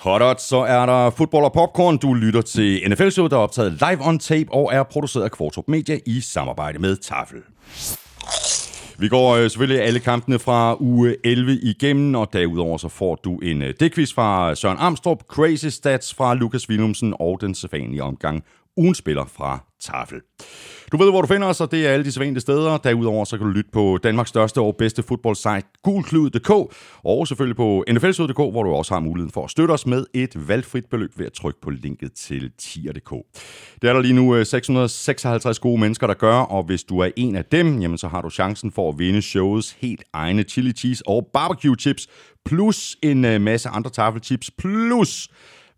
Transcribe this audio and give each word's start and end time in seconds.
Hot 0.00 0.40
så 0.40 0.56
er 0.56 0.86
der 0.86 1.10
fodbold 1.10 1.44
og 1.44 1.52
popcorn. 1.52 1.98
Du 1.98 2.14
lytter 2.14 2.42
til 2.42 2.90
NFL 2.90 3.08
Show, 3.08 3.26
der 3.26 3.36
er 3.36 3.40
optaget 3.40 3.72
live 3.72 4.06
on 4.08 4.18
tape 4.18 4.52
og 4.52 4.70
er 4.74 4.82
produceret 4.82 5.24
af 5.24 5.30
Kvartrup 5.30 5.68
Media 5.68 5.98
i 6.06 6.20
samarbejde 6.20 6.78
med 6.78 6.96
Tafel. 6.96 7.38
Vi 8.98 9.08
går 9.08 9.36
øh, 9.36 9.50
selvfølgelig 9.50 9.82
alle 9.82 10.00
kampene 10.00 10.38
fra 10.38 10.76
uge 10.82 11.16
11 11.24 11.52
igennem, 11.52 12.14
og 12.14 12.32
derudover 12.32 12.78
så 12.78 12.88
får 12.88 13.14
du 13.14 13.38
en 13.38 13.62
øh, 13.62 13.74
dækvis 13.80 14.14
fra 14.14 14.54
Søren 14.54 14.78
Armstrong, 14.78 15.20
Crazy 15.28 15.66
Stats 15.66 16.14
fra 16.14 16.34
Lukas 16.34 16.68
Willumsen 16.68 17.14
og 17.20 17.40
den 17.40 17.54
sædvanlige 17.54 18.02
omgang 18.02 18.44
ugen 18.80 18.94
spiller 18.94 19.24
fra 19.24 19.64
Tafel. 19.80 20.20
Du 20.92 20.96
ved, 20.96 21.10
hvor 21.10 21.20
du 21.20 21.26
finder 21.26 21.46
os, 21.48 21.60
og 21.60 21.70
det 21.70 21.86
er 21.86 21.90
alle 21.90 22.04
de 22.04 22.12
sædvanlige 22.12 22.40
steder. 22.40 22.76
Derudover 22.76 23.24
så 23.24 23.36
kan 23.36 23.46
du 23.46 23.52
lytte 23.52 23.70
på 23.72 23.98
Danmarks 24.02 24.28
største 24.28 24.60
og 24.60 24.76
bedste 24.76 25.02
fodboldsite, 25.02 25.62
gulklud.dk, 25.82 26.50
og 27.04 27.28
selvfølgelig 27.28 27.56
på 27.56 27.84
nflsud.dk, 27.92 28.36
hvor 28.36 28.62
du 28.62 28.70
også 28.70 28.94
har 28.94 29.00
muligheden 29.00 29.32
for 29.32 29.44
at 29.44 29.50
støtte 29.50 29.72
os 29.72 29.86
med 29.86 30.04
et 30.14 30.48
valgfrit 30.48 30.84
beløb 30.90 31.18
ved 31.18 31.26
at 31.26 31.32
trykke 31.32 31.60
på 31.60 31.70
linket 31.70 32.12
til 32.12 32.50
tier.dk. 32.58 33.10
Det 33.82 33.88
er 33.88 33.92
der 33.92 34.00
lige 34.00 34.14
nu 34.14 34.36
øh, 34.36 34.46
656 34.46 35.58
gode 35.58 35.80
mennesker, 35.80 36.06
der 36.06 36.14
gør, 36.14 36.36
og 36.36 36.62
hvis 36.62 36.84
du 36.84 36.98
er 36.98 37.10
en 37.16 37.36
af 37.36 37.44
dem, 37.44 37.80
jamen 37.80 37.98
så 37.98 38.08
har 38.08 38.22
du 38.22 38.30
chancen 38.30 38.72
for 38.72 38.88
at 38.88 38.98
vinde 38.98 39.22
showets 39.22 39.76
helt 39.80 40.04
egne 40.12 40.42
chili 40.42 40.72
cheese 40.72 41.02
og 41.06 41.30
barbecue 41.32 41.76
chips, 41.78 42.08
plus 42.44 42.96
en 43.02 43.24
øh, 43.24 43.40
masse 43.40 43.68
andre 43.68 43.90
tafelchips, 43.90 44.50
plus 44.50 45.28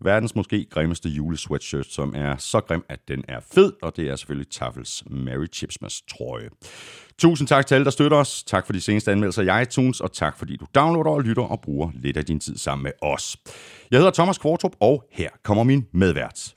verdens 0.05 0.35
måske 0.35 0.67
grimmeste 0.71 1.09
julesweatshirt, 1.09 1.87
som 1.87 2.15
er 2.17 2.37
så 2.37 2.61
grim, 2.61 2.85
at 2.89 2.99
den 3.09 3.25
er 3.29 3.41
fed, 3.55 3.73
og 3.83 3.97
det 3.97 4.09
er 4.11 4.17
selvfølgelig 4.17 4.51
Tafels 4.51 5.03
Mary 5.11 5.47
Chipsmas 5.53 6.03
trøje. 6.11 6.49
Tusind 7.19 7.49
tak 7.49 7.67
til 7.67 7.75
alle, 7.75 7.85
der 7.85 7.91
støtter 7.91 8.17
os. 8.17 8.45
Tak 8.45 8.67
for 8.67 8.73
de 8.73 8.81
seneste 8.81 9.13
anmeldelser 9.13 9.43
i 9.43 9.63
iTunes, 9.63 10.01
og 10.01 10.13
tak 10.13 10.39
fordi 10.39 10.57
du 10.57 10.67
downloader 10.75 11.11
og 11.11 11.23
lytter 11.23 11.43
og 11.43 11.61
bruger 11.61 11.91
lidt 11.95 12.17
af 12.17 12.25
din 12.25 12.41
tid 12.41 12.57
sammen 12.57 12.83
med 12.83 12.93
os. 13.03 13.37
Jeg 13.91 13.99
hedder 13.99 14.13
Thomas 14.13 14.39
Kvartrup, 14.39 14.77
og 14.81 15.05
her 15.13 15.29
kommer 15.43 15.65
min 15.65 15.87
medvært. 15.93 16.55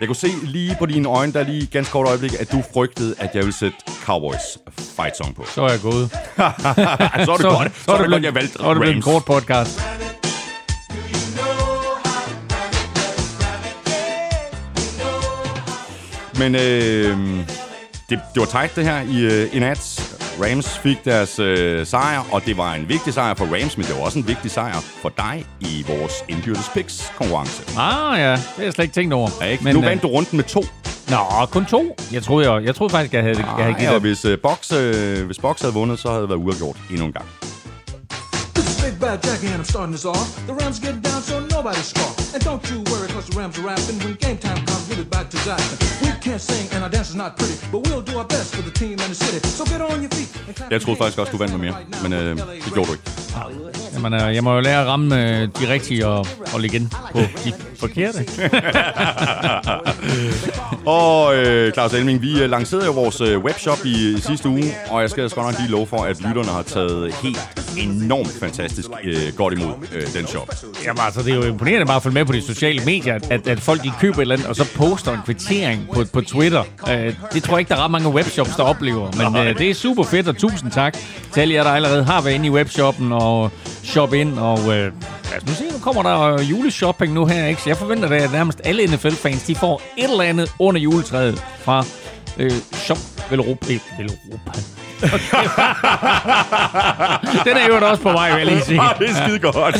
Jeg 0.00 0.08
kunne 0.08 0.16
se 0.16 0.28
lige 0.42 0.76
på 0.78 0.86
dine 0.86 1.08
øjne, 1.08 1.32
der 1.32 1.42
lige 1.42 1.66
ganske 1.66 1.92
kort 1.92 2.08
øjeblik, 2.08 2.32
at 2.40 2.52
du 2.52 2.62
frygtede, 2.74 3.14
at 3.18 3.34
jeg 3.34 3.42
ville 3.42 3.54
sætte 3.54 3.76
Cowboys 4.04 4.58
fight 4.78 5.16
song 5.16 5.34
på. 5.34 5.44
Så 5.54 5.62
er 5.62 5.70
jeg 5.70 5.80
gået. 5.80 6.10
så 6.10 6.42
er 6.42 7.16
det 7.16 7.26
så, 7.26 7.48
godt, 7.58 7.76
så 7.84 7.92
er 7.92 8.02
det 8.02 8.10
godt, 8.10 8.22
jeg 8.22 8.34
valgte 8.34 8.52
Så 8.52 8.62
er 8.64 8.74
det 8.74 8.80
blevet 8.80 8.96
en 8.96 9.02
kort 9.02 9.24
podcast. 9.24 9.80
Men 16.38 16.54
øh, 16.54 17.38
det, 18.10 18.20
det 18.34 18.40
var 18.40 18.46
tight 18.46 18.76
det 18.76 18.84
her 18.84 19.00
i, 19.00 19.20
øh, 19.20 19.56
i 19.56 19.58
nat. 19.58 19.95
Rams 20.42 20.78
fik 20.78 21.04
deres 21.04 21.38
øh, 21.38 21.86
sejr, 21.86 22.22
og 22.32 22.44
det 22.46 22.56
var 22.56 22.74
en 22.74 22.88
vigtig 22.88 23.14
sejr 23.14 23.34
for 23.34 23.44
Rams, 23.44 23.76
men 23.76 23.86
det 23.86 23.94
var 23.94 24.00
også 24.02 24.18
en 24.18 24.28
vigtig 24.28 24.50
sejr 24.50 24.80
for 25.02 25.08
dig 25.08 25.46
i 25.60 25.84
vores 25.88 26.12
indbyrdes 26.28 26.70
picks 26.74 27.12
konkurrence. 27.18 27.62
Ah 27.78 28.18
ja, 28.20 28.30
det 28.32 28.38
har 28.38 28.62
jeg 28.62 28.72
slet 28.72 28.84
ikke 28.84 28.94
tænkt 28.94 29.14
over. 29.14 29.28
Ja, 29.40 29.46
ikke? 29.46 29.64
Men, 29.64 29.74
nu 29.74 29.80
vandt 29.80 30.02
du 30.02 30.08
runden 30.08 30.36
med 30.36 30.44
to. 30.44 30.64
Nå, 31.08 31.46
kun 31.50 31.66
to. 31.66 31.96
Jeg 32.12 32.22
troede, 32.22 32.52
jeg, 32.52 32.64
jeg 32.64 32.74
troede 32.74 32.90
faktisk, 32.90 33.14
jeg 33.14 33.22
havde, 33.22 33.38
jeg 33.38 33.46
havde 33.46 33.72
Ej, 33.72 33.78
givet 33.78 33.94
og 33.94 34.00
dig. 34.00 34.08
hvis, 34.08 34.24
øh, 34.24 34.38
Box, 34.42 34.72
øh, 34.72 35.26
hvis 35.26 35.38
Box 35.38 35.60
havde 35.60 35.74
vundet, 35.74 35.98
så 35.98 36.08
havde 36.08 36.22
det 36.22 36.28
været 36.28 36.38
uafgjort 36.38 36.76
endnu 36.90 37.06
en 37.06 37.12
gang. 37.12 37.26
This 38.54 38.68
is 38.78 38.84
Big 38.84 39.00
Bad 39.00 39.18
Jackie 39.26 39.48
and 39.54 39.62
I'm 39.62 39.70
starting 39.70 39.92
this 39.94 40.04
off. 40.04 40.28
The 40.48 40.54
Rams 40.60 40.78
get 40.80 40.94
down 40.94 41.22
so 41.22 41.34
nobody 41.56 41.82
scoff. 41.92 42.25
And 42.36 42.44
don't 42.44 42.70
you 42.70 42.80
worry 42.92 43.08
cause 43.08 43.26
the 43.28 43.38
Rams 43.38 43.58
are 43.58 43.62
rapping. 43.62 43.98
When 44.04 44.12
game 44.16 44.36
time 44.36 44.58
comes, 44.66 44.86
we'll 44.88 44.98
be 44.98 45.04
back 45.16 45.30
to 45.30 45.38
Jackson. 45.46 45.78
We 46.02 46.08
can't 46.20 46.38
sing 46.38 46.68
and 46.74 46.84
our 46.84 46.90
dance 46.90 47.08
is 47.08 47.16
not 47.16 47.38
pretty. 47.38 47.54
But 47.72 47.86
we'll 47.86 48.02
do 48.02 48.18
our 48.18 48.26
best 48.26 48.54
for 48.54 48.60
the 48.60 48.70
team 48.70 48.92
and 49.04 49.10
the 49.12 49.14
city. 49.14 49.38
So 49.48 49.64
get 49.64 49.80
on 49.80 50.02
your 50.02 50.10
feet 50.10 50.28
and 50.48 50.56
clap 50.56 50.72
Jeg 50.72 50.80
troede 50.80 50.98
faktisk 50.98 51.18
også, 51.18 51.32
du 51.32 51.38
vandt 51.38 51.52
med 51.52 51.60
mere, 51.60 51.74
men 52.02 52.12
øh, 52.12 52.36
det 52.64 52.72
gjorde 52.74 52.88
du 52.88 52.92
ikke. 52.92 53.04
Jamen, 53.94 54.14
øh, 54.14 54.34
jeg 54.34 54.44
må 54.44 54.54
jo 54.54 54.60
lære 54.60 54.80
at 54.80 54.86
ramme 54.86 55.22
øh, 55.22 55.48
de 55.60 55.72
rigtige 55.72 56.06
og, 56.06 56.26
og 56.54 56.60
lægge 56.60 56.76
ind 56.76 56.90
på 57.12 57.18
de 57.44 57.52
forkerte. 57.76 58.18
Og 60.86 61.36
øh, 61.36 61.72
Claus 61.72 61.92
Elming, 61.94 62.22
vi 62.22 62.42
øh, 62.42 62.50
lancerede 62.50 62.86
jo 62.86 62.92
vores 62.92 63.20
øh, 63.20 63.38
webshop 63.38 63.78
i, 63.84 64.14
i 64.14 64.20
sidste 64.20 64.48
uge, 64.48 64.74
og 64.90 65.00
jeg 65.00 65.10
skal 65.10 65.22
altså 65.22 65.34
godt 65.36 65.46
nok 65.46 65.58
lige 65.60 65.70
love 65.70 65.86
for, 65.86 66.04
at 66.04 66.20
lytterne 66.20 66.48
har 66.48 66.62
taget 66.62 67.14
helt 67.14 67.38
enormt 67.78 68.32
fantastisk 68.40 68.88
øh, 69.04 69.32
godt 69.36 69.54
imod 69.54 69.72
øh, 69.94 70.14
den 70.14 70.26
shop. 70.26 70.50
Jamen 70.84 71.00
altså, 71.00 71.22
det 71.22 71.32
er 71.32 71.36
jo 71.36 71.42
imponerende 71.42 71.86
bare 71.86 71.96
at 71.96 72.02
følge 72.02 72.14
med 72.14 72.25
på 72.26 72.32
de 72.32 72.42
sociale 72.42 72.84
medier, 72.84 73.14
at- 73.30 73.48
at, 73.48 73.60
folk 73.60 73.82
de 73.82 73.92
køber 74.00 74.16
et 74.16 74.20
eller 74.20 74.34
andet, 74.34 74.48
og 74.48 74.56
så 74.56 74.64
poster 74.76 75.12
en 75.12 75.18
kvittering 75.24 75.88
på, 75.94 76.04
på 76.12 76.20
Twitter. 76.20 76.62
Øh, 76.90 77.14
det 77.32 77.42
tror 77.42 77.52
jeg 77.54 77.58
ikke, 77.58 77.68
der 77.68 77.76
er 77.76 77.84
ret 77.84 77.90
mange 77.90 78.08
webshops, 78.08 78.56
der 78.56 78.62
oplever. 78.62 79.32
Men 79.32 79.46
øh, 79.46 79.58
det 79.58 79.70
er 79.70 79.74
super 79.74 80.02
fedt, 80.04 80.28
og 80.28 80.36
tusind 80.36 80.70
tak 80.70 80.96
til 81.32 81.40
alle 81.40 81.54
jer, 81.54 81.62
der 81.62 81.70
allerede 81.70 82.04
har 82.04 82.20
været 82.22 82.34
inde 82.34 82.46
i 82.46 82.50
webshoppen 82.50 83.12
og 83.12 83.50
shop 83.84 84.14
ind. 84.14 84.38
Og 84.38 84.58
øh, 84.58 84.68
lad 84.68 84.82
os 85.36 85.46
nu 85.46 85.52
se, 85.52 85.64
nu 85.72 85.78
kommer 85.78 86.02
der 86.02 86.42
juleshopping 86.42 87.12
nu 87.14 87.26
her, 87.26 87.46
ikke? 87.46 87.62
Så 87.62 87.70
jeg 87.70 87.76
forventer 87.76 88.08
da, 88.08 88.14
at 88.16 88.32
nærmest 88.32 88.60
alle 88.64 88.86
NFL-fans, 88.86 89.42
de 89.42 89.54
får 89.54 89.82
et 89.98 90.10
eller 90.10 90.24
andet 90.24 90.52
under 90.58 90.80
juletræet 90.80 91.44
fra 91.60 91.84
øh, 92.38 92.52
Shop 92.72 92.98
Velropa. 93.30 93.78
Velropa. 93.98 94.60
Den 97.44 97.56
er 97.56 97.66
jo 97.68 97.86
også 97.86 98.02
på 98.02 98.12
vej, 98.12 98.28
vil 98.30 98.38
jeg 98.38 98.46
lige 98.46 98.60
sige. 98.64 98.80
Ah, 98.86 98.98
det 98.98 99.10
er 99.10 99.14
skide 99.14 99.38
godt. 99.38 99.76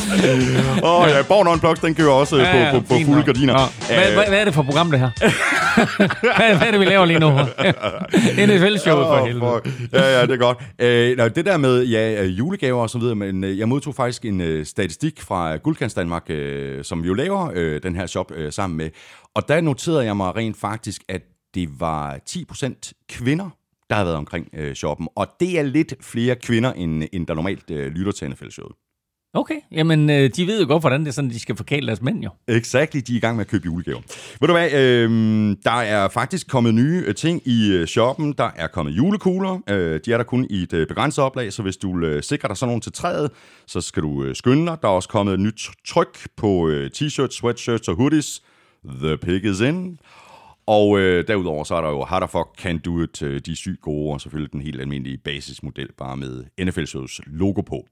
Og 0.83 1.09
ja, 1.09 1.23
Born 1.23 1.49
Unplugged, 1.49 1.83
den 1.83 1.95
kører 1.95 2.11
også 2.11 2.37
ja, 2.37 2.57
Ja, 2.65 2.71
på, 2.73 2.81
på, 2.81 2.87
på 2.87 2.95
fulde 3.07 3.23
gardiner. 3.23 3.53
Nå. 3.53 3.61
Hvad, 3.95 4.09
Øh, 4.09 4.15
hvad, 4.15 4.25
hvad 4.29 4.41
er 4.41 4.45
det 4.45 4.55
for 4.55 4.63
program, 4.63 4.91
det 4.91 5.01
her? 5.01 5.11
hvad, 6.37 6.57
hvad 6.57 6.67
er 6.67 6.71
det, 6.71 6.81
vi 6.81 6.85
laver 6.85 7.05
lige 7.05 7.19
nu? 7.21 7.31
NFL-showet 8.47 9.07
for 9.07 9.21
Åh, 9.21 9.27
helvede. 9.27 9.41
for- 9.41 9.63
Ja, 9.93 10.19
ja, 10.19 10.23
det 10.23 10.31
er 10.33 10.37
godt. 10.37 10.59
Øh, 10.79 11.17
nå, 11.17 11.29
det 11.29 11.47
der 11.47 11.57
med 11.57 11.85
ja, 11.85 12.23
øh, 12.23 12.39
julegaver 12.39 12.83
og 12.83 12.91
så 12.91 12.99
videre, 12.99 13.15
men 13.15 13.45
øh, 13.45 13.59
jeg 13.59 13.69
modtog 13.69 13.95
faktisk 13.95 14.25
en 14.25 14.41
øh, 14.41 14.67
statistik 14.67 15.21
fra 15.23 15.57
Guldkans 15.57 15.95
Danmark, 15.95 16.23
øh, 16.31 16.85
som 16.85 17.03
vi 17.03 17.09
jo 17.09 17.15
laver 17.15 17.51
øh, 17.55 17.83
den 17.83 17.97
her 17.97 18.07
shop 18.07 18.33
øh, 18.37 18.53
sammen 18.53 18.77
med. 18.77 18.91
Og 19.35 19.49
der 19.49 19.61
noterede 19.61 20.05
jeg 20.05 20.17
mig 20.17 20.37
rent 20.37 20.57
faktisk, 20.61 21.03
at 21.09 21.21
det 21.55 21.69
var 21.81 22.17
10% 22.31 22.93
kvinder, 23.11 23.51
der 23.91 23.95
havde 23.97 24.07
været 24.07 24.19
omkring 24.19 24.49
øh, 24.55 24.75
shoppen. 24.75 25.09
Og 25.17 25.27
det 25.41 25.59
er 25.59 25.63
lidt 25.63 25.95
flere 26.01 26.37
kvinder, 26.37 26.73
end, 26.73 27.05
end 27.13 27.27
der 27.27 27.35
normalt 27.35 27.71
øh, 27.71 27.93
lytter 27.93 28.13
til 28.13 28.31
NFL-showet. 28.31 28.73
Okay, 29.35 29.55
jamen 29.73 30.11
øh, 30.11 30.31
de 30.37 30.47
ved 30.47 30.61
jo 30.61 30.67
godt, 30.67 30.83
hvordan 30.83 31.01
det 31.01 31.09
er 31.09 31.13
sådan, 31.13 31.31
de 31.31 31.39
skal 31.39 31.57
forkæle 31.57 31.87
deres 31.87 32.03
mænd 32.03 32.23
jo. 32.25 32.31
Exactly, 32.49 33.01
de 33.07 33.13
er 33.13 33.17
i 33.17 33.21
gang 33.21 33.37
med 33.37 33.45
at 33.45 33.51
købe 33.51 33.65
julegaver. 33.65 34.01
Ved 34.41 34.49
du 34.49 34.53
hvad, 34.53 34.73
øh, 34.73 35.11
der 35.65 35.71
er 35.71 36.09
faktisk 36.09 36.49
kommet 36.49 36.75
nye 36.75 37.05
øh, 37.07 37.15
ting 37.15 37.43
i 37.45 37.73
øh, 37.73 37.87
shoppen. 37.87 38.33
Der 38.33 38.51
er 38.57 38.67
kommet 38.67 38.93
julekugler. 38.93 39.59
Øh, 39.71 40.01
de 40.05 40.13
er 40.13 40.17
der 40.17 40.25
kun 40.25 40.47
i 40.51 40.63
et 40.63 40.73
øh, 40.73 40.87
begrænset 40.87 41.25
oplag, 41.25 41.53
så 41.53 41.63
hvis 41.63 41.77
du 41.77 41.99
vil 41.99 42.05
øh, 42.05 42.23
sikre 42.23 42.49
dig 42.49 42.57
sådan 42.57 42.69
nogle 42.69 42.81
til 42.81 42.93
træet, 42.93 43.31
så 43.67 43.81
skal 43.81 44.03
du 44.03 44.25
øh, 44.25 44.35
skynde 44.35 44.67
dig. 44.67 44.77
Der 44.83 44.89
er 44.89 44.93
også 44.93 45.09
kommet 45.09 45.35
et 45.35 45.41
nyt 45.41 45.71
tryk 45.87 46.19
på 46.37 46.69
øh, 46.69 46.91
t-shirts, 46.95 47.37
sweatshirts 47.37 47.89
og 47.89 47.97
hoodies. 47.97 48.43
The 49.03 49.17
pig 49.17 49.45
is 49.45 49.61
in. 49.61 49.99
Og 50.67 50.99
øh, 50.99 51.29
derudover 51.29 51.65
så 51.65 51.75
er 51.75 51.81
der 51.81 51.89
jo 51.89 52.05
How 52.05 52.19
the 52.19 52.29
fuck 52.29 52.49
can 52.59 52.79
do 52.79 53.03
it, 53.03 53.23
øh, 53.23 53.41
de 53.47 53.57
sygt 53.57 53.81
gode, 53.81 54.13
og 54.13 54.21
selvfølgelig 54.21 54.53
den 54.53 54.61
helt 54.61 54.81
almindelige 54.81 55.19
basismodel, 55.19 55.89
bare 55.99 56.17
med 56.17 56.45
NFL-shows 56.65 57.21
logo 57.27 57.61
på. 57.61 57.87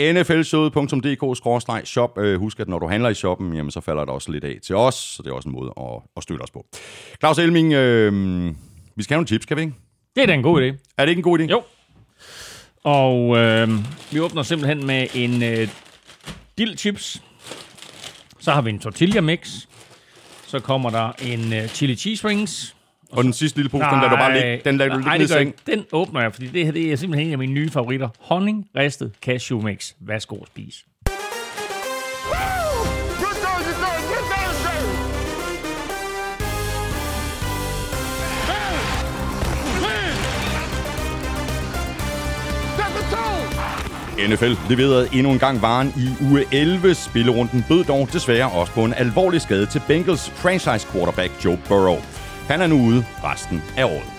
nflshowet.dk-shop. 0.00 2.18
Øh, 2.18 2.38
husk, 2.38 2.60
at 2.60 2.68
når 2.68 2.78
du 2.78 2.88
handler 2.88 3.08
i 3.08 3.14
shoppen, 3.14 3.54
jamen, 3.54 3.70
så 3.70 3.80
falder 3.80 4.04
der 4.04 4.12
også 4.12 4.32
lidt 4.32 4.44
af 4.44 4.58
til 4.62 4.76
os, 4.76 4.94
så 4.94 5.22
det 5.22 5.30
er 5.30 5.34
også 5.34 5.48
en 5.48 5.54
måde 5.54 5.72
at, 5.76 6.02
at 6.16 6.22
støtte 6.22 6.42
os 6.42 6.50
på. 6.50 6.66
Claus 7.20 7.38
Elming, 7.38 7.72
øh, 7.72 8.12
vi 8.96 9.02
skal 9.02 9.14
have 9.14 9.18
nogle 9.18 9.26
tips, 9.26 9.46
kan 9.46 9.56
vi 9.56 9.62
ikke? 9.62 9.74
Det 10.16 10.22
er 10.22 10.26
da 10.26 10.34
en 10.34 10.42
god 10.42 10.62
idé. 10.62 10.92
Er 10.98 11.04
det 11.04 11.08
ikke 11.08 11.20
en 11.20 11.22
god 11.22 11.38
idé? 11.38 11.42
Jo. 11.42 11.62
Og 12.84 13.36
øh, 13.36 13.68
vi 14.12 14.20
åbner 14.20 14.42
simpelthen 14.42 14.86
med 14.86 15.06
en 15.14 15.42
øh, 15.42 15.68
dill 16.58 16.78
chips. 16.78 17.22
Så 18.38 18.52
har 18.52 18.62
vi 18.62 18.70
en 18.70 18.78
tortilla 18.78 19.20
mix. 19.20 19.66
Så 20.48 20.60
kommer 20.60 20.90
der 20.90 21.12
en 21.22 21.52
øh, 21.52 21.68
chili 21.68 21.94
cheese 21.96 22.28
rings. 22.28 22.74
Og 23.12 23.24
den 23.24 23.32
sidste 23.32 23.58
lille 23.58 23.68
pose, 23.68 23.84
den 23.84 23.94
lader 24.00 24.10
du 24.10 24.16
bare 24.16 24.34
ligge, 24.34 24.60
den 24.64 24.76
lader 24.76 24.92
du 24.94 24.98
ligge 24.98 25.44
nej. 25.44 25.52
Den 25.66 25.84
åbner 25.92 26.20
jeg, 26.20 26.34
fordi 26.34 26.46
det 26.46 26.64
her 26.64 26.72
det 26.72 26.92
er 26.92 26.96
simpelthen 26.96 27.26
en 27.26 27.32
af 27.32 27.38
mine 27.38 27.52
nye 27.52 27.70
favoritter. 27.70 28.08
Honning 28.18 28.66
ristet 28.76 29.12
cashew 29.22 29.60
mix. 29.62 29.92
Værsgo 30.00 30.36
at 30.36 30.46
spise. 30.46 30.84
NFL 44.26 44.52
leverede 44.70 45.08
endnu 45.12 45.32
en 45.32 45.38
gang 45.38 45.62
varen 45.62 45.92
i 45.96 46.24
uge 46.24 46.44
11. 46.52 46.94
Spillerunden 46.94 47.64
bød 47.68 47.84
dog 47.84 48.08
desværre 48.12 48.50
også 48.50 48.72
på 48.72 48.84
en 48.84 48.94
alvorlig 48.94 49.40
skade 49.40 49.66
til 49.66 49.82
Bengals 49.88 50.30
franchise 50.30 50.86
quarterback 50.92 51.44
Joe 51.44 51.58
Burrow. 51.68 51.96
Han 52.48 52.60
er 52.60 52.66
nu 52.66 52.76
ude 52.76 53.04
resten 53.24 53.62
af 53.76 53.84
året. 53.84 54.17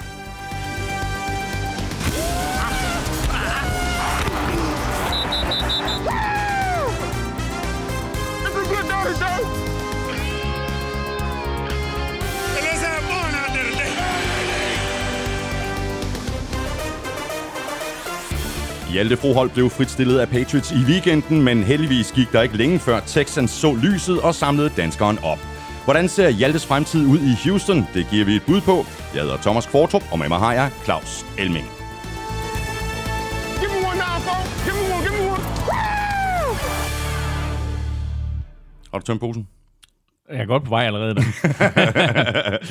Hjalte 18.92 19.18
Froholt 19.18 19.54
blev 19.54 19.70
fritstillet 19.70 20.20
af 20.20 20.30
Patriots 20.30 20.72
i 20.72 20.84
weekenden, 20.88 21.42
men 21.42 21.64
heldigvis 21.64 22.12
gik 22.12 22.32
der 22.32 22.42
ikke 22.42 22.58
længe 22.58 22.80
før 22.80 23.00
Texans 23.00 23.52
så 23.52 23.74
lyset 23.84 24.22
og 24.22 24.36
samlede 24.36 24.72
danskeren 24.78 25.20
op. 25.24 25.40
Hvordan 25.84 26.10
ser 26.10 26.30
Hjaltes 26.30 26.66
fremtid 26.66 27.06
ud 27.06 27.20
i 27.20 27.50
Houston? 27.50 27.88
Det 27.94 28.08
giver 28.10 28.26
vi 28.26 28.36
et 28.36 28.44
bud 28.48 28.62
på. 28.62 28.86
Jeg 29.14 29.22
hedder 29.22 29.38
Thomas 29.38 29.66
Kvartrup, 29.66 30.04
og 30.12 30.20
med 30.20 30.28
mig 30.28 30.40
har 30.40 30.54
jeg 30.54 30.72
Claus 30.84 31.26
Elming. 31.38 31.66
Har 38.92 39.00
du 39.00 39.06
tømt 39.06 39.20
posen? 39.20 39.59
Jeg 40.30 40.42
er 40.42 40.46
godt 40.46 40.64
på 40.64 40.70
vej 40.70 40.86
allerede. 40.86 41.16
Den. 41.16 41.24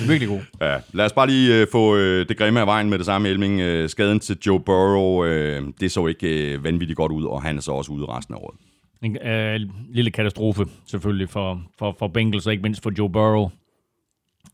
Virkelig 0.10 0.28
god. 0.28 0.40
Ja, 0.60 0.76
lad 0.92 1.04
os 1.04 1.12
bare 1.12 1.26
lige 1.26 1.60
øh, 1.60 1.66
få 1.72 1.96
øh, 1.96 2.28
det 2.28 2.36
grimme 2.36 2.60
af 2.60 2.66
vejen 2.66 2.90
med 2.90 2.98
det 2.98 3.06
samme, 3.06 3.28
Elming. 3.28 3.60
Øh, 3.60 3.88
skaden 3.88 4.20
til 4.20 4.38
Joe 4.46 4.60
Burrow, 4.60 5.24
øh, 5.24 5.62
det 5.80 5.92
så 5.92 6.06
ikke 6.06 6.52
øh, 6.52 6.64
vanvittigt 6.64 6.96
godt 6.96 7.12
ud, 7.12 7.24
og 7.24 7.42
han 7.42 7.56
er 7.56 7.60
så 7.60 7.72
også 7.72 7.92
ude 7.92 8.06
resten 8.06 8.34
af 8.34 8.38
året. 8.38 8.56
En 9.02 9.16
øh, 9.26 9.60
lille 9.88 10.10
katastrofe 10.10 10.64
selvfølgelig 10.86 11.28
for, 11.28 11.62
for, 11.78 11.96
for 11.98 12.08
Bengals, 12.08 12.46
og 12.46 12.52
ikke 12.52 12.62
mindst 12.62 12.82
for 12.82 12.92
Joe 12.98 13.10
Burrow. 13.10 13.50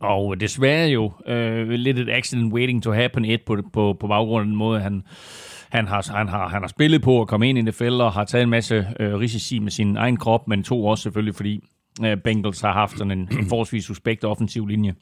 Og 0.00 0.40
desværre 0.40 0.88
jo 0.88 1.12
øh, 1.26 1.68
lidt 1.68 1.98
et 1.98 2.08
accident 2.10 2.52
waiting 2.52 2.82
to 2.82 2.92
happen 2.92 3.24
et 3.24 3.42
på, 3.42 3.56
på, 3.72 3.96
på 4.00 4.06
baggrund 4.06 4.40
af 4.40 4.46
den 4.46 4.56
måde, 4.56 4.80
han, 4.80 5.02
han, 5.68 5.88
har, 5.88 6.16
han, 6.16 6.28
har, 6.28 6.48
han 6.48 6.62
har 6.62 6.68
spillet 6.68 7.02
på 7.02 7.20
at 7.20 7.28
komme 7.28 7.48
ind 7.48 7.58
i 7.58 7.62
NFL 7.62 8.00
og 8.00 8.12
har 8.12 8.24
taget 8.24 8.42
en 8.42 8.50
masse 8.50 8.86
øh, 9.00 9.14
risici 9.14 9.58
med 9.58 9.70
sin 9.70 9.96
egen 9.96 10.16
krop, 10.16 10.48
men 10.48 10.62
to 10.62 10.86
også 10.86 11.02
selvfølgelig, 11.02 11.34
fordi 11.34 11.64
Øh, 12.02 12.16
Bengals 12.16 12.60
har 12.60 12.72
haft 12.72 12.98
sådan 12.98 13.10
en, 13.10 13.28
en 13.38 13.46
forholdsvis 13.50 13.84
suspekt 13.84 14.24
offensiv 14.24 14.66
linje. 14.66 14.94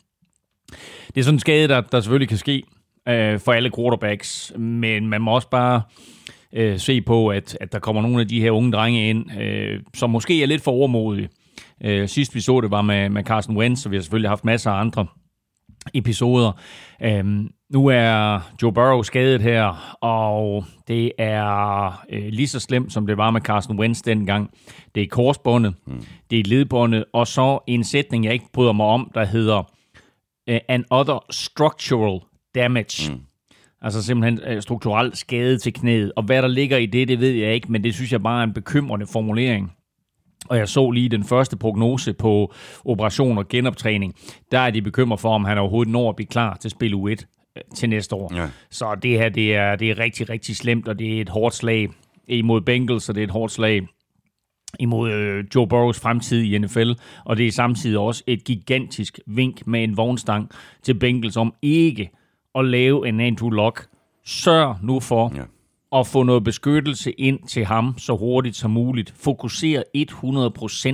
Det 1.15 1.21
er 1.21 1.23
sådan 1.23 1.35
en 1.35 1.41
skade, 1.41 1.69
der, 1.69 1.81
der 1.81 2.01
selvfølgelig 2.01 2.29
kan 2.29 2.39
ske 2.39 2.63
øh, 3.09 3.41
for 3.41 3.53
alle 3.53 3.71
quarterbacks, 3.77 4.53
men 4.59 5.09
man 5.09 5.23
må 5.23 5.35
også 5.35 5.51
bare 5.51 5.83
øh, 6.53 6.79
se 6.79 7.01
på, 7.01 7.29
at, 7.29 7.59
at 7.61 7.73
der 7.73 7.79
kommer 7.79 8.03
nogle 8.03 8.21
af 8.21 8.29
de 8.29 8.41
her 8.41 8.51
unge 8.51 8.73
drenge 8.73 9.11
ind, 9.11 9.41
øh, 9.41 9.81
som 9.95 10.11
måske 10.11 10.43
er 10.43 10.47
lidt 10.47 10.63
for 10.63 10.71
overmodige. 10.71 11.29
Øh, 11.85 12.09
sidst 12.09 12.35
vi 12.35 12.41
så 12.41 12.61
det 12.61 12.71
var 12.71 12.83
med, 12.83 13.09
med 13.09 13.25
Carson 13.25 13.57
Wentz, 13.57 13.85
og 13.85 13.91
vi 13.91 13.97
har 13.97 14.03
selvfølgelig 14.03 14.31
haft 14.31 14.45
masser 14.45 14.71
af 14.71 14.81
andre 14.81 15.07
episoder. 15.95 16.53
Øhm, 17.03 17.51
nu 17.71 17.87
er 17.87 18.41
Joe 18.63 18.73
Burrow 18.73 19.03
skadet 19.03 19.43
her, 19.43 19.97
og 20.01 20.65
det 20.89 21.13
er 21.19 21.87
øh, 22.11 22.29
lige 22.29 22.49
så 22.49 22.61
slemt, 22.61 22.93
som 22.93 23.07
det 23.07 23.17
var 23.17 23.31
med 23.31 23.41
Carson 23.41 23.79
Wentz 23.79 24.01
dengang. 24.01 24.51
Det 24.95 25.03
er 25.03 25.07
korsbåndet, 25.07 25.75
mm. 25.87 26.05
det 26.31 26.41
er 26.41 26.45
ledbåndet, 26.47 27.05
og 27.13 27.27
så 27.27 27.59
en 27.67 27.85
sætning, 27.85 28.25
jeg 28.25 28.33
ikke 28.33 28.53
bryder 28.53 28.73
mig 28.73 28.87
om, 28.87 29.11
der 29.15 29.25
hedder 29.25 29.59
uh, 30.51 30.57
an 30.69 30.85
other 30.91 31.25
structural 31.31 32.21
damage. 32.55 33.13
Mm. 33.13 33.21
Altså 33.83 34.03
simpelthen 34.03 34.41
øh, 34.47 34.63
strukturel 34.63 35.17
skade 35.17 35.59
til 35.59 35.73
knæet. 35.73 36.13
Og 36.17 36.23
hvad 36.23 36.43
der 36.43 36.49
ligger 36.49 36.77
i 36.77 36.87
det, 36.87 37.09
det 37.09 37.21
ved 37.21 37.31
jeg 37.31 37.55
ikke, 37.55 37.73
men 37.73 37.85
det 37.85 37.95
synes 37.95 38.13
jeg 38.13 38.23
bare 38.23 38.41
er 38.41 38.45
en 38.45 38.53
bekymrende 38.53 39.07
formulering. 39.07 39.73
Og 40.49 40.59
jeg 40.59 40.69
så 40.69 40.91
lige 40.91 41.09
den 41.09 41.25
første 41.25 41.57
prognose 41.57 42.13
på 42.13 42.55
operation 42.85 43.39
og 43.39 43.49
genoptræning. 43.49 44.15
Der 44.53 44.59
er 44.59 44.71
de 44.71 44.83
bekymret 44.83 45.21
for, 45.21 45.35
om 45.35 45.45
han 45.45 45.59
overhovedet 45.59 45.93
når 45.93 46.09
at 46.09 46.17
blive 46.17 46.27
klar 46.27 46.57
til 46.57 46.71
spil 46.71 46.95
U1 46.95 47.09
øh, 47.09 47.17
til 47.75 47.89
næste 47.89 48.15
år. 48.15 48.35
Ja. 48.35 48.49
Så 48.71 48.95
det 48.95 49.19
her, 49.19 49.29
det 49.29 49.55
er, 49.55 49.77
det 49.77 49.91
er 49.91 49.99
rigtig, 49.99 50.31
rigtig 50.31 50.57
slemt, 50.57 50.89
og 50.89 50.99
det 50.99 51.17
er 51.17 51.21
et 51.21 51.29
hårdt 51.29 51.55
slag 51.55 51.89
imod 52.29 52.61
Bengals, 52.61 53.09
og 53.09 53.15
det 53.15 53.21
er 53.21 53.25
et 53.25 53.31
hårdt 53.31 53.53
slag 53.53 53.89
imod 54.81 55.13
øh, 55.13 55.45
Joe 55.55 55.69
Burrows 55.69 56.01
fremtid 56.01 56.43
i 56.43 56.59
NFL, 56.59 56.91
og 57.25 57.37
det 57.37 57.47
er 57.47 57.53
samtidig 57.53 57.99
også 57.99 58.23
et 58.27 58.45
gigantisk 58.45 59.21
vink 59.27 59.67
med 59.67 59.85
en 59.85 59.97
vognstang 59.97 60.51
til 60.83 60.95
Bengals 60.95 61.37
om 61.37 61.55
ikke 61.63 62.11
at 62.55 62.65
lave 62.65 63.09
en 63.09 63.21
Andrew 63.21 63.51
Luck. 63.51 63.87
Sørg 64.25 64.77
nu 64.83 65.01
for 65.01 65.33
Ja. 65.37 65.43
At 65.95 66.07
få 66.07 66.23
noget 66.23 66.45
beskyttelse 66.45 67.13
ind 67.13 67.39
til 67.49 67.65
ham 67.65 67.95
så 67.99 68.17
hurtigt 68.17 68.57
som 68.57 68.71
muligt. 68.71 69.15
Fokuser 69.17 69.83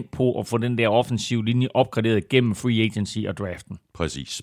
100% 0.05 0.09
på 0.13 0.39
at 0.41 0.47
få 0.47 0.59
den 0.59 0.79
der 0.79 0.89
offensive 0.89 1.45
linje 1.45 1.69
opgraderet 1.75 2.29
gennem 2.29 2.55
free 2.55 2.83
agency 2.83 3.19
og 3.29 3.37
draften. 3.37 3.79
Præcis. 3.95 4.43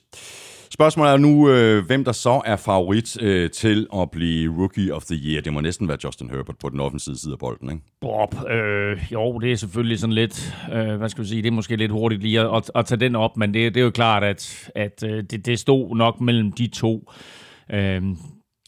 Spørgsmålet 0.69 1.13
er 1.13 1.18
nu, 1.18 1.50
øh, 1.50 1.86
hvem 1.86 2.04
der 2.04 2.12
så 2.12 2.42
er 2.46 2.56
favorit 2.56 3.22
øh, 3.22 3.50
til 3.50 3.88
at 3.96 4.12
blive 4.12 4.54
Rookie 4.57 4.94
of 4.94 5.04
the 5.04 5.16
Year. 5.16 5.42
Det 5.42 5.54
må 5.54 5.62
næsten 5.62 5.88
være 5.88 5.98
Justin 6.04 6.30
Herbert 6.30 6.58
på 6.58 6.69
den 6.69 6.80
offensive 6.80 7.16
side 7.16 7.34
af 7.34 7.40
bolden, 7.40 7.69
ikke? 7.69 7.84
Bob, 8.01 8.36
øh, 8.50 8.98
jo, 9.12 9.40
det 9.40 9.51
er 9.51 9.56
selvfølgelig 9.56 10.00
sådan 10.00 10.13
lidt, 10.13 10.56
øh, 10.74 10.96
hvad 10.96 11.10
skal 11.10 11.24
vi 11.24 11.30
sige, 11.30 11.42
det 11.42 11.48
er 11.48 11.51
måske 11.51 11.75
lidt 11.75 11.92
hurtigt 11.92 12.22
lige 12.22 12.40
at, 12.40 12.56
at, 12.56 12.72
at 12.75 12.86
tage 12.86 13.00
den 13.00 13.16
op, 13.16 13.38
men 13.38 13.54
det, 13.54 13.74
det 13.75 13.81
er 13.81 13.86
jo 13.86 13.92
klart, 13.92 14.24
at, 14.24 14.72
at 14.75 15.04
øh, 15.04 15.24
det, 15.24 15.46
det 15.46 15.60
stod 15.60 15.96
nok 15.96 16.22
mellem 16.22 16.51
de 16.51 16.68
to. 16.68 17.12
Øh, 17.74 18.01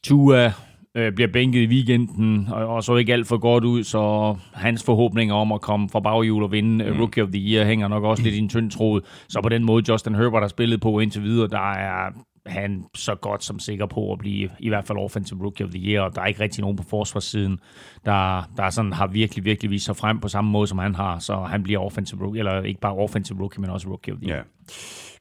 Tua 0.03 0.53
øh, 0.97 1.11
bliver 1.13 1.27
bænket 1.27 1.59
i 1.59 1.67
weekenden, 1.67 2.47
og, 2.51 2.67
og 2.67 2.83
så 2.83 2.95
ikke 2.95 3.13
alt 3.13 3.27
for 3.27 3.37
godt 3.37 3.63
ud, 3.63 3.83
så 3.83 4.35
hans 4.53 4.83
forhåbninger 4.83 5.35
om 5.35 5.51
at 5.51 5.61
komme 5.61 5.89
fra 5.89 5.99
baghjul 5.99 6.43
og 6.43 6.51
vinde 6.51 6.85
mm. 6.85 6.99
Rookie 6.99 7.23
of 7.23 7.29
the 7.29 7.41
Year 7.41 7.65
hænger 7.65 7.87
nok 7.87 8.03
også 8.03 8.23
lidt 8.23 8.35
i 8.35 8.39
en 8.39 8.49
tynd 8.49 8.71
tråd. 8.71 9.01
Så 9.29 9.41
på 9.41 9.49
den 9.49 9.63
måde, 9.63 9.91
Justin 9.91 10.15
Herbert 10.15 10.43
har 10.43 10.47
spillet 10.47 10.81
på 10.81 10.99
indtil 10.99 11.23
videre, 11.23 11.47
der 11.47 11.71
er 11.71 12.09
han 12.45 12.83
så 12.95 13.15
godt 13.15 13.43
som 13.43 13.59
sikker 13.59 13.85
på 13.85 14.11
at 14.11 14.19
blive 14.19 14.49
i 14.59 14.69
hvert 14.69 14.85
fald 14.85 14.97
Offensive 14.97 15.43
Rookie 15.43 15.65
of 15.65 15.71
the 15.71 15.79
Year, 15.79 16.01
og 16.01 16.15
der 16.15 16.21
er 16.21 16.25
ikke 16.25 16.39
rigtig 16.39 16.61
nogen 16.61 16.77
på 16.77 16.83
forsvarssiden, 16.83 17.59
der, 18.05 18.49
der 18.57 18.69
sådan 18.69 18.93
har 18.93 19.07
virkelig, 19.07 19.45
virkelig 19.45 19.71
vist 19.71 19.85
sig 19.85 19.95
frem 19.95 20.19
på 20.19 20.27
samme 20.27 20.51
måde, 20.51 20.67
som 20.67 20.77
han 20.77 20.95
har, 20.95 21.19
så 21.19 21.35
han 21.35 21.63
bliver 21.63 21.79
Offensive 21.79 22.21
Rookie, 22.21 22.39
eller 22.39 22.61
ikke 22.61 22.79
bare 22.79 22.93
Offensive 22.93 23.39
Rookie, 23.39 23.61
men 23.61 23.69
også 23.69 23.87
Rookie 23.87 24.13
of 24.13 24.19
the 24.19 24.29
Year. 24.29 24.37
Ja. 24.37 24.43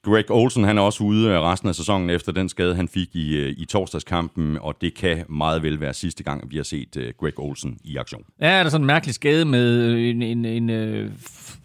Greg 0.06 0.30
Olsen, 0.30 0.64
han 0.64 0.78
er 0.78 0.82
også 0.82 1.04
ude 1.04 1.28
øh, 1.28 1.40
resten 1.40 1.68
af 1.68 1.74
sæsonen 1.74 2.10
efter 2.10 2.32
den 2.32 2.48
skade, 2.48 2.74
han 2.74 2.88
fik 2.88 3.16
i, 3.16 3.36
øh, 3.36 3.54
i 3.58 3.64
torsdagskampen, 3.64 4.58
og 4.60 4.74
det 4.80 4.94
kan 4.94 5.24
meget 5.28 5.62
vel 5.62 5.80
være 5.80 5.94
sidste 5.94 6.22
gang, 6.22 6.50
vi 6.50 6.56
har 6.56 6.62
set 6.62 6.96
øh, 6.96 7.12
Greg 7.20 7.38
Olsen 7.38 7.78
i 7.84 7.96
aktion. 7.96 8.22
Ja, 8.40 8.46
der 8.46 8.64
er 8.64 8.68
sådan 8.68 8.82
en 8.82 8.86
mærkelig 8.86 9.14
skade 9.14 9.44
med 9.44 9.92
en, 9.92 10.22
en, 10.22 10.44
en 10.44 10.70
øh, 10.70 11.10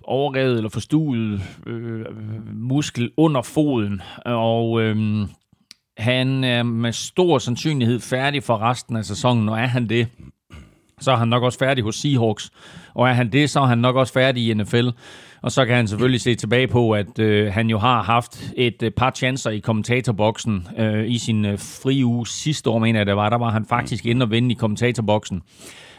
overrevet 0.03 0.57
eller 0.57 0.69
forstuet 0.69 1.41
øh, 1.67 2.05
muskel 2.53 3.11
under 3.17 3.41
foden, 3.41 4.01
og 4.25 4.81
øh, 4.81 4.97
han 5.97 6.43
er 6.43 6.63
med 6.63 6.91
stor 6.91 7.37
sandsynlighed 7.37 7.99
færdig 7.99 8.43
for 8.43 8.61
resten 8.61 8.95
af 8.95 9.05
sæsonen, 9.05 9.49
og 9.49 9.59
er 9.59 9.67
han 9.67 9.89
det, 9.89 10.07
så 10.99 11.11
er 11.11 11.15
han 11.15 11.27
nok 11.27 11.43
også 11.43 11.59
færdig 11.59 11.83
hos 11.83 11.95
Seahawks, 11.95 12.51
og 12.93 13.09
er 13.09 13.13
han 13.13 13.31
det, 13.31 13.49
så 13.49 13.59
er 13.59 13.65
han 13.65 13.77
nok 13.77 13.95
også 13.95 14.13
færdig 14.13 14.49
i 14.49 14.53
NFL. 14.53 14.87
Og 15.41 15.51
så 15.51 15.65
kan 15.65 15.75
han 15.75 15.87
selvfølgelig 15.87 16.21
se 16.21 16.35
tilbage 16.35 16.67
på, 16.67 16.91
at 16.91 17.19
øh, 17.19 17.53
han 17.53 17.69
jo 17.69 17.77
har 17.77 18.03
haft 18.03 18.53
et 18.57 18.83
øh, 18.83 18.91
par 18.91 19.11
chancer 19.15 19.49
i 19.49 19.59
kommentatorboksen 19.59 20.67
øh, 20.77 21.09
i 21.09 21.17
sin 21.17 21.45
øh, 21.45 21.59
fri 21.59 22.03
uge 22.03 22.27
sidste 22.27 22.69
år, 22.69 22.79
mener 22.79 22.99
jeg 22.99 23.05
det 23.05 23.15
var. 23.15 23.29
Der 23.29 23.37
var 23.37 23.49
han 23.49 23.65
faktisk 23.65 24.05
inde 24.05 24.23
og 24.23 24.31
vinde 24.31 24.51
i 24.51 24.53
kommentatorboksen 24.53 25.41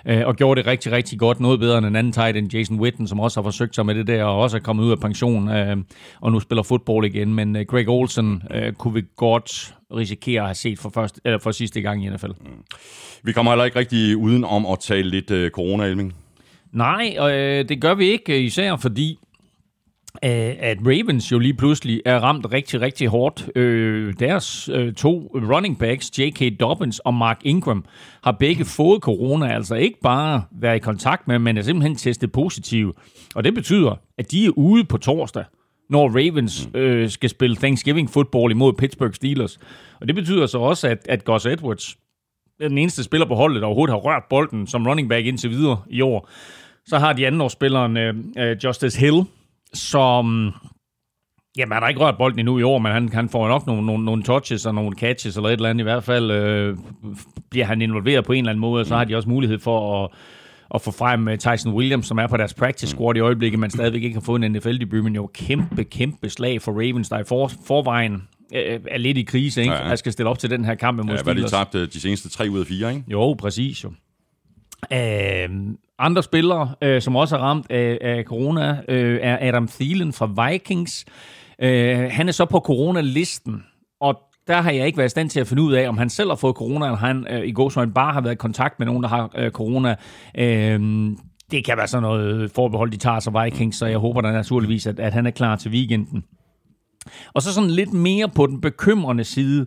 øh, 0.07 0.27
og 0.27 0.37
gjorde 0.37 0.61
det 0.61 0.67
rigtig, 0.67 0.93
rigtig 0.93 1.19
godt. 1.19 1.41
Noget 1.41 1.61
bedre 1.61 1.79
end 1.79 1.87
en 1.87 1.97
anden 1.97 2.13
tight 2.13 2.37
end 2.37 2.55
Jason 2.55 2.81
Witten, 2.81 3.09
som 3.09 3.21
også 3.21 3.41
har 3.41 3.45
forsøgt 3.45 3.75
sig 3.75 3.87
med 3.87 3.95
det 3.95 4.07
der, 4.07 4.25
og 4.25 4.39
også 4.39 4.57
er 4.57 4.61
kommet 4.61 4.85
ud 4.85 4.91
af 4.91 5.01
pension, 5.01 5.49
øh, 5.49 5.77
og 6.21 6.33
nu 6.33 6.41
spiller 6.41 6.63
fodbold 6.63 7.07
igen. 7.07 7.35
Men 7.35 7.57
øh, 7.57 7.67
Greg 7.67 7.89
Olsen 7.89 8.43
øh, 8.55 8.73
kunne 8.73 8.95
vi 8.95 9.03
godt 9.17 9.75
risikere 9.97 10.41
at 10.41 10.47
have 10.47 10.55
set 10.55 10.79
for, 10.79 10.91
første, 10.95 11.21
eller 11.25 11.39
for 11.39 11.51
sidste 11.51 11.81
gang 11.81 12.05
i 12.05 12.09
NFL. 12.09 12.31
Vi 13.23 13.33
kommer 13.33 13.53
heller 13.53 13.65
ikke 13.65 13.79
rigtig 13.79 14.17
uden 14.17 14.45
om 14.45 14.67
at 14.67 14.79
tale 14.79 15.11
lidt 15.11 15.31
uh, 15.31 15.49
corona, 15.49 15.85
Elming. 15.85 16.15
Nej, 16.73 17.17
og 17.19 17.33
øh, 17.33 17.69
det 17.69 17.81
gør 17.81 17.95
vi 17.95 18.07
ikke, 18.07 18.43
især 18.43 18.77
fordi 18.77 19.11
øh, 19.13 19.32
at 20.23 20.79
Ravens 20.87 21.33
jo 21.33 21.39
lige 21.39 21.55
pludselig 21.55 22.03
er 22.05 22.19
ramt 22.19 22.47
rigtig, 22.53 22.81
rigtig 22.81 23.09
hårdt. 23.09 23.49
Øh, 23.57 24.15
deres 24.19 24.69
øh, 24.73 24.95
to 24.95 25.31
running 25.35 25.79
backs, 25.79 26.19
J.K. 26.19 26.61
Dobbins 26.61 26.99
og 26.99 27.15
Mark 27.15 27.41
Ingram, 27.45 27.85
har 28.25 28.33
begge 28.33 28.65
fået 28.65 29.03
corona, 29.03 29.55
altså 29.55 29.75
ikke 29.75 30.01
bare 30.03 30.43
været 30.51 30.77
i 30.77 30.79
kontakt 30.79 31.29
med, 31.29 31.39
men 31.39 31.59
er 31.59 31.63
simpelthen 31.63 31.97
testet 31.97 32.33
positive. 32.33 32.93
Og 33.35 33.45
det 33.45 33.55
betyder, 33.55 34.01
at 34.19 34.31
de 34.31 34.47
er 34.47 34.51
ude 34.51 34.85
på 34.85 34.99
torsdag, 34.99 35.45
når 35.91 36.09
Ravens 36.09 36.69
øh, 36.75 37.11
skal 37.11 37.31
spille 37.31 37.57
Thanksgiving 37.57 38.11
football 38.11 38.51
imod 38.51 38.73
Pittsburgh 38.73 39.15
Steelers. 39.15 39.59
Og 40.01 40.09
det 40.09 40.15
betyder 40.15 40.47
så 40.47 40.59
også, 40.59 40.89
at, 40.89 41.07
at 41.09 41.25
Gus 41.25 41.47
Edwards 41.47 41.97
er 42.61 42.69
den 42.69 42.79
eneste 42.79 43.03
spiller 43.03 43.27
på 43.27 43.35
holdet, 43.35 43.61
der 43.61 43.67
overhovedet 43.67 43.93
har 43.93 44.01
rørt 44.01 44.23
bolden 44.31 44.67
som 44.67 44.87
running 44.87 45.09
back 45.09 45.27
indtil 45.27 45.51
videre 45.51 45.83
i 45.91 46.01
år. 46.01 46.29
Så 46.87 46.99
har 46.99 47.13
de 47.13 47.27
andenårsspilleren 47.27 47.97
øh, 47.97 48.15
øh, 48.39 48.57
Justice 48.65 49.01
Hill, 49.01 49.25
som... 49.75 50.53
Jamen, 51.57 51.73
han 51.73 51.83
har 51.83 51.89
ikke 51.89 52.01
rørt 52.01 52.17
bolden 52.19 52.39
endnu 52.39 52.59
i 52.59 52.63
år, 52.63 52.79
men 52.79 52.93
han, 52.93 53.09
han 53.09 53.29
får 53.29 53.49
nok 53.49 53.67
nogle, 53.67 53.87
nogle, 53.87 54.05
nogle 54.05 54.23
touches 54.23 54.67
og 54.67 54.75
nogle 54.75 54.97
catches 54.99 55.37
eller 55.37 55.49
et 55.49 55.53
eller 55.53 55.69
andet. 55.71 55.83
I 55.83 55.83
hvert 55.83 56.05
fald 56.05 56.31
øh, 56.31 56.77
bliver 57.51 57.67
han 57.67 57.83
involveret 57.83 58.25
på 58.25 58.33
en 58.33 58.39
eller 58.39 58.51
anden 58.51 58.61
måde, 58.61 58.81
og 58.81 58.87
så 58.87 58.97
har 58.97 59.05
de 59.05 59.17
også 59.17 59.29
mulighed 59.29 59.59
for 59.59 60.05
at, 60.05 60.11
at 60.75 60.83
få 60.83 60.91
frem 60.91 61.29
øh, 61.29 61.39
Tyson 61.39 61.73
Williams, 61.75 62.07
som 62.07 62.19
er 62.19 62.27
på 62.27 62.37
deres 62.37 62.55
practice 62.55 62.91
squad 62.91 63.17
i 63.17 63.21
øjeblikket, 63.21 63.61
men 63.61 63.71
stadigvæk 63.71 64.03
ikke 64.03 64.15
har 64.15 64.21
fået 64.21 64.45
en 64.45 64.53
NFL-debut, 64.53 65.05
men 65.05 65.15
jo 65.15 65.31
kæmpe, 65.35 65.85
kæmpe 65.85 66.29
slag 66.29 66.63
for 66.63 66.73
Ravens, 66.73 67.09
der 67.09 67.19
i 67.19 67.25
for, 67.25 67.51
forvejen 67.67 68.23
øh, 68.55 68.81
er 68.91 68.99
lidt 68.99 69.19
i 69.19 69.23
krise, 69.23 69.61
ikke? 69.61 69.73
Ja, 69.73 69.77
Ja, 69.77 69.81
ja. 69.81 69.85
ja. 69.87 69.91
Jeg 69.91 69.99
skal 69.99 70.13
stille 70.13 70.31
op 70.31 70.39
til 70.39 70.51
den 70.51 70.65
her 70.65 70.75
kamp 70.75 70.97
mod 70.97 71.07
Ja, 71.07 71.13
de 71.13 71.19
Steelers. 71.19 71.51
tabt 71.51 71.75
øh, 71.75 71.89
de 71.93 72.01
seneste 72.01 72.29
tre 72.29 72.47
ud 72.51 72.61
af 72.61 72.67
fire, 72.67 72.91
ikke? 72.95 73.05
Jo, 73.09 73.35
præcis 73.39 73.85
jo. 73.85 73.93
Øh, 74.93 75.49
andre 76.03 76.23
spillere, 76.23 76.75
øh, 76.83 77.03
som 77.03 77.17
også 77.17 77.37
er 77.37 77.41
ramt 77.41 77.71
af, 77.71 77.99
af 78.01 78.25
corona, 78.25 78.81
øh, 78.89 79.19
er 79.23 79.49
Adam 79.49 79.69
Thielen 79.69 80.13
fra 80.13 80.49
Vikings. 80.49 81.05
Øh, 81.59 82.09
han 82.11 82.29
er 82.29 82.33
så 82.33 82.45
på 82.45 82.61
coronalisten, 82.61 83.65
og 84.01 84.19
der 84.47 84.61
har 84.61 84.71
jeg 84.71 84.87
ikke 84.87 84.99
været 84.99 85.09
i 85.09 85.11
stand 85.11 85.31
til 85.31 85.41
at 85.41 85.47
finde 85.47 85.63
ud 85.63 85.73
af, 85.73 85.89
om 85.89 85.99
han 85.99 86.11
selv 86.11 86.31
har 86.31 86.37
fået 86.37 86.57
corona, 86.57 86.87
eller 86.87 86.99
han 86.99 87.27
øh, 87.31 87.47
i 87.47 87.53
gåsøjne 87.53 87.93
bare 87.93 88.13
har 88.13 88.21
været 88.21 88.33
i 88.33 88.37
kontakt 88.37 88.79
med 88.79 88.87
nogen, 88.87 89.03
der 89.03 89.09
har 89.09 89.31
øh, 89.39 89.51
corona. 89.51 89.95
Øh, 90.35 90.81
det 91.51 91.65
kan 91.65 91.77
være 91.77 91.89
sådan 91.89 92.03
noget 92.03 92.51
forbehold, 92.51 92.91
de 92.91 92.97
tager 92.97 93.21
sig 93.21 93.33
Vikings, 93.45 93.77
så 93.77 93.87
jeg 93.87 93.99
håber 93.99 94.21
da 94.21 94.33
naturligvis, 94.33 94.87
at, 94.87 95.01
at 95.01 95.13
han 95.13 95.27
er 95.27 95.31
klar 95.31 95.57
til 95.57 95.71
weekenden. 95.71 96.25
Og 97.33 97.43
så 97.43 97.55
sådan 97.55 97.71
lidt 97.71 97.93
mere 97.93 98.29
på 98.29 98.47
den 98.47 98.61
bekymrende 98.61 99.25
side, 99.25 99.67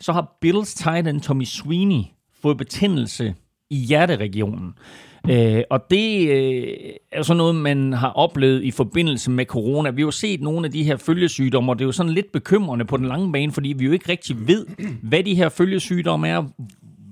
så 0.00 0.12
har 0.12 0.36
Bills 0.40 0.74
tight 0.74 1.08
end 1.08 1.20
Tommy 1.20 1.44
Sweeney 1.44 2.02
fået 2.42 2.58
betændelse 2.58 3.34
i 3.70 3.76
hjerteregionen. 3.76 4.74
Øh, 5.30 5.62
og 5.70 5.90
det 5.90 6.28
øh, 6.28 6.66
er 7.12 7.22
sådan 7.22 7.36
noget, 7.36 7.54
man 7.54 7.92
har 7.92 8.08
oplevet 8.08 8.62
i 8.62 8.70
forbindelse 8.70 9.30
med 9.30 9.44
corona. 9.44 9.90
Vi 9.90 10.02
har 10.02 10.06
jo 10.06 10.10
set 10.10 10.40
nogle 10.40 10.66
af 10.66 10.72
de 10.72 10.82
her 10.82 10.96
følgesygdomme, 10.96 11.72
og 11.72 11.78
det 11.78 11.84
er 11.84 11.86
jo 11.86 11.92
sådan 11.92 12.12
lidt 12.12 12.32
bekymrende 12.32 12.84
på 12.84 12.96
den 12.96 13.06
lange 13.06 13.32
bane, 13.32 13.52
fordi 13.52 13.74
vi 13.78 13.84
jo 13.84 13.92
ikke 13.92 14.08
rigtig 14.08 14.48
ved, 14.48 14.66
hvad 15.02 15.22
de 15.24 15.34
her 15.34 15.48
følgesygdomme 15.48 16.28
er, 16.28 16.44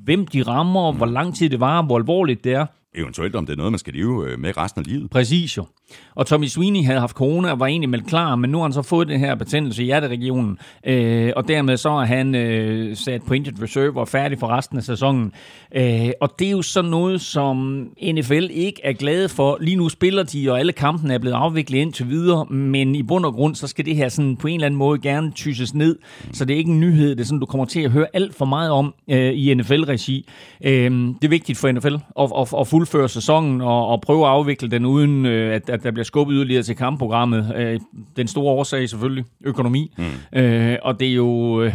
hvem 0.04 0.26
de 0.26 0.42
rammer, 0.42 0.92
hvor 0.92 1.06
lang 1.06 1.36
tid 1.36 1.50
det 1.50 1.60
var, 1.60 1.82
hvor 1.82 1.96
alvorligt 1.96 2.44
det 2.44 2.52
er. 2.52 2.66
Eventuelt 2.94 3.34
om 3.36 3.46
det 3.46 3.52
er 3.52 3.56
noget, 3.56 3.72
man 3.72 3.78
skal 3.78 3.94
leve 3.94 4.30
øh, 4.30 4.38
med 4.38 4.56
resten 4.56 4.80
af 4.80 4.86
livet. 4.86 5.10
Præcis 5.10 5.56
jo. 5.56 5.66
Og 6.14 6.26
Tommy 6.26 6.46
Sweeney 6.46 6.84
havde 6.84 7.00
haft 7.00 7.16
corona 7.16 7.50
og 7.50 7.60
var 7.60 7.66
egentlig 7.66 7.88
meldt 7.88 8.06
klar, 8.06 8.36
men 8.36 8.50
nu 8.50 8.58
har 8.58 8.62
han 8.62 8.72
så 8.72 8.82
fået 8.82 9.08
den 9.08 9.20
her 9.20 9.34
betændelse 9.34 9.82
i 9.82 9.84
hjerteregionen, 9.84 10.58
øh, 10.86 11.32
og 11.36 11.48
dermed 11.48 11.76
så 11.76 11.90
er 11.90 12.04
han 12.04 12.34
øh, 12.34 12.96
sat 12.96 13.22
på 13.22 13.34
injured 13.34 13.62
reserve 13.62 14.00
og 14.00 14.08
færdig 14.08 14.38
for 14.38 14.46
resten 14.48 14.78
af 14.78 14.84
sæsonen. 14.84 15.32
Øh, 15.74 16.10
og 16.20 16.38
det 16.38 16.46
er 16.46 16.50
jo 16.50 16.62
sådan 16.62 16.90
noget, 16.90 17.20
som 17.20 17.88
NFL 18.02 18.46
ikke 18.50 18.80
er 18.84 18.92
glade 18.92 19.28
for. 19.28 19.58
Lige 19.60 19.76
nu 19.76 19.88
spiller 19.88 20.22
de, 20.22 20.50
og 20.50 20.58
alle 20.58 20.72
kampene 20.72 21.14
er 21.14 21.18
blevet 21.18 21.36
afviklet 21.36 21.78
indtil 21.78 22.08
videre, 22.08 22.44
men 22.44 22.94
i 22.94 23.02
bund 23.02 23.24
og 23.24 23.32
grund, 23.32 23.54
så 23.54 23.66
skal 23.66 23.84
det 23.84 23.96
her 23.96 24.08
sådan 24.08 24.36
på 24.36 24.46
en 24.46 24.54
eller 24.54 24.66
anden 24.66 24.78
måde 24.78 24.98
gerne 24.98 25.30
tyses 25.30 25.74
ned, 25.74 25.98
så 26.32 26.44
det 26.44 26.54
er 26.54 26.58
ikke 26.58 26.70
en 26.70 26.80
nyhed, 26.80 27.10
det 27.10 27.20
er 27.20 27.24
sådan, 27.24 27.40
du 27.40 27.46
kommer 27.46 27.64
til 27.64 27.80
at 27.80 27.90
høre 27.90 28.06
alt 28.12 28.34
for 28.34 28.44
meget 28.44 28.70
om 28.70 28.94
øh, 29.10 29.32
i 29.32 29.54
NFL-regi. 29.54 30.28
Øh, 30.64 30.90
det 30.90 31.24
er 31.24 31.28
vigtigt 31.28 31.58
for 31.58 31.72
NFL 31.72 31.94
at, 31.94 32.32
at, 32.38 32.60
at 32.60 32.68
fuldføre 32.84 33.08
sæsonen 33.08 33.60
og, 33.60 33.86
og 33.86 34.00
prøve 34.00 34.26
at 34.26 34.30
afvikle 34.30 34.68
den 34.68 34.84
uden 34.84 35.26
øh, 35.26 35.54
at, 35.54 35.70
at 35.70 35.82
der 35.82 35.90
bliver 35.90 36.04
skubbet 36.04 36.34
yderligere 36.34 36.62
til 36.62 36.76
kampprogrammet. 36.76 37.52
Øh, 37.56 37.80
den 38.16 38.28
store 38.28 38.52
årsag 38.52 38.88
selvfølgelig 38.88 39.24
økonomi. 39.44 39.94
Mm. 39.98 40.38
Øh, 40.38 40.78
og 40.82 41.00
det 41.00 41.08
er 41.08 41.14
jo... 41.14 41.62
Øh, 41.62 41.74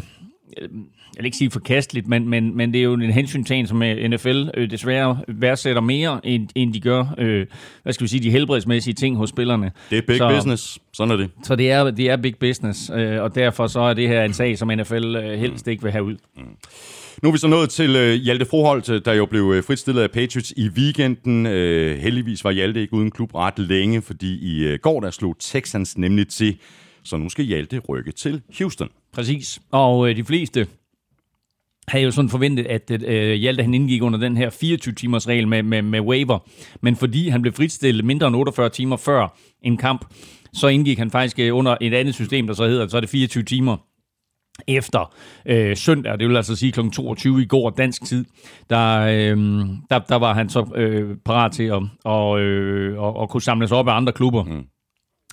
jeg 1.16 1.22
vil 1.24 1.26
ikke 1.26 1.38
sige 1.38 1.52
forkasteligt, 1.52 2.08
men, 2.08 2.30
men, 2.30 2.58
men 2.58 2.74
det 2.74 2.80
er 2.80 2.84
jo 2.84 2.94
en 2.94 3.12
hensyntagen, 3.12 3.68
som 3.68 3.78
NFL 4.10 4.44
øh, 4.54 4.70
desværre 4.70 5.20
værdsætter 5.28 5.82
mere, 5.82 6.20
end, 6.24 6.50
end 6.56 6.74
de 6.74 6.80
gør, 6.80 7.16
øh, 7.18 7.46
hvad 7.84 7.94
skal 7.94 8.04
vi 8.04 8.10
sige, 8.10 8.24
de 8.24 8.32
helbredsmæssige 8.32 8.94
ting 8.94 9.18
hos 9.18 9.30
spillerne. 9.30 9.72
Det 9.90 9.98
er 9.98 10.02
big 10.08 10.18
så, 10.18 10.30
business, 10.30 10.80
sådan 10.94 11.12
er 11.12 11.18
det. 11.18 11.30
Så 11.44 11.56
det 11.56 11.72
er, 11.72 11.92
det 11.92 12.10
er 12.10 12.18
big 12.18 12.38
business, 12.38 12.92
øh, 12.96 13.22
og 13.22 13.36
derfor 13.36 13.68
så 13.68 13.80
er 13.80 13.94
det 13.94 14.08
her 14.08 14.24
en 14.24 14.34
sag, 14.34 14.58
som 14.58 14.68
NFL 14.68 15.16
øh, 15.16 15.40
helst 15.40 15.68
ikke 15.68 15.84
vil 15.84 15.92
have 15.92 16.04
ud. 16.04 16.16
Mm. 16.38 16.44
Nu 17.24 17.30
er 17.30 17.34
vi 17.34 17.38
så 17.38 17.48
nået 17.48 17.70
til 17.70 17.96
uh, 17.96 18.14
Hjalte 18.14 18.46
Froholt, 18.46 19.06
der 19.06 19.14
jo 19.14 19.26
blev 19.26 19.44
uh, 19.44 19.64
fritstillet 19.64 20.02
af 20.02 20.12
Patriots 20.12 20.54
i 20.58 20.70
weekenden. 20.70 21.46
Uh, 21.46 21.52
heldigvis 22.02 22.44
var 22.44 22.52
Hjalte 22.52 22.82
ikke 22.82 22.94
uden 22.94 23.12
klub 23.12 23.36
ret 23.36 23.60
længe, 23.60 24.02
fordi 24.02 24.40
i 24.42 24.74
uh, 24.74 24.80
går 24.82 25.00
der 25.00 25.12
slog 25.12 25.36
Texans 25.40 25.98
nemlig 25.98 26.28
til. 26.28 26.58
Så 27.04 27.18
nu 27.18 27.30
skal 27.30 27.46
Hjalte 27.46 27.80
rykke 27.90 28.12
til 28.12 28.42
Houston. 28.60 28.90
Præcis. 29.14 29.60
Og 29.72 30.16
de 30.16 30.24
fleste 30.24 30.68
havde 31.90 32.06
jo 32.06 32.12
sådan 32.12 32.30
forventet, 32.30 32.68
at 32.68 32.92
øh, 32.92 33.34
Hjalte 33.34 33.64
han 33.64 33.74
indgik 33.74 34.04
under 34.04 34.20
den 34.20 34.38
her 34.38 34.50
24-timers 34.50 35.28
regel 35.28 35.48
med, 35.48 35.64
med, 35.64 35.82
med 35.82 36.00
waiver. 36.00 36.40
Men 36.82 36.96
fordi 36.96 37.30
han 37.30 37.42
blev 37.42 37.54
fritstillet 37.54 38.06
mindre 38.06 38.28
end 38.28 38.36
48 38.36 38.70
timer 38.70 38.98
før 38.98 39.38
en 39.62 39.78
kamp, 39.78 40.06
så 40.54 40.68
indgik 40.68 40.98
han 40.98 41.12
faktisk 41.12 41.40
øh, 41.40 41.56
under 41.56 41.78
et 41.82 41.94
andet 41.94 42.16
system, 42.16 42.48
der 42.48 42.54
så 42.54 42.68
hedder, 42.68 42.88
så 42.88 42.98
er 42.98 43.02
det 43.02 43.10
24 43.10 43.44
timer 43.44 43.78
efter 44.68 45.14
øh, 45.46 45.78
søndag, 45.78 46.20
det 46.20 46.28
vil 46.28 46.38
altså 46.38 46.56
sige 46.56 46.72
kl. 46.72 46.90
22 46.90 47.42
i 47.42 47.46
går 47.46 47.70
dansk 47.70 48.06
tid, 48.06 48.26
der, 48.70 49.00
øh, 49.00 49.38
der, 49.90 50.00
der 50.00 50.16
var 50.16 50.34
han 50.34 50.50
så 50.50 50.66
øh, 50.76 51.18
parat 51.26 51.52
til 51.52 51.64
at, 51.64 51.82
og, 52.04 52.40
øh, 52.40 53.00
og, 53.00 53.16
og 53.16 53.30
kunne 53.30 53.42
samles 53.42 53.72
op 53.72 53.88
af 53.88 53.94
andre 53.94 54.14
klubber. 54.14 54.44
Mm. 54.44 54.64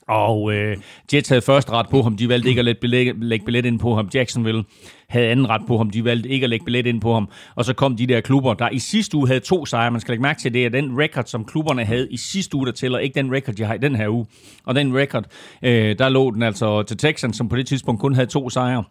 Og 0.08 0.54
øh, 0.54 0.76
Jets 1.14 1.28
havde 1.28 1.42
første 1.42 1.72
ret 1.72 1.88
på 1.88 2.02
ham, 2.02 2.16
de 2.16 2.28
valgte 2.28 2.48
ikke 2.48 2.58
at 2.58 2.64
lægge 2.64 2.80
billet, 2.80 3.16
lægge 3.16 3.44
billet 3.44 3.66
ind 3.66 3.78
på 3.78 3.94
ham. 3.94 4.08
Jacksonville 4.14 4.64
havde 5.08 5.28
anden 5.28 5.48
ret 5.48 5.62
på 5.66 5.78
ham, 5.78 5.90
de 5.90 6.04
valgte 6.04 6.28
ikke 6.28 6.44
at 6.44 6.50
lægge 6.50 6.64
billet 6.64 6.86
ind 6.86 7.00
på 7.00 7.14
ham. 7.14 7.28
Og 7.54 7.64
så 7.64 7.74
kom 7.74 7.96
de 7.96 8.06
der 8.06 8.20
klubber, 8.20 8.54
der 8.54 8.68
i 8.68 8.78
sidste 8.78 9.16
uge 9.16 9.26
havde 9.26 9.40
to 9.40 9.66
sejre. 9.66 9.90
Man 9.90 10.00
skal 10.00 10.12
lægge 10.12 10.22
mærke 10.22 10.40
til, 10.40 10.54
det 10.54 10.64
er 10.64 10.68
den 10.68 10.98
record, 10.98 11.24
som 11.24 11.44
klubberne 11.44 11.84
havde 11.84 12.08
i 12.10 12.16
sidste 12.16 12.56
uge, 12.56 12.66
der 12.66 12.72
tæller, 12.72 12.98
ikke 12.98 13.14
den 13.14 13.32
record, 13.32 13.54
de 13.54 13.64
har 13.64 13.74
i 13.74 13.78
den 13.78 13.94
her 13.94 14.08
uge. 14.08 14.26
Og 14.64 14.74
den 14.74 14.96
record, 14.96 15.24
øh, 15.62 15.98
der 15.98 16.08
lå 16.08 16.30
den 16.30 16.42
altså 16.42 16.82
til 16.82 16.96
Texans, 16.96 17.36
som 17.36 17.48
på 17.48 17.56
det 17.56 17.66
tidspunkt 17.66 18.00
kun 18.00 18.14
havde 18.14 18.26
to 18.26 18.50
sejre. 18.50 18.84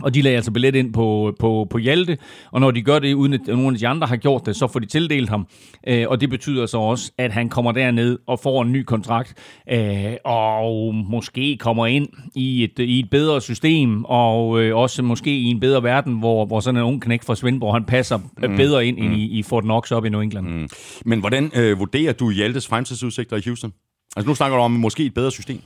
Og 0.00 0.14
de 0.14 0.22
lagde 0.22 0.36
altså 0.36 0.50
billet 0.50 0.74
ind 0.74 0.92
på, 0.92 1.34
på, 1.40 1.66
på 1.70 1.78
Hjalte, 1.78 2.18
og 2.52 2.60
når 2.60 2.70
de 2.70 2.82
gør 2.82 2.98
det, 2.98 3.14
uden 3.14 3.32
at 3.32 3.40
nogen 3.46 3.74
af 3.74 3.78
de 3.78 3.88
andre 3.88 4.06
har 4.06 4.16
gjort 4.16 4.46
det, 4.46 4.56
så 4.56 4.66
får 4.66 4.80
de 4.80 4.86
tildelt 4.86 5.28
ham. 5.28 5.46
Øh, 5.88 6.06
og 6.08 6.20
det 6.20 6.30
betyder 6.30 6.66
så 6.66 6.78
også, 6.78 7.12
at 7.18 7.32
han 7.32 7.48
kommer 7.48 7.72
derned 7.72 8.18
og 8.26 8.40
får 8.40 8.62
en 8.62 8.72
ny 8.72 8.82
kontrakt, 8.82 9.34
øh, 9.72 10.12
og 10.24 10.94
måske 10.94 11.56
kommer 11.56 11.86
ind 11.86 12.08
i 12.34 12.64
et, 12.64 12.78
i 12.78 12.98
et 12.98 13.10
bedre 13.10 13.40
system, 13.40 14.04
og 14.04 14.62
øh, 14.62 14.76
også 14.76 15.02
måske 15.02 15.38
i 15.38 15.44
en 15.44 15.60
bedre 15.60 15.82
verden, 15.82 16.18
hvor, 16.18 16.46
hvor 16.46 16.60
sådan 16.60 16.78
en 16.78 16.84
ung 16.84 17.02
knæk 17.02 17.22
fra 17.22 17.34
Svendborg, 17.34 17.74
han 17.74 17.84
passer 17.84 18.16
mm. 18.16 18.56
bedre 18.56 18.86
ind 18.86 18.98
mm. 18.98 19.12
i, 19.12 19.24
i 19.24 19.42
Fort 19.42 19.64
Knox 19.64 19.92
op 19.92 20.04
i 20.04 20.08
New 20.08 20.20
England. 20.20 20.46
Mm. 20.46 20.68
Men 21.04 21.20
hvordan 21.20 21.50
øh, 21.56 21.78
vurderer 21.78 22.12
du 22.12 22.30
Hjaltes 22.30 22.66
fremtidsudsigter 22.66 23.36
i 23.36 23.42
Houston? 23.44 23.72
Altså 24.16 24.28
nu 24.28 24.34
snakker 24.34 24.56
du 24.56 24.62
om 24.62 24.70
måske 24.70 25.04
et 25.04 25.14
bedre 25.14 25.30
system. 25.30 25.60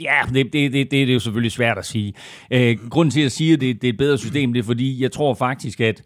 Ja, 0.00 0.20
det, 0.34 0.52
det, 0.52 0.72
det, 0.72 0.90
det, 0.90 1.02
er 1.02 1.12
jo 1.12 1.20
selvfølgelig 1.20 1.52
svært 1.52 1.78
at 1.78 1.86
sige. 1.86 2.14
Øh, 2.50 2.78
grunden 2.90 3.10
til, 3.10 3.20
at 3.20 3.22
jeg 3.22 3.32
siger, 3.32 3.54
at 3.54 3.60
det, 3.60 3.82
det 3.82 3.88
er 3.88 3.92
et 3.92 3.98
bedre 3.98 4.18
system, 4.18 4.52
det 4.52 4.60
er 4.60 4.64
fordi, 4.64 5.02
jeg 5.02 5.12
tror 5.12 5.34
faktisk, 5.34 5.80
at 5.80 6.02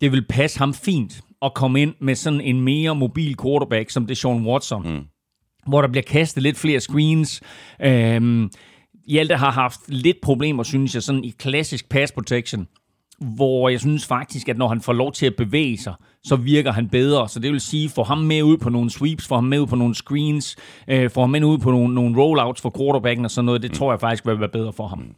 det 0.00 0.12
vil 0.12 0.26
passe 0.28 0.58
ham 0.58 0.74
fint 0.74 1.20
at 1.42 1.54
komme 1.54 1.82
ind 1.82 1.94
med 2.00 2.14
sådan 2.14 2.40
en 2.40 2.60
mere 2.60 2.94
mobil 2.94 3.36
quarterback, 3.42 3.90
som 3.90 4.06
det 4.06 4.10
er 4.10 4.16
Sean 4.16 4.46
Watson. 4.46 4.94
Mm. 4.94 5.04
Hvor 5.66 5.80
der 5.80 5.88
bliver 5.88 6.02
kastet 6.02 6.42
lidt 6.42 6.56
flere 6.56 6.80
screens. 6.80 7.40
Øh, 7.82 8.48
Hjalte 9.06 9.36
har 9.36 9.50
haft 9.50 9.80
lidt 9.88 10.16
problemer, 10.22 10.62
synes 10.62 10.94
jeg, 10.94 11.02
sådan 11.02 11.24
i 11.24 11.34
klassisk 11.38 11.88
pass 11.88 12.12
protection 12.12 12.66
hvor 13.20 13.68
jeg 13.68 13.80
synes 13.80 14.06
faktisk, 14.06 14.48
at 14.48 14.58
når 14.58 14.68
han 14.68 14.80
får 14.80 14.92
lov 14.92 15.12
til 15.12 15.26
at 15.26 15.36
bevæge 15.36 15.78
sig, 15.78 15.94
så 16.24 16.36
virker 16.36 16.72
han 16.72 16.88
bedre. 16.88 17.28
Så 17.28 17.40
det 17.40 17.52
vil 17.52 17.60
sige, 17.60 17.88
få 17.88 18.02
ham 18.02 18.18
med 18.18 18.42
ud 18.42 18.56
på 18.56 18.70
nogle 18.70 18.90
sweeps, 18.90 19.26
få 19.26 19.34
ham 19.34 19.44
med 19.44 19.58
ud 19.58 19.66
på 19.66 19.76
nogle 19.76 19.94
screens, 19.94 20.56
øh, 20.88 21.10
få 21.10 21.20
ham 21.20 21.30
med 21.30 21.44
ud 21.44 21.58
på 21.58 21.70
nogle, 21.70 21.94
nogle 21.94 22.22
rollouts 22.22 22.60
for 22.60 22.74
quarterbacken 22.78 23.24
og 23.24 23.30
sådan 23.30 23.46
noget, 23.46 23.62
det 23.62 23.70
mm. 23.70 23.76
tror 23.76 23.92
jeg 23.92 24.00
faktisk 24.00 24.26
vil 24.26 24.40
være 24.40 24.48
bedre 24.48 24.72
for 24.72 24.86
ham. 24.86 24.98
Mm. 24.98 25.14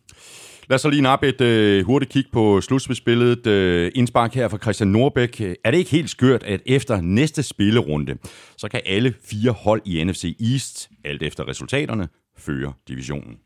Lad 0.69 0.75
os 0.75 0.81
så 0.81 0.91
lige 0.91 1.03
nappe 1.03 1.29
et 1.29 1.41
øh, 1.41 1.87
hurtigt 1.87 2.12
kig 2.12 2.25
på 2.33 2.61
slutspilsbilledet. 2.61 3.47
Øh, 3.47 3.93
indspark 3.95 4.35
her 4.35 4.49
fra 4.49 4.59
Christian 4.59 4.88
Norbæk. 4.88 5.41
Er 5.41 5.71
det 5.71 5.79
ikke 5.79 5.91
helt 5.91 6.11
skørt, 6.11 6.43
at 6.43 6.61
efter 6.67 7.00
næste 7.00 7.43
spillerunde, 7.43 8.17
så 8.59 8.69
kan 8.69 8.81
alle 8.87 9.15
fire 9.31 9.50
hold 9.50 9.83
i 9.85 10.05
NFC 10.05 10.37
East, 10.53 10.91
alt 11.05 11.23
efter 11.23 11.49
resultaterne, 11.49 12.09
føre 12.38 12.73
divisionen? 12.88 13.37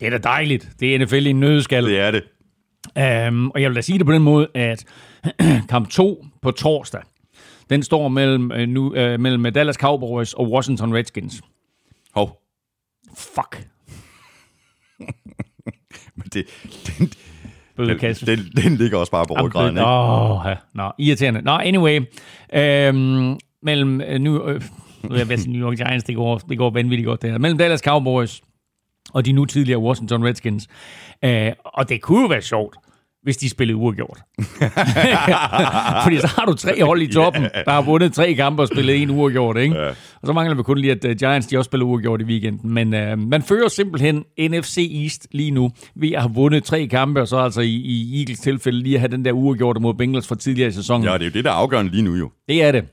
Det 0.00 0.06
er 0.06 0.10
da 0.10 0.18
dejligt. 0.18 0.68
Det 0.80 0.94
er 0.94 0.98
NFL 0.98 1.26
i 1.26 1.30
en 1.30 1.40
nødskal. 1.40 1.84
Det 1.84 1.98
er 1.98 2.10
det. 2.10 2.22
Um, 2.86 3.50
og 3.50 3.62
jeg 3.62 3.70
vil 3.70 3.76
da 3.76 3.80
sige 3.80 3.98
det 3.98 4.06
på 4.06 4.12
den 4.12 4.22
måde, 4.22 4.48
at 4.54 4.84
kamp 5.70 5.88
2 5.88 6.26
på 6.42 6.50
torsdag, 6.50 7.00
den 7.70 7.82
står 7.82 8.08
mellem, 8.08 8.50
uh, 8.50 8.58
nu, 8.58 8.86
uh, 8.86 9.20
mellem 9.20 9.52
Dallas 9.52 9.76
Cowboys 9.76 10.32
og 10.32 10.50
Washington 10.50 10.94
Redskins. 10.94 11.42
Hov. 12.14 12.40
Fuck. 13.16 13.68
Men 16.16 16.26
det, 16.32 16.46
den, 16.86 17.08
den, 17.88 18.14
den, 18.26 18.38
den 18.56 18.76
ligger 18.76 18.98
også 18.98 19.12
bare 19.12 19.26
på 19.26 19.34
ryggraden, 19.34 19.76
ikke? 19.76 19.86
Åh, 19.86 20.40
ja. 20.46 20.54
Nå, 20.74 20.92
irriterende. 20.98 21.42
Nå, 21.42 21.52
anyway. 21.52 21.98
Um, 22.90 23.38
mellem 23.62 24.00
uh, 24.10 24.18
New, 24.18 24.54
uh, 24.54 24.62
jeg 25.18 25.28
ved, 25.28 25.46
New 25.46 25.68
York 25.68 25.76
Giants, 25.76 26.04
det 26.04 26.16
går, 26.16 26.38
det 26.38 26.58
går 26.58 26.70
vanvittigt 26.70 27.06
godt 27.06 27.22
der. 27.22 27.38
Mellem 27.38 27.58
Dallas 27.58 27.80
Cowboys 27.80 28.42
og 29.14 29.26
de 29.26 29.32
nu 29.32 29.44
tidligere 29.44 29.80
Washington 29.80 30.24
Redskins. 30.24 30.68
Uh, 31.26 31.30
og 31.64 31.88
det 31.88 32.00
kunne 32.00 32.20
jo 32.20 32.26
være 32.26 32.42
sjovt, 32.42 32.76
hvis 33.22 33.36
de 33.36 33.48
spillede 33.48 33.76
uafgjort. 33.76 34.18
Fordi 36.04 36.18
så 36.20 36.32
har 36.36 36.44
du 36.46 36.54
tre 36.54 36.84
hold 36.84 37.02
i 37.02 37.12
toppen, 37.12 37.42
yeah. 37.42 37.64
der 37.64 37.70
har 37.70 37.82
vundet 37.82 38.12
tre 38.12 38.34
kampe 38.34 38.62
og 38.62 38.68
spillet 38.68 39.02
en 39.02 39.10
uafgjort, 39.10 39.56
ikke? 39.56 39.74
Yeah. 39.74 39.94
Og 40.20 40.26
så 40.26 40.32
mangler 40.32 40.56
vi 40.56 40.62
kun 40.62 40.78
lige, 40.78 40.92
at 40.92 41.04
uh, 41.04 41.10
Giants 41.10 41.46
de 41.46 41.58
også 41.58 41.68
spiller 41.68 41.86
uafgjort 41.86 42.20
i 42.20 42.24
weekenden. 42.24 42.74
Men 42.74 42.94
uh, 42.94 43.18
man 43.18 43.42
fører 43.42 43.68
simpelthen 43.68 44.24
NFC 44.38 44.90
East 45.02 45.26
lige 45.32 45.50
nu 45.50 45.70
ved 45.96 46.12
at 46.12 46.20
have 46.20 46.34
vundet 46.34 46.64
tre 46.64 46.86
kampe, 46.86 47.20
og 47.20 47.28
så 47.28 47.36
altså 47.36 47.60
i, 47.60 47.74
i 47.74 48.20
Eagles 48.20 48.38
tilfælde 48.38 48.82
lige 48.82 48.94
at 48.94 49.00
have 49.00 49.10
den 49.10 49.24
der 49.24 49.32
uafgjorte 49.32 49.80
mod 49.80 49.94
Bengals 49.94 50.28
fra 50.28 50.34
tidligere 50.34 50.68
i 50.68 50.72
sæsonen. 50.72 51.06
Ja, 51.06 51.12
det 51.12 51.20
er 51.20 51.24
jo 51.24 51.30
det, 51.30 51.44
der 51.44 51.50
er 51.50 51.54
afgørende 51.54 51.90
lige 51.90 52.02
nu 52.02 52.14
jo. 52.14 52.30
Det 52.48 52.62
er 52.62 52.72
det. 52.72 52.84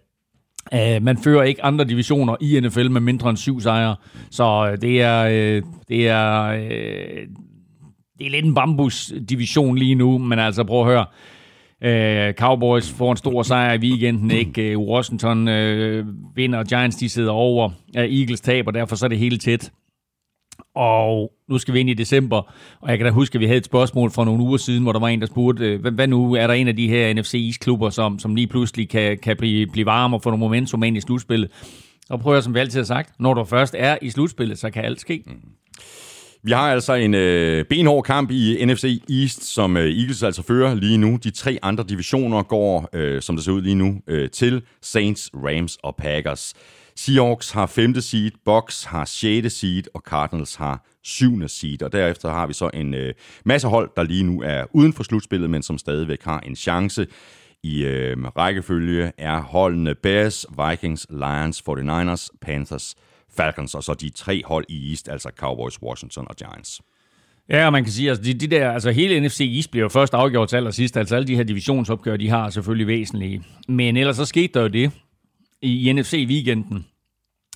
Uh, 0.74 1.04
man 1.04 1.18
fører 1.18 1.44
ikke 1.44 1.66
andre 1.66 1.86
divisioner 1.86 2.36
i 2.42 2.60
NFL 2.60 2.90
med 2.90 3.02
mindre 3.02 3.30
end 3.30 3.38
syv 3.38 3.60
sejre. 3.62 3.96
Så 4.32 4.72
uh, 4.72 4.82
det 4.82 5.02
er, 5.02 5.26
uh, 5.26 5.64
det 5.88 6.08
er, 6.08 6.54
uh, 6.54 7.28
det 8.20 8.28
er 8.28 8.30
lidt 8.30 8.46
en 8.46 8.56
bambus-division 8.56 9.78
lige 9.78 9.96
nu, 9.96 10.18
men 10.18 10.40
altså 10.40 10.64
prøv 10.64 10.82
at 10.82 10.88
høre. 10.88 11.06
Uh, 11.86 12.34
Cowboys 12.34 12.92
får 12.92 13.12
en 13.12 13.18
stor 13.18 13.44
sejr 13.44 13.74
i 13.74 13.78
weekenden, 13.78 14.32
ikke? 14.32 14.78
Uh, 14.78 14.88
Washington 14.88 15.40
uh, 15.48 16.06
vinder, 16.36 16.64
Giants 16.64 16.96
de 16.96 17.10
sidder 17.10 17.32
over. 17.32 17.70
Uh, 17.98 18.04
Eagles 18.04 18.42
taber, 18.42 18.72
derfor 18.72 18.96
så 18.96 19.06
er 19.06 19.10
det 19.10 19.18
helt 19.18 19.42
tæt. 19.42 19.72
Og 20.76 21.32
nu 21.50 21.58
skal 21.58 21.74
vi 21.74 21.80
ind 21.80 21.90
i 21.90 21.94
december, 21.94 22.42
og 22.82 22.90
jeg 22.90 22.98
kan 22.98 23.06
da 23.06 23.12
huske, 23.12 23.36
at 23.36 23.40
vi 23.40 23.46
havde 23.46 23.58
et 23.58 23.66
spørgsmål 23.66 24.12
fra 24.12 24.26
nogle 24.26 24.44
uger 24.44 24.58
siden, 24.58 24.84
hvor 24.84 24.92
der 24.92 25.00
var 25.00 25.08
en, 25.08 25.22
der 25.22 25.28
spurgte, 25.28 25.66
øh, 25.66 25.94
hvad, 25.94 26.08
nu 26.08 26.34
er 26.34 26.48
der 26.48 26.54
en 26.54 26.68
af 26.68 26.76
de 26.76 26.88
her 26.88 27.14
NFC 27.14 27.34
East-klubber, 27.34 27.90
som, 27.90 28.20
som 28.20 28.36
lige 28.36 28.48
pludselig 28.48 28.90
kan, 28.90 29.18
kan 29.18 29.38
blive, 29.38 29.68
blive 29.68 29.86
varme 29.86 30.16
og 30.16 30.24
få 30.24 30.30
nogle 30.30 30.40
momentum 30.40 30.84
ind 30.84 30.98
i 30.98 31.02
slutspillet? 31.02 31.52
Og 32.10 32.20
prøver, 32.20 32.42
som 32.42 32.54
vi 32.54 32.60
altid 32.60 32.80
har 32.80 32.86
sagt, 32.86 33.20
når 33.20 33.34
du 33.34 33.44
først 33.44 33.76
er 33.78 33.98
i 34.02 34.10
slutspillet, 34.10 34.60
så 34.60 34.70
kan 34.70 34.86
alt 34.86 35.02
ske. 35.02 35.24
Mm. 35.26 35.34
Vi 36.44 36.52
har 36.52 36.72
altså 36.72 36.94
en 36.94 37.14
øh, 37.14 37.66
benhård 37.66 38.04
kamp 38.04 38.32
i 38.32 38.66
NFC 38.66 39.02
East, 39.10 39.44
som 39.44 39.78
øh, 39.78 39.84
Eagles 39.84 40.24
altså 40.24 40.44
fører 40.44 40.76
lige 40.76 40.98
nu. 40.98 41.20
De 41.24 41.32
tre 41.32 41.60
andre 41.62 41.84
divisioner 41.90 42.44
går, 42.44 42.90
øh, 42.94 43.22
som 43.22 43.36
det 43.36 43.46
ser 43.46 43.52
ud 43.52 43.62
lige 43.62 43.76
nu, 43.76 44.02
øh, 44.08 44.30
til 44.30 44.62
Saints, 44.82 45.30
Rams 45.34 45.78
og 45.84 45.96
Packers. 45.96 46.54
Seahawks 46.98 47.52
har 47.52 47.66
5. 47.66 48.02
seed, 48.02 48.32
Bucks 48.46 48.84
har 48.84 49.06
6. 49.06 49.54
seed, 49.54 49.84
og 49.94 50.02
Cardinals 50.06 50.56
har 50.56 50.86
7. 51.04 51.48
seed. 51.48 51.84
Og 51.84 51.92
derefter 51.92 52.30
har 52.30 52.48
vi 52.48 52.54
så 52.54 52.70
en 52.74 52.94
øh, 52.94 53.14
masse 53.46 53.68
hold, 53.68 53.90
der 53.96 54.04
lige 54.04 54.24
nu 54.24 54.42
er 54.42 54.64
uden 54.74 54.94
for 54.94 55.04
slutspillet, 55.04 55.50
men 55.50 55.64
som 55.64 55.78
stadigvæk 55.78 56.24
har 56.24 56.40
en 56.40 56.56
chance. 56.56 57.08
I 57.64 57.84
øh, 57.84 58.24
rækkefølge 58.24 59.12
er 59.18 59.42
holdene 59.42 59.96
Bears, 59.96 60.46
Vikings, 60.70 61.08
Lions, 61.10 61.64
49ers, 61.70 62.28
Panthers, 62.42 62.96
Falcons, 63.38 63.76
og 63.76 63.84
så 63.84 63.94
de 63.94 64.10
tre 64.10 64.42
hold 64.46 64.66
i 64.70 64.92
East, 64.92 65.10
altså 65.10 65.32
Cowboys, 65.38 65.82
Washington 65.82 66.26
og 66.30 66.36
Giants. 66.36 66.82
Ja, 67.50 67.66
og 67.66 67.72
man 67.72 67.84
kan 67.84 67.94
sige, 67.94 68.12
at 68.12 68.18
altså, 68.18 68.34
de, 68.34 68.40
de 68.40 68.48
der, 68.48 68.72
altså 68.72 68.92
hele 68.92 69.28
NFC 69.28 69.52
East 69.56 69.72
bliver 69.72 69.84
jo 69.84 69.90
først 69.90 70.14
afgjort 70.14 70.50
til 70.50 70.56
allersidst. 70.56 70.98
Altså 70.98 71.16
alle 71.16 71.28
de 71.28 71.36
her 71.36 71.44
divisionsopgør, 71.44 72.18
de 72.18 72.30
har 72.30 72.50
selvfølgelig 72.50 72.88
væsentlige. 72.88 73.44
Men 73.68 73.98
ellers 73.98 74.16
så 74.16 74.26
skete 74.26 74.54
der 74.54 74.62
jo 74.62 74.68
det 74.68 74.92
i, 75.62 75.90
i 75.90 75.94
NFC-weekenden, 75.94 76.84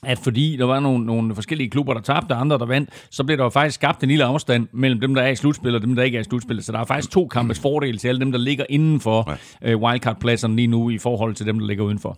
at 0.03 0.19
fordi 0.19 0.57
der 0.57 0.65
var 0.65 0.79
nogle, 0.79 1.05
nogle 1.05 1.35
forskellige 1.35 1.69
klubber, 1.69 1.93
der 1.93 2.01
tabte, 2.01 2.35
andre, 2.35 2.57
der 2.57 2.65
vandt, 2.65 2.89
så 3.11 3.23
blev 3.23 3.37
der 3.37 3.43
jo 3.43 3.49
faktisk 3.49 3.75
skabt 3.75 4.03
en 4.03 4.09
lille 4.09 4.23
afstand 4.23 4.67
mellem 4.71 4.99
dem, 4.99 5.15
der 5.15 5.21
er 5.21 5.29
i 5.29 5.35
slutspil, 5.35 5.75
og 5.75 5.81
dem, 5.81 5.95
der 5.95 6.03
ikke 6.03 6.17
er 6.17 6.21
i 6.21 6.23
slutspil. 6.23 6.63
Så 6.63 6.71
der 6.71 6.79
er 6.79 6.85
faktisk 6.85 7.11
to 7.11 7.27
kampes 7.27 7.59
fordel 7.59 7.97
til 7.97 8.07
alle 8.07 8.19
dem, 8.19 8.31
der 8.31 8.39
ligger 8.39 8.65
inden 8.69 8.99
for 8.99 9.37
ja. 9.61 9.71
øh, 9.71 9.81
wildcard-pladserne 9.81 10.55
lige 10.55 10.67
nu, 10.67 10.89
i 10.89 10.97
forhold 10.97 11.35
til 11.35 11.45
dem, 11.45 11.59
der 11.59 11.67
ligger 11.67 11.83
udenfor. 11.83 12.17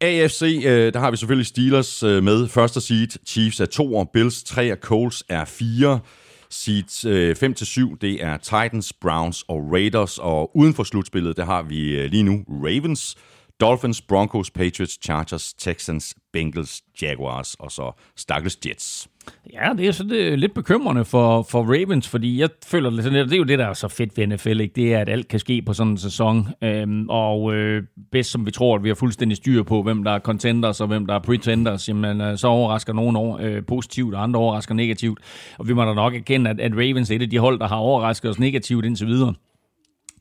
AFC, 0.00 0.62
øh, 0.66 0.92
der 0.92 0.98
har 0.98 1.10
vi 1.10 1.16
selvfølgelig 1.16 1.46
Steelers 1.46 2.02
øh, 2.02 2.22
med. 2.22 2.48
Første 2.48 2.80
seed, 2.80 3.26
Chiefs 3.26 3.60
er 3.60 3.66
2, 3.66 4.04
Bills 4.04 4.42
3 4.42 4.72
og 4.72 4.78
Colts 4.78 5.24
er 5.28 5.44
4. 5.44 6.00
Seeds 6.50 7.04
øh, 7.04 7.36
5-7, 7.42 7.96
det 8.00 8.24
er 8.24 8.36
Titans, 8.36 8.92
Browns 8.92 9.44
og 9.48 9.72
Raiders. 9.72 10.18
Og 10.18 10.56
uden 10.56 10.74
for 10.74 10.84
slutspillet, 10.84 11.36
der 11.36 11.44
har 11.44 11.62
vi 11.62 11.96
øh, 11.96 12.10
lige 12.10 12.22
nu 12.22 12.44
Ravens, 12.48 13.16
Dolphins, 13.62 14.00
Broncos, 14.00 14.50
Patriots, 14.50 14.98
Chargers, 15.02 15.54
Texans, 15.54 16.14
Bengals, 16.32 16.82
Jaguars 17.02 17.54
og 17.54 17.72
så 17.72 17.92
Stakkels 18.16 18.58
Jets. 18.66 19.08
Ja, 19.52 19.72
det 19.76 19.88
er 19.88 19.92
så 19.92 20.04
det 20.04 20.32
er 20.32 20.36
lidt 20.36 20.54
bekymrende 20.54 21.04
for, 21.04 21.42
for 21.42 21.62
Ravens, 21.62 22.08
fordi 22.08 22.40
jeg 22.40 22.48
føler, 22.66 22.90
det, 22.90 23.04
det 23.04 23.32
er 23.32 23.36
jo 23.36 23.44
det, 23.44 23.58
der 23.58 23.66
er 23.66 23.72
så 23.72 23.88
fedt 23.88 24.18
ved 24.18 24.26
NFL, 24.26 24.60
ikke? 24.60 24.74
det 24.74 24.94
er, 24.94 24.98
at 24.98 25.08
alt 25.08 25.28
kan 25.28 25.38
ske 25.38 25.62
på 25.62 25.72
sådan 25.72 25.90
en 25.90 25.98
sæson. 25.98 26.48
Øhm, 26.62 27.06
og 27.08 27.54
øh, 27.54 27.82
bedst 28.12 28.30
som 28.30 28.46
vi 28.46 28.50
tror, 28.50 28.76
at 28.76 28.84
vi 28.84 28.88
har 28.88 28.94
fuldstændig 28.94 29.36
styr 29.36 29.62
på, 29.62 29.82
hvem 29.82 30.04
der 30.04 30.10
er 30.10 30.18
contenders 30.18 30.80
og 30.80 30.86
hvem 30.86 31.06
der 31.06 31.14
er 31.14 31.18
pretenders, 31.18 31.88
jamen, 31.88 32.20
øh, 32.20 32.38
så 32.38 32.48
overrasker 32.48 32.92
nogen 32.92 33.16
over, 33.16 33.38
øh, 33.40 33.62
positivt, 33.66 34.14
og 34.14 34.22
andre 34.22 34.40
overrasker 34.40 34.74
negativt. 34.74 35.18
Og 35.58 35.68
vi 35.68 35.72
må 35.72 35.84
da 35.84 35.94
nok 35.94 36.14
erkende, 36.14 36.50
at, 36.50 36.60
at 36.60 36.72
Ravens 36.72 37.10
er 37.10 37.16
et 37.16 37.22
af 37.22 37.30
de 37.30 37.38
hold, 37.38 37.58
der 37.58 37.68
har 37.68 37.76
overrasket 37.76 38.30
os 38.30 38.38
negativt 38.38 38.84
indtil 38.84 39.06
videre. 39.06 39.34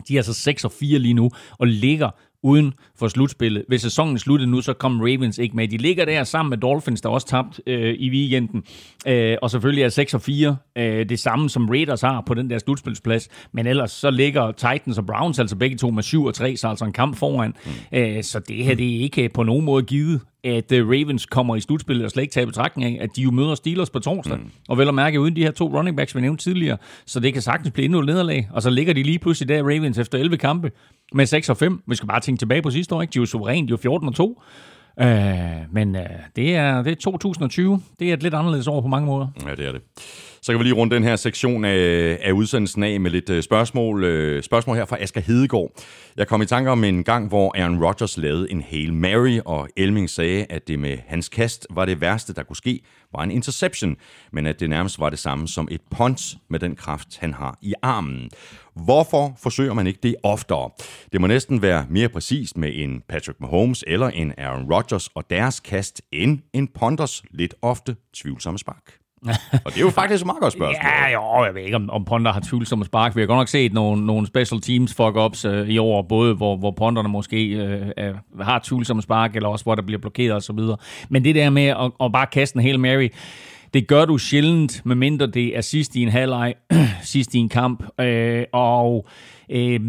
De 0.08 0.14
er 0.14 0.20
altså 0.20 0.34
6 0.34 0.66
og 0.66 0.72
4 0.72 1.00
lige 1.00 1.14
nu, 1.14 1.30
og 1.60 1.68
ligger 1.68 2.10
uden 2.44 2.74
for 3.00 3.08
slutspillet. 3.08 3.64
Hvis 3.68 3.82
sæsonen 3.82 4.20
sluttede 4.20 4.52
nu, 4.52 4.62
så 4.62 4.74
kom 4.74 5.02
Ravens 5.02 5.38
ikke 5.38 5.56
med. 5.56 5.68
De 5.68 5.78
ligger 5.78 6.06
der 6.06 6.24
sammen 6.24 6.50
med 6.50 6.58
Dolphins, 6.58 7.02
der 7.02 7.10
også 7.10 7.28
tabt 7.28 7.62
øh, 7.68 7.96
i 8.00 8.10
weekenden. 8.10 8.64
Øh, 9.08 9.38
og 9.42 9.52
selvfølgelig 9.52 9.84
er 9.84 9.90
6 9.90 10.14
og 10.14 10.22
4 10.22 10.58
øh, 10.78 11.10
det 11.10 11.20
samme, 11.20 11.50
som 11.50 11.70
Raiders 11.70 12.02
har 12.02 12.22
på 12.22 12.34
den 12.34 12.50
der 12.50 12.60
slutspilsplads. 12.60 13.30
Men 13.52 13.68
ellers 13.68 13.92
så 13.92 14.12
ligger 14.12 14.52
Titans 14.52 14.98
og 14.98 15.06
Browns 15.06 15.40
altså 15.40 15.56
begge 15.56 15.78
to 15.78 15.90
med 15.90 16.04
7 16.04 16.26
og 16.26 16.34
3, 16.34 16.56
så 16.56 16.68
altså 16.68 16.86
en 16.86 16.94
kamp 16.94 17.18
foran. 17.18 17.54
Mm. 17.66 17.98
Øh, 17.98 18.24
så 18.24 18.40
det 18.40 18.64
her 18.66 18.76
det 18.76 18.96
er 18.96 19.00
ikke 19.00 19.30
på 19.30 19.44
nogen 19.44 19.66
måde 19.66 19.84
givet 19.84 20.22
at 20.44 20.72
uh, 20.72 20.90
Ravens 20.90 21.26
kommer 21.26 21.56
i 21.56 21.60
slutspillet 21.60 22.06
og 22.06 22.12
slet 22.12 22.22
ikke 22.24 22.34
tager 22.34 22.46
betragtning 22.46 23.00
af, 23.00 23.04
at 23.04 23.10
de 23.16 23.22
jo 23.22 23.32
møder 23.32 23.56
Steelers 23.56 23.90
på 23.90 24.00
torsdag. 24.00 24.38
Mm. 24.38 24.52
Og 24.70 24.78
vel 24.78 24.88
at 24.88 24.94
mærke 24.94 25.20
uden 25.20 25.36
de 25.36 25.44
her 25.44 25.52
to 25.52 25.78
running 25.78 25.98
backs, 25.98 26.16
vi 26.16 26.22
nævnte 26.22 26.44
tidligere. 26.44 26.78
Så 27.06 27.20
det 27.20 27.34
kan 27.34 27.42
sagtens 27.42 27.72
blive 27.72 27.86
endnu 27.86 28.00
et 28.00 28.06
nederlag. 28.06 28.50
Og 28.52 28.62
så 28.62 28.70
ligger 28.70 28.94
de 28.94 29.04
lige 29.04 29.20
pludselig 29.20 29.50
der 29.50 29.64
Ravens 29.64 29.98
efter 29.98 30.18
11 30.18 30.38
kampe 30.38 30.72
med 31.14 31.26
6 31.26 31.50
og 31.50 31.58
5. 31.58 31.82
Vi 31.88 31.96
skal 31.96 32.08
bare 32.08 32.20
tænke 32.20 32.40
tilbage 32.40 32.62
på 32.62 32.70
sidste 32.70 32.96
år. 32.96 33.02
Ikke? 33.02 33.12
De 33.12 33.20
er 33.20 33.22
jo 33.22 33.26
suverænt, 33.26 33.70
de 33.70 33.74
er 33.74 33.78
14 33.78 34.08
og 34.08 34.16
2. 34.16 34.42
Øh, 35.02 35.08
men 35.72 35.96
øh, 35.96 36.02
det, 36.36 36.56
er, 36.56 36.84
det 36.84 36.92
er 36.92 36.96
2020. 36.96 37.82
Det 38.00 38.10
er 38.10 38.14
et 38.14 38.24
lidt 38.24 38.34
anderledes 38.34 38.68
år 38.68 38.82
på 38.82 38.88
mange 38.88 39.06
måder. 39.06 39.28
Ja, 39.48 39.56
det 39.56 39.68
er 39.68 39.72
det. 39.72 39.82
Så 40.42 40.52
kan 40.52 40.60
vi 40.60 40.64
lige 40.64 40.74
runde 40.74 40.96
den 40.96 41.04
her 41.04 41.16
sektion 41.16 41.66
af, 41.66 42.18
af 42.22 42.32
udsendelsen 42.32 42.84
af 42.84 43.00
med 43.00 43.12
lidt 43.12 43.30
øh, 43.30 43.44
spørgsmål. 43.44 44.04
øh, 44.04 44.44
spørgsmål 44.44 44.76
her 44.76 44.86
fra 44.86 44.98
Asger 45.00 45.22
Hedegaard. 45.22 45.72
Jeg 46.18 46.28
kom 46.28 46.42
i 46.42 46.46
tanke 46.46 46.72
om 46.72 46.84
en 46.84 47.04
gang, 47.04 47.28
hvor 47.28 47.58
Aaron 47.58 47.84
Rodgers 47.84 48.18
lavede 48.18 48.52
en 48.52 48.62
Hail 48.62 48.94
Mary, 48.94 49.40
og 49.46 49.68
Elming 49.78 50.10
sagde, 50.10 50.46
at 50.50 50.68
det 50.68 50.80
med 50.80 50.98
hans 51.08 51.30
kast 51.30 51.68
var 51.70 51.86
det 51.86 52.02
værste, 52.02 52.34
der 52.34 52.44
kunne 52.44 52.56
ske, 52.56 52.82
var 53.14 53.24
en 53.24 53.32
interception, 53.32 53.96
men 54.32 54.46
at 54.46 54.60
det 54.60 54.70
nærmest 54.70 55.00
var 55.00 55.10
det 55.10 55.20
samme 55.20 55.48
som 55.48 55.68
et 55.72 55.82
punt 55.92 56.22
med 56.50 56.60
den 56.60 56.76
kraft, 56.76 57.18
han 57.18 57.34
har 57.34 57.58
i 57.62 57.74
armen. 57.82 58.30
Hvorfor 58.76 59.34
forsøger 59.44 59.74
man 59.74 59.88
ikke 59.88 60.00
det 60.04 60.16
oftere? 60.24 60.70
Det 61.12 61.22
må 61.22 61.28
næsten 61.28 61.62
være 61.62 61.86
mere 61.90 62.10
præcist 62.10 62.58
med 62.58 62.72
en 62.74 63.02
Patrick 63.10 63.40
Mahomes 63.40 63.84
eller 63.88 64.08
en 64.08 64.34
Aaron 64.38 64.74
Rodgers 64.74 65.08
og 65.08 65.30
deres 65.30 65.60
kast 65.60 66.02
end 66.12 66.40
en 66.54 66.68
punters 66.68 67.24
lidt 67.32 67.56
ofte 67.62 67.96
tvivlsomme 68.14 68.60
spark. 68.60 69.01
og 69.66 69.72
det 69.72 69.78
er 69.78 69.82
jo 69.82 69.90
faktisk 69.90 70.22
et 70.22 70.26
meget 70.26 70.42
godt 70.42 70.54
spørgsmål. 70.54 70.76
Ja, 70.84 71.10
jo, 71.10 71.46
jeg 71.46 71.56
ved 71.56 71.62
ikke, 71.62 71.76
om, 71.76 71.90
om 71.90 72.06
Ponder 72.06 72.34
har 72.34 72.40
tvivlsomme 72.40 72.86
spark. 72.86 73.16
Vi 73.16 73.22
har 73.22 73.28
godt 73.28 73.38
nok 73.38 73.48
set 73.48 73.74
nogle, 73.74 74.06
nogle 74.06 74.28
special 74.28 74.62
teams 74.62 74.96
fuck-ups 75.00 75.48
øh, 75.48 75.70
i 75.70 75.78
år, 75.78 76.02
både 76.02 76.36
hvor, 76.36 76.58
hvor 76.58 76.72
Ponderne 76.72 77.10
måske 77.10 77.48
øh, 77.48 77.88
øh, 77.98 78.14
har 78.42 78.62
tvivlsomme 78.64 79.02
spark, 79.02 79.36
eller 79.36 79.50
også 79.50 79.66
hvor 79.66 79.76
der 79.76 79.82
bliver 79.82 80.00
blokeret 80.00 80.36
osv. 80.36 80.60
Men 81.10 81.24
det 81.24 81.36
der 81.36 81.50
med 81.50 81.66
at, 81.66 81.92
at 82.04 82.12
bare 82.12 82.26
kaste 82.26 82.58
en 82.58 82.62
hel 82.62 82.80
Mary, 82.80 83.10
det 83.74 83.88
gør 83.88 84.06
du 84.06 84.18
sjældent, 84.18 84.82
medmindre 84.86 85.28
det 85.28 85.58
er 85.58 85.62
sidst 85.62 85.96
i 85.96 86.02
en 86.02 86.10
halvleg, 86.10 86.54
sidst 87.04 87.36
i 87.36 87.38
en 87.38 87.50
kamp. 87.50 87.84
Øh, 88.00 88.46
og 88.54 89.08
øh, 89.50 89.80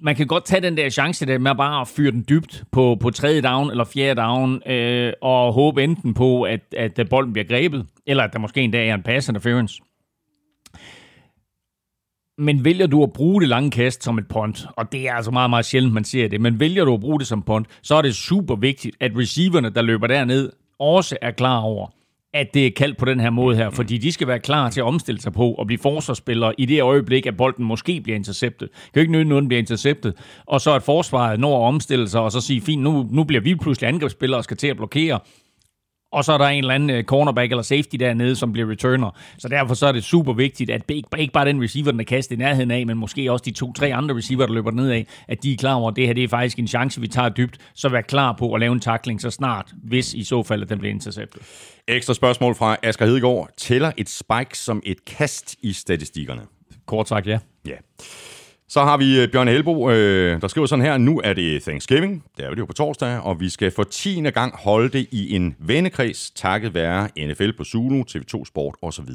man 0.00 0.16
kan 0.16 0.26
godt 0.26 0.44
tage 0.44 0.60
den 0.60 0.76
der 0.76 0.90
chance 0.90 1.26
der 1.26 1.38
med 1.38 1.50
at 1.50 1.56
bare 1.56 1.86
fyre 1.86 2.10
den 2.10 2.24
dybt 2.28 2.64
på, 2.72 2.96
på 3.00 3.10
tredje 3.10 3.42
down 3.42 3.70
eller 3.70 3.84
fjerde 3.84 4.20
down, 4.20 4.70
øh, 4.70 5.12
og 5.22 5.52
håbe 5.52 5.84
enten 5.84 6.14
på, 6.14 6.42
at, 6.42 6.74
at 6.76 7.06
bolden 7.10 7.32
bliver 7.32 7.46
grebet, 7.46 7.86
eller 8.06 8.24
at 8.24 8.32
der 8.32 8.38
måske 8.38 8.60
en 8.60 8.70
dag 8.70 8.88
er 8.88 8.94
en 8.94 9.02
pass 9.02 9.28
interference. 9.28 9.82
Men 12.38 12.64
vælger 12.64 12.86
du 12.86 13.02
at 13.02 13.12
bruge 13.12 13.40
det 13.40 13.48
lange 13.48 13.70
kast 13.70 14.04
som 14.04 14.18
et 14.18 14.28
punt, 14.28 14.66
og 14.76 14.92
det 14.92 15.08
er 15.08 15.14
altså 15.14 15.30
meget, 15.30 15.50
meget 15.50 15.64
sjældent, 15.64 15.94
man 15.94 16.04
ser 16.04 16.28
det, 16.28 16.40
men 16.40 16.60
vælger 16.60 16.84
du 16.84 16.94
at 16.94 17.00
bruge 17.00 17.18
det 17.18 17.26
som 17.26 17.42
punt, 17.42 17.66
så 17.82 17.94
er 17.94 18.02
det 18.02 18.14
super 18.14 18.56
vigtigt, 18.56 18.96
at 19.00 19.12
receiverne, 19.16 19.70
der 19.70 19.82
løber 19.82 20.06
derned, 20.06 20.52
også 20.78 21.16
er 21.22 21.30
klar 21.30 21.60
over, 21.60 21.88
at 22.36 22.54
det 22.54 22.66
er 22.66 22.70
kaldt 22.76 22.98
på 22.98 23.04
den 23.04 23.20
her 23.20 23.30
måde 23.30 23.56
her, 23.56 23.70
fordi 23.70 23.98
de 23.98 24.12
skal 24.12 24.26
være 24.26 24.38
klar 24.38 24.70
til 24.70 24.80
at 24.80 24.84
omstille 24.84 25.20
sig 25.20 25.32
på 25.32 25.52
og 25.52 25.66
blive 25.66 25.78
forsvarsspillere 25.78 26.54
i 26.58 26.66
det 26.66 26.82
øjeblik, 26.82 27.26
at 27.26 27.36
bolden 27.36 27.64
måske 27.64 28.00
bliver 28.00 28.16
interceptet. 28.16 28.68
Det 28.70 28.92
kan 28.92 29.00
jo 29.00 29.00
ikke 29.00 29.12
nytte 29.12 29.36
den 29.36 29.48
bliver 29.48 29.58
interceptet. 29.58 30.14
Og 30.46 30.60
så 30.60 30.74
at 30.74 30.82
forsvaret 30.82 31.40
når 31.40 31.64
at 31.64 31.68
omstille 31.68 32.08
sig 32.08 32.20
og 32.20 32.32
så 32.32 32.40
sige, 32.40 32.60
fint, 32.60 32.82
nu, 32.82 33.08
nu 33.10 33.24
bliver 33.24 33.40
vi 33.40 33.54
pludselig 33.54 33.88
angrebsspillere 33.88 34.40
og 34.40 34.44
skal 34.44 34.56
til 34.56 34.68
at 34.68 34.76
blokere 34.76 35.20
og 36.16 36.24
så 36.24 36.32
er 36.32 36.38
der 36.38 36.44
en 36.44 36.58
eller 36.58 36.74
anden 36.74 36.90
øh, 36.90 37.04
cornerback 37.04 37.50
eller 37.50 37.62
safety 37.62 37.96
dernede, 37.96 38.36
som 38.36 38.52
bliver 38.52 38.70
returner. 38.70 39.10
Så 39.38 39.48
derfor 39.48 39.74
så 39.74 39.86
er 39.86 39.92
det 39.92 40.04
super 40.04 40.32
vigtigt, 40.32 40.70
at 40.70 40.82
ikke 41.18 41.32
bare 41.32 41.44
den 41.44 41.62
receiver, 41.62 41.90
den 41.90 42.00
er 42.00 42.04
kastet 42.04 42.36
i 42.36 42.38
nærheden 42.38 42.70
af, 42.70 42.86
men 42.86 42.98
måske 42.98 43.32
også 43.32 43.42
de 43.44 43.50
to-tre 43.50 43.94
andre 43.94 44.16
receiver, 44.16 44.46
der 44.46 44.54
løber 44.54 44.70
ned 44.70 44.90
af, 44.90 45.06
at 45.28 45.42
de 45.42 45.52
er 45.52 45.56
klar 45.56 45.74
over, 45.74 45.90
at 45.90 45.96
det 45.96 46.06
her 46.06 46.14
det 46.14 46.24
er 46.24 46.28
faktisk 46.28 46.58
en 46.58 46.68
chance, 46.68 47.00
vi 47.00 47.08
tager 47.08 47.28
dybt. 47.28 47.58
Så 47.74 47.88
vær 47.88 48.00
klar 48.00 48.32
på 48.32 48.52
at 48.52 48.60
lave 48.60 48.72
en 48.72 48.80
tackling 48.80 49.20
så 49.20 49.30
snart, 49.30 49.72
hvis 49.82 50.14
i 50.14 50.24
så 50.24 50.42
fald, 50.42 50.62
at 50.62 50.68
den 50.68 50.78
bliver 50.78 50.94
interceptet. 50.94 51.42
Ekstra 51.88 52.14
spørgsmål 52.14 52.54
fra 52.54 52.76
Asger 52.82 53.06
Hedegaard. 53.06 53.48
Tæller 53.56 53.92
et 53.96 54.08
spike 54.08 54.58
som 54.58 54.82
et 54.84 55.04
kast 55.04 55.56
i 55.62 55.72
statistikkerne? 55.72 56.42
Kort 56.86 57.08
sagt, 57.08 57.26
ja. 57.26 57.38
Ja. 57.66 57.76
Så 58.68 58.80
har 58.80 58.96
vi 58.96 59.20
øh, 59.20 59.28
Bjørn 59.32 59.48
Helbo, 59.48 59.90
øh, 59.90 60.40
der 60.40 60.48
skriver 60.48 60.66
sådan 60.66 60.84
her, 60.84 60.98
nu 60.98 61.20
er 61.24 61.32
det 61.32 61.62
Thanksgiving, 61.62 62.24
det 62.36 62.44
er 62.44 62.50
det 62.50 62.58
jo 62.58 62.64
på 62.64 62.72
torsdag, 62.72 63.20
og 63.20 63.40
vi 63.40 63.48
skal 63.48 63.70
for 63.70 63.82
10. 63.82 64.22
gang 64.30 64.56
holde 64.56 64.88
det 64.88 65.06
i 65.10 65.36
en 65.36 65.56
vennekreds, 65.58 66.30
takket 66.30 66.74
være 66.74 67.08
NFL 67.26 67.50
på 67.56 67.64
Zulu, 67.64 68.02
TV2 68.10 68.44
Sport 68.44 68.74
osv. 68.82 69.08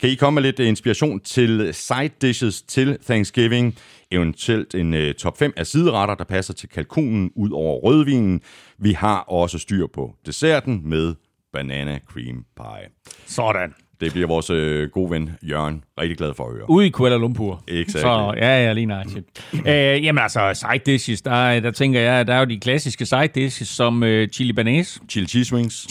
Kan 0.00 0.10
I 0.10 0.14
komme 0.14 0.34
med 0.34 0.42
lidt 0.42 0.60
øh, 0.60 0.68
inspiration 0.68 1.20
til 1.20 1.74
side 1.74 2.10
dishes 2.20 2.62
til 2.62 2.98
Thanksgiving? 3.04 3.78
Eventuelt 4.10 4.74
en 4.74 4.94
øh, 4.94 5.14
top 5.14 5.38
5 5.38 5.52
af 5.56 5.66
sideretter, 5.66 6.14
der 6.14 6.24
passer 6.24 6.54
til 6.54 6.68
kalkunen 6.68 7.30
ud 7.36 7.50
over 7.50 7.80
rødvinen. 7.80 8.40
Vi 8.78 8.92
har 8.92 9.18
også 9.18 9.58
styr 9.58 9.86
på 9.86 10.14
desserten 10.26 10.80
med 10.84 11.14
banana 11.52 11.98
cream 12.08 12.44
pie. 12.56 13.12
Sådan. 13.26 13.74
Det 14.02 14.12
bliver 14.12 14.28
vores 14.28 14.50
øh, 14.50 14.88
gode 14.90 15.10
ven 15.10 15.30
Jørgen 15.42 15.84
rigtig 16.00 16.18
glad 16.18 16.34
for 16.36 16.46
at 16.46 16.52
høre. 16.52 16.70
Ude 16.70 16.86
i 16.86 16.90
Kuala 16.90 17.16
Lumpur. 17.16 17.62
Exakt. 17.68 18.02
Så 18.02 18.34
ja, 18.36 18.64
ja, 18.64 18.72
lige 18.72 18.86
nøjagtigt. 18.86 19.26
øh, 19.66 20.04
jamen 20.04 20.22
altså, 20.22 20.50
side 20.54 20.82
dishes, 20.86 21.22
der, 21.22 21.60
der 21.60 21.70
tænker 21.70 22.00
jeg, 22.00 22.26
der 22.26 22.34
er 22.34 22.38
jo 22.38 22.44
de 22.44 22.60
klassiske 22.60 23.06
side 23.06 23.28
dishes, 23.34 23.68
som 23.68 24.02
øh, 24.02 24.28
chili 24.28 24.52
banæs. 24.52 25.00
Chili 25.08 25.26
cheese 25.26 25.54
wings. 25.54 25.82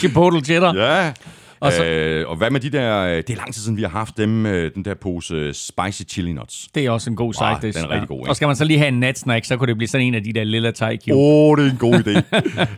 Chipotle 0.00 0.40
cheddar. 0.40 0.74
Ja. 0.74 1.12
Og 1.60 1.72
så- 1.72 1.84
øh, 1.84 2.28
og 2.28 2.36
hvad 2.36 2.50
med 2.50 2.60
de 2.60 2.70
der... 2.70 2.98
øh, 2.98 3.16
Det 3.16 3.30
er 3.30 3.36
lang 3.36 3.54
tid 3.54 3.62
siden, 3.62 3.76
vi 3.76 3.82
har 3.82 3.88
haft 3.88 4.16
dem, 4.18 4.46
øh, 4.46 4.74
den 4.74 4.84
der 4.84 4.94
pose 4.94 5.34
øh, 5.34 5.54
spicy 5.54 6.02
chili 6.08 6.32
nuts. 6.32 6.68
Det 6.74 6.86
er 6.86 6.90
også 6.90 7.10
en 7.10 7.16
god 7.16 7.34
side 7.34 7.68
dish. 7.68 7.78
den 7.82 7.90
er 7.90 7.94
rigtig 7.94 8.08
god, 8.08 8.18
ikke? 8.18 8.30
Og 8.30 8.36
skal 8.36 8.46
man 8.46 8.56
så 8.56 8.64
lige 8.64 8.78
have 8.78 8.88
en 8.88 9.00
natsnack, 9.00 9.44
så 9.44 9.56
kunne 9.56 9.66
det 9.68 9.76
blive 9.76 9.88
sådan 9.88 10.06
en 10.06 10.14
af 10.14 10.22
de 10.24 10.32
der 10.32 10.44
lille 10.44 10.72
thai. 10.72 10.98
Åh, 11.12 11.16
oh, 11.18 11.56
det 11.58 11.66
er 11.66 11.70
en 11.70 11.76
god 11.76 11.94
idé. 11.94 12.12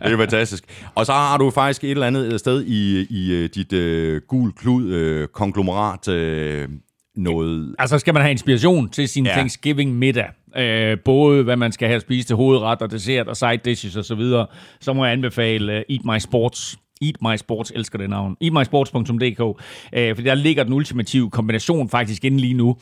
det 0.03 0.13
er 0.13 0.17
fantastisk. 0.17 0.63
Og 0.95 1.05
så 1.05 1.11
har 1.11 1.37
du 1.37 1.49
faktisk 1.49 1.83
et 1.83 1.91
eller 1.91 2.07
andet 2.07 2.39
sted 2.39 2.63
i, 2.67 3.01
i 3.09 3.47
dit 3.47 3.73
øh, 3.73 4.21
gul 4.27 4.51
klud 4.53 4.93
øh, 4.93 5.27
konglomerat 5.27 6.07
øh, 6.07 6.67
noget... 7.15 7.75
Altså 7.79 7.99
skal 7.99 8.13
man 8.13 8.21
have 8.21 8.31
inspiration 8.31 8.89
til 8.89 9.07
sin 9.09 9.25
ja. 9.25 9.31
Thanksgiving 9.31 9.95
middag. 9.95 10.27
Øh, 10.57 10.97
både 11.05 11.43
hvad 11.43 11.55
man 11.55 11.71
skal 11.71 11.87
have 11.87 11.95
at 11.95 12.01
spise 12.01 12.27
til 12.27 12.35
hovedret 12.35 12.81
og 12.81 12.91
dessert 12.91 13.27
og 13.27 13.37
side 13.37 13.57
dishes 13.65 13.95
og 13.95 14.05
så 14.05 14.15
videre. 14.15 14.47
Så 14.81 14.93
må 14.93 15.05
jeg 15.05 15.13
anbefale 15.13 15.73
uh, 15.89 15.95
Eat 15.95 16.05
My 16.05 16.19
Sports. 16.19 16.77
Eat 17.01 17.15
My 17.21 17.37
Sports, 17.37 17.71
elsker 17.75 17.97
det 17.97 18.09
navn. 18.09 18.37
Eatmysports.dk. 18.41 19.61
Øh, 19.93 20.15
for 20.15 20.21
der 20.23 20.35
ligger 20.35 20.63
den 20.63 20.73
ultimative 20.73 21.29
kombination 21.29 21.89
faktisk 21.89 22.25
inde 22.25 22.37
lige 22.39 22.53
nu 22.53 22.77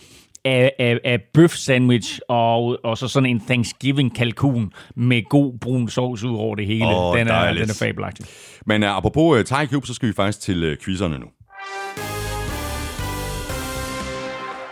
af, 0.46 0.72
af, 0.80 1.00
af 1.04 1.22
bøf 1.34 1.52
sandwich 1.56 2.20
og, 2.30 2.80
og 2.84 2.98
så 2.98 3.08
sådan 3.08 3.30
en 3.30 3.40
Thanksgiving 3.40 4.16
kalkun 4.16 4.72
med 4.96 5.30
god 5.30 5.58
brun 5.60 5.90
sovs 5.90 6.24
ud 6.24 6.36
over 6.36 6.56
det 6.56 6.66
hele. 6.66 6.86
Åh, 6.86 7.18
den, 7.18 7.28
er, 7.28 7.32
dejligt. 7.32 7.62
den 7.62 7.70
er 7.70 7.74
fabelagtig. 7.86 8.26
Men 8.66 8.84
uh, 8.84 8.90
apropos 8.98 9.40
uh, 9.40 9.46
Thai 9.46 9.68
Cube, 9.68 9.88
så 9.88 9.94
skal 9.94 10.10
vi 10.10 10.14
faktisk 10.14 10.42
til 10.42 10.72
uh, 10.72 10.78
quizzerne 10.78 11.20
nu. 11.20 11.26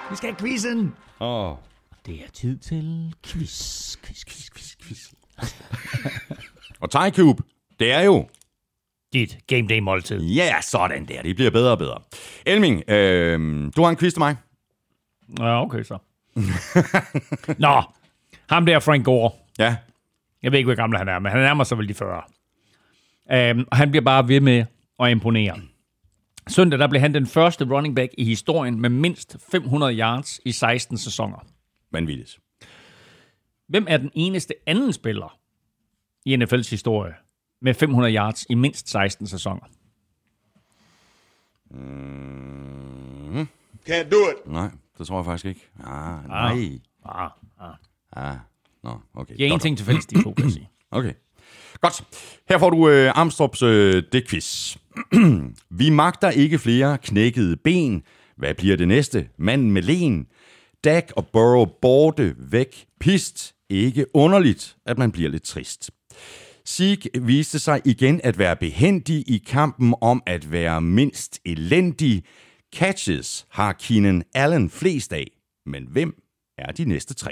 Vi 0.09 0.15
skal 0.15 0.29
have 0.29 0.37
quizzen. 0.39 0.93
Åh, 1.19 1.51
Det 2.05 2.15
er 2.15 2.31
tid 2.33 2.57
til 2.57 3.13
quiz, 3.27 3.95
quiz, 4.05 4.25
quiz, 4.25 4.49
quiz, 4.55 4.75
quiz. 4.83 4.99
Og 6.79 6.91
Thai 6.91 7.11
Cube, 7.11 7.43
det 7.79 7.91
er 7.91 8.01
jo... 8.01 8.25
Dit 9.13 9.37
game 9.47 9.67
day 9.67 9.79
måltid. 9.79 10.21
Ja, 10.21 10.49
yeah, 10.51 10.63
sådan 10.63 11.05
der. 11.05 11.21
Det 11.21 11.35
bliver 11.35 11.51
bedre 11.51 11.71
og 11.71 11.77
bedre. 11.77 12.01
Elming, 12.45 12.89
øh, 12.89 13.39
du 13.75 13.81
har 13.83 13.89
en 13.89 13.97
quiz 13.97 14.13
til 14.13 14.19
mig. 14.19 14.35
Ja, 15.39 15.61
okay 15.61 15.83
så. 15.83 15.97
Nå, 17.65 17.81
ham 18.49 18.65
der 18.65 18.79
Frank 18.79 19.05
Gore. 19.05 19.31
Ja. 19.59 19.77
Jeg 20.43 20.51
ved 20.51 20.59
ikke, 20.59 20.67
hvor 20.67 20.75
gammel 20.75 20.97
han 20.97 21.07
er, 21.07 21.19
men 21.19 21.31
han 21.31 21.41
nærmer 21.41 21.63
sig 21.63 21.77
vel 21.77 21.87
de 21.87 21.93
40. 21.93 22.23
Um, 23.51 23.67
han 23.71 23.91
bliver 23.91 24.03
bare 24.03 24.27
ved 24.27 24.39
med 24.39 24.65
at 24.99 25.11
imponere. 25.11 25.59
Søndag 26.47 26.79
der 26.79 26.87
blev 26.87 27.01
han 27.01 27.13
den 27.13 27.27
første 27.27 27.65
running 27.65 27.95
back 27.95 28.11
i 28.17 28.23
historien 28.23 28.81
med 28.81 28.89
mindst 28.89 29.37
500 29.51 29.99
yards 29.99 30.39
i 30.45 30.51
16 30.51 30.97
sæsoner. 30.97 31.45
Vanvittigt. 31.91 32.39
Hvem 33.67 33.85
er 33.89 33.97
den 33.97 34.11
eneste 34.13 34.53
anden 34.65 34.93
spiller 34.93 35.39
i 36.25 36.35
NFL's 36.35 36.69
historie 36.69 37.13
med 37.61 37.73
500 37.73 38.15
yards 38.15 38.45
i 38.49 38.55
mindst 38.55 38.89
16 38.89 39.27
sæsoner? 39.27 39.61
Can't 43.89 44.09
do 44.09 44.29
it. 44.29 44.51
Nej, 44.51 44.69
det 44.97 45.07
tror 45.07 45.17
jeg 45.17 45.25
faktisk 45.25 45.45
ikke. 45.45 45.69
Ah, 45.83 46.27
nej. 46.27 46.79
Ah, 47.05 47.29
ah. 47.59 47.73
Ah, 48.13 48.37
nå, 48.83 48.99
okay. 49.13 49.35
Jeg 49.39 49.47
er 49.47 49.53
en 49.53 49.59
ting 49.59 49.77
til 49.77 49.85
fælles, 49.85 50.05
de 50.05 50.23
to, 50.23 50.33
kan 50.33 50.45
jeg 50.45 50.53
sige. 50.53 50.69
Okay. 50.91 51.13
Godt. 51.81 52.03
Her 52.49 52.57
får 52.57 52.69
du 52.69 52.89
øh, 52.89 53.11
Armstrongs 53.15 53.61
øh, 53.61 54.03
dækquiz. 54.11 54.77
Vi 55.79 55.89
magter 55.89 56.29
ikke 56.29 56.59
flere 56.59 56.97
knækkede 56.97 57.57
ben. 57.57 58.03
Hvad 58.37 58.53
bliver 58.53 58.77
det 58.77 58.87
næste? 58.87 59.29
Manden 59.37 59.71
med 59.71 59.81
len. 59.81 60.27
Dak 60.83 61.11
og 61.15 61.27
Burrow 61.27 61.65
borte 61.81 62.35
væk. 62.37 62.85
Pist. 62.99 63.55
Ikke 63.69 64.05
underligt, 64.13 64.77
at 64.85 64.97
man 64.97 65.11
bliver 65.11 65.29
lidt 65.29 65.43
trist. 65.43 65.91
Sieg 66.67 66.97
viste 67.21 67.59
sig 67.59 67.81
igen 67.85 68.21
at 68.23 68.37
være 68.37 68.55
behendig 68.55 69.29
i 69.29 69.37
kampen 69.37 69.95
om 70.01 70.23
at 70.25 70.51
være 70.51 70.81
mindst 70.81 71.39
elendig. 71.45 72.23
Catches 72.75 73.47
har 73.49 73.73
Keenan 73.73 74.23
Allen 74.33 74.69
flest 74.69 75.13
af, 75.13 75.27
men 75.65 75.87
hvem 75.91 76.23
er 76.57 76.71
de 76.71 76.85
næste 76.85 77.13
tre? 77.13 77.31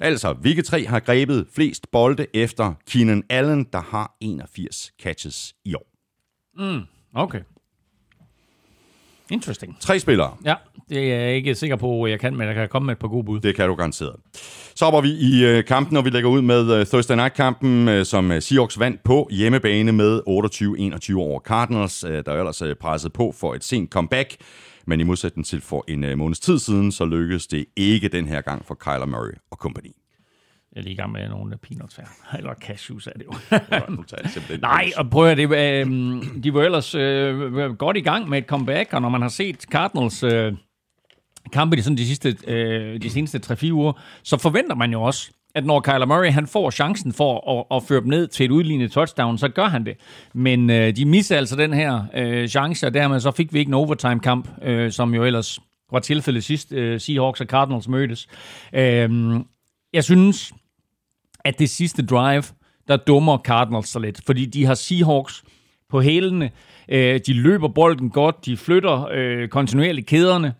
Altså, 0.00 0.32
hvilke 0.32 0.62
tre 0.62 0.86
har 0.86 1.00
grebet 1.00 1.46
flest 1.54 1.90
bolde 1.90 2.26
efter 2.34 2.74
Keenan 2.86 3.22
Allen, 3.28 3.66
der 3.72 3.80
har 3.80 4.16
81 4.20 4.92
catches 5.02 5.54
i 5.64 5.74
år? 5.74 5.86
Mm, 6.58 6.82
Okay. 7.14 7.40
Interesting. 9.32 9.76
Tre 9.80 9.98
spillere. 9.98 10.36
Ja, 10.44 10.54
det 10.88 11.12
er 11.12 11.18
jeg 11.20 11.36
ikke 11.36 11.54
sikker 11.54 11.76
på, 11.76 12.06
jeg 12.06 12.20
kan, 12.20 12.36
men 12.36 12.46
jeg 12.46 12.54
kan 12.54 12.68
komme 12.68 12.86
med 12.86 12.92
et 12.92 12.98
par 12.98 13.08
gode 13.08 13.24
bud. 13.24 13.40
Det 13.40 13.56
kan 13.56 13.68
du 13.68 13.74
garanteret. 13.74 14.16
Så 14.74 14.84
hopper 14.84 15.00
vi 15.00 15.08
i 15.08 15.44
øh, 15.44 15.64
kampen, 15.64 15.96
og 15.96 16.04
vi 16.04 16.10
lægger 16.10 16.30
ud 16.30 16.42
med 16.42 16.72
øh, 16.72 16.86
Thursday 16.86 17.16
Night-kampen, 17.16 17.88
øh, 17.88 18.04
som 18.04 18.40
Seahawks 18.40 18.78
vandt 18.78 19.02
på 19.04 19.28
hjemmebane 19.30 19.92
med 19.92 20.20
28-21 21.12 21.18
over 21.18 21.40
Cardinals, 21.40 22.00
der 22.00 22.32
ellers 22.32 22.62
presset 22.80 23.12
på 23.12 23.34
for 23.40 23.54
et 23.54 23.64
sent 23.64 23.90
comeback. 23.90 24.36
Men 24.86 25.00
i 25.00 25.02
modsætning 25.02 25.46
til 25.46 25.60
for 25.60 25.84
en 25.88 26.18
måneds 26.18 26.40
tid 26.40 26.58
siden, 26.58 26.92
så 26.92 27.04
lykkedes 27.04 27.46
det 27.46 27.64
ikke 27.76 28.08
den 28.08 28.28
her 28.28 28.40
gang 28.40 28.66
for 28.66 28.74
Kyler 28.74 29.06
Murray 29.06 29.32
og 29.50 29.56
company. 29.56 30.01
Jeg 30.76 30.90
er 30.90 30.94
gang 30.94 31.12
med 31.12 31.28
nogle 31.28 31.56
peanuts 31.56 31.96
her. 31.96 32.04
Eller 32.38 32.54
cashews 32.54 33.06
er 33.06 33.12
det 33.12 33.24
jo. 33.24 33.32
Nu 33.88 34.02
tager 34.02 34.22
jeg 34.22 34.30
simpelthen 34.30 34.60
Nej, 34.70 34.90
og 34.96 35.10
prøv 35.10 35.26
at 35.26 35.36
det, 35.36 35.44
øh, 35.44 35.86
de 36.42 36.54
var 36.54 36.62
ellers 36.62 36.94
øh, 36.94 37.76
godt 37.76 37.96
i 37.96 38.00
gang 38.00 38.28
med 38.28 38.38
et 38.38 38.46
comeback, 38.46 38.92
og 38.92 39.02
når 39.02 39.08
man 39.08 39.22
har 39.22 39.28
set 39.28 39.62
Cardinals 39.62 40.22
øh, 40.22 40.52
kampe 41.52 41.76
de, 41.76 41.82
sådan 41.82 41.96
de, 41.96 42.06
sidste, 42.06 42.36
øh, 42.46 43.02
de 43.02 43.10
seneste 43.10 43.40
3-4 43.46 43.72
uger, 43.72 43.92
så 44.22 44.36
forventer 44.36 44.74
man 44.74 44.92
jo 44.92 45.02
også, 45.02 45.30
at 45.54 45.64
når 45.64 45.80
Kyler 45.80 46.06
Murray 46.06 46.30
han 46.30 46.46
får 46.46 46.70
chancen 46.70 47.12
for 47.12 47.58
at, 47.60 47.76
at 47.76 47.82
føre 47.82 48.00
dem 48.00 48.08
ned 48.08 48.28
til 48.28 48.46
et 48.46 48.50
udlignet 48.50 48.92
touchdown, 48.92 49.38
så 49.38 49.48
gør 49.48 49.66
han 49.66 49.86
det. 49.86 49.96
Men 50.34 50.70
øh, 50.70 50.96
de 50.96 51.04
misser 51.04 51.36
altså 51.36 51.56
den 51.56 51.72
her 51.72 52.04
øh, 52.14 52.48
chance, 52.48 52.86
og 52.86 52.94
dermed 52.94 53.20
så 53.20 53.30
fik 53.30 53.54
vi 53.54 53.58
ikke 53.58 53.70
en 53.70 53.74
overtime-kamp, 53.74 54.48
øh, 54.62 54.92
som 54.92 55.14
jo 55.14 55.24
ellers 55.24 55.58
var 55.92 55.98
tilfældet 55.98 56.44
sidst 56.44 56.72
øh, 56.72 57.00
Seahawks 57.00 57.40
og 57.40 57.46
Cardinals 57.46 57.88
mødtes. 57.88 58.28
Øh, 58.72 59.10
jeg 59.92 60.04
synes, 60.04 60.52
at 61.44 61.58
det 61.58 61.70
sidste 61.70 62.06
drive, 62.06 62.42
der 62.88 62.96
dummer 62.96 63.38
Cardinals 63.38 63.88
sig 63.88 64.00
lidt, 64.00 64.20
fordi 64.26 64.46
de 64.46 64.64
har 64.64 64.74
Seahawks 64.74 65.44
på 65.90 66.00
hælene. 66.00 66.50
Øh, 66.88 67.20
de 67.26 67.32
løber 67.32 67.68
bolden 67.68 68.10
godt, 68.10 68.46
de 68.46 68.56
flytter 68.56 69.08
øh, 69.12 69.48
kontinuerligt 69.48 70.06
kæderne, 70.06 70.54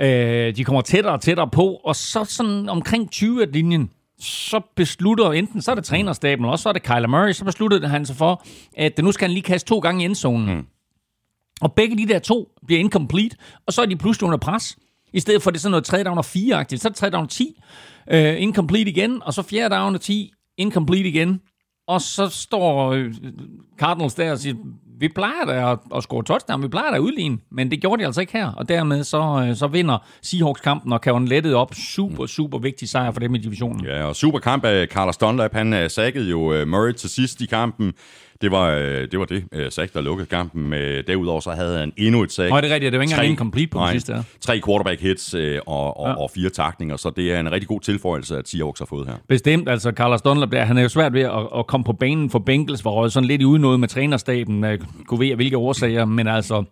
øh, 0.00 0.56
de 0.56 0.64
kommer 0.64 0.82
tættere 0.82 1.12
og 1.12 1.20
tættere 1.20 1.48
på, 1.48 1.80
og 1.84 1.96
så 1.96 2.24
sådan 2.24 2.68
omkring 2.68 3.10
20 3.10 3.42
af 3.42 3.52
linjen, 3.52 3.90
så 4.20 4.60
beslutter 4.76 5.32
enten, 5.32 5.62
så 5.62 5.70
er 5.70 5.74
det 5.74 5.84
trænerstaben, 5.84 6.44
også 6.44 6.62
så 6.62 6.68
er 6.68 6.72
det 6.72 6.82
Kyler 6.82 7.08
Murray, 7.08 7.32
så 7.32 7.44
besluttede 7.44 7.88
han 7.88 8.06
sig 8.06 8.16
for, 8.16 8.44
at 8.76 8.98
nu 8.98 9.12
skal 9.12 9.28
han 9.28 9.34
lige 9.34 9.42
kaste 9.42 9.68
to 9.68 9.78
gange 9.78 10.02
i 10.02 10.04
endzonen. 10.04 10.54
Mm. 10.56 10.66
Og 11.60 11.72
begge 11.72 11.98
de 11.98 12.08
der 12.08 12.18
to 12.18 12.48
bliver 12.66 12.80
incomplete, 12.80 13.36
og 13.66 13.72
så 13.72 13.82
er 13.82 13.86
de 13.86 13.96
pludselig 13.96 14.26
under 14.26 14.38
pres. 14.38 14.76
I 15.12 15.20
stedet 15.20 15.42
for 15.42 15.50
det 15.50 15.58
er 15.58 15.60
sådan 15.60 15.70
noget 15.70 15.84
3 15.84 16.04
down 16.04 16.18
og 16.18 16.24
4-agtigt, 16.24 16.76
så 16.76 16.88
er 16.88 16.90
det 16.90 16.96
3 16.96 17.10
down 17.10 17.22
og 17.22 17.30
10, 17.30 17.60
uh, 18.12 18.18
øh, 18.18 18.42
incomplete 18.42 18.90
igen, 18.90 19.22
og 19.22 19.34
så 19.34 19.42
4 19.42 19.68
down 19.68 19.94
og 19.94 20.00
10, 20.00 20.32
incomplete 20.58 21.08
igen. 21.08 21.40
Og 21.88 22.00
så 22.00 22.28
står 22.28 22.92
øh, 22.92 23.14
Cardinals 23.78 24.14
der 24.14 24.32
og 24.32 24.38
siger, 24.38 24.54
vi 25.00 25.08
plejer 25.08 25.44
da 25.46 25.72
at, 25.72 25.78
at 25.96 26.02
score 26.02 26.24
touchdown, 26.24 26.62
vi 26.62 26.68
plejer 26.68 26.90
da 26.90 26.96
at 26.96 27.00
udligne, 27.00 27.38
men 27.50 27.70
det 27.70 27.80
gjorde 27.80 28.00
de 28.00 28.06
altså 28.06 28.20
ikke 28.20 28.32
her. 28.32 28.52
Og 28.52 28.68
dermed 28.68 29.04
så, 29.04 29.46
øh, 29.48 29.56
så 29.56 29.66
vinder 29.66 29.98
Seahawks 30.22 30.60
kampen 30.60 30.92
og 30.92 31.00
kan 31.00 31.24
lettet 31.24 31.54
op. 31.54 31.74
Super, 31.74 32.26
super 32.26 32.58
vigtig 32.58 32.88
sejr 32.88 33.10
for 33.10 33.20
dem 33.20 33.34
i 33.34 33.38
divisionen. 33.38 33.84
Ja, 33.84 34.04
og 34.04 34.16
super 34.16 34.38
kamp 34.38 34.64
af 34.64 34.86
Carlos 34.86 35.16
Dunlap. 35.16 35.52
Han 35.52 35.72
uh, 35.72 36.30
jo 36.30 36.64
Murray 36.64 36.92
til 36.92 37.10
sidst 37.10 37.40
i 37.40 37.46
kampen. 37.46 37.92
Det 38.42 38.50
var, 38.50 38.70
det 39.10 39.18
var 39.18 39.24
det 39.24 39.44
uh, 39.56 39.60
sack, 39.70 39.94
der 39.94 40.00
lukkede 40.00 40.26
kampen. 40.26 40.72
Uh, 40.72 40.78
derudover 40.78 41.40
så 41.40 41.50
havde 41.50 41.78
han 41.78 41.92
endnu 41.96 42.22
et 42.22 42.32
sack. 42.32 42.50
Nå, 42.50 42.56
det 42.60 42.70
er 42.70 42.74
rigtigt, 42.74 42.92
det 42.92 42.98
var 42.98 43.02
ikke 43.02 43.12
engang 43.12 43.30
incomplete 43.30 43.66
på 43.68 43.78
den 43.78 43.84
nej, 43.84 43.92
sidste 43.92 44.14
her. 44.14 44.22
Tre 44.40 44.60
quarterback 44.66 45.00
hits 45.00 45.34
og, 45.34 46.00
og, 46.00 46.08
Ja. 46.08 46.14
og 46.14 46.30
fire 46.34 46.50
takninger, 46.50 46.96
så 46.96 47.10
det 47.16 47.32
er 47.32 47.40
en 47.40 47.52
rigtig 47.52 47.68
god 47.68 47.80
tilføjelse, 47.80 48.36
at 48.38 48.48
Seahawks 48.48 48.78
har 48.78 48.86
fået 48.86 49.06
her. 49.06 49.14
Bestemt, 49.28 49.68
altså 49.68 49.90
Carlos 49.90 50.22
Dunlap 50.22 50.52
der, 50.52 50.64
han 50.64 50.78
er 50.78 50.82
jo 50.82 50.88
svært 50.88 51.12
ved 51.12 51.20
at, 51.22 51.48
at 51.58 51.66
komme 51.66 51.84
på 51.84 51.92
banen 51.92 52.30
for 52.30 52.38
Bengals, 52.38 52.84
var 52.84 52.90
røget 52.90 53.12
sådan 53.12 53.26
lidt 53.26 53.42
i 53.42 53.44
udnået 53.44 53.80
med 53.80 53.88
trænerstaben, 53.88 54.64
kunne 55.06 55.20
ved 55.20 55.30
af 55.30 55.36
hvilke 55.36 55.56
årsager, 55.56 56.04
men 56.04 56.28
altså, 56.28 56.64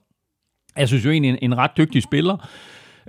jeg 0.76 0.88
synes 0.88 1.04
jo 1.04 1.10
egentlig 1.10 1.28
en, 1.28 1.38
en 1.42 1.58
ret 1.58 1.70
dygtig 1.76 2.02
spiller, 2.02 2.48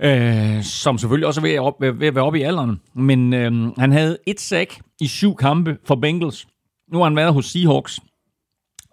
øh, 0.02 0.62
som 0.62 0.98
selvfølgelig 0.98 1.26
også 1.26 1.40
er 1.40 1.42
ved 1.42 1.50
at, 1.52 1.60
op, 1.60 1.80
ved 1.80 2.06
at 2.08 2.14
være 2.14 2.24
oppe 2.24 2.38
i 2.38 2.42
alderen, 2.42 2.80
men 2.94 3.34
øh, 3.34 3.52
han 3.78 3.92
havde 3.92 4.18
et 4.26 4.40
sack 4.40 4.80
i 5.00 5.06
syv 5.06 5.36
kampe 5.36 5.76
for 5.86 5.94
Bengals. 5.94 6.46
Nu 6.92 6.98
har 6.98 7.04
han 7.04 7.16
været 7.16 7.32
hos 7.32 7.46
Seahawks 7.46 8.00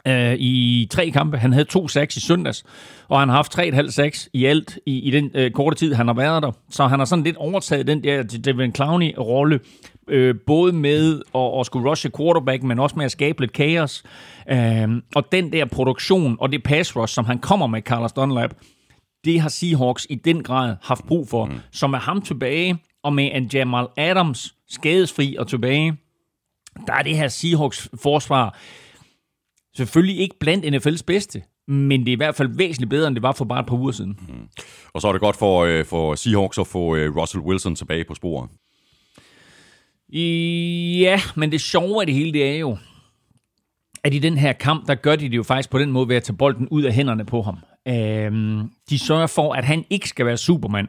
øh, 0.07 0.35
i 0.39 0.87
tre 0.91 1.09
kampe. 1.09 1.37
Han 1.37 1.53
havde 1.53 1.65
to 1.65 1.87
sacks 1.87 2.17
i 2.17 2.19
søndags, 2.19 2.63
og 3.07 3.19
han 3.19 3.29
har 3.29 3.35
haft 3.35 3.51
tre 3.51 3.67
et 3.67 3.73
halvt 3.73 3.93
sacks 3.93 4.29
i 4.33 4.45
alt 4.45 4.79
i, 4.85 4.99
i 4.99 5.11
den 5.11 5.31
øh, 5.33 5.51
korte 5.51 5.77
tid, 5.77 5.93
han 5.93 6.07
har 6.07 6.13
været 6.13 6.43
der. 6.43 6.51
Så 6.69 6.87
han 6.87 6.99
har 6.99 7.05
sådan 7.05 7.23
lidt 7.23 7.37
overtaget 7.37 7.87
den 7.87 8.03
der 8.03 8.23
Devin 8.23 8.75
Clowney-rolle, 8.75 9.59
øh, 10.07 10.35
både 10.47 10.73
med 10.73 11.21
at, 11.35 11.59
at 11.59 11.65
skulle 11.65 11.89
rushe 11.89 12.11
quarterback, 12.17 12.63
men 12.63 12.79
også 12.79 12.95
med 12.95 13.05
at 13.05 13.11
skabe 13.11 13.41
lidt 13.41 13.53
kaos. 13.53 14.03
Øh, 14.51 14.89
og 15.15 15.31
den 15.31 15.53
der 15.53 15.65
produktion 15.65 16.37
og 16.39 16.51
det 16.51 16.63
pass 16.63 16.95
rush, 16.95 17.13
som 17.13 17.25
han 17.25 17.39
kommer 17.39 17.67
med, 17.67 17.81
Carlos 17.81 18.11
Dunlap, 18.11 18.53
det 19.25 19.41
har 19.41 19.49
Seahawks 19.49 20.07
i 20.09 20.15
den 20.15 20.43
grad 20.43 20.75
haft 20.81 21.05
brug 21.07 21.29
for. 21.29 21.45
Mm. 21.45 21.59
Så 21.71 21.87
med 21.87 21.99
ham 21.99 22.21
tilbage, 22.21 22.77
og 23.03 23.13
med 23.13 23.29
en 23.33 23.49
Jamal 23.53 23.87
Adams 23.97 24.55
skadesfri 24.69 25.35
og 25.39 25.47
tilbage, 25.47 25.97
der 26.87 26.93
er 26.93 27.03
det 27.03 27.17
her 27.17 27.27
Seahawks 27.27 27.89
forsvar 28.01 28.57
Selvfølgelig 29.79 30.19
ikke 30.19 30.35
blandt 30.39 30.65
NFL's 30.65 31.03
bedste, 31.07 31.41
men 31.67 31.99
det 31.99 32.07
er 32.07 32.13
i 32.13 32.15
hvert 32.15 32.35
fald 32.35 32.49
væsentligt 32.57 32.89
bedre, 32.89 33.07
end 33.07 33.15
det 33.15 33.23
var 33.23 33.31
for 33.31 33.45
bare 33.45 33.59
et 33.59 33.65
par 33.65 33.75
uger 33.75 33.91
siden. 33.91 34.19
Og 34.93 35.01
så 35.01 35.07
er 35.07 35.11
det 35.11 35.21
godt 35.21 35.35
for, 35.35 35.63
øh, 35.63 35.85
for 35.85 36.15
Seahawks 36.15 36.57
at 36.57 36.67
få 36.67 36.95
øh, 36.95 37.15
Russell 37.15 37.43
Wilson 37.43 37.75
tilbage 37.75 38.03
på 38.03 38.15
sporet. 38.15 38.49
Ja, 40.99 41.21
men 41.35 41.51
det 41.51 41.61
sjove 41.61 42.01
af 42.01 42.05
det 42.05 42.15
hele, 42.15 42.33
det 42.33 42.49
er 42.49 42.55
jo, 42.55 42.77
at 44.03 44.13
i 44.13 44.19
den 44.19 44.37
her 44.37 44.53
kamp, 44.53 44.87
der 44.87 44.95
gør 44.95 45.15
de 45.15 45.29
det 45.29 45.37
jo 45.37 45.43
faktisk 45.43 45.69
på 45.69 45.79
den 45.79 45.91
måde 45.91 46.07
ved 46.07 46.15
at 46.15 46.23
tage 46.23 46.37
bolden 46.37 46.67
ud 46.67 46.83
af 46.83 46.93
hænderne 46.93 47.25
på 47.25 47.41
ham. 47.41 47.57
Øhm, 47.87 48.69
de 48.89 48.99
sørger 48.99 49.27
for, 49.27 49.53
at 49.53 49.65
han 49.65 49.85
ikke 49.89 50.09
skal 50.09 50.25
være 50.25 50.37
Superman 50.37 50.87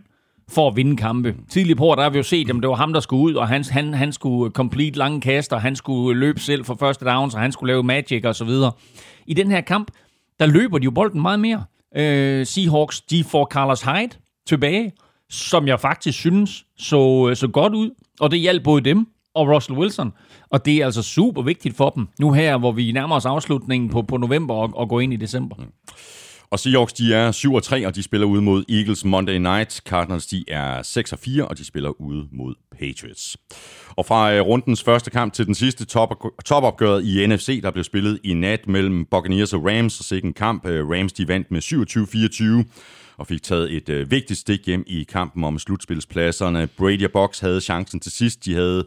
for 0.50 0.68
at 0.68 0.76
vinde 0.76 0.96
kampe. 0.96 1.34
Tidligere 1.48 1.76
på, 1.76 1.94
der 1.96 2.02
har 2.02 2.10
vi 2.10 2.16
jo 2.16 2.22
set, 2.22 2.50
at 2.50 2.56
det 2.56 2.68
var 2.68 2.74
ham, 2.74 2.92
der 2.92 3.00
skulle 3.00 3.22
ud, 3.22 3.34
og 3.34 3.48
han, 3.48 3.64
han, 3.70 3.94
han 3.94 4.12
skulle 4.12 4.52
complete 4.52 4.98
lange 4.98 5.20
kaster, 5.20 5.58
han 5.58 5.76
skulle 5.76 6.20
løbe 6.20 6.40
selv 6.40 6.64
for 6.64 6.74
første 6.74 7.04
downs, 7.04 7.34
og 7.34 7.40
han 7.40 7.52
skulle 7.52 7.72
lave 7.72 7.82
magic 7.82 8.24
og 8.24 8.34
så 8.34 8.44
videre. 8.44 8.72
I 9.26 9.34
den 9.34 9.50
her 9.50 9.60
kamp, 9.60 9.90
der 10.40 10.46
løber 10.46 10.78
de 10.78 10.84
jo 10.84 10.90
bolden 10.90 11.22
meget 11.22 11.40
mere. 11.40 11.64
Øh, 11.96 12.46
Seahawks, 12.46 13.00
de 13.00 13.24
får 13.24 13.44
Carlos 13.44 13.82
Hyde 13.82 14.10
tilbage, 14.46 14.92
som 15.30 15.68
jeg 15.68 15.80
faktisk 15.80 16.18
synes 16.18 16.64
så, 16.78 17.26
øh, 17.30 17.36
så 17.36 17.48
godt 17.48 17.74
ud, 17.74 17.90
og 18.20 18.30
det 18.30 18.38
hjalp 18.38 18.64
både 18.64 18.80
dem 18.80 19.06
og 19.34 19.48
Russell 19.48 19.78
Wilson. 19.78 20.12
Og 20.50 20.64
det 20.64 20.76
er 20.76 20.84
altså 20.84 21.02
super 21.02 21.42
vigtigt 21.42 21.76
for 21.76 21.90
dem, 21.90 22.08
nu 22.20 22.32
her, 22.32 22.58
hvor 22.58 22.72
vi 22.72 22.92
nærmer 22.92 23.16
os 23.16 23.26
afslutningen 23.26 23.90
på, 23.90 24.02
på 24.02 24.16
november 24.16 24.54
og, 24.54 24.70
og 24.74 24.88
går 24.88 25.00
ind 25.00 25.12
i 25.12 25.16
december. 25.16 25.56
Mm. 25.58 25.64
Og 26.52 26.58
Seahawks, 26.58 26.92
de 26.92 27.14
er 27.14 27.32
7 27.32 27.54
og 27.54 27.62
3, 27.62 27.86
og 27.86 27.94
de 27.94 28.02
spiller 28.02 28.26
ude 28.26 28.42
mod 28.42 28.64
Eagles 28.68 29.04
Monday 29.04 29.36
Night. 29.36 29.72
Cardinals, 29.72 30.26
de 30.26 30.44
er 30.48 30.82
6 30.82 31.12
og 31.12 31.18
4, 31.18 31.48
og 31.48 31.58
de 31.58 31.64
spiller 31.64 32.00
ude 32.00 32.26
mod 32.32 32.54
Patriots. 32.78 33.36
Og 33.96 34.06
fra 34.06 34.34
øh, 34.34 34.40
rundens 34.40 34.82
første 34.82 35.10
kamp 35.10 35.32
til 35.32 35.46
den 35.46 35.54
sidste 35.54 35.84
top, 35.84 36.14
topopgøret 36.44 37.04
i 37.04 37.26
NFC, 37.26 37.62
der 37.62 37.70
blev 37.70 37.84
spillet 37.84 38.20
i 38.24 38.34
nat 38.34 38.68
mellem 38.68 39.04
Buccaneers 39.04 39.52
og 39.52 39.64
Rams, 39.64 39.92
så 39.92 40.02
sikkert 40.02 40.28
en 40.28 40.34
kamp. 40.34 40.66
Øh, 40.66 40.88
Rams, 40.88 41.12
de 41.12 41.28
vandt 41.28 41.50
med 41.50 41.62
27-24 42.66 42.72
og 43.16 43.26
fik 43.26 43.42
taget 43.42 43.72
et 43.72 43.88
øh, 43.88 44.10
vigtigt 44.10 44.38
stik 44.38 44.66
hjem 44.66 44.84
i 44.86 45.02
kampen 45.02 45.44
om 45.44 45.58
slutspilspladserne. 45.58 46.66
Brady 46.66 47.04
og 47.04 47.10
Box 47.12 47.40
havde 47.40 47.60
chancen 47.60 48.00
til 48.00 48.12
sidst. 48.12 48.44
De 48.44 48.54
havde 48.54 48.84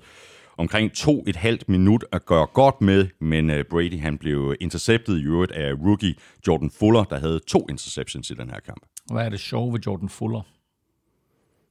omkring 0.63 0.93
to 0.93 1.23
et 1.27 1.35
halvt 1.35 1.69
minut 1.69 2.05
at 2.11 2.25
gøre 2.25 2.45
godt 2.45 2.81
med, 2.81 3.07
men 3.19 3.49
øh, 3.49 3.65
Brady 3.65 3.99
han 3.99 4.17
blev 4.17 4.55
interceptet 4.59 5.19
i 5.19 5.23
øvrigt 5.23 5.51
af 5.51 5.73
rookie 5.73 6.15
Jordan 6.47 6.71
Fuller, 6.79 7.03
der 7.03 7.19
havde 7.19 7.39
to 7.47 7.65
interceptions 7.69 8.29
i 8.29 8.33
den 8.33 8.49
her 8.49 8.59
kamp. 8.59 8.85
Hvad 9.11 9.25
er 9.25 9.29
det 9.29 9.39
sjove 9.39 9.73
ved 9.73 9.79
Jordan 9.79 10.09
Fuller? 10.09 10.41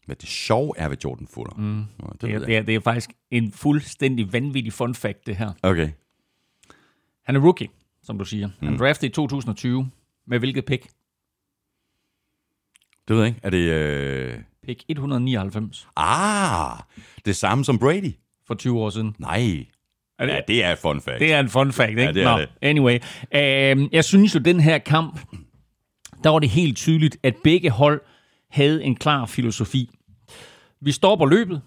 Hvad 0.07 0.17
det 0.17 0.29
sjove 0.29 0.73
er 0.77 0.89
ved 0.89 0.97
Jordan 1.05 1.27
Fuller? 1.27 1.55
Mm. 1.57 1.85
Nå, 1.99 2.09
det, 2.13 2.21
Det 2.23 2.35
er, 2.35 2.39
det, 2.39 2.57
er, 2.57 2.63
det 2.63 2.75
er 2.75 2.81
faktisk 2.81 3.11
en 3.31 3.53
fuldstændig 3.53 4.33
vanvittig 4.33 4.73
fun 4.73 4.95
fact, 4.95 5.27
det 5.27 5.37
her. 5.37 5.53
Okay. 5.63 5.91
Han 7.25 7.37
er 7.37 7.41
rookie, 7.41 7.69
som 8.03 8.19
du 8.19 8.25
siger. 8.25 8.51
Han 8.61 8.79
draftede 8.79 9.07
i 9.07 9.13
2020. 9.13 9.91
Med 10.27 10.39
hvilket 10.39 10.65
pick? 10.65 10.83
Det 13.09 13.17
ved 13.17 13.19
jeg 13.19 13.29
ikke. 13.29 13.41
Er 13.43 13.51
det... 13.51 13.59
Øh... 13.59 14.39
Pick 14.67 14.85
199 14.89 15.89
Ah, 15.97 16.79
det 17.25 17.37
samme 17.37 17.65
som 17.65 17.79
Brady? 17.79 18.15
For 18.47 18.55
20 18.55 18.81
år 18.81 18.91
siden. 18.91 19.17
Nej. 19.19 19.67
Er 20.19 20.27
det- 20.27 20.33
ja, 20.33 20.41
det 20.49 20.65
er 20.65 20.73
et 20.73 20.79
fun 20.79 21.01
fact. 21.01 21.19
Det 21.21 21.33
er 21.33 21.41
en 21.41 21.49
fun 21.49 21.73
fact, 21.73 21.91
ikke? 21.91 22.03
Ja, 22.03 22.13
det 22.13 22.23
er 22.23 22.33
Nå, 22.33 22.41
det. 22.41 22.49
Anyway. 22.63 22.95
Øh, 23.35 23.89
jeg 23.95 24.05
synes 24.05 24.35
jo, 24.35 24.41
den 24.41 24.61
her 24.61 24.79
kamp, 24.79 25.21
der 26.25 26.31
var 26.31 26.39
det 26.39 26.51
helt 26.51 26.77
tydeligt, 26.77 27.17
at 27.23 27.35
begge 27.45 27.71
hold 27.71 28.01
havde 28.51 28.85
en 28.85 28.95
klar 28.97 29.27
filosofi. 29.27 29.91
Vi 30.81 30.93
stopper 30.93 31.27
løbet, 31.27 31.63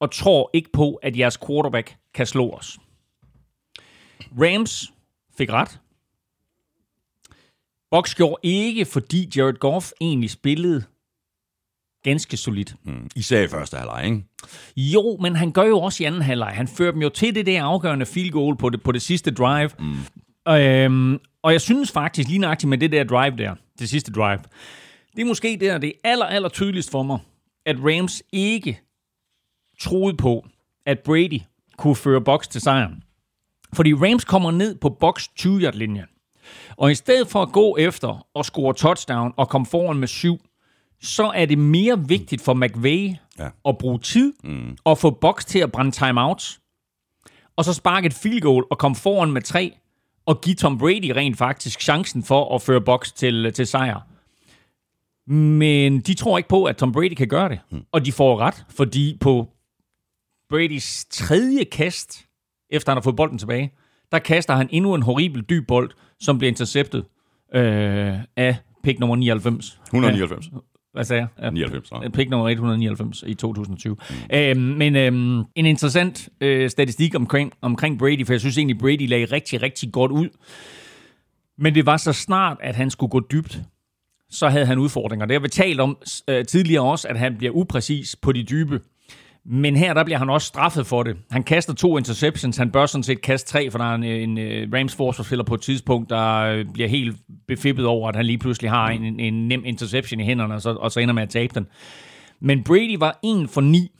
og 0.00 0.10
tror 0.12 0.50
ikke 0.52 0.72
på, 0.72 0.94
at 0.94 1.18
jeres 1.18 1.38
quarterback 1.46 1.96
kan 2.14 2.26
slå 2.26 2.50
os. 2.50 2.78
Rams 4.40 4.92
fik 5.38 5.52
ret. 5.52 5.78
Box 7.90 8.14
gjorde 8.14 8.36
ikke, 8.42 8.84
fordi 8.84 9.28
Jared 9.36 9.54
Goff 9.58 9.90
egentlig 10.00 10.30
spillede 10.30 10.84
ganske 12.02 12.36
solidt. 12.36 12.74
Især 13.16 13.42
i 13.42 13.48
første 13.48 13.76
halvleg, 13.76 14.04
ikke? 14.04 14.24
Jo, 14.76 15.16
men 15.20 15.36
han 15.36 15.52
gør 15.52 15.62
jo 15.62 15.80
også 15.80 16.02
i 16.02 16.06
anden 16.06 16.22
halvleg. 16.22 16.48
Han 16.48 16.68
fører 16.68 16.92
dem 16.92 17.02
jo 17.02 17.08
til 17.08 17.34
det 17.34 17.46
der 17.46 17.62
afgørende 17.62 18.06
field 18.06 18.30
goal 18.30 18.56
på 18.56 18.70
det, 18.70 18.82
på 18.82 18.92
det 18.92 19.02
sidste 19.02 19.30
drive. 19.30 19.70
Mm. 19.78 20.52
Øhm, 20.52 21.20
og 21.42 21.52
jeg 21.52 21.60
synes 21.60 21.92
faktisk 21.92 22.28
lige 22.28 22.38
nøjagtigt 22.38 22.68
med 22.68 22.78
det 22.78 22.92
der 22.92 23.04
drive 23.04 23.36
der, 23.36 23.54
det 23.78 23.88
sidste 23.88 24.12
drive, 24.12 24.38
det 25.16 25.22
er 25.22 25.26
måske 25.26 25.58
der, 25.60 25.78
det 25.78 25.88
er 25.88 26.10
aller, 26.10 26.26
aller 26.26 26.48
tydeligst 26.48 26.90
for 26.90 27.02
mig, 27.02 27.18
at 27.66 27.76
Rams 27.78 28.22
ikke 28.32 28.80
troede 29.80 30.16
på, 30.16 30.46
at 30.86 30.98
Brady 30.98 31.40
kunne 31.76 31.96
føre 31.96 32.20
boks 32.20 32.48
til 32.48 32.60
sejren. 32.60 33.02
Fordi 33.72 33.94
Rams 33.94 34.24
kommer 34.24 34.50
ned 34.50 34.74
på 34.74 34.88
boks 34.88 35.30
20-yard-linjen. 35.40 36.06
Og 36.76 36.90
i 36.90 36.94
stedet 36.94 37.28
for 37.28 37.42
at 37.42 37.52
gå 37.52 37.76
efter 37.76 38.26
og 38.34 38.44
score 38.44 38.74
touchdown 38.74 39.32
og 39.36 39.48
komme 39.48 39.66
foran 39.66 39.96
med 39.96 40.08
syv, 40.08 40.40
så 41.02 41.24
er 41.34 41.46
det 41.46 41.58
mere 41.58 42.08
vigtigt 42.08 42.42
for 42.42 42.54
McVay 42.54 43.14
Ja. 43.38 43.48
at 43.68 43.78
bruge 43.78 43.98
tid 43.98 44.32
mm. 44.44 44.76
og 44.84 44.98
få 44.98 45.10
boks 45.10 45.44
til 45.44 45.58
at 45.58 45.72
brænde 45.72 45.90
timeouts. 45.90 46.60
Og 47.56 47.64
så 47.64 47.74
sparke 47.74 48.06
et 48.06 48.14
field 48.14 48.40
goal 48.40 48.64
og 48.70 48.78
komme 48.78 48.94
foran 48.94 49.32
med 49.32 49.42
tre 49.42 49.76
og 50.26 50.40
give 50.40 50.54
Tom 50.54 50.78
Brady 50.78 51.10
rent 51.16 51.38
faktisk 51.38 51.80
chancen 51.80 52.22
for 52.24 52.54
at 52.54 52.62
føre 52.62 52.80
boks 52.80 53.12
til, 53.12 53.52
til 53.52 53.66
sejr. 53.66 54.00
Men 55.30 56.00
de 56.00 56.14
tror 56.14 56.38
ikke 56.38 56.48
på, 56.48 56.64
at 56.64 56.76
Tom 56.76 56.92
Brady 56.92 57.14
kan 57.14 57.28
gøre 57.28 57.48
det. 57.48 57.60
Mm. 57.70 57.82
Og 57.92 58.04
de 58.06 58.12
får 58.12 58.38
ret, 58.40 58.64
fordi 58.70 59.18
på 59.20 59.48
Bradys 60.50 61.04
tredje 61.10 61.64
kast, 61.64 62.24
efter 62.70 62.92
han 62.92 62.96
har 62.96 63.02
fået 63.02 63.16
bolden 63.16 63.38
tilbage, 63.38 63.72
der 64.12 64.18
kaster 64.18 64.54
han 64.54 64.68
endnu 64.70 64.94
en 64.94 65.02
horribel 65.02 65.42
dyb 65.42 65.66
bold, 65.68 65.90
som 66.20 66.38
bliver 66.38 66.48
interceptet 66.50 67.04
øh, 67.54 68.14
af 68.36 68.56
pick 68.84 68.98
nummer 68.98 69.16
99. 69.16 69.80
199. 69.86 70.50
Hvad 70.92 71.04
sagde 71.04 71.20
jeg? 71.20 71.44
Ja. 71.44 71.50
99, 71.50 71.90
ja. 72.02 72.08
Pick 72.08 72.30
nummer 72.30 72.48
199 72.48 73.24
i 73.26 73.34
2020. 73.34 73.96
Mm. 74.10 74.36
Øhm, 74.36 74.60
men 74.60 74.96
øhm, 74.96 75.44
en 75.54 75.66
interessant 75.66 76.28
øh, 76.40 76.70
statistik 76.70 77.14
omkring, 77.14 77.52
omkring 77.60 77.98
Brady, 77.98 78.26
for 78.26 78.32
jeg 78.32 78.40
synes 78.40 78.58
egentlig, 78.58 78.78
Brady 78.78 79.08
lagde 79.08 79.24
rigtig, 79.24 79.62
rigtig 79.62 79.92
godt 79.92 80.12
ud. 80.12 80.28
Men 81.58 81.74
det 81.74 81.86
var 81.86 81.96
så 81.96 82.12
snart, 82.12 82.56
at 82.60 82.74
han 82.74 82.90
skulle 82.90 83.10
gå 83.10 83.20
dybt, 83.20 83.60
så 84.30 84.48
havde 84.48 84.66
han 84.66 84.78
udfordringer. 84.78 85.26
Det 85.26 85.34
har 85.34 85.40
vi 85.40 85.48
talt 85.48 85.80
om 85.80 85.98
øh, 86.28 86.44
tidligere 86.44 86.84
også, 86.84 87.08
at 87.08 87.18
han 87.18 87.36
bliver 87.36 87.52
upræcis 87.52 88.16
på 88.16 88.32
de 88.32 88.42
dybe. 88.42 88.80
Men 89.44 89.76
her, 89.76 89.94
der 89.94 90.04
bliver 90.04 90.18
han 90.18 90.30
også 90.30 90.46
straffet 90.46 90.86
for 90.86 91.02
det. 91.02 91.16
Han 91.30 91.42
kaster 91.42 91.74
to 91.74 91.98
interceptions. 91.98 92.56
Han 92.56 92.70
bør 92.70 92.86
sådan 92.86 93.02
set 93.02 93.22
kaste 93.22 93.50
tre, 93.50 93.70
for 93.70 93.78
der 93.78 93.84
er 93.84 93.94
en, 93.94 94.04
en, 94.04 94.38
en 94.38 94.74
Rams 94.74 94.94
forsvarsspiller 94.94 95.44
på 95.44 95.54
et 95.54 95.60
tidspunkt, 95.60 96.10
der 96.10 96.36
øh, 96.36 96.64
bliver 96.72 96.88
helt 96.88 97.16
befippet 97.48 97.86
over, 97.86 98.08
at 98.08 98.16
han 98.16 98.26
lige 98.26 98.38
pludselig 98.38 98.70
har 98.70 98.88
en, 98.88 99.20
en 99.20 99.48
nem 99.48 99.62
interception 99.64 100.20
i 100.20 100.24
hænderne, 100.24 100.54
og 100.54 100.62
så, 100.62 100.70
og 100.74 100.92
så 100.92 101.00
ender 101.00 101.14
med 101.14 101.22
at 101.22 101.28
tabe 101.28 101.54
den. 101.54 101.66
Men 102.40 102.64
Brady 102.64 102.96
var 102.98 103.18
1 103.24 103.50
for 103.50 103.60
9 103.60 103.90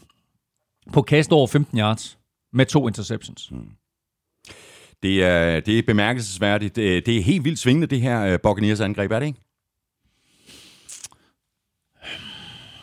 på 0.92 1.02
kast 1.02 1.32
over 1.32 1.46
15 1.46 1.78
yards 1.78 2.18
med 2.52 2.66
to 2.66 2.88
interceptions. 2.88 3.52
Det 5.02 5.24
er, 5.24 5.60
det 5.60 5.78
er 5.78 5.82
bemærkelsesværdigt. 5.86 6.76
Det, 6.76 7.06
det 7.06 7.16
er 7.16 7.22
helt 7.22 7.44
vildt 7.44 7.58
svingende, 7.58 7.86
det 7.86 8.00
her 8.00 8.22
øh, 8.22 8.38
Buccaneers 8.42 8.80
angreb, 8.80 9.12
er 9.12 9.18
det 9.18 9.26
ikke? 9.26 9.40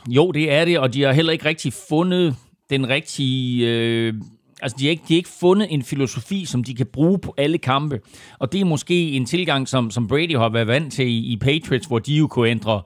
Jo, 0.09 0.31
det 0.31 0.51
er 0.51 0.65
det, 0.65 0.79
og 0.79 0.93
de 0.93 1.03
har 1.03 1.11
heller 1.11 1.33
ikke 1.33 1.45
rigtig 1.45 1.73
fundet 1.89 2.35
den 2.69 2.89
rigtige... 2.89 3.67
Øh, 3.67 4.13
altså, 4.61 4.75
de 4.79 4.85
har, 4.85 4.89
ikke, 4.89 5.03
de 5.07 5.13
har 5.13 5.17
ikke 5.17 5.29
fundet 5.39 5.67
en 5.73 5.83
filosofi, 5.83 6.45
som 6.45 6.63
de 6.63 6.75
kan 6.75 6.85
bruge 6.85 7.19
på 7.19 7.33
alle 7.37 7.57
kampe. 7.57 7.99
Og 8.39 8.51
det 8.51 8.61
er 8.61 8.65
måske 8.65 9.11
en 9.11 9.25
tilgang, 9.25 9.67
som, 9.67 9.91
som 9.91 10.07
Brady 10.07 10.37
har 10.37 10.49
været 10.49 10.67
vant 10.67 10.93
til 10.93 11.07
i, 11.07 11.17
i 11.17 11.37
Patriots, 11.37 11.87
hvor 11.87 11.99
de 11.99 12.15
jo 12.15 12.27
kunne 12.27 12.49
ændre 12.49 12.81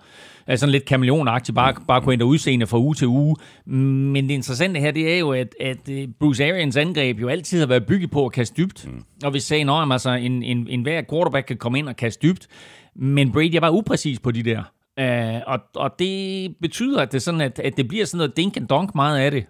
altså 0.48 0.62
sådan 0.62 0.72
lidt 0.72 0.86
kameleonagtigt, 0.86 1.56
bare, 1.56 1.76
bare 1.88 2.02
kunne 2.02 2.14
ændre 2.14 2.26
udseende 2.26 2.68
fra 2.68 2.78
uge 2.78 2.96
til 2.96 3.08
uge. 3.08 3.36
Men 3.66 4.28
det 4.28 4.34
interessante 4.34 4.80
her, 4.80 4.92
det 4.92 5.14
er 5.14 5.20
jo, 5.20 5.32
at, 5.32 5.56
at 5.60 5.90
øh, 5.90 6.08
Bruce 6.20 6.46
Arians 6.46 6.78
angreb 6.78 7.22
jo 7.22 7.28
altid 7.28 7.60
har 7.60 7.68
været 7.68 7.86
bygget 7.86 8.12
på 8.12 8.26
at 8.26 8.32
kaste 8.32 8.62
dybt. 8.62 8.88
Mm. 8.88 9.04
Og 9.24 9.34
vi 9.34 9.40
sagde, 9.40 9.72
at 9.72 9.92
altså, 9.92 10.10
en, 10.10 10.44
en, 10.44 10.68
en 10.70 10.82
hver 10.82 11.02
quarterback 11.10 11.48
kan 11.48 11.58
komme 11.58 11.80
ind 11.80 11.90
og 11.90 11.96
kaste 11.96 12.28
dybt. 12.28 12.48
Men 12.96 13.32
Brady 13.32 13.56
er 13.56 13.60
bare 13.60 13.74
upræcis 13.74 14.20
på 14.20 14.32
de 14.32 14.44
der. 14.44 14.64
Uh, 15.02 15.42
og, 15.48 15.60
og 15.76 16.00
det 16.00 16.56
betyder, 16.62 17.02
at 17.02 17.12
det, 17.12 17.22
sådan, 17.22 17.42
at, 17.42 17.60
at 17.60 17.78
det 17.78 17.88
bliver 17.88 18.06
sådan 18.06 18.18
noget 18.18 18.38
dink 18.38 18.58
and 18.58 18.68
donk 18.68 18.96
meget 18.96 19.20
af 19.20 19.32
det. 19.32 19.46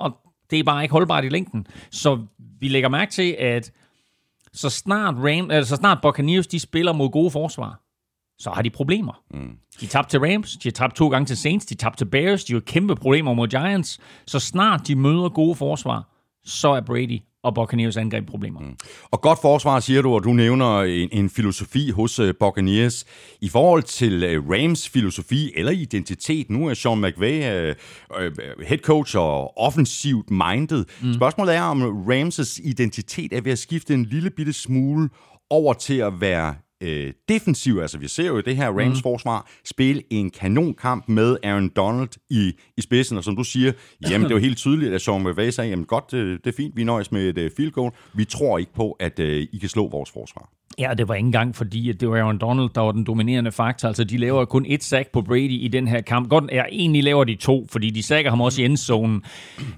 Og 0.00 0.16
det 0.50 0.58
er 0.58 0.64
bare 0.64 0.82
ikke 0.82 0.92
holdbart 0.92 1.24
i 1.24 1.28
længden. 1.28 1.66
Så 1.90 2.26
vi 2.60 2.68
lægger 2.68 2.88
mærke 2.88 3.12
til, 3.12 3.36
at 3.38 3.72
så 4.52 4.70
snart, 4.70 5.14
Ram, 5.18 5.50
altså, 5.50 5.68
så 5.68 5.76
snart 5.76 5.98
Buccaneers 6.02 6.46
de 6.46 6.58
spiller 6.58 6.92
mod 6.92 7.10
gode 7.10 7.30
forsvar, 7.30 7.80
så 8.38 8.50
har 8.50 8.62
de 8.62 8.70
problemer. 8.70 9.22
Mm. 9.30 9.56
De 9.80 9.86
tabte 9.86 10.10
til 10.10 10.20
Rams, 10.20 10.56
de 10.56 10.68
har 10.68 10.72
tabt 10.72 10.96
to 10.96 11.08
gange 11.08 11.26
til 11.26 11.36
Saints, 11.36 11.66
de 11.66 11.74
tabte 11.74 12.00
til 12.00 12.10
Bears, 12.10 12.44
de 12.44 12.52
har 12.52 12.60
kæmpe 12.60 12.96
problemer 12.96 13.34
mod 13.34 13.48
Giants. 13.48 14.00
Så 14.26 14.40
snart 14.40 14.86
de 14.86 14.94
møder 14.94 15.28
gode 15.28 15.54
forsvar, 15.54 16.08
så 16.44 16.68
er 16.68 16.80
Brady 16.80 17.20
og 17.42 17.54
Buccaneers 17.54 17.96
angreb 17.96 18.26
problemer. 18.26 18.60
Mm. 18.60 18.76
Og 19.10 19.20
godt 19.20 19.38
forsvar, 19.42 19.80
siger 19.80 20.02
du, 20.02 20.14
og 20.14 20.24
du 20.24 20.32
nævner 20.32 20.80
en, 20.80 21.08
en 21.12 21.30
filosofi 21.30 21.90
hos 21.90 22.20
uh, 22.20 22.30
Buccaneers. 22.40 23.04
I 23.40 23.48
forhold 23.48 23.82
til 23.82 24.38
uh, 24.38 24.50
Rams 24.50 24.88
filosofi 24.88 25.52
eller 25.56 25.72
identitet, 25.72 26.50
nu 26.50 26.68
er 26.68 26.74
Sean 26.74 27.00
McVay 27.00 27.70
uh, 27.70 27.76
uh, 28.10 28.66
head 28.66 28.78
coach 28.78 29.16
og 29.16 29.58
offensivt 29.58 30.30
minded. 30.30 30.84
Mm. 31.02 31.14
Spørgsmålet 31.14 31.54
er, 31.54 31.62
om 31.62 31.82
Rams' 31.82 32.60
identitet 32.68 33.32
er 33.32 33.40
ved 33.40 33.52
at 33.52 33.58
skifte 33.58 33.94
en 33.94 34.04
lille 34.04 34.30
bitte 34.30 34.52
smule 34.52 35.08
over 35.50 35.72
til 35.72 35.98
at 35.98 36.20
være 36.20 36.54
øh, 36.82 37.12
defensiv. 37.28 37.78
Altså, 37.78 37.98
vi 37.98 38.08
ser 38.08 38.26
jo 38.26 38.40
det 38.40 38.56
her 38.56 38.68
Rams 38.68 38.98
mm. 38.98 39.02
forsvar 39.02 39.50
spille 39.64 40.02
en 40.10 40.30
kanonkamp 40.30 41.08
med 41.08 41.36
Aaron 41.42 41.68
Donald 41.68 42.08
i, 42.30 42.52
i 42.76 42.80
spidsen, 42.80 43.18
og 43.18 43.24
som 43.24 43.36
du 43.36 43.44
siger, 43.44 43.72
jamen 44.10 44.24
det 44.24 44.30
er 44.30 44.34
jo 44.34 44.40
helt 44.40 44.58
tydeligt, 44.58 44.94
at 44.94 45.00
Sean 45.00 45.24
McVay 45.24 45.50
sagde, 45.50 45.70
jamen 45.70 45.84
godt, 45.84 46.10
det, 46.10 46.44
det 46.44 46.52
er 46.52 46.56
fint, 46.56 46.76
vi 46.76 46.84
nøjes 46.84 47.12
med 47.12 47.38
et 47.38 47.44
uh, 47.44 47.56
field 47.56 47.72
goal. 47.72 47.92
Vi 48.14 48.24
tror 48.24 48.58
ikke 48.58 48.74
på, 48.74 48.90
at 48.92 49.18
uh, 49.18 49.26
I 49.26 49.58
kan 49.60 49.68
slå 49.68 49.88
vores 49.88 50.10
forsvar. 50.10 50.50
Ja, 50.78 50.94
det 50.98 51.08
var 51.08 51.14
ikke 51.14 51.26
engang 51.26 51.56
fordi, 51.56 51.90
at 51.90 52.00
det 52.00 52.10
var 52.10 52.16
Aaron 52.16 52.38
Donald, 52.38 52.68
der 52.74 52.80
var 52.80 52.92
den 52.92 53.04
dominerende 53.04 53.52
faktor. 53.52 53.88
Altså, 53.88 54.04
de 54.04 54.16
laver 54.16 54.44
kun 54.44 54.64
et 54.68 54.84
sack 54.84 55.12
på 55.12 55.22
Brady 55.22 55.50
i 55.50 55.68
den 55.68 55.88
her 55.88 56.00
kamp. 56.00 56.28
Godt, 56.28 56.44
ja, 56.52 56.62
egentlig 56.72 57.04
laver 57.04 57.24
de 57.24 57.34
to, 57.34 57.66
fordi 57.70 57.90
de 57.90 58.02
sacker 58.02 58.30
ham 58.30 58.40
også 58.40 58.62
i 58.62 58.64
endzonen, 58.64 59.22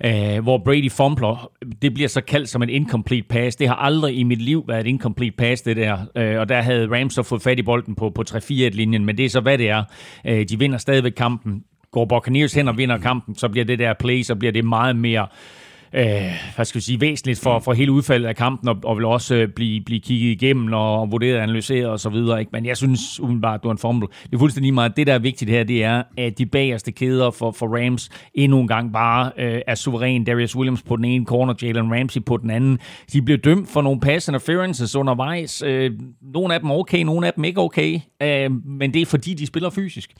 øh, 0.05 0.43
hvor 0.43 0.59
Brady 0.65 0.91
fumbler. 0.91 1.51
Det 1.83 1.95
bliver 1.95 2.09
så 2.09 2.21
kaldt 2.21 2.49
som 2.49 2.63
en 2.63 2.69
incomplete 2.69 3.27
pass. 3.29 3.57
Det 3.57 3.69
har 3.69 3.75
aldrig 3.75 4.19
i 4.19 4.23
mit 4.23 4.43
liv 4.43 4.65
været 4.69 4.81
et 4.81 4.87
incomplete 4.87 5.37
pass, 5.37 5.63
det 5.63 5.77
der. 5.77 5.99
Øh, 6.17 6.41
og 6.41 6.49
der 6.49 6.63
havde 6.63 6.99
Rams 6.99 7.15
så 7.15 7.23
fået 7.23 7.43
fat 7.43 7.59
i 7.59 7.63
bolden 7.63 7.95
på, 7.95 8.11
på 8.11 8.25
3-4-linjen, 8.31 9.05
men 9.05 9.19
det 9.19 9.25
er 9.25 9.31
så, 9.31 9.41
hvad 9.41 9.59
det 9.59 9.69
er. 9.69 9.85
Øh, 10.27 10.49
de 10.49 10.59
vinder 10.59 10.79
stadigvæk 10.79 11.13
kampen. 11.13 11.63
Går 11.93 12.05
Buccaneers 12.05 12.55
hen 12.55 12.69
og 12.69 12.79
vinder 12.79 12.99
kampen, 12.99 13.35
så 13.35 13.49
bliver 13.49 13.65
det 13.65 13.79
der 13.79 13.95
play, 13.95 14.23
så 14.23 14.35
bliver 14.35 14.53
det 14.53 14.65
meget 14.65 14.97
mere 14.97 15.23
øh, 15.23 15.64
Øh, 15.97 16.33
hvad 16.55 16.65
skal 16.65 16.79
vi 16.79 16.85
sige, 16.85 17.01
væsentligt 17.01 17.41
for, 17.41 17.59
for 17.59 17.73
hele 17.73 17.93
udfaldet 17.93 18.29
af 18.29 18.37
kampen, 18.37 18.69
og, 18.69 18.77
og 18.85 18.97
vil 18.97 19.05
også 19.05 19.35
øh, 19.35 19.49
blive, 19.49 19.81
blive 19.85 20.01
kigget 20.01 20.31
igennem 20.31 20.73
og 20.73 21.13
vurderet, 21.13 21.39
analyseret 21.39 21.87
og 21.87 22.01
så 22.01 22.09
videre. 22.09 22.41
Ikke? 22.41 22.51
Men 22.53 22.67
jeg 22.67 22.77
synes 22.77 23.21
umiddelbart, 23.21 23.63
du 23.63 23.69
er 23.69 23.73
en 23.73 23.79
fumble. 23.79 24.09
Det 24.23 24.35
er 24.35 24.39
fuldstændig 24.39 24.75
meget. 24.75 24.97
Det, 24.97 25.07
der 25.07 25.15
er 25.15 25.19
vigtigt 25.19 25.51
her, 25.51 25.65
det 25.65 25.85
er, 25.85 26.03
at 26.19 26.39
de 26.39 26.47
bagerste 26.47 26.93
kæder 26.93 27.31
for, 27.31 27.51
for 27.51 27.85
Rams 27.85 28.11
endnu 28.35 28.61
en 28.61 28.69
gang 28.69 28.93
bare 28.93 29.33
øh, 29.39 29.61
er 29.67 29.75
suveræn. 29.75 30.25
Darius 30.25 30.57
Williams 30.57 30.83
på 30.83 30.97
den 30.97 31.05
ene 31.05 31.25
corner, 31.25 31.55
Jalen 31.63 31.93
Ramsey 31.93 32.25
på 32.27 32.37
den 32.37 32.51
anden. 32.51 32.79
De 33.13 33.23
bliver 33.23 33.39
dømt 33.39 33.69
for 33.69 33.83
nogle 33.83 34.01
pass 34.01 34.29
interferences 34.29 34.97
undervejs. 34.97 35.63
Øh, 35.63 35.91
nogle 36.35 36.55
af 36.55 36.61
dem 36.61 36.71
okay, 36.71 37.03
nogle 37.03 37.27
af 37.27 37.33
dem 37.33 37.45
ikke 37.45 37.61
okay. 37.61 38.01
Øh, 38.23 38.51
men 38.65 38.95
det 38.95 39.03
er 39.03 39.07
fordi, 39.07 39.35
de 39.35 39.47
spiller 39.47 39.71
fysisk. 39.71 40.11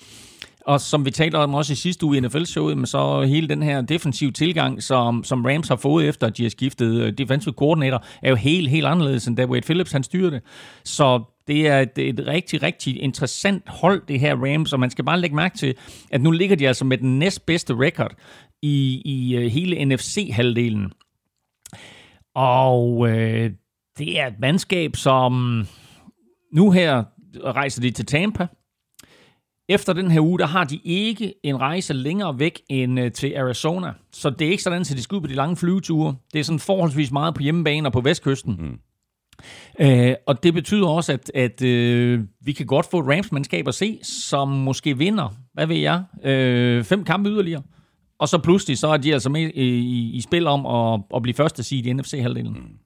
Og 0.67 0.81
som 0.81 1.05
vi 1.05 1.11
talte 1.11 1.37
om 1.37 1.55
også 1.55 1.73
i 1.73 1.77
sidste 1.77 2.07
uge 2.07 2.17
i 2.17 2.21
NFL-showet, 2.21 2.89
så 2.89 3.23
hele 3.23 3.49
den 3.49 3.63
her 3.63 3.81
defensive 3.81 4.31
tilgang, 4.31 4.83
som, 4.83 5.25
som 5.25 5.45
Rams 5.45 5.69
har 5.69 5.77
fået 5.77 6.09
efter, 6.09 6.27
at 6.27 6.37
de 6.37 6.43
har 6.43 6.51
skiftet 6.51 7.01
øh, 7.01 7.13
defensive 7.19 7.53
koordinator, 7.53 8.05
er 8.23 8.31
jo 8.31 8.37
helt, 8.37 8.71
helt 8.71 8.87
anderledes, 8.87 9.27
end 9.27 9.37
da 9.37 9.45
Wade 9.45 9.63
Phillips 9.63 9.93
han 9.93 10.03
styrede 10.03 10.31
det. 10.31 10.43
Så 10.85 11.23
det 11.47 11.69
er 11.69 11.81
et, 11.81 11.99
et 11.99 12.27
rigtig, 12.27 12.63
rigtig 12.63 13.03
interessant 13.03 13.69
hold, 13.69 14.03
det 14.09 14.21
her 14.21 14.37
Rams, 14.37 14.73
og 14.73 14.81
man 14.81 14.91
skal 14.91 15.05
bare 15.05 15.21
lægge 15.21 15.37
mærke 15.37 15.59
til, 15.59 15.75
at 16.11 16.21
nu 16.21 16.31
ligger 16.31 16.57
de 16.57 16.69
altså 16.69 16.85
med 16.85 16.99
den 16.99 17.19
næstbedste 17.19 17.75
record 17.75 18.15
i, 18.63 19.03
i 19.05 19.37
øh, 19.37 19.51
hele 19.51 19.85
NFC-halvdelen. 19.85 20.93
Og 22.35 23.09
øh, 23.09 23.51
det 23.99 24.21
er 24.21 24.27
et 24.27 24.41
mandskab, 24.41 24.97
som 24.97 25.65
nu 26.53 26.71
her 26.71 27.05
rejser 27.45 27.81
de 27.81 27.91
til 27.91 28.07
Tampa, 28.07 28.47
efter 29.69 29.93
den 29.93 30.11
her 30.11 30.21
uge, 30.21 30.39
der 30.39 30.47
har 30.47 30.65
de 30.65 30.81
ikke 30.85 31.35
en 31.43 31.61
rejse 31.61 31.93
længere 31.93 32.39
væk 32.39 32.61
end 32.69 33.01
øh, 33.01 33.13
til 33.13 33.35
Arizona. 33.37 33.93
Så 34.13 34.31
det 34.31 34.47
er 34.47 34.51
ikke 34.51 34.63
sådan, 34.63 34.81
at 34.81 34.89
de 34.89 35.03
skal 35.03 35.17
ud 35.17 35.21
på 35.21 35.27
de 35.27 35.35
lange 35.35 35.57
flyveture. 35.57 36.15
Det 36.33 36.39
er 36.39 36.45
sådan 36.45 36.59
forholdsvis 36.59 37.13
meget 37.13 37.35
på 37.35 37.43
hjemmebane 37.43 37.89
og 37.89 37.93
på 37.93 38.01
vestkysten. 38.01 38.57
Mm. 38.59 38.79
Øh, 39.81 40.15
og 40.27 40.43
det 40.43 40.55
betyder 40.55 40.87
også, 40.87 41.13
at, 41.13 41.31
at 41.35 41.63
øh, 41.63 42.21
vi 42.41 42.53
kan 42.53 42.67
godt 42.67 42.87
få 42.91 43.01
Rams-mandskab 43.01 43.69
at 43.69 43.75
se, 43.75 43.99
som 44.03 44.49
måske 44.49 44.99
vinder, 44.99 45.35
hvad 45.55 45.67
ved 45.67 45.77
jeg, 45.77 46.05
øh, 46.25 46.85
fem 46.85 47.05
kampe 47.05 47.31
yderligere. 47.31 47.63
Og 48.19 48.29
så 48.29 48.39
pludselig, 48.39 48.79
så 48.79 48.89
er 48.89 48.97
de 48.97 49.13
altså 49.13 49.31
med 49.31 49.51
i, 49.55 49.63
i, 49.65 50.13
i 50.13 50.21
spil 50.21 50.47
om 50.47 50.67
at, 50.67 51.01
at 51.17 51.23
blive 51.23 51.35
første 51.35 51.63
seed 51.63 51.87
i 51.87 51.93
NFC-halvdelen. 51.93 52.53
Mm. 52.53 52.79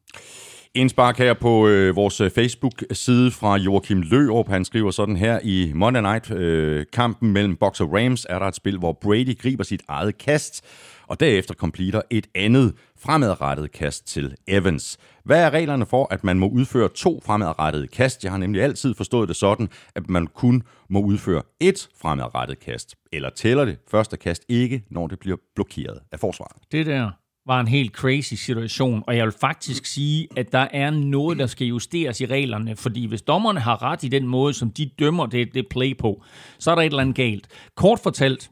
Indspark 0.75 1.19
her 1.19 1.35
på 1.35 1.69
øh, 1.69 1.97
vores 1.97 2.21
øh, 2.21 2.31
Facebook-side 2.31 3.31
fra 3.31 3.57
Joachim 3.57 4.03
Lørup. 4.03 4.49
Han 4.49 4.65
skriver 4.65 4.91
sådan 4.91 5.17
her 5.17 5.41
i 5.43 5.73
Monday 5.75 6.01
Night 6.03 6.31
øh, 6.31 6.87
kampen 6.93 7.33
mellem 7.33 7.57
Box 7.57 7.81
og 7.81 7.93
Rams 7.93 8.27
er 8.31 8.39
der 8.39 8.47
et 8.47 8.55
spil, 8.55 8.79
hvor 8.79 8.93
Brady 8.93 9.39
griber 9.39 9.65
sit 9.65 9.83
eget 9.89 10.19
kast, 10.19 10.65
og 11.07 11.21
derefter 11.21 11.55
completer 11.55 12.03
et 12.11 12.27
andet 12.35 12.75
fremadrettet 12.99 13.73
kast 13.73 14.07
til 14.07 14.35
Evans. 14.47 14.99
Hvad 15.25 15.45
er 15.45 15.51
reglerne 15.51 15.87
for, 15.87 16.07
at 16.11 16.25
man 16.25 16.39
må 16.39 16.49
udføre 16.49 16.89
to 16.89 17.21
fremadrettede 17.25 17.87
kast? 17.87 18.25
Jeg 18.25 18.33
har 18.33 18.39
nemlig 18.39 18.63
altid 18.63 18.95
forstået 18.95 19.29
det 19.29 19.37
sådan, 19.37 19.69
at 19.95 20.11
man 20.11 20.27
kun 20.27 20.63
må 20.91 21.01
udføre 21.01 21.43
et 21.61 21.89
fremadrettet 22.03 22.61
kast. 22.61 22.97
Eller 23.13 23.31
tæller 23.31 23.65
det 23.65 23.79
første 23.91 24.17
kast 24.17 24.45
ikke, 24.49 24.85
når 24.91 25.07
det 25.07 25.19
bliver 25.19 25.37
blokeret 25.55 25.99
af 26.13 26.21
forsvaret? 26.21 26.57
Det 26.73 26.87
der 26.87 27.11
var 27.49 27.61
en 27.61 27.69
helt 27.69 27.93
crazy 27.93 28.35
situation, 28.35 29.05
og 29.07 29.17
jeg 29.17 29.25
vil 29.25 29.35
faktisk 29.41 29.87
sige, 29.87 30.29
at 30.37 30.53
der 30.53 30.69
er 30.73 30.91
noget, 30.91 31.39
der 31.39 31.47
skal 31.47 31.67
justeres 31.67 32.21
i 32.21 32.27
reglerne, 32.27 32.77
fordi 32.77 33.07
hvis 33.07 33.23
dommerne 33.23 33.61
har 33.61 33.83
ret 33.83 34.03
i 34.03 34.09
den 34.09 34.27
måde, 34.27 34.55
som 34.55 34.71
de 34.71 34.91
dømmer 34.99 35.27
det, 35.27 35.55
det 35.55 35.69
play 35.69 35.97
på, 35.97 36.23
så 36.59 36.71
er 36.71 36.75
der 36.75 36.83
et 36.83 36.87
eller 36.87 37.01
andet 37.01 37.17
galt. 37.17 37.49
Kort 37.77 37.99
fortalt, 38.03 38.51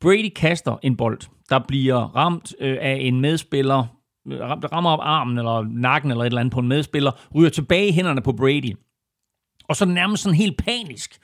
Brady 0.00 0.32
kaster 0.36 0.76
en 0.82 0.96
bold, 0.96 1.20
der 1.50 1.58
bliver 1.68 2.16
ramt 2.16 2.54
øh, 2.60 2.76
af 2.80 2.98
en 3.00 3.20
medspiller, 3.20 3.86
øh, 4.28 4.40
rammer 4.40 4.90
op 4.90 5.00
armen 5.02 5.38
eller 5.38 5.62
nakken 5.70 6.10
eller 6.10 6.24
et 6.24 6.26
eller 6.26 6.40
andet 6.40 6.52
på 6.52 6.60
en 6.60 6.68
medspiller, 6.68 7.12
ryger 7.34 7.50
tilbage 7.50 7.88
i 7.88 7.92
hænderne 7.92 8.22
på 8.22 8.32
Brady. 8.32 8.76
Og 9.68 9.76
så 9.76 9.84
nærmest 9.84 10.22
sådan 10.22 10.36
helt 10.36 10.56
panisk, 10.56 11.18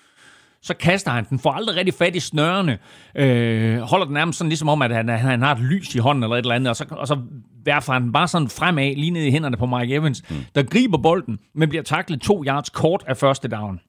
så 0.64 0.74
kaster 0.74 1.10
han 1.10 1.26
den, 1.30 1.38
får 1.38 1.52
aldrig 1.52 1.76
rigtig 1.76 1.94
fat 1.94 2.16
i 2.16 2.20
snørene, 2.20 2.78
øh, 3.14 3.78
holder 3.78 4.04
den 4.04 4.14
nærmest 4.14 4.38
sådan 4.38 4.48
ligesom 4.48 4.68
om, 4.68 4.82
at 4.82 4.94
han, 4.94 5.08
han 5.08 5.42
har 5.42 5.54
et 5.54 5.60
lys 5.60 5.94
i 5.94 5.98
hånden 5.98 6.22
eller 6.22 6.36
et 6.36 6.42
eller 6.42 6.54
andet, 6.54 6.68
og 6.68 6.76
så, 6.76 6.86
og 6.90 7.08
så 7.08 7.18
værfer 7.64 7.92
han 7.92 8.12
bare 8.12 8.28
sådan 8.28 8.48
fremad, 8.48 8.94
lige 8.94 9.10
ned 9.10 9.22
i 9.22 9.30
hænderne 9.30 9.56
på 9.56 9.66
Mike 9.66 9.94
Evans, 9.94 10.30
mm. 10.30 10.36
der 10.54 10.62
griber 10.62 10.98
bolden, 10.98 11.38
men 11.54 11.68
bliver 11.68 11.82
taklet 11.82 12.20
to 12.20 12.44
yards 12.44 12.70
kort 12.70 13.04
af 13.06 13.16
første 13.16 13.48
down. 13.48 13.80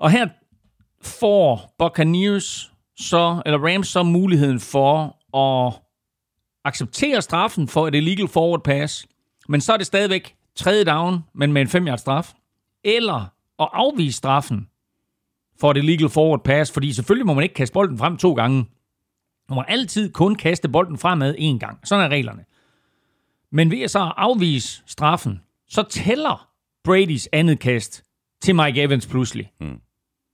Og 0.00 0.10
her 0.10 0.28
får 1.02 1.74
Buccaneers 1.78 2.72
så, 2.98 3.42
eller 3.46 3.58
Rams 3.58 3.88
så 3.88 4.02
muligheden 4.02 4.60
for 4.60 5.16
at 5.36 5.74
acceptere 6.64 7.22
straffen 7.22 7.68
for 7.68 7.88
et 7.88 7.94
illegal 7.94 8.28
forward 8.28 8.62
pass, 8.64 9.06
men 9.48 9.60
så 9.60 9.72
er 9.72 9.76
det 9.76 9.86
stadigvæk 9.86 10.34
tredje 10.56 10.84
down, 10.84 11.24
men 11.34 11.52
med 11.52 11.62
en 11.62 11.68
5 11.68 11.86
yard 11.86 11.98
straf. 11.98 12.32
Eller 12.84 13.35
at 13.58 13.68
afvise 13.72 14.16
straffen 14.16 14.68
for 15.60 15.72
det 15.72 15.84
legal 15.84 16.08
forward 16.08 16.44
pass, 16.44 16.72
fordi 16.72 16.92
selvfølgelig 16.92 17.26
må 17.26 17.34
man 17.34 17.42
ikke 17.42 17.54
kaste 17.54 17.72
bolden 17.72 17.98
frem 17.98 18.16
to 18.16 18.34
gange. 18.34 18.56
Man 19.48 19.54
må 19.54 19.64
altid 19.68 20.12
kun 20.12 20.34
kaste 20.34 20.68
bolden 20.68 20.98
fremad 20.98 21.34
en 21.38 21.58
gang. 21.58 21.78
Sådan 21.84 22.04
er 22.04 22.08
reglerne. 22.08 22.44
Men 23.50 23.70
ved 23.70 23.80
at 23.80 23.90
så 23.90 23.98
afvise 23.98 24.82
straffen, 24.86 25.40
så 25.68 25.82
tæller 25.82 26.48
Bradys 26.84 27.28
andet 27.32 27.58
kast 27.58 28.04
til 28.40 28.54
Mike 28.54 28.82
Evans 28.82 29.06
pludselig. 29.06 29.52
Mm. 29.60 29.80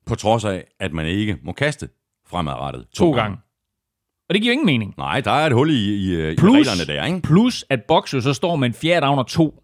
På 0.06 0.14
trods 0.14 0.44
af, 0.44 0.64
at 0.80 0.92
man 0.92 1.06
ikke 1.06 1.38
må 1.42 1.52
kaste 1.52 1.88
fremadrettet 2.26 2.87
to, 2.88 3.04
to 3.04 3.12
gange. 3.12 3.22
gange. 3.22 3.38
Og 4.28 4.35
det 4.35 4.42
giver 4.42 4.52
ingen 4.52 4.66
mening. 4.66 4.94
Nej, 4.98 5.20
der 5.20 5.30
er 5.30 5.46
et 5.46 5.52
hul 5.52 5.70
i, 5.70 5.74
i, 5.74 6.37
plus, 6.37 6.66
i 6.66 6.70
reglerne 6.70 6.92
der, 6.92 7.04
ikke? 7.04 7.20
Plus, 7.20 7.64
at 7.70 7.82
Box 7.88 8.14
jo 8.14 8.20
så 8.20 8.35
står 8.35 8.56
med 8.56 8.68
en 8.68 8.74
fjerde 8.74 9.06
down 9.06 9.18
og 9.18 9.26
to. 9.26 9.62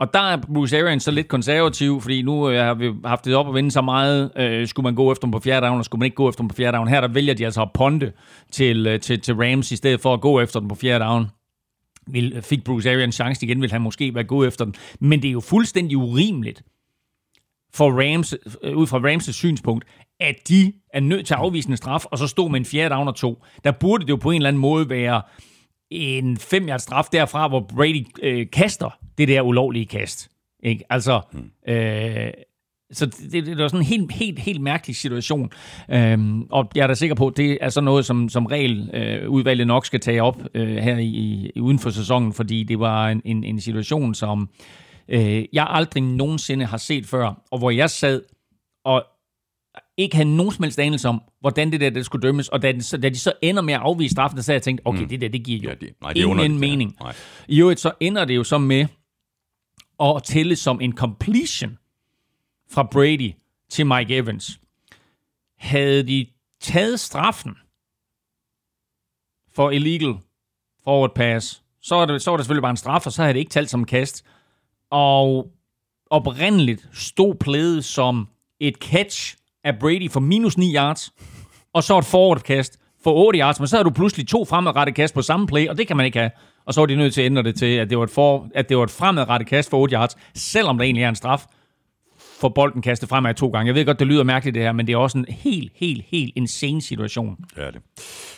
Og 0.00 0.14
der 0.14 0.20
er 0.20 0.36
Bruce 0.36 0.78
Arians 0.82 1.02
så 1.02 1.10
lidt 1.10 1.28
konservativ, 1.28 2.00
fordi 2.00 2.22
nu 2.22 2.50
øh, 2.50 2.64
har 2.64 2.74
vi 2.74 2.92
haft 3.04 3.24
det 3.24 3.34
op 3.34 3.48
at 3.48 3.54
vinde 3.54 3.70
så 3.70 3.80
meget. 3.82 4.30
Øh, 4.36 4.68
skulle 4.68 4.84
man 4.84 4.94
gå 4.94 5.12
efter 5.12 5.26
dem 5.26 5.32
på 5.32 5.38
fjerde 5.38 5.66
down, 5.66 5.78
og 5.78 5.84
skulle 5.84 5.98
man 5.98 6.04
ikke 6.04 6.14
gå 6.14 6.28
efter 6.28 6.42
dem 6.42 6.48
på 6.48 6.54
fjerde 6.54 6.76
down? 6.76 6.88
Her 6.88 7.00
der 7.00 7.08
vælger 7.08 7.34
de 7.34 7.44
altså 7.44 7.62
at 7.62 7.72
ponte 7.74 8.12
til, 8.50 8.86
øh, 8.86 9.00
til, 9.00 9.20
til 9.20 9.34
Rams, 9.34 9.72
i 9.72 9.76
stedet 9.76 10.00
for 10.00 10.14
at 10.14 10.20
gå 10.20 10.40
efter 10.40 10.60
dem 10.60 10.68
på 10.68 10.74
fjerde 10.74 11.04
down. 11.04 11.26
Vil, 12.06 12.42
fik 12.42 12.64
Bruce 12.64 12.90
Arians 12.90 13.14
chance 13.14 13.46
igen, 13.46 13.62
vil 13.62 13.72
han 13.72 13.82
måske 13.82 14.14
være 14.14 14.24
gå 14.24 14.44
efter 14.44 14.64
dem. 14.64 14.74
Men 15.00 15.22
det 15.22 15.28
er 15.28 15.32
jo 15.32 15.40
fuldstændig 15.40 15.96
urimeligt 15.96 16.62
for 17.74 17.90
Rams, 17.90 18.34
øh, 18.62 18.76
ud 18.76 18.86
fra 18.86 18.98
Rams' 18.98 19.32
synspunkt, 19.32 19.84
at 20.20 20.34
de 20.48 20.72
er 20.94 21.00
nødt 21.00 21.26
til 21.26 21.34
at 21.34 21.40
afvise 21.40 21.68
en 21.68 21.76
straf, 21.76 22.04
og 22.04 22.18
så 22.18 22.26
stå 22.26 22.48
med 22.48 22.60
en 22.60 22.66
fjerde 22.66 22.94
down 22.94 23.08
og 23.08 23.14
to. 23.14 23.42
Der 23.64 23.70
burde 23.70 24.02
det 24.04 24.10
jo 24.10 24.16
på 24.16 24.30
en 24.30 24.36
eller 24.36 24.48
anden 24.48 24.60
måde 24.60 24.90
være 24.90 25.22
en 25.90 26.36
5 26.36 26.68
straf 26.78 27.04
derfra, 27.12 27.48
hvor 27.48 27.60
Brady 27.76 28.06
øh, 28.22 28.46
kaster 28.52 28.98
det 29.18 29.28
der 29.28 29.42
ulovlige 29.42 29.86
kast. 29.86 30.30
Ikke? 30.62 30.84
Altså, 30.90 31.20
hmm. 31.32 31.72
øh, 31.74 32.30
så 32.92 33.06
det, 33.06 33.32
det, 33.32 33.46
det 33.46 33.58
var 33.58 33.68
sådan 33.68 33.80
en 33.80 33.86
helt, 33.86 34.12
helt, 34.12 34.38
helt 34.38 34.60
mærkelig 34.60 34.96
situation. 34.96 35.50
Øhm, 35.90 36.42
og 36.42 36.70
jeg 36.74 36.82
er 36.82 36.86
da 36.86 36.94
sikker 36.94 37.16
på, 37.16 37.26
at 37.26 37.36
det 37.36 37.58
er 37.60 37.68
sådan 37.68 37.84
noget, 37.84 38.06
som, 38.06 38.28
som 38.28 38.46
regel 38.46 38.90
øh, 38.94 39.30
udvalget 39.30 39.66
nok 39.66 39.86
skal 39.86 40.00
tage 40.00 40.22
op 40.22 40.42
øh, 40.54 40.76
her 40.76 40.98
i, 40.98 41.50
i, 41.54 41.60
uden 41.60 41.78
for 41.78 41.90
sæsonen, 41.90 42.32
fordi 42.32 42.62
det 42.62 42.80
var 42.80 43.08
en, 43.08 43.22
en, 43.24 43.44
en 43.44 43.60
situation, 43.60 44.14
som 44.14 44.48
øh, 45.08 45.44
jeg 45.52 45.66
aldrig 45.68 46.02
nogensinde 46.02 46.64
har 46.64 46.76
set 46.76 47.06
før, 47.06 47.42
og 47.50 47.58
hvor 47.58 47.70
jeg 47.70 47.90
sad 47.90 48.22
og 48.84 49.04
ikke 50.00 50.16
havde 50.16 50.36
nogen 50.36 50.52
som 50.52 50.62
helst 50.62 50.78
anelse 50.78 51.08
om, 51.08 51.22
hvordan 51.40 51.72
det 51.72 51.80
der 51.80 51.90
det 51.90 52.06
skulle 52.06 52.22
dømmes, 52.28 52.48
og 52.48 52.62
da 52.62 52.72
de, 52.72 52.82
så, 52.82 52.96
da 52.96 53.08
de 53.08 53.18
så 53.18 53.32
ender 53.42 53.62
med 53.62 53.74
at 53.74 53.80
afvise 53.80 54.12
straffen, 54.12 54.42
så 54.42 54.52
jeg 54.52 54.62
tænkt, 54.62 54.82
okay, 54.84 55.02
mm. 55.02 55.08
det 55.08 55.20
der, 55.20 55.28
det 55.28 55.44
giver 55.44 55.60
jo 55.60 55.68
ja, 55.68 55.74
det, 55.74 55.90
nej, 56.00 56.12
det 56.12 56.20
ingen 56.20 56.58
mening. 56.58 56.96
Ja, 57.04 57.10
I 57.48 57.60
øvrigt, 57.60 57.80
så 57.80 57.92
ender 58.00 58.24
det 58.24 58.36
jo 58.36 58.44
så 58.44 58.58
med 58.58 58.86
at 60.00 60.22
tælle 60.24 60.56
som 60.56 60.80
en 60.80 60.96
completion 60.96 61.78
fra 62.70 62.82
Brady 62.82 63.32
til 63.68 63.86
Mike 63.86 64.16
Evans. 64.16 64.60
Havde 65.58 66.02
de 66.02 66.26
taget 66.60 67.00
straffen 67.00 67.54
for 69.52 69.70
illegal 69.70 70.14
forward 70.84 71.14
pass, 71.14 71.62
så 71.82 71.94
var 71.94 72.06
det, 72.06 72.22
så 72.22 72.30
var 72.30 72.36
det 72.36 72.44
selvfølgelig 72.44 72.62
bare 72.62 72.70
en 72.70 72.76
straf, 72.76 73.06
og 73.06 73.12
så 73.12 73.22
havde 73.22 73.34
det 73.34 73.40
ikke 73.40 73.50
talt 73.50 73.70
som 73.70 73.84
kast. 73.84 74.24
Og 74.90 75.52
oprindeligt 76.10 76.88
stod 76.92 77.34
plædet 77.34 77.84
som 77.84 78.28
et 78.60 78.74
catch 78.74 79.36
af 79.64 79.78
Brady 79.78 80.10
for 80.10 80.20
minus 80.20 80.58
9 80.58 80.74
yards, 80.76 81.12
og 81.74 81.82
så 81.82 81.98
et 81.98 82.04
forward 82.04 82.40
kast 82.40 82.78
for 83.04 83.12
8 83.12 83.38
yards, 83.38 83.60
men 83.60 83.66
så 83.66 83.76
har 83.76 83.82
du 83.82 83.90
pludselig 83.90 84.28
to 84.28 84.44
fremadrettede 84.44 84.94
kast 84.94 85.14
på 85.14 85.22
samme 85.22 85.46
play, 85.46 85.68
og 85.68 85.78
det 85.78 85.86
kan 85.86 85.96
man 85.96 86.06
ikke 86.06 86.18
have. 86.18 86.30
Og 86.66 86.74
så 86.74 86.80
var 86.80 86.86
de 86.86 86.96
nødt 86.96 87.14
til 87.14 87.20
at 87.20 87.26
ændre 87.26 87.42
det 87.42 87.54
til, 87.58 87.66
at 87.66 87.90
det 87.90 87.98
var 87.98 88.04
et, 88.04 88.10
for, 88.10 88.48
at 88.54 88.68
det 88.68 88.76
var 88.76 88.84
et 88.84 88.90
fremadrettet 88.90 89.48
kast 89.48 89.70
for 89.70 89.78
8 89.78 89.94
yards, 89.96 90.16
selvom 90.34 90.78
der 90.78 90.84
egentlig 90.84 91.02
er 91.04 91.08
en 91.08 91.14
straf 91.14 91.44
for 92.40 92.48
bolden 92.48 92.82
kastet 92.82 93.08
fremad 93.08 93.34
to 93.34 93.48
gange. 93.48 93.66
Jeg 93.66 93.74
ved 93.74 93.84
godt, 93.84 93.98
det 93.98 94.06
lyder 94.06 94.24
mærkeligt 94.24 94.54
det 94.54 94.62
her, 94.62 94.72
men 94.72 94.86
det 94.86 94.92
er 94.92 94.96
også 94.96 95.18
en 95.18 95.26
helt, 95.28 95.72
helt, 95.74 96.04
helt 96.08 96.32
insane 96.36 96.82
situation. 96.82 97.36
Er 97.56 97.70
det. 97.70 97.80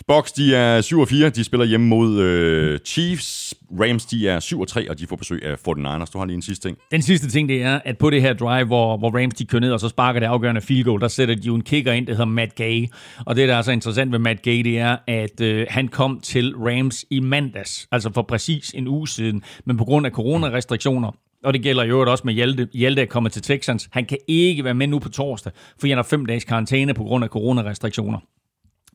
Box, 0.07 0.33
de 0.33 0.55
er 0.55 0.81
7 0.81 1.01
og 1.01 1.09
4. 1.09 1.31
De 1.31 1.45
spiller 1.45 1.67
hjemme 1.67 1.87
mod 1.87 2.21
øh, 2.21 2.79
Chiefs. 2.79 3.55
Rams, 3.81 4.07
de 4.07 4.29
er 4.29 4.41
7 4.41 4.61
og 4.61 4.69
3, 4.69 4.91
og 4.91 4.99
de 4.99 5.07
får 5.07 5.17
besøg 5.17 5.45
af 5.45 5.55
49ers. 5.55 6.11
Du 6.13 6.19
har 6.19 6.25
lige 6.25 6.35
en 6.35 6.43
sidste 6.43 6.69
ting. 6.69 6.79
Den 6.91 7.03
sidste 7.03 7.31
ting, 7.31 7.49
det 7.49 7.63
er, 7.63 7.81
at 7.85 7.99
på 7.99 8.11
det 8.11 8.23
her 8.23 8.33
drive, 8.33 8.67
hvor, 8.67 8.97
hvor 8.97 9.23
Rams 9.23 9.35
de 9.35 9.45
kører 9.47 9.61
ned, 9.61 9.73
og 9.73 9.81
så 9.81 9.89
sparker 9.89 10.21
det 10.21 10.27
afgørende 10.27 10.61
field 10.61 10.85
goal, 10.85 11.01
der 11.01 11.09
sætter 11.09 11.35
de 11.35 11.47
jo 11.47 11.55
en 11.55 11.63
kicker 11.63 11.93
ind, 11.93 12.07
der 12.07 12.13
hedder 12.13 12.25
Matt 12.25 12.55
Gay. 12.55 12.87
Og 13.27 13.37
det, 13.37 13.49
der 13.49 13.55
er 13.55 13.63
så 13.63 13.73
interessant 13.73 14.13
ved 14.13 14.19
Matt 14.19 14.43
Gay, 14.43 14.65
det 14.65 14.79
er, 14.79 14.97
at 15.07 15.41
øh, 15.41 15.67
han 15.71 15.89
kom 15.89 16.21
til 16.21 16.55
Rams 16.57 17.05
i 17.11 17.21
mandags, 17.21 17.89
altså 17.93 18.11
for 18.15 18.23
præcis 18.23 18.73
en 18.75 18.89
uge 18.89 19.09
siden, 19.09 19.43
men 19.65 19.77
på 19.77 19.85
grund 19.85 20.07
af 20.07 20.13
coronarestriktioner, 20.13 21.11
og 21.45 21.53
det 21.53 21.63
gælder 21.63 21.85
jo 21.85 22.11
også 22.11 22.23
med 22.25 22.35
Hjalte. 22.35 22.69
Hjalte 22.73 23.03
er 23.03 23.07
kommet 23.07 23.33
til 23.33 23.43
Texans. 23.43 23.89
Han 23.93 24.05
kan 24.05 24.19
ikke 24.29 24.65
være 24.65 24.75
med 24.75 24.87
nu 24.87 24.99
på 24.99 25.09
torsdag, 25.09 25.53
for 25.81 25.89
han 25.89 25.97
har 25.97 26.03
fem 26.03 26.27
dages 26.27 26.45
karantæne 26.45 26.95
på 26.95 27.03
grund 27.03 27.25
af 27.25 27.31
coronarestriktioner. 27.31 28.19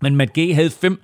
Men 0.02 0.16
Matt 0.16 0.34
G. 0.40 0.56
havde 0.56 0.70
fem 0.70 1.02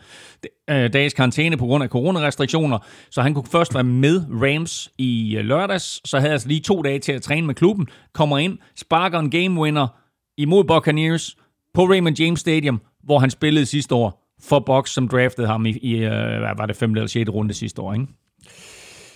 øh, 0.69 0.93
dages 0.93 1.13
karantæne 1.13 1.57
på 1.57 1.65
grund 1.65 1.83
af 1.83 1.89
coronarestriktioner, 1.89 2.79
så 3.11 3.21
han 3.21 3.33
kunne 3.33 3.47
først 3.51 3.73
være 3.73 3.83
med 3.83 4.21
Rams 4.41 4.91
i 4.97 5.35
øh, 5.37 5.45
lørdags, 5.45 6.09
så 6.09 6.19
havde 6.19 6.31
altså 6.31 6.47
lige 6.47 6.59
to 6.59 6.81
dage 6.81 6.99
til 6.99 7.11
at 7.11 7.21
træne 7.21 7.47
med 7.47 7.55
klubben, 7.55 7.87
kommer 8.13 8.37
ind, 8.37 8.57
sparker 8.75 9.19
en 9.19 9.31
game 9.31 9.61
winner 9.61 9.87
imod 10.37 10.63
Buccaneers 10.63 11.37
på 11.73 11.85
Raymond 11.85 12.19
James 12.19 12.39
Stadium, 12.39 12.81
hvor 13.03 13.19
han 13.19 13.29
spillede 13.29 13.65
sidste 13.65 13.95
år 13.95 14.35
for 14.43 14.59
Bucks, 14.59 14.91
som 14.91 15.07
draftede 15.07 15.47
ham 15.47 15.65
i, 15.65 15.69
i 15.69 15.95
øh, 15.95 16.39
hvad 16.39 16.57
var 16.57 16.65
det, 16.65 16.75
5. 16.75 16.91
eller 16.91 17.07
6. 17.07 17.29
runde 17.29 17.53
sidste 17.53 17.81
år, 17.81 17.93
ikke? 17.93 18.07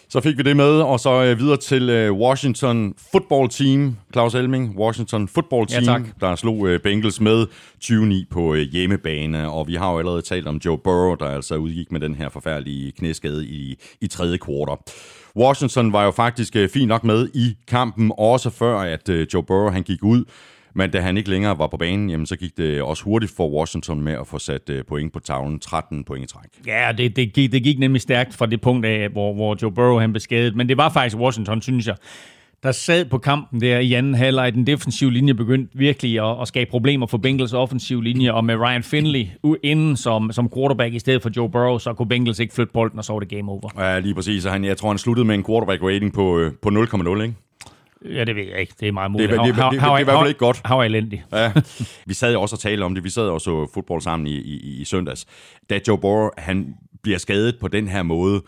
Så 0.10 0.22
fik 0.22 0.38
vi 0.38 0.44
det 0.44 0.58
med, 0.58 0.82
og 0.82 1.00
så 1.00 1.24
øh, 1.24 1.40
videre 1.40 1.58
til 1.58 1.90
øh, 1.90 2.14
Washington 2.14 2.94
Football 3.12 3.50
Team. 3.50 3.96
Claus 4.14 4.36
Elming, 4.36 4.78
Washington 4.78 5.28
Football 5.28 5.68
Team, 5.68 5.84
Ja, 5.84 5.92
tak. 5.92 6.02
der 6.22 6.36
slog 6.36 6.68
øh, 6.68 6.80
Bengals 6.80 7.22
med 7.22 7.46
20-9 7.84 8.26
på 8.32 8.54
øh, 8.54 8.62
hjemmebane. 8.62 9.50
Og 9.50 9.68
vi 9.68 9.76
har 9.76 9.92
jo 9.92 10.00
allerede 10.00 10.22
talt 10.22 10.48
om 10.48 10.62
Joe 10.66 10.78
Burrow, 10.78 11.16
der 11.16 11.26
altså 11.26 11.56
udgik 11.56 11.92
med 11.92 12.00
den 12.00 12.16
her 12.16 12.30
forfærdelige 12.30 12.92
knæskade 12.92 13.46
i, 13.46 13.76
i 14.02 14.08
tredje 14.08 14.38
kvartal. 14.38 14.78
Washington 15.36 15.94
var 15.94 16.04
jo 16.04 16.12
faktisk 16.12 16.56
øh, 16.56 16.70
fint 16.70 16.88
nok 16.88 17.04
med 17.04 17.30
i 17.34 17.56
kampen, 17.68 18.12
også 18.18 18.50
før 18.50 18.80
at 18.80 19.10
øh, 19.10 19.28
Joe 19.34 19.44
Burrow 19.44 19.70
han 19.70 19.84
gik 19.84 20.04
ud. 20.04 20.24
Men 20.78 20.90
da 20.90 21.00
han 21.00 21.18
ikke 21.18 21.30
længere 21.30 21.60
var 21.60 21.68
på 21.68 21.78
banen, 21.78 22.10
jamen, 22.10 22.26
så 22.26 22.36
gik 22.36 22.58
det 22.58 22.82
også 22.82 23.04
hurtigt 23.04 23.32
for 23.38 23.50
Washington 23.50 24.02
med 24.02 24.14
at 24.14 24.28
få 24.28 24.40
sat 24.40 24.70
øh, 24.70 24.84
point 24.86 25.14
på 25.14 25.20
tavlen. 25.20 25.60
13 25.60 26.04
point 26.04 26.24
i 26.24 26.34
træk. 26.34 26.50
Ja, 26.68 26.92
det, 26.98 27.16
det, 27.16 27.34
gik, 27.34 27.52
det 27.52 27.64
gik 27.64 27.80
nemlig 27.80 28.02
stærkt 28.02 28.34
fra 28.34 28.46
det 28.46 28.62
punkt 28.62 28.86
af, 28.86 29.10
hvor, 29.10 29.34
hvor 29.34 29.58
Joe 29.62 29.72
Burrow 29.72 30.00
han 30.00 30.12
blev 30.12 30.20
skadet. 30.20 30.56
Men 30.56 30.70
det 30.70 30.78
var 30.78 30.90
faktisk 30.90 31.18
Washington, 31.18 31.62
synes 31.62 31.88
jeg, 31.88 31.96
der 32.64 32.72
sad 32.72 33.06
på 33.06 33.18
kampen 33.18 33.62
der 33.62 33.80
i 33.80 33.94
anden 33.94 34.14
halvleg. 34.14 34.54
Den 34.54 34.68
defensive 34.68 35.12
linje 35.12 35.34
begyndte 35.34 35.78
virkelig 35.78 36.20
at, 36.30 36.42
at 36.42 36.48
skabe 36.48 36.70
problemer 36.72 37.08
for 37.08 37.18
Bengals 37.18 37.54
offensiv 37.54 38.02
linje, 38.02 38.34
og 38.34 38.46
med 38.46 38.56
Ryan 38.56 38.84
Finley 38.84 39.26
inden 39.64 39.98
som, 39.98 40.32
som 40.32 40.50
quarterback 40.56 40.94
i 40.94 41.00
stedet 41.00 41.22
for 41.22 41.30
Joe 41.38 41.50
Burrow, 41.50 41.78
så 41.78 41.94
kunne 41.94 42.08
Bengals 42.08 42.40
ikke 42.40 42.54
flytte 42.54 42.74
bolden, 42.74 43.00
og 43.00 43.06
så 43.06 43.14
var 43.14 43.20
det 43.20 43.30
game 43.30 43.52
over. 43.52 43.70
Ja, 43.78 44.00
lige 44.00 44.16
præcis. 44.16 44.44
Han, 44.44 44.66
jeg 44.66 44.78
tror, 44.78 44.90
han 44.90 44.98
sluttede 44.98 45.28
med 45.28 45.36
en 45.36 45.44
quarterback 45.44 45.84
rating 45.84 46.14
på, 46.14 46.40
øh, 46.40 46.52
på 46.62 46.70
0,0, 46.70 47.22
ikke? 47.22 47.36
Ja, 48.06 48.24
det 48.24 48.36
ved 48.36 48.44
jeg 48.44 48.60
ikke. 48.60 48.74
Det 48.80 48.88
er 48.88 48.92
meget 48.92 49.12
muligt. 49.12 49.30
Det 49.30 49.38
er- 49.38 49.44
det 49.44 49.50
er- 49.50 49.54
det 49.56 49.62
er- 49.64 49.70
det 49.70 49.80
er 49.94 49.98
i 49.98 50.04
hvert 50.04 50.18
fald 50.20 50.28
ikke 50.28 50.40
godt. 50.40 50.62
How 50.66 50.82
elendig. 50.82 51.24
Ja, 51.32 51.52
vi 52.08 52.14
sad 52.14 52.34
jo 52.34 52.42
også 52.42 52.56
og 52.56 52.60
talte 52.60 52.84
om 52.84 52.96
det. 52.96 53.04
Vi 53.04 53.10
sad 53.10 53.24
og 53.30 53.42
så 53.42 53.68
fodbold 53.74 54.02
sammen 54.02 54.28
i, 54.28 54.36
i, 54.36 54.82
i 54.82 54.86
søndags. 54.86 55.26
Da 55.70 55.80
Joe 55.88 55.98
Burrow, 55.98 56.30
han 56.38 56.74
bliver 57.04 57.18
skadet 57.18 57.56
på 57.62 57.68
den 57.68 57.88
her 57.88 58.04
måde, 58.04 58.42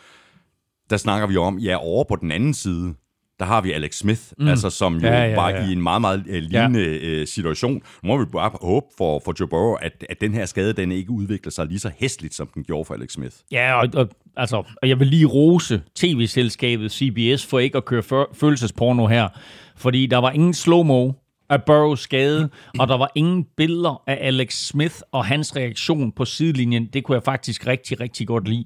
der 0.89 0.97
snakker 0.97 1.27
vi 1.27 1.37
om, 1.37 1.57
ja, 1.59 1.75
over 1.79 2.03
på 2.09 2.15
den 2.15 2.31
anden 2.31 2.53
side, 2.53 2.93
der 3.39 3.45
har 3.45 3.61
vi 3.61 3.71
Alex 3.71 3.95
Smith, 3.95 4.21
mm. 4.37 4.47
altså 4.47 4.69
som 4.69 4.97
jo 4.97 5.07
Ja, 5.07 5.23
ja, 5.23 5.47
ja, 5.47 5.47
ja, 5.47 5.69
i 5.69 5.71
en 5.71 5.81
meget, 5.81 6.01
meget 6.01 6.23
øh, 6.27 6.43
lignende 6.43 7.17
ja. 7.19 7.25
situation. 7.25 7.73
Nu 7.73 8.07
må 8.07 8.17
vi 8.17 8.25
bare 8.25 8.51
håbe 8.61 8.85
for, 8.97 9.21
for 9.25 9.33
Joe 9.39 9.47
Burrow, 9.47 9.73
at, 9.73 10.05
at 10.09 10.21
den 10.21 10.33
her 10.33 10.45
skade, 10.45 10.73
den 10.73 10.91
ikke 10.91 11.11
udvikler 11.11 11.51
sig 11.51 11.65
lige 11.65 11.79
så 11.79 11.91
hæsligt, 11.97 12.35
som 12.35 12.49
den 12.53 12.63
gjorde 12.63 12.85
for 12.85 12.93
Alex 12.93 13.11
Smith. 13.11 13.35
Ja, 13.51 13.81
og, 13.81 13.89
og, 13.93 14.09
altså, 14.37 14.63
og 14.81 14.89
jeg 14.89 14.99
vil 14.99 15.07
lige 15.07 15.25
rose 15.25 15.81
tv-selskabet 15.95 16.91
CBS 16.91 17.45
for 17.45 17.59
ikke 17.59 17.77
at 17.77 17.85
køre 17.85 18.03
før, 18.03 18.25
følelsesporno 18.33 19.07
her. 19.07 19.27
Fordi 19.75 20.05
der 20.05 20.17
var 20.17 20.31
ingen 20.31 20.53
slow-mo 20.53 21.11
af 21.49 21.63
Burrows 21.63 21.99
skade, 21.99 22.49
og 22.79 22.87
der 22.87 22.97
var 22.97 23.11
ingen 23.15 23.45
billeder 23.57 24.03
af 24.07 24.17
Alex 24.21 24.53
Smith 24.53 24.95
og 25.11 25.25
hans 25.25 25.55
reaktion 25.55 26.11
på 26.11 26.25
sidelinjen. 26.25 26.85
Det 26.85 27.03
kunne 27.03 27.15
jeg 27.15 27.23
faktisk 27.23 27.67
rigtig, 27.67 27.99
rigtig 27.99 28.27
godt 28.27 28.47
lide. 28.47 28.65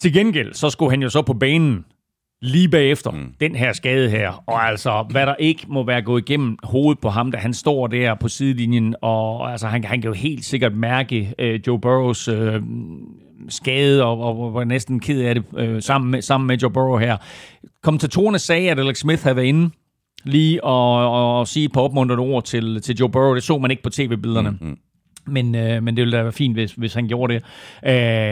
Til 0.00 0.12
gengæld, 0.12 0.54
så 0.54 0.70
skulle 0.70 0.90
han 0.90 1.02
jo 1.02 1.08
så 1.08 1.22
på 1.22 1.34
banen 1.34 1.84
lige 2.42 2.68
bagefter 2.68 3.10
mm. 3.10 3.34
den 3.40 3.54
her 3.54 3.72
skade 3.72 4.10
her. 4.10 4.42
Og 4.46 4.68
altså, 4.68 5.04
hvad 5.10 5.26
der 5.26 5.34
ikke 5.38 5.64
må 5.68 5.84
være 5.84 6.02
gået 6.02 6.22
igennem 6.28 6.58
hovedet 6.62 7.00
på 7.00 7.08
ham, 7.08 7.32
da 7.32 7.38
han 7.38 7.54
står 7.54 7.86
der 7.86 8.14
på 8.14 8.28
sidelinjen, 8.28 8.94
og 9.02 9.52
altså, 9.52 9.66
han, 9.66 9.84
han 9.84 10.00
kan 10.00 10.08
jo 10.08 10.14
helt 10.14 10.44
sikkert 10.44 10.74
mærke 10.74 11.34
øh, 11.38 11.60
Joe 11.66 11.80
Burrows 11.80 12.28
øh, 12.28 12.62
skade, 13.48 14.04
og, 14.04 14.20
og, 14.20 14.40
og 14.40 14.54
var 14.54 14.64
næsten 14.64 15.00
ked 15.00 15.20
af 15.20 15.34
det 15.34 15.44
øh, 15.56 15.82
sammen, 15.82 16.10
med, 16.10 16.22
sammen 16.22 16.46
med 16.46 16.56
Joe 16.56 16.70
Burrow 16.70 16.98
her. 16.98 17.16
Kommentatorerne 17.82 18.38
sagde, 18.38 18.70
at 18.70 18.78
Alex 18.78 18.98
Smith 18.98 19.22
havde 19.22 19.36
været 19.36 19.46
inde 19.46 19.70
lige 20.24 20.64
og, 20.64 21.38
og 21.38 21.48
sige 21.48 21.64
et 21.64 21.72
par 21.72 21.80
opmuntrende 21.80 22.22
ord 22.22 22.44
til, 22.44 22.82
til 22.82 22.96
Joe 22.96 23.10
Burrow. 23.10 23.34
Det 23.34 23.42
så 23.42 23.58
man 23.58 23.70
ikke 23.70 23.82
på 23.82 23.90
tv-billederne. 23.90 24.50
Mm-hmm. 24.50 24.76
Men, 25.26 25.54
øh, 25.54 25.82
men 25.82 25.96
det 25.96 26.02
ville 26.02 26.16
da 26.16 26.22
være 26.22 26.32
fint, 26.32 26.56
hvis, 26.56 26.72
hvis 26.72 26.94
han 26.94 27.08
gjorde 27.08 27.34
det. 27.34 27.42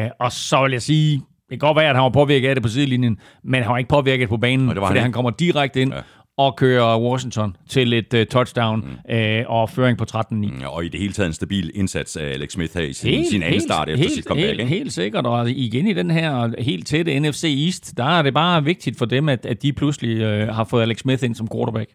Øh, 0.05 0.11
og 0.21 0.33
så 0.33 0.63
vil 0.63 0.73
jeg 0.73 0.83
sige, 0.83 1.23
det 1.51 1.61
kan 1.61 1.67
godt 1.67 1.77
være, 1.77 1.89
at 1.89 1.95
han 1.95 2.03
var 2.03 2.09
påvirket 2.09 2.49
af 2.49 2.55
det 2.55 2.63
på 2.63 2.69
sidelinjen, 2.69 3.19
men 3.45 3.63
han 3.63 3.71
var 3.71 3.79
ikke 3.79 3.89
påvirket 3.89 4.29
på 4.29 4.37
banen, 4.37 4.69
han 4.69 4.77
fordi 4.77 4.91
ikke. 4.91 5.01
han 5.01 5.13
kommer 5.13 5.31
direkte 5.31 5.83
ind 5.83 5.93
ja. 5.93 6.01
og 6.37 6.57
kører 6.57 7.01
Washington 7.01 7.57
til 7.69 7.93
et 7.93 8.15
uh, 8.15 8.21
touchdown 8.31 8.99
mm. 9.09 9.15
øh, 9.15 9.45
og 9.49 9.71
føring 9.71 9.99
på 9.99 10.05
13-9. 10.17 10.67
Og 10.67 10.85
i 10.85 10.89
det 10.89 11.01
hele 11.01 11.13
taget 11.13 11.27
en 11.27 11.33
stabil 11.33 11.71
indsats 11.75 12.17
af 12.17 12.25
Alex 12.25 12.53
Smith 12.53 12.75
her 12.75 12.85
i 12.85 12.93
sin, 12.93 13.25
sin 13.31 13.43
anden 13.43 13.61
start 13.61 13.89
efter 13.89 14.03
helt, 14.03 14.15
sit 14.15 14.25
comeback. 14.25 14.49
Helt, 14.49 14.61
ikke? 14.61 14.75
helt 14.75 14.93
sikkert, 14.93 15.27
og 15.27 15.51
igen 15.51 15.87
i 15.87 15.93
den 15.93 16.11
her 16.11 16.63
helt 16.63 16.87
tætte 16.87 17.21
NFC 17.21 17.45
East, 17.67 17.97
der 17.97 18.19
er 18.19 18.23
det 18.23 18.35
bare 18.35 18.65
vigtigt 18.65 18.99
for 18.99 19.05
dem, 19.05 19.29
at, 19.29 19.47
at 19.47 19.63
de 19.63 19.73
pludselig 19.73 20.21
øh, 20.21 20.49
har 20.49 20.65
fået 20.65 20.83
Alex 20.83 20.99
Smith 20.99 21.25
ind 21.25 21.35
som 21.35 21.49
quarterback. 21.55 21.91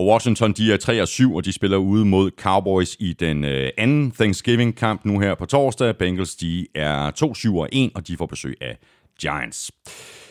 Og 0.00 0.06
Washington, 0.06 0.52
de 0.52 0.72
er 0.72 0.76
3 0.76 1.02
og 1.02 1.08
7, 1.08 1.34
og 1.34 1.44
de 1.44 1.52
spiller 1.52 1.76
ude 1.76 2.04
mod 2.04 2.30
Cowboys 2.38 2.96
i 2.98 3.12
den 3.12 3.44
øh, 3.44 3.70
anden 3.78 4.10
Thanksgiving-kamp 4.10 5.04
nu 5.04 5.18
her 5.18 5.34
på 5.34 5.46
torsdag. 5.46 5.96
Bengals, 5.96 6.36
de 6.36 6.66
er 6.74 7.10
2 7.10 7.34
7 7.34 7.56
og 7.56 7.68
1, 7.72 7.90
og 7.94 8.08
de 8.08 8.16
får 8.16 8.26
besøg 8.26 8.56
af 8.60 8.78
Giants. 9.20 9.70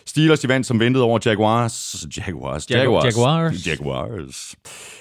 Steelers, 0.10 0.40
de 0.40 0.48
vandt 0.48 0.68
som 0.68 0.80
ventet 0.80 1.04
over 1.04 1.20
Jaguars. 1.26 2.06
Jaguars. 2.18 2.72
Jaguars. 2.72 3.06
Jaguars. 3.06 3.68
Jaguars. 3.68 4.56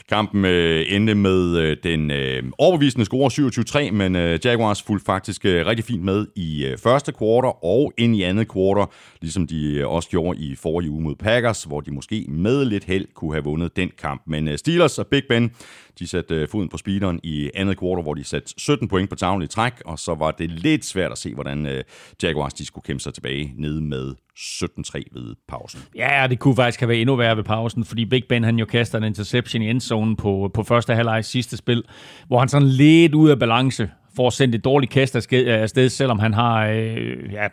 Kampen 0.08 0.44
øh, 0.44 0.86
endte 0.88 1.14
med 1.14 1.56
øh, 1.56 1.76
den 1.82 2.10
øh, 2.10 2.42
overbevisende 2.58 3.04
score 3.04 3.86
27-3, 3.88 3.90
men 3.90 4.16
øh, 4.16 4.38
Jaguars 4.44 4.82
fulgte 4.82 5.04
faktisk 5.04 5.44
øh, 5.44 5.66
rigtig 5.66 5.84
fint 5.84 6.02
med 6.02 6.26
i 6.36 6.64
øh, 6.64 6.78
første 6.78 7.12
kvartal 7.12 7.52
og 7.62 7.92
ind 7.98 8.16
i 8.16 8.22
andet 8.22 8.48
kvartal, 8.48 8.86
ligesom 9.20 9.46
de 9.46 9.74
øh, 9.74 9.88
også 9.88 10.08
gjorde 10.08 10.38
i 10.38 10.54
forrige 10.54 10.90
uge 10.90 11.02
mod 11.02 11.14
Packers, 11.14 11.64
hvor 11.64 11.80
de 11.80 11.90
måske 11.90 12.26
med 12.28 12.64
lidt 12.64 12.84
held 12.84 13.06
kunne 13.14 13.32
have 13.32 13.44
vundet 13.44 13.76
den 13.76 13.90
kamp. 13.98 14.22
Men 14.26 14.48
øh, 14.48 14.58
Steelers 14.58 14.98
og 14.98 15.06
Big 15.06 15.22
Ben, 15.28 15.50
de 15.98 16.06
satte 16.06 16.34
øh, 16.34 16.48
foden 16.48 16.68
på 16.68 16.76
speederen 16.76 17.20
i 17.22 17.50
andet 17.54 17.78
kvartal, 17.78 18.02
hvor 18.02 18.14
de 18.14 18.24
satte 18.24 18.54
17 18.56 18.88
point 18.88 19.10
på 19.10 19.16
tavlen 19.16 19.42
i 19.42 19.46
træk, 19.46 19.72
og 19.84 19.98
så 19.98 20.14
var 20.14 20.30
det 20.30 20.50
lidt 20.50 20.84
svært 20.84 21.12
at 21.12 21.18
se, 21.18 21.34
hvordan 21.34 21.66
øh, 21.66 21.84
Jaguars 22.22 22.54
de 22.54 22.64
skulle 22.64 22.84
kæmpe 22.84 23.02
sig 23.02 23.14
tilbage 23.14 23.52
ned 23.56 23.80
med 23.80 24.14
17-3 24.38 25.02
ved 25.12 25.34
pausen. 25.48 25.80
Ja, 25.96 26.26
det 26.30 26.38
kunne 26.38 26.56
faktisk 26.56 26.80
have 26.80 26.88
været 26.88 27.00
endnu 27.00 27.16
værre 27.16 27.36
ved 27.36 27.44
pausen, 27.44 27.84
fordi 27.84 28.04
Big 28.04 28.24
Ben 28.28 28.44
han 28.44 28.58
jo 28.58 28.64
kaster 28.64 28.98
en 28.98 29.04
interception 29.04 29.62
i 29.62 29.70
endzone 29.70 30.16
på, 30.16 30.50
på 30.54 30.62
første 30.62 30.94
halvleg 30.94 31.24
sidste 31.24 31.56
spil, 31.56 31.84
hvor 32.26 32.38
han 32.38 32.48
sådan 32.48 32.68
lidt 32.68 33.14
ud 33.14 33.30
af 33.30 33.38
balance 33.38 33.90
får 34.16 34.30
sendt 34.30 34.54
et 34.54 34.64
dårligt 34.64 34.92
kast 34.92 35.16
afsted, 35.16 35.68
sted, 35.68 35.88
selvom 35.88 36.18
han 36.18 36.34
har 36.34 36.66
øh, 36.66 37.32
ja, 37.32 37.48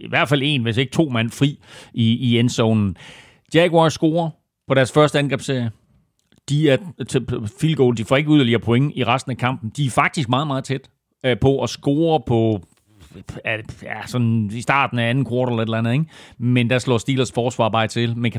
i 0.00 0.08
hvert 0.08 0.28
fald 0.28 0.42
en, 0.44 0.62
hvis 0.62 0.76
ikke 0.76 0.92
to 0.92 1.08
mand 1.08 1.30
fri 1.30 1.58
i, 1.94 2.12
i 2.12 2.38
endzonen. 2.38 2.96
Jaguars 3.54 3.92
scorer 3.92 4.30
på 4.68 4.74
deres 4.74 4.92
første 4.92 5.18
angrebsserie. 5.18 5.70
De 6.48 6.70
er 6.70 6.76
til 7.08 7.26
field 7.60 7.76
goal, 7.76 7.96
de 7.96 8.04
får 8.04 8.16
ikke 8.16 8.30
yderligere 8.30 8.60
point 8.60 8.92
i 8.96 9.04
resten 9.04 9.30
af 9.30 9.38
kampen. 9.38 9.72
De 9.76 9.86
er 9.86 9.90
faktisk 9.90 10.28
meget, 10.28 10.46
meget 10.46 10.64
tæt 10.64 10.90
øh, 11.24 11.38
på 11.40 11.62
at 11.62 11.70
score 11.70 12.20
på 12.26 12.60
ja, 13.44 13.56
ja, 13.82 14.06
sådan 14.06 14.50
i 14.52 14.60
starten 14.60 14.98
af 14.98 15.10
anden 15.10 15.24
kvartal 15.24 15.52
eller 15.52 15.62
et 15.62 15.66
eller 15.66 15.78
andet, 15.78 15.92
ikke? 15.92 16.04
Men 16.38 16.70
der 16.70 16.78
slår 16.78 16.98
Steelers 16.98 17.32
forsvar 17.32 17.68
bare 17.68 17.86
til. 17.86 18.16
Men 18.16 18.32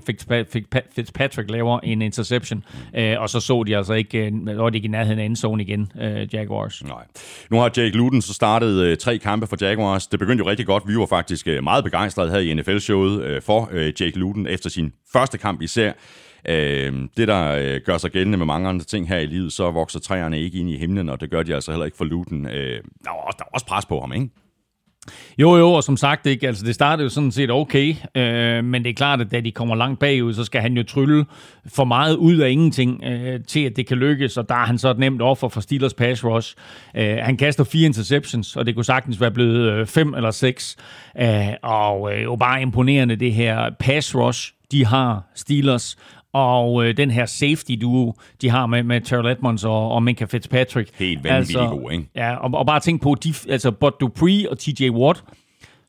Fitzpatrick 0.95 1.49
laver 1.49 1.79
en 1.79 2.01
interception, 2.01 2.63
øh, 2.95 3.15
og 3.19 3.29
så 3.29 3.39
så 3.39 3.63
de 3.63 3.77
altså 3.77 3.93
ikke, 3.93 4.25
øh, 4.25 4.57
var 4.57 4.69
de 4.69 4.77
ikke 4.77 4.85
i 4.85 4.91
nærheden 4.91 5.19
af 5.19 5.25
endzone 5.25 5.63
igen, 5.63 5.91
øh, 6.01 6.33
Jaguars. 6.33 6.83
Nej. 6.83 7.05
Nu 7.49 7.57
har 7.57 7.71
Jake 7.77 7.97
Luton 7.97 8.21
så 8.21 8.33
startet 8.33 8.81
øh, 8.81 8.97
tre 8.97 9.17
kampe 9.17 9.47
for 9.47 9.57
Jaguars. 9.61 10.07
Det 10.07 10.19
begyndte 10.19 10.43
jo 10.43 10.49
rigtig 10.49 10.65
godt. 10.65 10.83
Vi 10.87 10.97
var 10.97 11.05
faktisk 11.05 11.47
øh, 11.47 11.63
meget 11.63 11.83
begejstrede 11.83 12.31
her 12.31 12.39
i 12.39 12.53
NFL-showet 12.53 13.23
øh, 13.23 13.41
for 13.41 13.69
øh, 13.71 13.93
Jake 14.01 14.19
Luton 14.19 14.47
efter 14.47 14.69
sin 14.69 14.93
første 15.13 15.37
kamp 15.37 15.61
især. 15.61 15.91
Øh, 16.49 16.93
det, 17.17 17.27
der 17.27 17.51
øh, 17.51 17.81
gør 17.85 17.97
sig 17.97 18.11
gældende 18.11 18.37
med 18.37 18.45
mange 18.45 18.69
andre 18.69 18.85
ting 18.85 19.07
her 19.07 19.17
i 19.17 19.25
livet, 19.25 19.53
så 19.53 19.71
vokser 19.71 19.99
træerne 19.99 20.39
ikke 20.39 20.57
ind 20.57 20.69
i 20.69 20.77
himlen, 20.77 21.09
og 21.09 21.21
det 21.21 21.29
gør 21.29 21.43
de 21.43 21.55
altså 21.55 21.71
heller 21.71 21.85
ikke 21.85 21.97
for 21.97 22.05
Luton. 22.05 22.45
Øh, 22.45 22.51
der, 23.03 23.09
var 23.09 23.21
også, 23.27 23.37
der 23.37 23.43
var 23.43 23.51
også 23.53 23.65
pres 23.65 23.85
på 23.85 23.99
ham, 23.99 24.13
ikke? 24.13 24.29
Jo, 25.37 25.55
jo, 25.57 25.71
og 25.71 25.83
som 25.83 25.97
sagt, 25.97 26.25
ikke, 26.25 26.47
altså, 26.47 26.65
det 26.65 26.75
startede 26.75 27.03
jo 27.03 27.09
sådan 27.09 27.31
set 27.31 27.51
okay, 27.51 27.95
øh, 28.15 28.63
men 28.63 28.83
det 28.83 28.89
er 28.89 28.93
klart, 28.93 29.21
at 29.21 29.31
da 29.31 29.39
de 29.39 29.51
kommer 29.51 29.75
langt 29.75 29.99
bagud, 29.99 30.33
så 30.33 30.43
skal 30.43 30.61
han 30.61 30.77
jo 30.77 30.83
trylle 30.83 31.25
for 31.65 31.83
meget 31.83 32.15
ud 32.15 32.37
af 32.37 32.49
ingenting 32.49 33.03
øh, 33.03 33.39
til, 33.47 33.59
at 33.59 33.75
det 33.75 33.87
kan 33.87 33.97
lykkes, 33.97 34.37
og 34.37 34.49
der 34.49 34.55
er 34.55 34.65
han 34.65 34.77
så 34.77 34.89
et 34.89 34.97
nemt 34.99 35.21
offer 35.21 35.47
for 35.47 35.61
Steelers 35.61 35.93
pass 35.93 36.25
rush. 36.25 36.55
Øh, 36.95 37.17
han 37.21 37.37
kaster 37.37 37.63
fire 37.63 37.85
interceptions, 37.85 38.55
og 38.55 38.65
det 38.65 38.75
kunne 38.75 38.85
sagtens 38.85 39.21
være 39.21 39.31
blevet 39.31 39.71
øh, 39.71 39.85
fem 39.85 40.13
eller 40.13 40.31
seks, 40.31 40.77
øh, 41.21 41.47
og 41.63 42.13
øh, 42.13 42.23
jo 42.23 42.35
bare 42.35 42.61
imponerende 42.61 43.15
det 43.15 43.33
her 43.33 43.69
pass 43.79 44.15
rush, 44.15 44.53
de 44.71 44.85
har 44.85 45.23
Steelers, 45.35 45.97
og 46.33 46.85
øh, 46.85 46.97
den 46.97 47.11
her 47.11 47.25
safety 47.25 47.71
duo, 47.81 48.13
de 48.41 48.49
har 48.49 48.65
med, 48.65 48.83
med 48.83 49.01
Terrell 49.01 49.27
Edmonds 49.27 49.63
og, 49.63 49.91
og 49.91 50.03
Minka 50.03 50.25
Fitzpatrick. 50.25 50.89
Helt 50.99 51.23
vanvittigt 51.23 51.59
altså, 51.59 51.75
god, 51.75 51.91
ikke? 51.91 52.09
Ja, 52.15 52.35
og, 52.35 52.53
og 52.53 52.65
bare 52.65 52.79
tænk 52.79 53.01
på, 53.01 53.15
de, 53.23 53.33
altså 53.49 53.71
Bud 53.71 53.91
Dupree 53.99 54.49
og 54.51 54.59
TJ 54.59 54.89
Watt, 54.89 55.23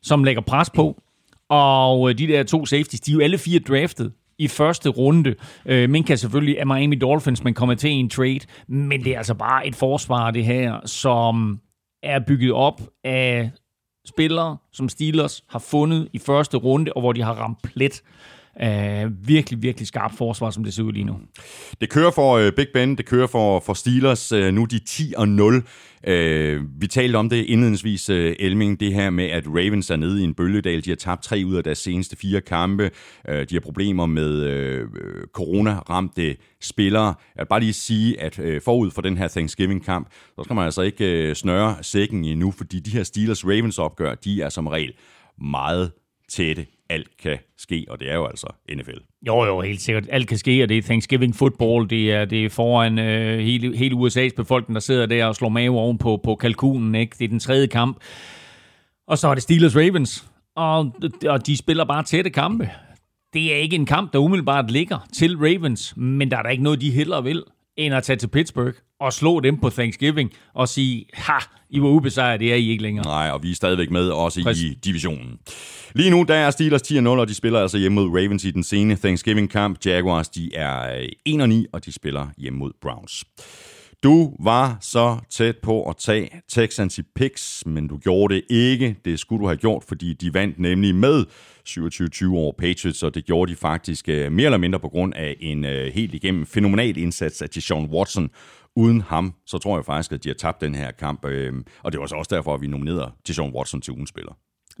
som 0.03 0.23
lægger 0.23 0.41
pres 0.41 0.69
på, 0.69 1.01
og 1.49 2.09
øh, 2.09 2.17
de 2.17 2.27
der 2.27 2.43
to 2.43 2.65
safeties, 2.65 2.99
de 2.99 3.11
er 3.11 3.13
jo 3.13 3.21
alle 3.21 3.37
fire 3.37 3.59
draftet 3.59 4.11
i 4.39 4.47
første 4.47 4.89
runde. 4.89 5.35
Øh, 5.65 5.89
Minka 5.89 6.15
selvfølgelig 6.15 6.57
er 6.57 6.65
Miami 6.65 6.95
Dolphins, 6.95 7.43
men 7.43 7.53
kommer 7.53 7.75
til 7.75 7.89
en 7.89 8.09
trade, 8.09 8.39
men 8.67 9.03
det 9.03 9.13
er 9.13 9.17
altså 9.17 9.33
bare 9.33 9.67
et 9.67 9.75
forsvar, 9.75 10.31
det 10.31 10.45
her, 10.45 10.79
som 10.85 11.59
er 12.03 12.19
bygget 12.19 12.51
op 12.51 12.81
af 13.03 13.51
spillere, 14.07 14.57
som 14.73 14.89
Steelers 14.89 15.43
har 15.49 15.59
fundet 15.59 16.07
i 16.13 16.19
første 16.19 16.57
runde, 16.57 16.93
og 16.93 17.01
hvor 17.01 17.13
de 17.13 17.21
har 17.21 17.33
ramt 17.33 17.61
plet. 17.63 18.01
Uh, 18.63 19.27
virkelig, 19.27 19.61
virkelig 19.61 19.87
skarp 19.87 20.17
forsvar, 20.17 20.49
som 20.49 20.63
det 20.63 20.73
ser 20.73 20.83
ud 20.83 20.93
lige 20.93 21.03
nu. 21.03 21.19
Det 21.81 21.89
kører 21.89 22.11
for 22.11 22.37
øh, 22.37 22.51
Big 22.51 22.67
Ben, 22.73 22.97
det 22.97 23.05
kører 23.05 23.27
for, 23.27 23.59
for 23.59 23.73
Steelers. 23.73 24.31
Øh, 24.31 24.53
nu 24.53 24.65
de 24.65 24.79
10 24.79 25.13
og 25.17 25.27
0. 25.27 25.55
Uh, 25.55 25.61
øh, 26.07 26.61
vi 26.81 26.87
talte 26.87 27.15
om 27.15 27.29
det 27.29 27.45
indledningsvis, 27.45 28.09
øh, 28.09 28.35
Elming, 28.39 28.79
det 28.79 28.93
her 28.93 29.09
med, 29.09 29.25
at 29.25 29.47
Ravens 29.47 29.89
er 29.89 29.95
nede 29.95 30.21
i 30.21 30.23
en 30.23 30.33
bølgedal. 30.33 30.85
De 30.85 30.89
har 30.89 30.95
tabt 30.95 31.23
tre 31.23 31.43
ud 31.45 31.55
af 31.55 31.63
deres 31.63 31.77
seneste 31.77 32.15
fire 32.15 32.41
kampe. 32.41 32.91
Uh, 33.29 33.35
de 33.35 33.47
har 33.51 33.59
problemer 33.59 34.05
med 34.05 34.43
øh, 34.43 34.87
corona-ramte 35.33 36.35
spillere. 36.61 37.05
Jeg 37.05 37.41
vil 37.41 37.45
bare 37.49 37.59
lige 37.59 37.73
sige, 37.73 38.21
at 38.21 38.39
øh, 38.39 38.61
forud 38.61 38.91
for 38.91 39.01
den 39.01 39.17
her 39.17 39.27
Thanksgiving-kamp, 39.27 40.07
så 40.35 40.43
skal 40.43 40.55
man 40.55 40.65
altså 40.65 40.81
ikke 40.81 41.29
øh, 41.29 41.35
snøre 41.35 41.75
sækken 41.81 42.25
endnu, 42.25 42.51
fordi 42.51 42.79
de 42.79 42.91
her 42.91 43.03
Steelers-Ravens-opgør, 43.03 44.15
de 44.15 44.41
er 44.41 44.49
som 44.49 44.67
regel 44.67 44.93
meget 45.37 45.91
tætte 46.29 46.65
alt 46.89 47.17
kan 47.17 47.37
ske, 47.57 47.85
og 47.89 47.99
det 47.99 48.09
er 48.09 48.15
jo 48.15 48.25
altså 48.25 48.47
NFL. 48.75 48.97
Jo, 49.27 49.43
jo, 49.45 49.61
helt 49.61 49.81
sikkert. 49.81 50.07
Alt 50.09 50.27
kan 50.27 50.37
ske, 50.37 50.63
og 50.63 50.69
det 50.69 50.77
er 50.77 50.81
Thanksgiving 50.81 51.35
football. 51.35 51.89
Det 51.89 52.11
er, 52.11 52.25
det 52.25 52.45
er 52.45 52.49
foran 52.49 52.99
øh, 52.99 53.39
hele, 53.39 53.77
hele 53.77 53.95
USA's 53.95 54.35
befolkning, 54.35 54.75
der 54.75 54.79
sidder 54.79 55.05
der 55.05 55.25
og 55.25 55.35
slår 55.35 55.49
mave 55.49 55.79
oven 55.79 55.97
på, 55.97 56.19
på 56.23 56.35
kalkunen. 56.35 56.95
Ikke? 56.95 57.15
Det 57.19 57.25
er 57.25 57.29
den 57.29 57.39
tredje 57.39 57.67
kamp. 57.67 57.97
Og 59.07 59.17
så 59.17 59.27
er 59.27 59.33
det 59.33 59.43
Steelers 59.43 59.75
Ravens, 59.75 60.25
og, 60.55 60.95
og 61.27 61.47
de 61.47 61.57
spiller 61.57 61.85
bare 61.85 62.03
tætte 62.03 62.29
kampe. 62.29 62.69
Det 63.33 63.53
er 63.53 63.57
ikke 63.57 63.75
en 63.75 63.85
kamp, 63.85 64.13
der 64.13 64.19
umiddelbart 64.19 64.71
ligger 64.71 65.07
til 65.13 65.37
Ravens, 65.37 65.97
men 65.97 66.31
der 66.31 66.37
er 66.37 66.41
der 66.41 66.49
ikke 66.49 66.63
noget, 66.63 66.81
de 66.81 66.91
heller 66.91 67.21
vil, 67.21 67.43
end 67.77 67.95
at 67.95 68.03
tage 68.03 68.17
til 68.17 68.27
Pittsburgh 68.27 68.75
og 68.99 69.13
slå 69.13 69.39
dem 69.39 69.57
på 69.57 69.69
Thanksgiving 69.69 70.31
og 70.53 70.69
sige, 70.69 71.05
ha, 71.13 71.37
I 71.69 71.81
var 71.81 71.87
ubesejret, 71.87 72.39
det 72.39 72.51
er 72.51 72.55
I 72.55 72.69
ikke 72.69 72.83
længere. 72.83 73.05
Nej, 73.05 73.29
og 73.29 73.43
vi 73.43 73.51
er 73.51 73.55
stadigvæk 73.55 73.91
med 73.91 74.09
også 74.09 74.43
Præcis. 74.43 74.63
i 74.63 74.73
divisionen. 74.73 75.39
Lige 75.95 76.09
nu, 76.09 76.23
der 76.27 76.35
er 76.35 76.51
Steelers 76.51 76.81
10-0, 76.81 77.07
og 77.07 77.27
de 77.27 77.33
spiller 77.33 77.59
altså 77.61 77.77
hjemme 77.77 77.95
mod 77.95 78.09
Ravens 78.09 78.45
i 78.45 78.51
den 78.51 78.63
sene 78.63 78.95
Thanksgiving-kamp. 78.95 79.85
Jaguars, 79.85 80.29
de 80.29 80.55
er 80.55 81.07
1-9, 81.29 81.65
og 81.73 81.85
de 81.85 81.91
spiller 81.91 82.27
hjemme 82.37 82.59
mod 82.59 82.71
Browns. 82.81 83.25
Du 84.03 84.33
var 84.39 84.77
så 84.81 85.17
tæt 85.29 85.57
på 85.57 85.89
at 85.89 85.97
tage 85.97 86.29
Texans 86.49 86.97
i 86.97 87.01
picks, 87.15 87.63
men 87.65 87.87
du 87.87 87.97
gjorde 87.97 88.35
det 88.35 88.43
ikke. 88.49 88.95
Det 89.05 89.19
skulle 89.19 89.41
du 89.41 89.47
have 89.47 89.57
gjort, 89.57 89.83
fordi 89.87 90.13
de 90.13 90.33
vandt 90.33 90.59
nemlig 90.59 90.95
med 90.95 91.25
27-20 91.69 92.35
over 92.35 92.51
Patriots, 92.57 93.03
og 93.03 93.15
det 93.15 93.25
gjorde 93.25 93.51
de 93.51 93.57
faktisk 93.57 94.07
uh, 94.07 94.31
mere 94.31 94.45
eller 94.45 94.57
mindre 94.57 94.79
på 94.79 94.89
grund 94.89 95.13
af 95.13 95.35
en 95.39 95.63
uh, 95.63 95.71
helt 95.71 96.13
igennem 96.13 96.45
fænomenal 96.45 96.97
indsats 96.97 97.41
af 97.41 97.49
Deshaun 97.49 97.85
Watson. 97.85 98.29
Uden 98.75 99.01
ham, 99.01 99.33
så 99.45 99.57
tror 99.57 99.77
jeg 99.77 99.85
faktisk, 99.85 100.11
at 100.11 100.23
de 100.23 100.29
har 100.29 100.33
tabt 100.33 100.61
den 100.61 100.75
her 100.75 100.91
kamp, 100.91 101.25
øhm, 101.25 101.65
og 101.83 101.91
det 101.91 101.99
var 101.99 102.05
så 102.05 102.15
også 102.15 102.35
derfor, 102.35 102.53
at 102.53 102.61
vi 102.61 102.67
nominerede 102.67 103.11
Deshaun 103.27 103.53
Watson 103.55 103.81
til 103.81 103.93
ugens 103.93 104.09
spiller. 104.09 104.31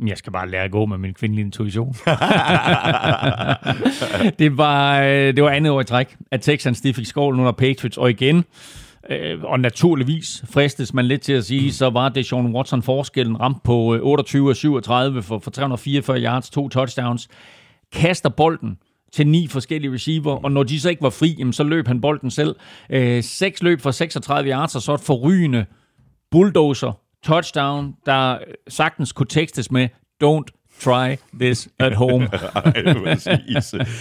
Jeg 0.05 0.17
skal 0.17 0.33
bare 0.33 0.49
lære 0.49 0.63
at 0.63 0.71
gå 0.71 0.85
med 0.85 0.97
min 0.97 1.13
kvindelige 1.13 1.45
intuition. 1.45 1.87
det, 4.39 4.57
var, 4.57 5.01
øh, 5.01 5.35
det 5.35 5.43
var 5.43 5.49
andet 5.49 5.71
år 5.71 5.81
i 5.81 5.83
træk, 5.83 6.17
at 6.31 6.41
Texans 6.41 6.81
de 6.81 6.93
fik 6.93 7.05
skål 7.05 7.39
under 7.39 7.51
Patriots, 7.51 7.97
og 7.97 8.09
igen, 8.09 8.45
Øh, 9.09 9.43
og 9.43 9.59
naturligvis 9.59 10.43
fristes 10.49 10.93
man 10.93 11.05
lidt 11.05 11.21
til 11.21 11.33
at 11.33 11.45
sige, 11.45 11.73
så 11.73 11.89
var 11.89 12.09
det 12.09 12.25
Sean 12.25 12.55
Watson 12.55 12.83
forskellen 12.83 13.39
ramt 13.39 13.63
på 13.63 13.97
28 14.01 14.49
og 14.49 14.55
37 14.55 15.23
for, 15.23 15.39
for 15.39 15.51
344 15.51 16.19
yards, 16.19 16.49
to 16.49 16.69
touchdowns. 16.69 17.27
Kaster 17.93 18.29
bolden 18.29 18.77
til 19.15 19.27
ni 19.27 19.47
forskellige 19.47 19.93
receiver, 19.93 20.43
og 20.43 20.51
når 20.51 20.63
de 20.63 20.79
så 20.79 20.89
ikke 20.89 21.01
var 21.01 21.09
fri, 21.09 21.35
jamen, 21.39 21.53
så 21.53 21.63
løb 21.63 21.87
han 21.87 22.01
bolden 22.01 22.31
selv. 22.31 22.55
Øh, 22.89 23.23
seks 23.23 23.63
løb 23.63 23.81
for 23.81 23.91
36 23.91 24.49
yards, 24.49 24.75
og 24.75 24.81
så 24.81 24.93
et 24.93 24.99
forrygende 24.99 25.65
bulldozer 26.31 26.99
touchdown, 27.23 27.93
der 28.05 28.33
øh, 28.33 28.39
sagtens 28.67 29.11
kunne 29.11 29.27
tekstes 29.27 29.71
med, 29.71 29.87
don't 30.23 30.65
Try 30.79 31.15
this 31.39 31.69
at 31.79 31.93
home. 31.93 32.29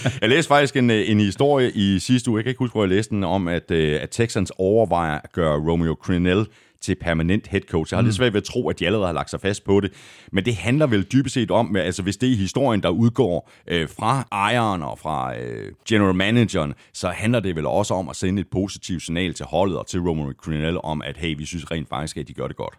jeg 0.21 0.29
læste 0.29 0.49
faktisk 0.49 0.77
en, 0.77 0.91
øh, 0.91 1.11
en 1.11 1.21
historie 1.21 1.71
i 1.75 1.99
sidste 1.99 2.31
uge, 2.31 2.39
jeg 2.39 2.45
kan 2.45 2.51
ikke 2.51 2.59
huske, 2.59 2.73
hvor 2.73 2.83
jeg 2.83 2.89
læste 2.89 3.15
den, 3.15 3.25
om 3.25 3.49
at, 3.49 3.71
øh, 3.71 4.03
at 4.03 4.11
Texans 4.11 4.53
overvejer 4.59 5.21
at 5.25 5.33
gøre 5.33 5.59
Romeo 5.71 5.97
Crennel 6.03 6.47
til 6.85 6.95
permanent 6.95 7.47
head 7.47 7.61
coach. 7.61 7.93
Jeg 7.93 7.97
har 7.97 8.03
lidt 8.03 8.13
mm. 8.13 8.17
svært 8.17 8.33
ved 8.33 8.41
at 8.41 8.45
tro, 8.45 8.69
at 8.69 8.79
de 8.79 8.87
allerede 8.87 9.07
har 9.07 9.13
lagt 9.13 9.31
sig 9.31 9.41
fast 9.41 9.65
på 9.65 9.81
det. 9.81 9.93
Men 10.33 10.45
det 10.45 10.57
handler 10.57 10.87
vel 10.87 11.03
dybest 11.13 11.35
set 11.35 11.51
om, 11.51 11.77
altså 11.77 12.03
hvis 12.03 12.17
det 12.17 12.33
er 12.33 12.37
historien, 12.37 12.83
der 12.83 12.89
udgår 12.89 13.51
øh, 13.67 13.89
fra 13.89 14.29
ejeren 14.33 14.83
og 14.83 14.99
fra 14.99 15.39
øh, 15.39 15.73
general 15.89 16.15
manageren, 16.15 16.75
så 16.93 17.09
handler 17.09 17.41
det 17.41 17.57
vel 17.57 17.67
også 17.67 17.95
om 17.95 18.09
at 18.09 18.17
sende 18.17 18.41
et 18.41 18.49
positivt 18.49 19.03
signal 19.03 19.35
til 19.35 19.47
holdet 19.47 19.79
og 19.79 19.87
til 19.87 20.01
Romeo 20.01 20.33
Crennel 20.43 20.79
om, 20.83 21.03
at 21.03 21.17
hey, 21.17 21.37
vi 21.39 21.47
synes 21.47 21.71
rent 21.71 21.89
faktisk, 21.89 22.17
at 22.17 22.29
de 22.29 22.35
gør 22.35 22.47
det 22.47 22.57
godt. 22.57 22.75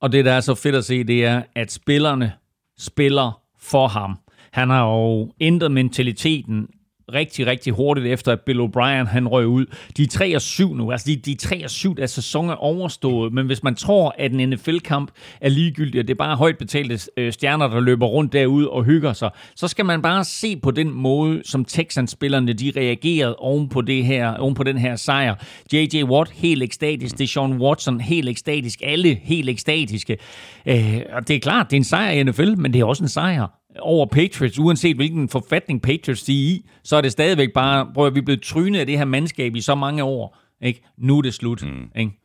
Og 0.00 0.12
det, 0.12 0.24
der 0.24 0.32
er 0.32 0.40
så 0.40 0.54
fedt 0.54 0.74
at 0.74 0.84
se, 0.84 1.04
det 1.04 1.24
er, 1.24 1.42
at 1.56 1.72
spillerne 1.72 2.32
spiller 2.78 3.40
for 3.60 3.88
ham. 3.88 4.18
Han 4.52 4.70
har 4.70 4.84
jo 4.86 5.32
ændret 5.40 5.72
mentaliteten 5.72 6.68
rigtig, 7.14 7.46
rigtig 7.46 7.72
hurtigt 7.72 8.06
efter, 8.06 8.32
at 8.32 8.40
Bill 8.40 8.60
O'Brien 8.60 9.04
han 9.04 9.28
røg 9.28 9.46
ud. 9.46 9.66
De 9.96 10.02
er 10.02 10.06
3 10.06 10.36
og 10.36 10.42
7 10.42 10.74
nu, 10.74 10.92
altså 10.92 11.06
de, 11.06 11.16
de 11.16 11.32
er 11.32 11.36
3 11.36 11.64
og 11.64 11.70
7, 11.70 11.96
da 11.96 12.06
sæsonen 12.06 12.50
er 12.50 12.54
overstået, 12.54 13.32
men 13.32 13.46
hvis 13.46 13.62
man 13.62 13.74
tror, 13.74 14.14
at 14.18 14.32
en 14.32 14.48
NFL-kamp 14.48 15.10
er 15.40 15.48
ligegyldig, 15.48 16.00
og 16.00 16.08
det 16.08 16.14
er 16.14 16.18
bare 16.18 16.36
højt 16.36 16.58
betalte 16.58 16.98
øh, 17.16 17.32
stjerner, 17.32 17.68
der 17.68 17.80
løber 17.80 18.06
rundt 18.06 18.32
derude 18.32 18.70
og 18.70 18.84
hygger 18.84 19.12
sig, 19.12 19.30
så 19.56 19.68
skal 19.68 19.84
man 19.84 20.02
bare 20.02 20.24
se 20.24 20.56
på 20.56 20.70
den 20.70 20.90
måde, 20.90 21.42
som 21.44 21.64
Texans-spillerne 21.64 22.52
de 22.52 22.72
reagerede 22.76 23.36
oven 23.36 23.68
på, 23.68 23.80
det 23.80 24.04
her, 24.04 24.34
oven 24.36 24.54
på 24.54 24.62
den 24.62 24.78
her 24.78 24.96
sejr. 24.96 25.34
J.J. 25.72 26.02
Watt 26.02 26.30
helt 26.30 26.62
ekstatisk, 26.62 27.18
det 27.18 27.24
er 27.24 27.28
Sean 27.28 27.52
Watson 27.52 28.00
helt 28.00 28.28
ekstatisk, 28.28 28.80
alle 28.84 29.18
helt 29.22 29.48
ekstatiske. 29.48 30.18
Øh, 30.66 31.00
og 31.12 31.28
det 31.28 31.36
er 31.36 31.40
klart, 31.40 31.70
det 31.70 31.76
er 31.76 31.80
en 31.80 31.84
sejr 31.84 32.10
i 32.10 32.22
NFL, 32.22 32.54
men 32.56 32.72
det 32.72 32.80
er 32.80 32.84
også 32.84 33.04
en 33.04 33.08
sejr 33.08 33.59
over 33.78 34.06
Patriots, 34.06 34.58
uanset 34.58 34.96
hvilken 34.96 35.28
forfatning 35.28 35.82
Patriots 35.82 36.22
de 36.22 36.32
er 36.32 36.50
i, 36.52 36.66
så 36.84 36.96
er 36.96 37.00
det 37.00 37.12
stadigvæk 37.12 37.52
bare, 37.54 37.90
prøv 37.94 38.06
at 38.06 38.14
vi 38.14 38.20
er 38.20 38.24
blevet 38.24 38.42
trynet 38.42 38.80
af 38.80 38.86
det 38.86 38.98
her 38.98 39.04
mandskab 39.04 39.56
i 39.56 39.60
så 39.60 39.74
mange 39.74 40.04
år. 40.04 40.36
Ikke? 40.62 40.82
Nu 40.98 41.18
er 41.18 41.22
det 41.22 41.34
slut. 41.34 41.62
Mm. 41.62 41.90
Ikke? 41.96 42.19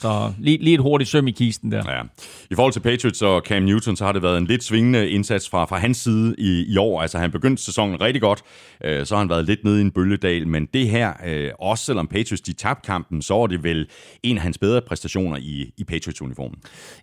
Så 0.00 0.32
lige, 0.38 0.58
lige 0.58 0.74
et 0.74 0.80
hurtigt 0.80 1.10
søm 1.10 1.28
i 1.28 1.30
kisten 1.30 1.72
der. 1.72 1.82
Ja. 1.92 2.02
I 2.50 2.54
forhold 2.54 2.72
til 2.72 2.80
Patriots 2.80 3.22
og 3.22 3.42
Cam 3.46 3.62
Newton, 3.62 3.96
så 3.96 4.04
har 4.04 4.12
det 4.12 4.22
været 4.22 4.38
en 4.38 4.46
lidt 4.46 4.64
svingende 4.64 5.10
indsats 5.10 5.48
fra, 5.50 5.64
fra 5.64 5.78
hans 5.78 5.96
side 5.96 6.34
i, 6.38 6.64
i 6.68 6.76
år. 6.76 7.02
Altså 7.02 7.18
han 7.18 7.30
begyndte 7.30 7.62
sæsonen 7.62 8.00
rigtig 8.00 8.22
godt, 8.22 8.42
øh, 8.84 9.06
så 9.06 9.14
har 9.14 9.18
han 9.18 9.28
været 9.28 9.44
lidt 9.44 9.64
nede 9.64 9.78
i 9.78 9.80
en 9.80 9.90
bølgedal, 9.90 10.48
men 10.48 10.66
det 10.74 10.88
her, 10.88 11.12
øh, 11.26 11.50
også 11.58 11.84
selvom 11.84 12.06
Patriots 12.06 12.40
de 12.40 12.52
tabte 12.52 12.86
kampen, 12.86 13.22
så 13.22 13.34
var 13.34 13.46
det 13.46 13.64
vel 13.64 13.88
en 14.22 14.36
af 14.36 14.42
hans 14.42 14.58
bedre 14.58 14.80
præstationer 14.80 15.36
i, 15.36 15.72
i 15.78 15.84
Patriots-uniformen. 15.84 16.58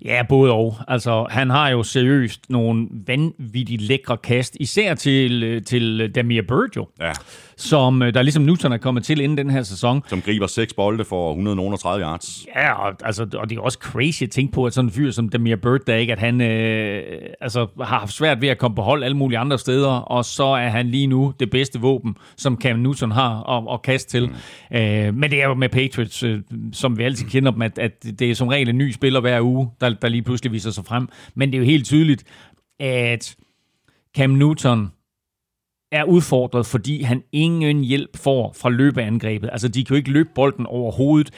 Ja, 0.05 0.23
både 0.29 0.51
og. 0.51 0.75
Altså 0.87 1.27
han 1.29 1.49
har 1.49 1.69
jo 1.69 1.83
seriøst 1.83 2.49
nogle 2.49 2.87
vanvittigt 3.07 3.81
lækre 3.81 4.17
kast, 4.17 4.57
især 4.59 4.95
til, 4.95 5.63
til 5.65 6.11
Damir 6.15 6.41
Bird 6.41 6.69
jo. 6.75 6.87
Ja 6.99 7.13
som 7.59 8.01
øh, 8.01 8.13
der 8.13 8.21
ligesom 8.21 8.43
Newton 8.43 8.71
er 8.71 8.77
kommet 8.77 9.03
til 9.03 9.21
inden 9.21 9.37
den 9.37 9.49
her 9.49 9.63
sæson. 9.63 10.03
Som 10.07 10.21
griber 10.21 10.47
seks 10.47 10.73
bolde 10.73 11.05
for 11.05 11.31
130 11.31 12.05
yards. 12.05 12.45
Ja, 12.55 12.73
og, 12.73 12.95
altså, 13.03 13.27
og 13.33 13.49
det 13.49 13.57
er 13.57 13.61
også 13.61 13.77
crazy 13.81 14.23
at 14.23 14.31
tænke 14.31 14.53
på, 14.53 14.65
at 14.65 14.73
sådan 14.73 14.87
en 14.87 14.91
fyr 14.91 15.11
som 15.11 15.29
Demir 15.29 15.55
Bird, 15.55 15.79
der 15.87 15.95
ikke, 15.95 16.13
at 16.13 16.19
han 16.19 16.41
øh, 16.41 17.03
altså, 17.41 17.67
har 17.77 17.99
haft 17.99 18.13
svært 18.13 18.41
ved 18.41 18.49
at 18.49 18.57
komme 18.57 18.75
på 18.75 18.81
hold 18.81 19.03
alle 19.03 19.17
mulige 19.17 19.37
andre 19.37 19.59
steder, 19.59 19.89
og 19.89 20.25
så 20.25 20.43
er 20.43 20.69
han 20.69 20.87
lige 20.87 21.07
nu 21.07 21.33
det 21.39 21.49
bedste 21.49 21.79
våben, 21.79 22.15
som 22.37 22.61
Cam 22.61 22.79
Newton 22.79 23.11
har 23.11 23.57
at, 23.57 23.73
at 23.73 23.81
kaste 23.81 24.11
til. 24.11 24.29
Mm. 24.71 24.77
Øh, 24.77 25.13
men 25.13 25.31
det 25.31 25.41
er 25.41 25.47
jo 25.47 25.53
med 25.53 25.69
Patriots, 25.69 26.23
øh, 26.23 26.39
som 26.73 26.97
vi 26.97 27.03
altid 27.03 27.25
kender 27.25 27.51
dem, 27.51 27.61
at, 27.61 27.79
at 27.79 28.03
det 28.19 28.31
er 28.31 28.35
som 28.35 28.47
regel 28.47 28.69
en 28.69 28.77
ny 28.77 28.91
spiller 28.91 29.19
hver 29.19 29.41
uge, 29.41 29.69
der, 29.81 29.89
der 29.89 30.09
lige 30.09 30.21
pludselig 30.21 30.51
viser 30.51 30.71
sig 30.71 30.85
frem. 30.85 31.09
Men 31.35 31.51
det 31.51 31.55
er 31.55 31.59
jo 31.59 31.65
helt 31.65 31.85
tydeligt, 31.85 32.23
at 32.79 33.35
Cam 34.15 34.29
Newton 34.29 34.91
er 35.91 36.03
udfordret, 36.03 36.65
fordi 36.65 37.01
han 37.01 37.23
ingen 37.31 37.83
hjælp 37.83 38.17
får 38.17 38.55
fra 38.57 38.69
løbeangrebet. 38.69 39.49
Altså, 39.51 39.67
de 39.67 39.83
kan 39.85 39.93
jo 39.93 39.97
ikke 39.97 40.11
løbe 40.11 40.29
bolden 40.35 40.65
over 40.65 40.91
hovedet. 40.91 41.29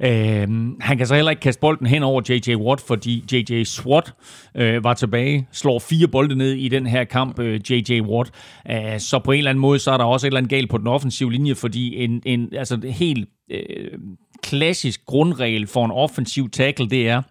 Øh, 0.00 0.48
han 0.80 0.98
kan 0.98 1.06
så 1.06 1.14
heller 1.14 1.30
ikke 1.30 1.40
kaste 1.40 1.60
bolden 1.60 1.86
hen 1.86 2.02
over 2.02 2.22
J.J. 2.28 2.56
Watt, 2.56 2.80
fordi 2.80 3.24
J.J. 3.32 3.64
Swat 3.64 4.12
øh, 4.54 4.84
var 4.84 4.94
tilbage, 4.94 5.48
slår 5.52 5.78
fire 5.78 6.08
bolde 6.08 6.36
ned 6.36 6.52
i 6.52 6.68
den 6.68 6.86
her 6.86 7.04
kamp, 7.04 7.38
øh, 7.38 7.60
J.J. 7.70 8.00
Watt. 8.00 8.30
Øh, 8.70 9.00
så 9.00 9.18
på 9.18 9.32
en 9.32 9.38
eller 9.38 9.50
anden 9.50 9.60
måde, 9.60 9.78
så 9.78 9.90
er 9.90 9.96
der 9.96 10.04
også 10.04 10.26
et 10.26 10.28
eller 10.28 10.38
andet 10.38 10.50
galt 10.50 10.70
på 10.70 10.78
den 10.78 10.86
offensive 10.86 11.32
linje, 11.32 11.54
fordi 11.54 12.04
en, 12.04 12.22
en 12.26 12.48
altså, 12.54 12.80
helt 12.84 13.28
øh, 13.50 13.98
klassisk 14.42 15.06
grundregel 15.06 15.66
for 15.66 15.84
en 15.84 15.90
offensiv 15.90 16.50
tackle, 16.50 16.90
det 16.90 17.08
er, 17.08 17.22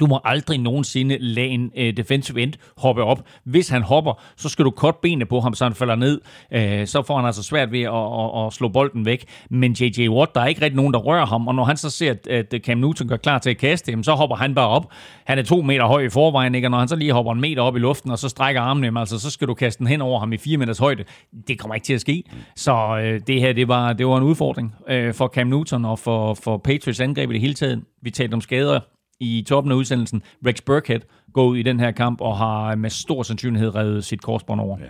du 0.00 0.06
må 0.06 0.20
aldrig 0.24 0.58
nogensinde 0.58 1.18
lade 1.20 1.46
en 1.46 1.70
øh, 1.76 1.96
defensive 1.96 2.42
end 2.42 2.52
hoppe 2.76 3.04
op. 3.04 3.22
Hvis 3.44 3.68
han 3.68 3.82
hopper, 3.82 4.22
så 4.36 4.48
skal 4.48 4.64
du 4.64 4.70
kort 4.70 4.96
benene 4.96 5.26
på 5.26 5.40
ham, 5.40 5.54
så 5.54 5.64
han 5.64 5.74
falder 5.74 5.94
ned. 5.94 6.20
Øh, 6.52 6.86
så 6.86 7.02
får 7.02 7.16
han 7.16 7.26
altså 7.26 7.42
svært 7.42 7.72
ved 7.72 7.82
at, 7.82 7.92
at, 7.94 8.46
at 8.46 8.52
slå 8.52 8.68
bolden 8.68 9.04
væk. 9.04 9.24
Men 9.50 9.72
J.J. 9.72 10.08
Watt, 10.08 10.34
der 10.34 10.40
er 10.40 10.46
ikke 10.46 10.62
rigtig 10.62 10.76
nogen, 10.76 10.92
der 10.92 10.98
rører 10.98 11.26
ham. 11.26 11.48
Og 11.48 11.54
når 11.54 11.64
han 11.64 11.76
så 11.76 11.90
ser, 11.90 12.10
at, 12.10 12.54
at 12.54 12.62
Cam 12.64 12.78
Newton 12.78 13.08
gør 13.08 13.16
klar 13.16 13.38
til 13.38 13.50
at 13.50 13.58
kaste 13.58 13.92
ham, 13.92 14.02
så 14.02 14.12
hopper 14.12 14.36
han 14.36 14.54
bare 14.54 14.68
op. 14.68 14.86
Han 15.24 15.38
er 15.38 15.42
to 15.42 15.62
meter 15.62 15.86
høj 15.86 16.00
i 16.00 16.08
forvejen, 16.08 16.54
ikke? 16.54 16.66
og 16.66 16.70
når 16.70 16.78
han 16.78 16.88
så 16.88 16.96
lige 16.96 17.12
hopper 17.12 17.32
en 17.32 17.40
meter 17.40 17.62
op 17.62 17.76
i 17.76 17.78
luften, 17.78 18.10
og 18.10 18.18
så 18.18 18.28
strækker 18.28 18.60
armene, 18.60 19.00
altså, 19.00 19.18
så 19.18 19.30
skal 19.30 19.48
du 19.48 19.54
kaste 19.54 19.78
den 19.78 19.86
hen 19.86 20.00
over 20.00 20.20
ham 20.20 20.32
i 20.32 20.36
fire 20.36 20.56
meters 20.56 20.78
højde. 20.78 21.04
Det 21.48 21.58
kommer 21.58 21.74
ikke 21.74 21.84
til 21.84 21.94
at 21.94 22.00
ske. 22.00 22.22
Så 22.56 22.98
øh, 23.02 23.20
det 23.26 23.40
her, 23.40 23.52
det 23.52 23.68
var, 23.68 23.92
det 23.92 24.06
var 24.06 24.16
en 24.16 24.22
udfordring 24.22 24.74
øh, 24.88 25.14
for 25.14 25.28
Cam 25.28 25.46
Newton 25.46 25.84
og 25.84 25.98
for, 25.98 26.34
for 26.34 26.56
Patriots 26.56 27.00
angreb 27.00 27.30
i 27.30 27.32
det 27.32 27.40
hele 27.40 27.54
taget. 27.54 27.82
Vi 28.02 28.10
talte 28.10 28.34
om 28.34 28.40
skader 28.40 28.80
i 29.20 29.44
toppen 29.48 29.72
af 29.72 29.76
udsendelsen. 29.76 30.22
Rex 30.46 30.62
Burkhead 30.66 31.00
går 31.32 31.46
ud 31.46 31.56
i 31.56 31.62
den 31.62 31.80
her 31.80 31.90
kamp 31.90 32.20
og 32.20 32.36
har 32.38 32.74
med 32.74 32.90
stor 32.90 33.22
sandsynlighed 33.22 33.74
reddet 33.74 34.04
sit 34.04 34.22
korsbånd 34.22 34.60
over. 34.60 34.78
Ja. 34.78 34.84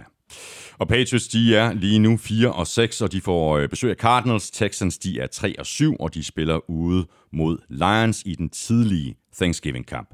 Og 0.79 0.89
Patriots, 0.89 1.29
de 1.29 1.57
er 1.57 1.73
lige 1.73 1.99
nu 1.99 2.17
4 2.17 2.53
og 2.53 2.67
6, 2.67 3.01
og 3.01 3.13
de 3.13 3.21
får 3.21 3.59
øh, 3.59 3.69
besøg 3.69 3.91
af 3.91 3.97
Cardinals. 3.97 4.51
Texans, 4.51 4.99
de 4.99 5.21
er 5.21 5.27
3 5.27 5.59
og 5.59 5.67
7, 5.67 5.97
og 6.01 6.15
de 6.15 6.25
spiller 6.25 6.71
ude 6.71 7.07
mod 7.33 7.59
Lions 7.69 8.23
i 8.27 8.35
den 8.35 8.49
tidlige 8.49 9.17
Thanksgiving-kamp. 9.37 10.09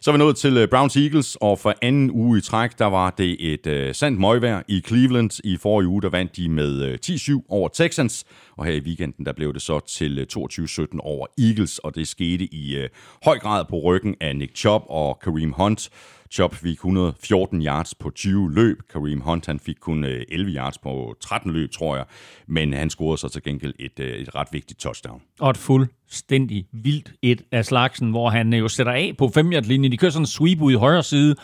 Så 0.00 0.10
er 0.10 0.12
vi 0.12 0.18
nået 0.18 0.36
til 0.36 0.56
øh, 0.56 0.68
Browns 0.68 0.96
Eagles, 0.96 1.36
og 1.40 1.58
for 1.58 1.74
anden 1.82 2.10
uge 2.10 2.38
i 2.38 2.40
træk, 2.40 2.78
der 2.78 2.86
var 2.86 3.10
det 3.10 3.52
et 3.52 3.66
uh, 3.66 3.94
sandt 3.94 4.20
møgvejr 4.20 4.62
i 4.68 4.82
Cleveland. 4.86 5.40
I 5.44 5.56
forrige 5.56 5.88
uge, 5.88 6.02
der 6.02 6.08
vandt 6.08 6.36
de 6.36 6.48
med 6.48 6.88
uh, 6.88 6.94
10-7 7.06 7.46
over 7.48 7.68
Texans, 7.68 8.24
og 8.56 8.64
her 8.64 8.72
i 8.72 8.80
weekenden, 8.80 9.26
der 9.26 9.32
blev 9.32 9.54
det 9.54 9.62
så 9.62 9.80
til 9.80 10.26
uh, 10.36 10.44
22-17 10.44 10.86
over 10.98 11.26
Eagles, 11.38 11.78
og 11.78 11.94
det 11.94 12.08
skete 12.08 12.54
i 12.54 12.78
uh, 12.78 12.84
høj 13.24 13.38
grad 13.38 13.64
på 13.70 13.78
ryggen 13.78 14.14
af 14.20 14.36
Nick 14.36 14.56
Chubb 14.56 14.84
og 14.88 15.18
Kareem 15.22 15.52
Hunt. 15.52 15.90
Chop 16.34 16.54
fik 16.54 16.74
114 16.74 17.62
yards 17.62 17.94
på 17.94 18.10
20 18.10 18.54
løb. 18.54 18.78
Kareem 18.92 19.20
Hunt 19.20 19.46
han 19.46 19.60
fik 19.60 19.76
kun 19.80 20.04
øh, 20.04 20.22
11 20.28 20.52
yards 20.52 20.78
på 20.78 21.14
13 21.20 21.52
løb, 21.52 21.70
tror 21.70 21.96
jeg. 21.96 22.04
Men 22.46 22.72
han 22.72 22.90
scorede 22.90 23.18
så 23.18 23.28
til 23.28 23.42
gengæld 23.42 23.74
et, 23.78 24.00
øh, 24.00 24.08
et 24.08 24.34
ret 24.34 24.48
vigtigt 24.52 24.80
touchdown. 24.80 25.22
Og 25.40 25.50
et 25.50 25.56
fuldstændig 25.56 26.66
vildt 26.72 27.12
et 27.22 27.42
af 27.52 27.64
slagsen, 27.64 28.10
hvor 28.10 28.30
han 28.30 28.54
øh, 28.54 28.60
jo 28.60 28.68
sætter 28.68 28.92
af 28.92 29.14
på 29.18 29.28
5 29.28 29.50
linjen 29.50 29.92
De 29.92 29.96
kører 29.96 30.10
sådan 30.10 30.22
en 30.22 30.26
sweep 30.26 30.60
ud 30.60 30.72
i 30.72 30.76
højre 30.76 31.02
side, 31.02 31.36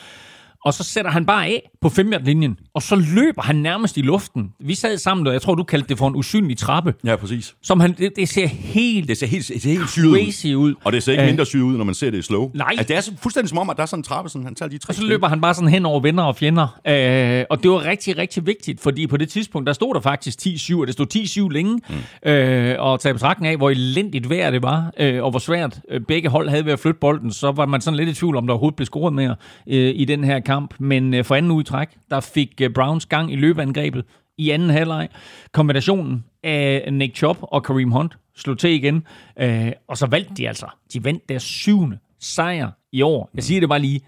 og 0.64 0.74
så 0.74 0.84
sætter 0.84 1.10
han 1.10 1.26
bare 1.26 1.46
af 1.46 1.70
på 1.80 1.88
5 1.88 2.12
linjen 2.22 2.58
og 2.74 2.82
så 2.82 2.96
løber 2.96 3.42
han 3.42 3.56
nærmest 3.56 3.96
i 3.96 4.02
luften. 4.02 4.52
Vi 4.60 4.74
sad 4.74 4.98
sammen, 4.98 5.26
og 5.26 5.32
jeg 5.32 5.42
tror, 5.42 5.54
du 5.54 5.62
kaldte 5.62 5.88
det 5.88 5.98
for 5.98 6.08
en 6.08 6.16
usynlig 6.16 6.58
trappe. 6.58 6.94
Ja, 7.04 7.16
præcis. 7.16 7.54
Som 7.62 7.80
han, 7.80 7.92
det, 7.92 8.12
det 8.16 8.28
ser 8.28 8.46
helt 8.46 9.08
Det 9.08 9.16
ser 9.16 9.26
helt, 9.26 9.48
det 9.48 9.62
ser 9.62 9.70
helt 9.70 9.90
syret 9.90 10.24
crazy 10.24 10.46
ud. 10.46 10.74
Og 10.84 10.92
det 10.92 11.02
ser 11.02 11.12
ikke 11.12 11.24
mindre 11.24 11.46
syret 11.46 11.62
ud, 11.62 11.76
når 11.76 11.84
man 11.84 11.94
ser 11.94 12.10
det 12.10 12.18
i 12.18 12.22
slow. 12.22 12.50
Nej. 12.54 12.66
Altså, 12.70 12.84
det 12.88 12.96
er 12.96 13.00
så 13.00 13.12
fuldstændig 13.22 13.48
som 13.48 13.58
om, 13.58 13.70
at 13.70 13.76
der 13.76 13.82
er 13.82 13.86
sådan 13.86 13.98
en 13.98 14.04
trappe, 14.04 14.30
sådan, 14.30 14.44
han 14.44 14.54
tager 14.54 14.68
de 14.68 14.78
tre 14.78 14.90
Og 14.90 14.94
så 14.94 15.04
løber 15.04 15.28
han 15.28 15.40
bare 15.40 15.54
sådan 15.54 15.68
hen 15.68 15.86
over 15.86 16.00
venner 16.00 16.22
og 16.22 16.36
fjender. 16.36 16.80
Øh, 16.88 17.44
og 17.50 17.62
det 17.62 17.70
var 17.70 17.84
rigtig, 17.84 18.18
rigtig 18.18 18.46
vigtigt, 18.46 18.80
fordi 18.80 19.06
på 19.06 19.16
det 19.16 19.28
tidspunkt, 19.28 19.66
der 19.66 19.72
stod 19.72 19.94
der 19.94 20.00
faktisk 20.00 20.38
10-7, 20.46 20.80
og 20.80 20.86
det 20.86 20.94
stod 20.94 21.46
10-7 21.48 21.52
længe. 21.52 21.80
Mm. 22.24 22.30
Øh, 22.30 22.76
og 22.78 23.00
tage 23.00 23.12
betragtning 23.12 23.52
af, 23.52 23.56
hvor 23.56 23.70
elendigt 23.70 24.30
vejr 24.30 24.50
det 24.50 24.62
var, 24.62 24.92
øh, 24.98 25.24
og 25.24 25.30
hvor 25.30 25.38
svært 25.38 25.80
øh, 25.90 26.00
begge 26.00 26.28
hold 26.28 26.48
havde 26.48 26.64
ved 26.64 26.72
at 26.72 26.78
flytte 26.78 27.00
bolden, 27.00 27.32
så 27.32 27.52
var 27.52 27.66
man 27.66 27.80
sådan 27.80 27.96
lidt 27.96 28.08
i 28.08 28.14
tvivl, 28.14 28.36
om 28.36 28.46
der 28.46 28.54
overhovedet 28.54 28.76
blev 28.76 28.86
scoret 28.86 29.12
mere 29.12 29.36
øh, 29.66 29.92
i 29.96 30.04
den 30.04 30.24
her 30.24 30.40
kamp. 30.50 30.74
Men 30.80 31.14
øh, 31.14 31.24
for 31.24 31.34
anden 31.34 31.50
uge 31.50 31.60
i 31.60 31.64
træk, 31.64 31.88
der 32.10 32.20
fik 32.20 32.60
øh, 32.60 32.70
Browns 32.74 33.06
gang 33.06 33.32
i 33.32 33.36
løbeangrebet 33.36 34.04
i 34.38 34.50
anden 34.50 34.70
halvleg. 34.70 35.08
Kombinationen 35.52 36.24
af 36.42 36.92
Nick 36.92 37.16
Chubb 37.16 37.38
og 37.42 37.64
Kareem 37.64 37.90
Hunt 37.90 38.18
slog 38.36 38.58
til 38.58 38.70
igen, 38.70 39.06
øh, 39.38 39.72
og 39.88 39.98
så 39.98 40.06
valgte 40.06 40.34
de 40.34 40.48
altså. 40.48 40.66
De 40.92 41.04
vandt 41.04 41.28
deres 41.28 41.42
syvende 41.42 41.98
sejr 42.20 42.70
i 42.92 43.02
år. 43.02 43.30
Jeg 43.34 43.44
siger 43.44 43.60
det 43.60 43.68
bare 43.68 43.78
lige. 43.78 44.00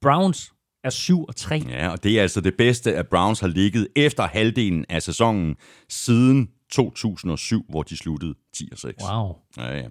Browns 0.00 0.52
er 0.84 0.90
7 0.90 1.24
og 1.24 1.36
3. 1.36 1.62
Ja, 1.68 1.88
og 1.88 2.04
det 2.04 2.18
er 2.18 2.22
altså 2.22 2.40
det 2.40 2.54
bedste, 2.58 2.96
at 2.96 3.08
Browns 3.08 3.40
har 3.40 3.48
ligget 3.48 3.88
efter 3.96 4.22
halvdelen 4.26 4.84
af 4.88 5.02
sæsonen 5.02 5.56
siden 5.88 6.48
2007, 6.70 7.64
hvor 7.68 7.82
de 7.82 7.96
sluttede 7.96 8.34
10 8.54 8.68
og 8.72 8.78
6. 8.78 9.02
Wow. 9.10 9.36
Ja, 9.56 9.76
ja. 9.76 9.86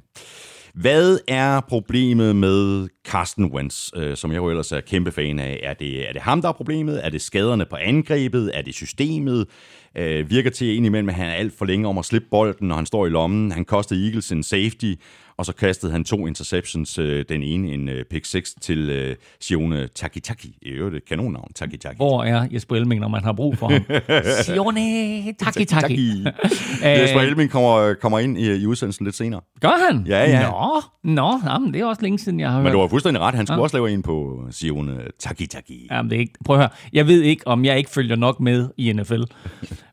Hvad 0.74 1.20
er 1.28 1.60
problemet 1.60 2.36
med 2.36 2.88
Carsten 3.08 3.46
Wentz, 3.46 3.90
øh, 3.96 4.18
som 4.18 4.32
jeg 4.32 4.38
jo 4.38 4.50
ellers 4.50 4.72
er 4.72 4.82
kæmpe 4.82 5.12
fan 5.12 5.40
af? 5.40 5.60
Er 5.64 5.74
det, 5.74 6.10
er 6.10 6.14
det 6.14 6.22
ham, 6.22 6.42
der 6.42 6.50
er 6.50 6.54
problemet? 6.54 7.06
Er 7.06 7.10
det 7.10 7.22
skaderne 7.22 7.66
på 7.66 7.76
angrebet? 7.76 8.52
Er 8.54 8.62
det 8.62 8.74
systemet? 8.74 9.48
Øh, 9.98 10.30
virker 10.30 10.50
til 10.50 10.76
indimellem, 10.76 11.10
at 11.10 11.16
han 11.16 11.30
er 11.30 11.34
alt 11.34 11.58
for 11.58 11.66
længe 11.66 11.88
om 11.88 11.98
at 11.98 12.06
slippe 12.06 12.28
bolden, 12.32 12.68
når 12.68 12.76
han 12.76 12.86
står 12.86 13.06
i 13.06 13.10
lommen. 13.10 13.52
Han 13.52 13.66
kostede 13.66 14.06
Eagles 14.06 14.32
en 14.32 14.44
safety, 14.44 14.94
og 15.38 15.46
så 15.46 15.54
kastede 15.54 15.92
han 15.92 16.04
to 16.04 16.28
interceptions. 16.28 17.00
Øh, 17.00 17.26
den 17.30 17.44
ene 17.44 17.74
en 17.74 17.90
øh, 17.90 18.06
pick 18.06 18.26
6 18.26 18.56
til 18.62 18.90
øh, 18.90 19.16
Sione 19.40 19.88
Takitaki. 19.88 20.58
I 20.62 20.70
øvrigt 20.70 20.96
et 20.96 21.06
kanonnavn, 21.06 21.52
Takitaki. 21.56 21.96
Hvor 21.96 22.24
er 22.24 22.48
Jesper 22.52 22.76
Elming, 22.76 23.02
når 23.02 23.08
man 23.08 23.24
har 23.24 23.34
brug 23.34 23.58
for 23.58 23.68
ham? 23.68 23.86
Sione 24.46 25.34
Taki 25.34 25.66
Taki. 25.66 26.26
Jesper 26.84 27.20
Elming 27.20 27.52
kommer, 27.52 27.94
kommer 27.94 28.20
ind 28.20 28.38
i, 28.38 28.56
i 28.56 28.66
udsendelsen 28.66 29.06
lidt 29.06 29.16
senere. 29.16 29.42
Gør 29.62 29.90
han? 29.90 30.06
Ja, 30.08 30.30
ja. 30.30 30.50
Nå, 30.50 30.82
nå 31.04 31.40
jamen, 31.46 31.74
det 31.74 31.82
er 31.82 31.86
også 31.86 32.02
længe 32.02 32.20
siden, 32.20 32.40
jeg 32.40 32.50
har 32.50 32.56
hørt. 32.56 32.64
Men 32.64 32.74
du 32.74 32.80
har 32.80 32.88
fuldstændig 32.88 33.22
ret. 33.22 33.36
Han 33.36 33.48
skulle 33.48 33.60
ja. 33.60 33.64
også 33.64 33.78
lave 33.78 33.92
en 33.92 34.02
på 34.02 34.48
Sione 34.52 34.98
Takitaki. 35.20 35.88
Jamen, 35.92 36.10
det 36.10 36.16
er 36.16 36.20
ikke... 36.20 36.34
Prøv 36.46 36.56
at 36.56 36.62
høre. 36.62 36.70
Jeg 36.94 37.08
ved 37.08 37.22
ikke, 37.22 37.48
om 37.48 37.66
jeg 37.66 37.78
ikke 37.78 37.90
følger 37.90 38.16
nok 38.16 38.40
med 38.40 38.70
i 38.78 38.94
NFL. 38.94 39.22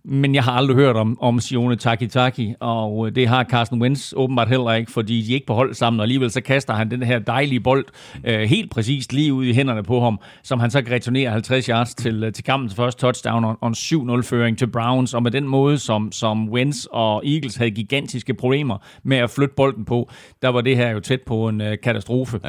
Men 0.04 0.34
jeg 0.34 0.44
har 0.44 0.52
aldrig 0.52 0.76
hørt 0.76 0.96
om, 0.96 1.18
om 1.20 1.40
Sione 1.40 1.76
Takitaki, 1.76 2.54
og 2.60 3.14
det 3.14 3.28
har 3.28 3.44
Carsten 3.44 3.82
Wentz 3.82 4.12
åbenbart 4.16 4.48
heller 4.48 4.72
ikke, 4.72 4.92
fordi 4.92 5.22
de 5.22 5.30
er 5.30 5.34
ikke 5.34 5.46
på 5.46 5.54
hold 5.54 5.74
sammen, 5.74 6.00
og 6.00 6.04
alligevel 6.04 6.30
så 6.30 6.40
kaster 6.40 6.74
han 6.74 6.90
den 6.90 7.02
her 7.02 7.18
dejlige 7.18 7.60
bold 7.60 7.84
øh, 8.24 8.40
helt 8.40 8.70
præcist 8.70 9.12
lige 9.12 9.32
ud 9.32 9.44
i 9.44 9.52
hænderne 9.52 9.82
på 9.82 10.00
ham, 10.00 10.20
som 10.42 10.60
han 10.60 10.70
så 10.70 10.82
kan 10.82 10.92
returnere 10.92 11.30
50 11.30 11.66
yards 11.66 11.94
til, 11.94 12.24
øh, 12.24 12.32
til 12.32 12.44
kampens 12.44 12.74
første 12.74 13.00
touchdown 13.00 13.44
og, 13.44 13.58
og 13.60 13.68
en 13.68 13.74
7-0-føring 13.74 14.58
til 14.58 14.66
Browns, 14.66 15.14
og 15.14 15.22
med 15.22 15.30
den 15.30 15.48
måde, 15.48 15.78
som, 15.78 16.12
som 16.12 16.48
Wentz 16.48 16.84
og 16.84 17.26
Eagles 17.26 17.56
havde 17.56 17.70
gigantiske 17.70 18.34
problemer 18.34 18.78
med 19.02 19.16
at 19.16 19.30
flytte 19.30 19.54
bolden 19.56 19.84
på, 19.84 20.10
der 20.42 20.48
var 20.48 20.60
det 20.60 20.76
her 20.76 20.90
jo 20.90 21.00
tæt 21.00 21.20
på 21.26 21.48
en 21.48 21.60
øh, 21.60 21.76
katastrofe. 21.82 22.40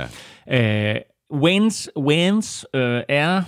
Ja. 0.47 0.93
Øh, 0.93 1.01
Wentz, 1.33 1.87
Wentz 1.97 2.63
øh, 2.73 3.01
er 3.09 3.43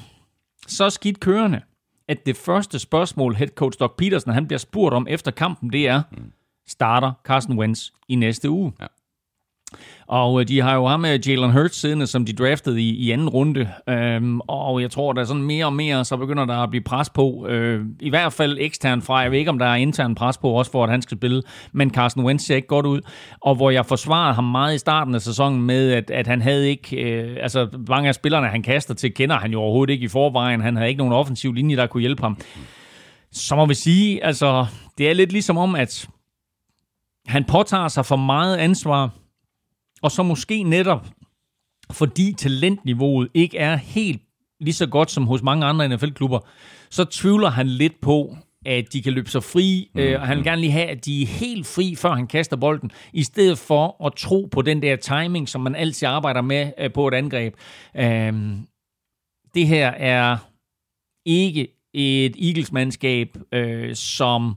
så 0.67 0.89
skidt 0.89 1.19
kørende, 1.19 1.61
at 2.07 2.25
det 2.25 2.37
første 2.37 2.79
spørgsmål, 2.79 3.35
head 3.35 3.47
coach 3.47 3.79
Doc 3.79 3.91
Peterson, 3.97 4.33
han 4.33 4.47
bliver 4.47 4.57
spurgt 4.57 4.95
om 4.95 5.07
efter 5.09 5.31
kampen, 5.31 5.71
det 5.71 5.87
er, 5.87 6.01
mm. 6.11 6.31
starter 6.67 7.13
Carson 7.23 7.59
Wentz 7.59 7.89
i 8.07 8.15
næste 8.15 8.49
uge? 8.49 8.73
Ja. 8.81 8.85
Og 10.07 10.41
øh, 10.41 10.47
de 10.47 10.61
har 10.61 10.75
jo 10.75 10.87
ham 10.87 10.99
med 10.99 11.19
Jalen 11.19 11.51
Hurts 11.51 11.79
siddende, 11.79 12.07
som 12.07 12.25
de 12.25 12.33
draftede 12.33 12.81
i, 12.81 12.89
i 12.89 13.11
anden 13.11 13.29
runde. 13.29 13.69
Øhm, 13.89 14.39
og 14.39 14.81
jeg 14.81 14.91
tror, 14.91 15.13
der 15.13 15.21
er 15.21 15.25
sådan 15.25 15.43
mere 15.43 15.65
og 15.65 15.73
mere, 15.73 16.05
så 16.05 16.17
begynder 16.17 16.45
der 16.45 16.57
at 16.57 16.69
blive 16.69 16.83
pres 16.83 17.09
på. 17.09 17.47
Øh, 17.49 17.85
I 17.99 18.09
hvert 18.09 18.33
fald 18.33 18.57
ekstern 18.59 19.01
fra. 19.01 19.17
Jeg 19.17 19.31
ved 19.31 19.39
ikke, 19.39 19.51
om 19.51 19.59
der 19.59 19.65
er 19.65 19.75
intern 19.75 20.15
pres 20.15 20.37
på 20.37 20.49
også 20.49 20.71
for, 20.71 20.83
at 20.83 20.89
han 20.89 21.01
skal 21.01 21.17
spille. 21.17 21.41
Men 21.71 21.91
Carson 21.91 22.25
Wentz 22.25 22.45
ser 22.45 22.55
ikke 22.55 22.67
godt 22.67 22.85
ud. 22.85 23.01
Og 23.41 23.55
hvor 23.55 23.69
jeg 23.69 23.85
forsvarede 23.85 24.33
ham 24.33 24.43
meget 24.43 24.75
i 24.75 24.77
starten 24.77 25.15
af 25.15 25.21
sæsonen 25.21 25.61
med, 25.61 25.91
at, 25.91 26.11
at 26.11 26.27
han 26.27 26.41
havde 26.41 26.69
ikke... 26.69 26.97
Øh, 26.97 27.37
altså, 27.41 27.67
mange 27.87 28.07
af 28.07 28.15
spillerne, 28.15 28.47
han 28.47 28.63
kaster 28.63 28.93
til, 28.93 29.13
kender 29.13 29.37
han 29.37 29.51
jo 29.51 29.61
overhovedet 29.61 29.93
ikke 29.93 30.05
i 30.05 30.07
forvejen. 30.07 30.61
Han 30.61 30.75
havde 30.75 30.89
ikke 30.89 30.97
nogen 30.97 31.13
offensiv 31.13 31.53
linje, 31.53 31.75
der 31.75 31.87
kunne 31.87 32.01
hjælpe 32.01 32.21
ham. 32.21 32.37
Så 33.31 33.55
må 33.55 33.65
vi 33.65 33.73
sige, 33.73 34.23
altså, 34.25 34.65
det 34.97 35.09
er 35.09 35.13
lidt 35.13 35.31
ligesom 35.31 35.57
om, 35.57 35.75
at 35.75 36.07
han 37.25 37.43
påtager 37.43 37.87
sig 37.87 38.05
for 38.05 38.15
meget 38.15 38.57
ansvar 38.57 39.09
og 40.03 40.11
så 40.11 40.23
måske 40.23 40.63
netop, 40.63 41.07
fordi 41.91 42.33
talentniveauet 42.37 43.29
ikke 43.33 43.57
er 43.57 43.75
helt 43.75 44.21
lige 44.59 44.73
så 44.73 44.87
godt 44.87 45.11
som 45.11 45.27
hos 45.27 45.43
mange 45.43 45.65
andre 45.65 45.89
NFL-klubber, 45.89 46.39
så 46.89 47.05
tvivler 47.05 47.49
han 47.49 47.67
lidt 47.67 48.01
på, 48.01 48.37
at 48.65 48.93
de 48.93 49.01
kan 49.01 49.13
løbe 49.13 49.29
sig 49.29 49.43
fri, 49.43 49.91
mm. 49.93 49.99
øh, 49.99 50.21
og 50.21 50.27
han 50.27 50.37
vil 50.37 50.45
gerne 50.45 50.61
lige 50.61 50.71
have, 50.71 50.87
at 50.87 51.05
de 51.05 51.21
er 51.21 51.27
helt 51.27 51.67
fri, 51.67 51.95
før 51.95 52.11
han 52.11 52.27
kaster 52.27 52.57
bolden, 52.57 52.91
i 53.13 53.23
stedet 53.23 53.57
for 53.57 54.05
at 54.05 54.13
tro 54.15 54.47
på 54.51 54.61
den 54.61 54.81
der 54.81 54.95
timing, 54.95 55.49
som 55.49 55.61
man 55.61 55.75
altid 55.75 56.07
arbejder 56.07 56.41
med 56.41 56.71
øh, 56.77 56.93
på 56.93 57.07
et 57.07 57.13
angreb. 57.13 57.53
Øh, 57.97 58.33
det 59.53 59.67
her 59.67 59.87
er 59.87 60.37
ikke 61.25 61.67
et 61.93 62.35
Eagles-mandskab, 62.47 63.37
øh, 63.51 63.95
som 63.95 64.55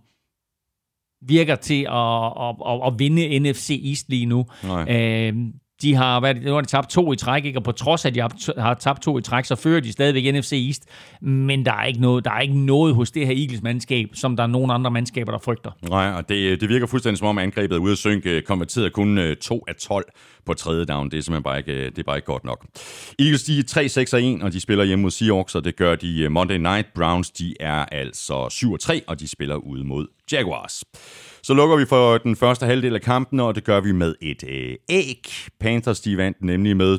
virker 1.27 1.57
til 1.57 1.83
at, 1.89 2.33
at, 2.41 2.55
at, 2.67 2.87
at 2.87 2.99
vinde 2.99 3.39
NFC 3.39 3.81
East 3.85 4.09
lige 4.09 4.27
nu. 4.27 4.47
Øh, 4.89 5.35
de 5.83 5.95
har, 5.95 6.21
været, 6.21 6.43
nu 6.43 6.53
har 6.55 6.61
de 6.61 6.67
tabt 6.67 6.91
to 6.91 7.13
i 7.13 7.17
træk, 7.17 7.45
ikke? 7.45 7.59
og 7.59 7.63
på 7.63 7.73
trods 7.73 8.05
af, 8.05 8.09
at 8.09 8.15
de 8.15 8.21
har, 8.21 8.61
har 8.61 8.75
tabt 8.75 9.03
to 9.03 9.19
i 9.19 9.23
træk, 9.23 9.45
så 9.45 9.57
fører 9.57 9.81
de 9.81 9.93
stadigvæk 9.93 10.35
NFC 10.35 10.53
East. 10.53 10.83
Men 11.23 11.65
der 11.65 11.73
er 11.73 11.85
ikke 11.85 12.01
noget, 12.01 12.25
der 12.25 12.31
er 12.31 12.41
ikke 12.41 12.59
noget 12.59 12.95
hos 12.95 13.11
det 13.11 13.27
her 13.27 13.35
Eagles-mandskab, 13.35 14.09
som 14.15 14.37
der 14.37 14.43
er 14.43 14.47
nogen 14.47 14.71
andre 14.71 14.91
mandskaber, 14.91 15.33
der 15.33 15.39
frygter. 15.39 15.71
Nej, 15.89 16.13
og 16.13 16.29
det, 16.29 16.61
det 16.61 16.69
virker 16.69 16.87
fuldstændig 16.87 17.19
som 17.19 17.29
om 17.29 17.39
angrebet 17.39 17.77
er 17.77 17.81
ude 17.81 17.93
at 17.93 17.99
synke, 17.99 18.31
øh, 18.31 18.43
konverteret 18.43 18.93
kun 18.93 19.19
øh, 19.19 19.37
2 19.37 19.65
af 19.69 19.75
12 19.77 20.05
på 20.47 20.55
tredje 20.55 20.85
down. 20.85 21.11
Det 21.11 21.19
er 21.19 21.23
simpelthen 21.23 21.43
bare 21.43 21.59
ikke, 21.59 21.73
øh, 21.73 21.85
det 21.91 21.99
er 21.99 22.03
bare 22.03 22.17
ikke 22.17 22.27
godt 22.27 22.45
nok. 22.45 22.67
Eagles, 23.19 23.45
de 23.45 23.59
er 23.59 24.39
3-6-1, 24.41 24.45
og 24.45 24.53
de 24.53 24.61
spiller 24.61 24.85
hjemme 24.85 25.03
mod 25.03 25.11
Seahawks, 25.11 25.55
og 25.55 25.65
det 25.65 25.77
gør 25.77 25.95
de 25.95 26.29
Monday 26.29 26.57
Night. 26.57 26.87
Browns, 26.95 27.31
de 27.31 27.55
er 27.61 27.85
altså 27.85 28.47
7-3, 28.93 29.01
og 29.07 29.21
de 29.21 29.29
spiller 29.29 29.57
ude 29.57 29.85
mod 29.85 30.07
Jaguars. 30.33 30.85
Så 31.47 31.55
lukker 31.55 31.77
vi 31.77 31.87
for 31.87 32.19
den 32.19 32.37
første 32.37 32.67
halvdel 32.67 32.95
af 32.95 33.01
kampen, 33.01 33.41
og 33.41 33.55
det 33.55 33.65
gør 33.65 33.81
vi 33.81 33.93
med 33.93 34.15
et 34.23 34.45
øh, 34.49 34.77
æg. 34.89 35.23
Panthers 35.61 36.01
de 36.01 36.17
vandt 36.17 36.43
nemlig 36.43 36.77
med 36.77 36.99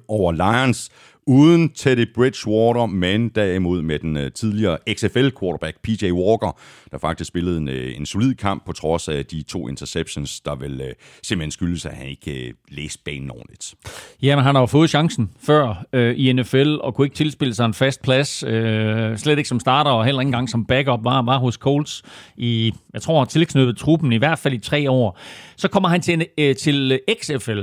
20-0 0.00 0.04
over 0.08 0.32
Lions 0.32 0.90
uden 1.28 1.68
Teddy 1.68 2.12
Bridgewater, 2.14 2.86
men 2.86 3.28
derimod 3.28 3.82
med 3.82 3.98
den 3.98 4.16
øh, 4.16 4.32
tidligere 4.32 4.78
XFL-quarterback 4.92 5.76
PJ 5.82 6.10
Walker, 6.10 6.58
der 6.90 6.98
faktisk 6.98 7.28
spillede 7.28 7.58
en, 7.58 7.68
øh, 7.68 7.96
en 7.96 8.06
solid 8.06 8.34
kamp 8.34 8.66
på 8.66 8.72
trods 8.72 9.08
af 9.08 9.26
de 9.26 9.42
to 9.42 9.68
interceptions, 9.68 10.40
der 10.40 10.54
vel 10.54 10.80
uh, 10.80 10.86
simpelthen 11.22 11.50
skyldes, 11.50 11.86
at 11.86 11.92
han 11.92 12.06
ikke 12.06 12.54
læste 12.68 13.02
banen 13.04 13.30
ordentligt. 13.30 13.74
Jamen, 14.22 14.44
han 14.44 14.54
har 14.54 14.62
jo 14.62 14.66
fået 14.66 14.90
chancen 14.90 15.30
før 15.40 15.84
øh, 15.92 16.14
i 16.16 16.32
NFL, 16.32 16.76
og 16.80 16.94
kunne 16.94 17.06
ikke 17.06 17.16
tilspille 17.16 17.54
sig 17.54 17.64
en 17.64 17.74
fast 17.74 18.02
plads. 18.02 18.42
øh, 18.42 19.16
slet 19.16 19.38
ikke 19.38 19.48
som 19.48 19.60
starter, 19.60 19.90
og 19.90 20.04
heller 20.04 20.20
ikke 20.20 20.28
engang 20.28 20.50
som 20.50 20.64
backup, 20.64 21.04
var, 21.04 21.22
var 21.22 21.38
hos 21.38 21.54
Colts 21.54 22.02
i, 22.36 22.72
jeg 22.94 23.02
tror, 23.02 23.24
tilknyttet 23.24 23.76
truppen, 23.76 24.12
i 24.12 24.16
hvert 24.16 24.38
fald 24.38 24.54
i 24.54 24.58
tre 24.58 24.90
år. 24.90 25.18
Så 25.56 25.68
kommer 25.68 25.88
han 25.88 26.00
til, 26.00 26.26
øh, 26.38 26.56
til 26.56 27.00
XFL, 27.22 27.60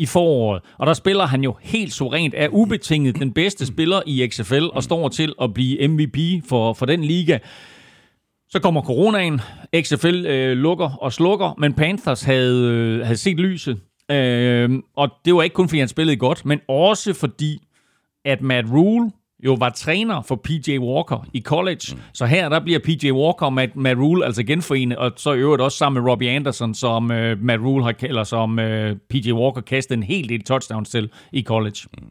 i 0.00 0.06
foråret. 0.06 0.62
Og 0.78 0.86
der 0.86 0.92
spiller 0.92 1.26
han 1.26 1.44
jo 1.44 1.56
helt 1.60 1.92
suverænt, 1.92 2.34
er 2.36 2.48
ubetinget 2.48 3.18
den 3.18 3.32
bedste 3.32 3.66
spiller 3.66 4.02
i 4.06 4.28
XFL, 4.28 4.64
og 4.72 4.82
står 4.82 5.08
til 5.08 5.34
at 5.42 5.54
blive 5.54 5.88
MVP 5.88 6.44
for, 6.48 6.72
for 6.72 6.86
den 6.86 7.04
liga. 7.04 7.38
Så 8.48 8.60
kommer 8.62 8.82
coronaen, 8.82 9.40
XFL 9.82 10.26
øh, 10.26 10.56
lukker 10.56 10.90
og 11.02 11.12
slukker, 11.12 11.54
men 11.58 11.74
Panthers 11.74 12.22
havde, 12.22 12.72
øh, 12.72 13.00
havde 13.04 13.16
set 13.16 13.36
lyset. 13.36 13.80
Øh, 14.10 14.70
og 14.96 15.08
det 15.24 15.34
var 15.34 15.42
ikke 15.42 15.54
kun, 15.54 15.68
fordi 15.68 15.78
han 15.78 15.88
spillede 15.88 16.16
godt, 16.16 16.46
men 16.46 16.60
også 16.68 17.12
fordi, 17.12 17.58
at 18.24 18.42
Matt 18.42 18.66
Rule 18.72 19.10
jo 19.44 19.54
var 19.54 19.70
træner 19.70 20.22
for 20.22 20.40
PJ 20.44 20.78
Walker 20.78 21.26
i 21.32 21.40
college. 21.40 21.80
Mm. 21.92 22.00
Så 22.12 22.26
her 22.26 22.48
der 22.48 22.60
bliver 22.60 22.78
PJ 22.78 23.10
Walker 23.10 23.46
og 23.46 23.52
Matt, 23.52 23.76
Matt 23.76 24.00
Rule 24.00 24.24
altså 24.24 24.42
genforenet, 24.42 24.98
og 24.98 25.12
så 25.16 25.32
i 25.32 25.38
øvrigt 25.38 25.62
også 25.62 25.78
sammen 25.78 26.02
med 26.02 26.10
Robbie 26.10 26.30
Anderson, 26.30 26.74
som 26.74 27.04
uh, 27.04 27.42
Matt 27.42 27.62
Rule 27.62 27.84
har, 27.84 27.94
eller 28.02 28.24
som 28.24 28.58
øh, 28.58 28.96
PJ 29.10 29.32
Walker 29.32 29.60
kastet 29.60 29.96
en 29.96 30.02
hel 30.02 30.28
del 30.28 30.44
touchdowns 30.44 30.90
til 30.90 31.10
i 31.32 31.42
college. 31.42 31.76
Mm. 31.98 32.06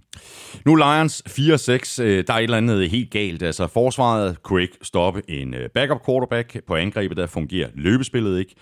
Nu 0.65 0.75
Lions 0.75 1.23
4-6, 1.27 2.03
øh, 2.03 2.23
der 2.27 2.33
er 2.33 2.37
et 2.37 2.43
eller 2.43 2.57
andet 2.57 2.89
helt 2.89 3.11
galt. 3.11 3.43
Altså 3.43 3.67
forsvaret 3.67 4.43
kunne 4.43 4.61
ikke 4.61 4.77
stoppe 4.81 5.21
en 5.27 5.55
backup 5.73 6.05
quarterback. 6.05 6.57
På 6.67 6.75
angrebet 6.75 7.17
der 7.17 7.27
fungerer 7.27 7.69
løbespillet 7.75 8.39
ikke. 8.39 8.55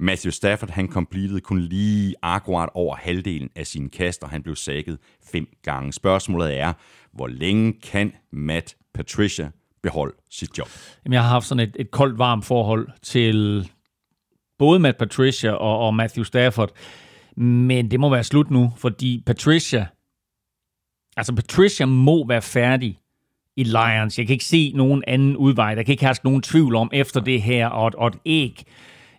Matthew 0.00 0.30
Stafford, 0.30 0.70
han 0.70 0.88
completed 0.88 1.40
kun 1.40 1.60
lige 1.60 2.14
akkurat 2.22 2.68
over 2.74 2.96
halvdelen 2.96 3.50
af 3.56 3.66
sine 3.66 3.90
kast, 3.90 4.22
og 4.22 4.30
han 4.30 4.42
blev 4.42 4.56
sækket 4.56 4.98
fem 5.32 5.46
gange. 5.62 5.92
Spørgsmålet 5.92 6.58
er, 6.58 6.72
hvor 7.12 7.26
længe 7.26 7.72
kan 7.72 8.12
Matt 8.32 8.76
Patricia 8.94 9.50
beholde 9.82 10.14
sit 10.30 10.58
job? 10.58 10.68
Jamen, 11.04 11.14
jeg 11.14 11.22
har 11.22 11.28
haft 11.28 11.46
sådan 11.46 11.68
et, 11.68 11.76
et 11.78 11.90
koldt, 11.90 12.18
varmt 12.18 12.44
forhold 12.44 12.88
til 13.02 13.68
både 14.58 14.78
Matt 14.78 14.98
Patricia 14.98 15.52
og, 15.52 15.78
og 15.78 15.94
Matthew 15.94 16.24
Stafford. 16.24 16.70
Men 17.36 17.90
det 17.90 18.00
må 18.00 18.08
være 18.10 18.24
slut 18.24 18.50
nu, 18.50 18.72
fordi 18.76 19.22
Patricia, 19.26 19.86
altså 21.16 21.34
Patricia 21.34 21.86
må 21.86 22.26
være 22.26 22.42
færdig 22.42 22.98
i 23.56 23.64
Lions. 23.64 24.18
Jeg 24.18 24.26
kan 24.26 24.32
ikke 24.32 24.44
se 24.44 24.72
nogen 24.74 25.04
anden 25.06 25.36
udvej. 25.36 25.74
Der 25.74 25.82
kan 25.82 25.92
ikke 25.92 26.04
have 26.04 26.16
nogen 26.24 26.42
tvivl 26.42 26.74
om 26.74 26.90
efter 26.92 27.20
det 27.20 27.42
her, 27.42 27.68
og, 27.68 27.92
og 27.98 28.08
et 28.08 28.18
æg 28.26 28.64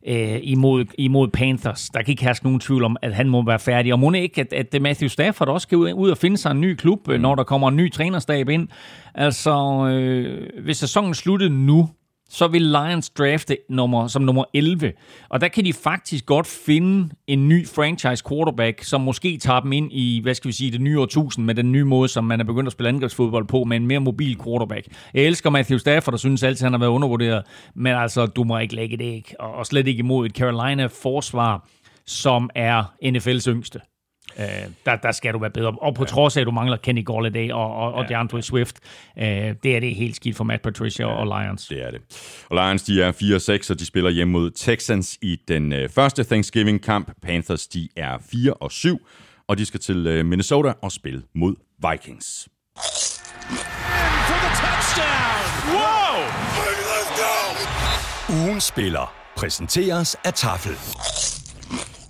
øh, 0.08 0.40
imod, 0.44 0.86
imod 0.98 1.28
Panthers. 1.28 1.90
Der 1.90 2.02
kan 2.02 2.12
ikke 2.12 2.24
have 2.24 2.36
nogen 2.44 2.60
tvivl 2.60 2.84
om, 2.84 2.98
at 3.02 3.14
han 3.14 3.30
må 3.30 3.46
være 3.46 3.60
færdig. 3.60 3.94
Og 3.94 4.00
må 4.00 4.12
ikke, 4.12 4.42
at, 4.42 4.74
at 4.74 4.82
Matthew 4.82 5.08
Stafford 5.08 5.48
også 5.48 5.66
skal 5.66 5.78
ud, 5.78 5.94
ud 5.94 6.10
og 6.10 6.18
finde 6.18 6.38
sig 6.38 6.52
en 6.52 6.62
ny 6.62 6.76
klub, 6.76 7.08
mm. 7.08 7.20
når 7.20 7.36
der 7.36 7.44
kommer 7.44 7.68
en 7.68 7.76
ny 7.76 7.92
trænerstab 7.92 8.50
ind. 8.50 8.68
Altså, 9.16 9.88
øh, 9.88 10.64
hvis 10.64 10.78
sæsonen 10.78 11.14
sluttede 11.14 11.50
nu, 11.50 11.90
så 12.32 12.48
vil 12.48 12.62
Lions 12.62 13.10
drafte 13.10 13.58
nummer, 13.70 14.08
som 14.08 14.22
nummer 14.22 14.44
11. 14.54 14.94
Og 15.30 15.42
der 15.42 15.48
kan 15.48 15.66
de 15.66 15.74
faktisk 15.74 16.26
godt 16.26 16.48
finde 16.48 17.10
en 17.28 17.50
ny 17.50 17.68
franchise 17.68 18.24
quarterback, 18.30 18.84
som 18.84 19.02
måske 19.02 19.38
tager 19.38 19.60
dem 19.60 19.72
ind 19.72 19.92
i, 19.92 20.20
hvad 20.24 20.34
skal 20.34 20.48
vi 20.48 20.54
sige, 20.54 20.72
det 20.72 20.82
nye 20.82 21.00
årtusind 21.00 21.46
med 21.46 21.56
den 21.56 21.72
nye 21.72 21.84
måde, 21.84 22.08
som 22.08 22.24
man 22.24 22.40
er 22.40 22.44
begyndt 22.44 22.68
at 22.68 22.74
spille 22.74 22.90
angrebsfodbold 22.90 23.48
på, 23.48 23.64
med 23.64 23.78
en 23.78 23.88
mere 23.88 24.00
mobil 24.00 24.38
quarterback. 24.44 24.88
Jeg 25.14 25.24
elsker 25.24 25.50
Matthew 25.50 25.78
Stafford, 25.78 26.12
der 26.12 26.18
synes 26.18 26.44
altid, 26.44 26.66
han 26.66 26.74
har 26.74 26.80
været 26.80 26.90
undervurderet, 26.90 27.44
men 27.76 27.96
altså, 27.96 28.26
du 28.26 28.44
må 28.44 28.58
ikke 28.58 28.76
lægge 28.76 28.98
det 28.98 29.06
ikke, 29.06 29.36
og 29.42 29.66
slet 29.66 29.88
ikke 29.88 30.00
imod 30.00 30.26
et 30.26 30.36
Carolina-forsvar, 30.36 31.68
som 32.06 32.50
er 32.56 32.84
NFL's 33.06 33.50
yngste. 33.50 33.80
Øh, 34.40 34.46
der, 34.86 34.96
der 34.96 35.12
skal 35.12 35.34
du 35.34 35.40
være 35.40 35.50
bedre. 35.50 35.72
Og 35.82 35.96
på 35.96 36.04
ja. 36.04 36.08
trods 36.08 36.38
af, 36.38 36.42
at 36.42 36.48
du 36.48 36.52
mangler 36.52 36.78
Kenny 36.78 37.06
Golladay 37.06 37.52
og, 37.52 37.76
og, 37.76 37.94
og 37.94 38.04
ja. 38.04 38.16
DeAndre 38.16 38.42
Swift, 38.42 38.80
øh, 39.18 39.26
det 39.64 39.76
er 39.76 39.80
det 39.80 39.96
helt 39.96 40.16
skidt 40.16 40.38
for 40.38 40.44
Matt 40.44 40.62
Patricia 40.62 41.08
ja, 41.08 41.14
og 41.14 41.26
Lions. 41.26 41.68
Det 41.68 41.84
er 41.84 41.92
det. 41.92 42.02
Og 42.50 42.56
Lions, 42.56 42.84
de 42.84 43.02
er 43.02 43.12
4-6, 43.68 43.72
og 43.72 43.80
de 43.80 43.86
spiller 43.86 44.10
hjemme 44.10 44.32
mod 44.32 44.52
Texans 44.52 45.18
i 45.22 45.40
den 45.48 45.74
øh, 45.74 45.90
første 45.90 46.24
Thanksgiving-kamp. 46.24 47.12
Panthers, 47.22 47.68
de 47.68 47.90
er 47.96 48.18
4-7, 48.18 49.44
og 49.48 49.58
de 49.58 49.66
skal 49.66 49.80
til 49.80 50.08
øh, 50.08 50.26
Minnesota 50.26 50.74
og 50.82 50.92
spille 50.92 51.22
mod 51.36 51.56
Vikings. 51.90 52.48
Ugen 58.30 58.62
spiller 58.62 59.14
præsenteres 59.38 60.16
af 60.24 60.34
Tafel. 60.34 61.41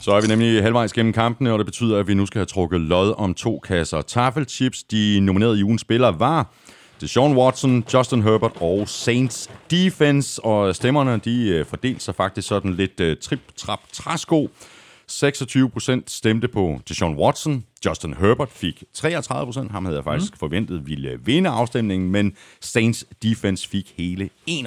Så 0.02 0.12
er 0.12 0.22
vi 0.22 0.28
nemlig 0.28 0.64
halvvejs 0.64 0.94
gennem 0.94 1.14
kampene, 1.14 1.52
og 1.52 1.60
det 1.60 1.66
betyder, 1.66 2.00
at 2.00 2.08
vi 2.08 2.14
nu 2.14 2.26
skal 2.26 2.40
have 2.40 2.46
trukket 2.46 2.82
lod 2.82 3.14
om 3.18 3.34
to 3.34 3.60
kasser 3.60 4.02
taffelchips. 4.02 4.84
De 4.84 5.20
nominerede 5.20 5.60
i 5.60 5.64
ugens 5.64 5.82
spillere 5.82 6.20
var 6.20 6.48
Deshaun 7.02 7.38
Watson, 7.38 7.84
Justin 7.94 8.22
Herbert 8.22 8.52
og 8.56 8.90
Saints 8.90 9.50
Defense, 9.72 10.46
og 10.46 10.76
stemmerne 10.76 11.22
de 11.26 11.50
øh, 11.50 11.66
fordelte 11.66 12.00
sig 12.04 12.16
faktisk 12.16 12.48
sådan 12.48 12.74
lidt 12.74 13.00
øh, 13.00 13.18
trip-trap-træsko. 13.18 14.50
26% 15.12 16.04
stemte 16.08 16.48
på 16.48 16.80
Deshaun 16.90 17.16
Watson. 17.16 17.66
Justin 17.86 18.14
Herbert 18.14 18.50
fik 18.50 18.84
33%. 18.98 19.72
Ham 19.72 19.86
havde 19.86 19.98
jeg 19.98 20.04
faktisk 20.04 20.34
mm. 20.34 20.38
forventet 20.38 20.88
ville 20.88 21.20
vinde 21.24 21.50
afstemningen, 21.50 22.12
men 22.12 22.36
Saints 22.60 23.06
Defense 23.24 23.70
fik 23.70 23.94
hele 23.98 24.30
41%. 24.50 24.60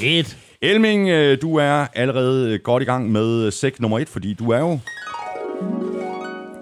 Fedt. 0.00 0.38
Elming, 0.62 1.08
øh, 1.08 1.42
du 1.42 1.56
er 1.56 1.86
allerede 1.94 2.58
godt 2.58 2.82
i 2.82 2.86
gang 2.86 3.12
med 3.12 3.50
sæk 3.50 3.80
nummer 3.80 3.98
et, 3.98 4.08
fordi 4.08 4.34
du 4.34 4.50
er 4.50 4.58
jo 4.58 4.78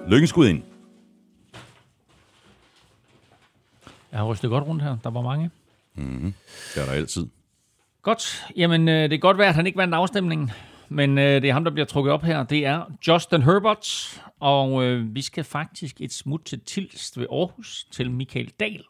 lykkenskud 0.09 0.49
ind. 0.49 0.63
Jeg 4.13 4.21
har 4.21 4.27
rystet 4.27 4.51
godt 4.51 4.65
rundt 4.65 4.83
her. 4.83 4.97
Der 5.05 5.11
var 5.11 5.23
mange. 5.23 5.51
Mm-hmm. 5.95 6.35
Det 6.75 6.83
er 6.83 6.87
der 6.87 6.93
altid. 6.93 7.27
Godt. 8.03 8.45
Jamen, 8.57 8.89
øh, 8.89 9.03
det 9.03 9.13
er 9.13 9.19
godt 9.19 9.39
værd, 9.39 9.49
at 9.49 9.55
han 9.55 9.67
ikke 9.67 9.79
vandt 9.79 9.95
afstemningen. 9.95 10.51
Men 10.89 11.19
øh, 11.19 11.43
det 11.43 11.49
er 11.49 11.53
ham, 11.53 11.65
der 11.65 11.71
bliver 11.71 11.87
trukket 11.87 12.13
op 12.13 12.23
her. 12.23 12.45
Det 12.45 12.67
er 12.67 12.83
Justin 13.09 13.43
Herbert. 13.43 14.21
Og 14.41 14.85
øh, 14.85 15.15
vi 15.15 15.23
skal 15.23 15.45
faktisk 15.45 16.01
et 16.01 16.13
smut 16.13 16.41
til 16.45 16.61
Tilst 16.61 17.19
ved 17.19 17.27
Aarhus 17.33 17.85
til 17.93 18.11
Michael 18.11 18.51
Dahl. 18.61 18.85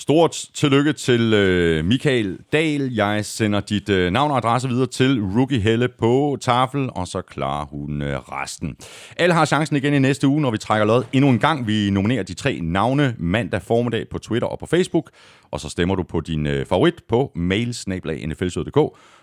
Stort 0.00 0.48
tillykke 0.54 0.92
til 0.92 1.34
øh, 1.34 1.84
Michael 1.84 2.38
Dahl. 2.52 2.94
Jeg 2.94 3.24
sender 3.24 3.60
dit 3.60 3.88
øh, 3.88 4.12
navn 4.12 4.30
og 4.30 4.36
adresse 4.36 4.68
videre 4.68 4.86
til 4.86 5.20
Rookie 5.22 5.60
Helle 5.60 5.88
på 5.88 6.38
tafel, 6.40 6.90
og 6.94 7.08
så 7.08 7.22
klarer 7.22 7.66
hun 7.66 8.02
øh, 8.02 8.18
resten. 8.18 8.76
Alle 9.16 9.34
har 9.34 9.44
chancen 9.44 9.76
igen 9.76 9.94
i 9.94 9.98
næste 9.98 10.28
uge, 10.28 10.40
når 10.40 10.50
vi 10.50 10.58
trækker 10.58 10.86
lod 10.86 11.04
endnu 11.12 11.30
en 11.30 11.38
gang. 11.38 11.66
Vi 11.66 11.90
nominerer 11.90 12.22
de 12.22 12.34
tre 12.34 12.58
navne 12.62 13.14
mandag 13.18 13.62
formiddag 13.62 14.08
på 14.08 14.18
Twitter 14.18 14.48
og 14.48 14.58
på 14.58 14.66
Facebook, 14.66 15.10
og 15.50 15.60
så 15.60 15.68
stemmer 15.68 15.94
du 15.94 16.02
på 16.02 16.20
din 16.20 16.46
øh, 16.46 16.66
favorit 16.66 16.94
på 17.08 17.32
mailsnablag.nflsød.dk. 17.34 18.78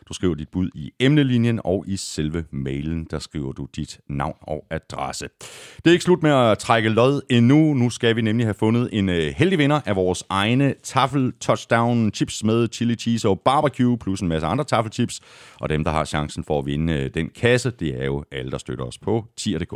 Du 0.10 0.14
skriver 0.14 0.36
dit 0.36 0.49
bud 0.49 0.70
i 0.76 0.91
emnelinjen, 0.99 1.60
og 1.64 1.84
i 1.88 1.97
selve 1.97 2.45
mailen, 2.51 3.08
der 3.12 3.20
skriver 3.20 3.51
du 3.51 3.68
dit 3.76 3.99
navn 4.10 4.36
og 4.41 4.66
adresse. 4.70 5.28
Det 5.76 5.88
er 5.88 5.91
ikke 5.91 6.03
slut 6.03 6.24
med 6.24 6.32
at 6.32 6.58
trække 6.58 6.89
lod 6.89 7.22
endnu. 7.30 7.74
Nu 7.74 7.89
skal 7.89 8.16
vi 8.16 8.22
nemlig 8.22 8.45
have 8.45 8.53
fundet 8.53 8.89
en 8.91 9.10
øh, 9.10 9.34
heldig 9.38 9.60
vinder 9.60 9.82
af 9.86 9.95
vores 9.95 10.24
egne 10.30 10.74
taffel 10.84 11.34
touchdown 11.39 12.12
chips 12.14 12.43
med 12.43 12.68
chili 12.72 12.95
cheese 12.95 13.30
og 13.30 13.39
barbecue, 13.39 13.97
plus 13.97 14.22
en 14.22 14.28
masse 14.28 14.47
andre 14.47 14.64
taffelchips. 14.64 15.22
Og 15.60 15.70
dem, 15.70 15.84
der 15.84 15.91
har 15.91 16.05
chancen 16.05 16.43
for 16.43 16.60
at 16.60 16.66
vinde 16.66 16.93
øh, 16.93 17.10
den 17.14 17.30
kasse, 17.30 17.72
det 17.72 18.01
er 18.01 18.05
jo 18.05 18.24
alle, 18.32 18.51
der 18.51 18.58
støtter 18.58 18.86
os 18.86 18.97
på 18.97 19.26
tier.dk. 19.38 19.74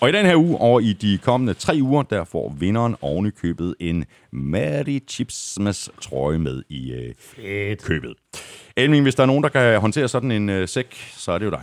Og 0.00 0.08
i 0.08 0.12
den 0.12 0.26
her 0.26 0.36
uge, 0.36 0.58
og 0.58 0.82
i 0.82 0.92
de 0.92 1.18
kommende 1.18 1.54
tre 1.54 1.78
uger, 1.82 2.02
der 2.02 2.24
får 2.24 2.56
vinderen 2.58 2.96
oven 3.00 3.26
i 3.26 3.30
købet 3.30 3.74
en 3.80 4.04
Mary 4.32 4.98
Chipsmas 5.08 5.90
trøje 6.00 6.38
med 6.38 6.62
i 6.68 6.92
øh, 6.92 7.76
købet. 7.76 8.14
Elming, 8.76 9.02
hvis 9.02 9.14
der 9.14 9.22
er 9.22 9.26
nogen, 9.26 9.42
der 9.42 9.48
kan 9.48 9.80
håndtere 9.80 10.08
sådan 10.08 10.30
en 10.30 10.48
øh, 10.48 10.68
sæk, 10.68 10.94
så 10.94 11.32
er 11.32 11.38
det 11.38 11.46
jo 11.46 11.50
dig. 11.50 11.62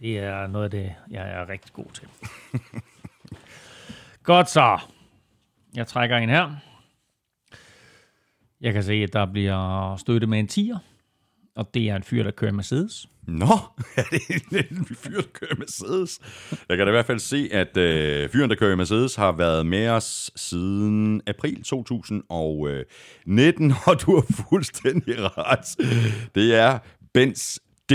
Det 0.00 0.18
er 0.18 0.46
noget 0.46 0.64
af 0.64 0.70
det, 0.70 0.94
jeg 1.10 1.30
er 1.30 1.48
rigtig 1.48 1.72
god 1.72 1.86
til. 1.94 2.08
Godt 4.22 4.50
så. 4.50 4.78
Jeg 5.74 5.86
trækker 5.86 6.16
en 6.16 6.28
her. 6.28 6.56
Jeg 8.60 8.72
kan 8.72 8.82
se, 8.82 8.92
at 8.92 9.12
der 9.12 9.26
bliver 9.26 9.96
støtte 9.96 10.26
med 10.26 10.38
en 10.38 10.48
tiger. 10.48 10.78
Og 11.54 11.74
det 11.74 11.90
er 11.90 11.96
en 11.96 12.02
fyr, 12.02 12.22
der 12.22 12.30
kører 12.30 12.52
Mercedes. 12.52 13.08
Nå, 13.26 13.58
er 13.96 14.02
det 14.10 14.20
en, 14.70 14.84
fyr, 14.84 15.20
der 15.20 15.28
kører 15.32 15.54
Mercedes? 15.58 16.20
Jeg 16.68 16.76
kan 16.76 16.86
da 16.86 16.90
i 16.90 16.96
hvert 16.96 17.06
fald 17.06 17.18
se, 17.18 17.48
at 17.52 17.76
øh, 17.76 18.30
fyren, 18.30 18.50
der 18.50 18.56
kører 18.56 18.76
Mercedes, 18.76 19.14
har 19.14 19.32
været 19.32 19.66
med 19.66 19.88
os 19.88 20.30
siden 20.36 21.22
april 21.26 21.62
2019, 21.62 23.70
øh, 23.70 23.76
og 23.88 24.02
du 24.02 24.14
har 24.14 24.44
fuldstændig 24.48 25.14
ret. 25.18 25.76
Det 26.34 26.54
er 26.54 26.78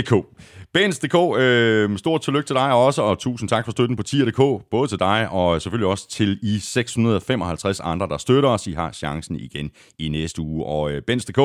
Benz.dk. 0.00 0.26
Bens.dk, 0.72 1.38
øh, 1.38 1.98
stort 1.98 2.22
tillykke 2.22 2.46
til 2.46 2.56
dig 2.56 2.72
også, 2.72 3.02
og 3.02 3.18
tusind 3.18 3.48
tak 3.48 3.64
for 3.64 3.72
støtten 3.72 3.96
på 3.96 4.02
tier.dk, 4.02 4.64
både 4.70 4.88
til 4.88 4.98
dig 4.98 5.28
og 5.30 5.62
selvfølgelig 5.62 5.88
også 5.88 6.08
til 6.08 6.38
I 6.42 6.58
655 6.58 7.80
andre, 7.80 8.08
der 8.08 8.18
støtter 8.18 8.48
os. 8.48 8.66
I 8.66 8.72
har 8.72 8.92
chancen 8.92 9.36
igen 9.36 9.70
i 9.98 10.08
næste 10.08 10.42
uge. 10.42 10.64
Og 10.64 10.90
øh, 10.90 11.02
Bens.dk, 11.02 11.36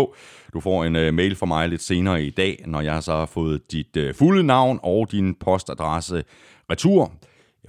du 0.53 0.59
får 0.59 0.85
en 0.85 0.95
øh, 0.95 1.13
mail 1.13 1.35
fra 1.35 1.45
mig 1.45 1.69
lidt 1.69 1.81
senere 1.81 2.23
i 2.23 2.29
dag, 2.29 2.63
når 2.67 2.81
jeg 2.81 3.03
så 3.03 3.11
har 3.11 3.25
fået 3.25 3.71
dit 3.71 3.97
øh, 3.97 4.13
fulde 4.15 4.43
navn 4.43 4.79
og 4.83 5.11
din 5.11 5.35
postadresse 5.35 6.23
retur. 6.71 7.11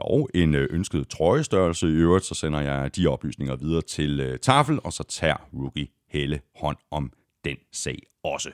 Og 0.01 0.31
en 0.35 0.55
øh, 0.55 0.69
ønsket 0.71 1.09
trøjestørrelse 1.09 1.87
i 1.87 1.91
øvrigt, 1.91 2.25
så 2.25 2.35
sender 2.35 2.61
jeg 2.61 2.97
de 2.97 3.07
oplysninger 3.07 3.57
videre 3.57 3.83
til 3.83 4.21
øh, 4.21 4.39
Tafel, 4.39 4.79
og 4.85 4.93
så 4.93 5.05
tager 5.09 5.37
Rookie 5.55 5.87
Helle 6.11 6.41
hånd 6.57 6.77
om 6.91 7.13
den 7.45 7.57
sag 7.73 7.99
også. 8.25 8.51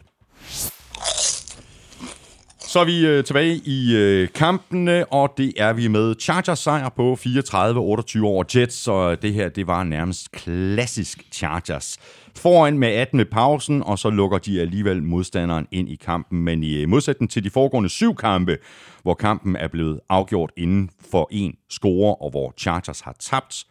Så 2.73 2.81
er 2.81 2.85
vi 2.85 3.07
øh, 3.07 3.25
tilbage 3.25 3.55
i 3.55 3.97
øh, 3.97 4.29
kampene, 4.29 5.05
og 5.13 5.35
det 5.37 5.53
er 5.57 5.73
vi 5.73 5.89
med 5.89 6.15
Chargers 6.21 6.59
sejr 6.59 6.89
på 6.89 7.13
34-28 7.13 8.25
over 8.25 8.45
Jets, 8.55 8.75
så 8.75 9.15
det 9.15 9.35
her 9.35 9.49
det 9.49 9.67
var 9.67 9.85
nærmest 9.85 10.33
klassisk 10.33 11.25
Chargers. 11.33 11.99
Foran 12.37 12.79
med 12.79 12.89
18 12.89 13.19
ved 13.19 13.27
pausen, 13.27 13.83
og 13.83 13.99
så 13.99 14.11
lukker 14.11 14.39
de 14.39 14.61
alligevel 14.61 15.03
modstanderen 15.03 15.67
ind 15.71 15.89
i 15.89 15.95
kampen, 15.95 16.43
men 16.43 16.63
i 16.63 16.83
øh, 16.83 16.89
modsætning 16.89 17.31
til 17.31 17.45
de 17.45 17.51
foregående 17.51 17.89
syv 17.89 18.17
kampe, 18.17 18.59
hvor 19.03 19.15
kampen 19.15 19.57
er 19.57 19.69
blevet 19.69 20.01
afgjort 20.09 20.53
inden 20.57 20.91
for 21.11 21.29
en 21.31 21.55
score, 21.71 22.15
og 22.15 22.31
hvor 22.31 22.55
Chargers 22.59 23.01
har 23.01 23.17
tabt, 23.21 23.65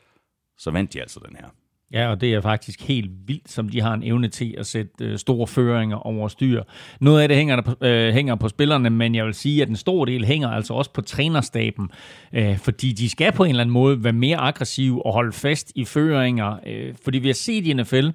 så 0.57 0.71
vandt 0.71 0.93
de 0.93 1.01
altså 1.01 1.19
den 1.27 1.35
her. 1.35 1.60
Ja, 1.93 2.09
og 2.11 2.21
det 2.21 2.33
er 2.33 2.41
faktisk 2.41 2.81
helt 2.81 3.11
vildt, 3.25 3.51
som 3.51 3.69
de 3.69 3.81
har 3.81 3.93
en 3.93 4.03
evne 4.03 4.27
til 4.27 4.55
at 4.57 4.65
sætte 4.65 5.05
øh, 5.05 5.17
store 5.17 5.47
føringer 5.47 5.97
over 5.97 6.27
styr. 6.27 6.63
Noget 7.01 7.21
af 7.21 7.27
det 7.27 7.37
hænger, 7.37 7.55
der 7.55 7.63
på, 7.63 7.85
øh, 7.85 8.13
hænger 8.13 8.35
på 8.35 8.49
spillerne, 8.49 8.89
men 8.89 9.15
jeg 9.15 9.25
vil 9.25 9.33
sige, 9.33 9.61
at 9.61 9.69
en 9.69 9.75
stor 9.75 10.05
del 10.05 10.25
hænger 10.25 10.49
altså 10.49 10.73
også 10.73 10.93
på 10.93 11.01
trænerstaben, 11.01 11.89
øh, 12.33 12.57
fordi 12.57 12.91
de 12.91 13.09
skal 13.09 13.31
på 13.31 13.43
en 13.43 13.49
eller 13.49 13.61
anden 13.61 13.73
måde 13.73 14.03
være 14.03 14.13
mere 14.13 14.37
aggressive 14.37 15.05
og 15.05 15.13
holde 15.13 15.31
fast 15.31 15.71
i 15.75 15.85
føringer, 15.85 16.57
øh, 16.67 16.95
fordi 17.03 17.17
vi 17.17 17.27
har 17.27 17.33
set 17.33 17.67
i 17.67 17.73
NFL, 17.73 18.09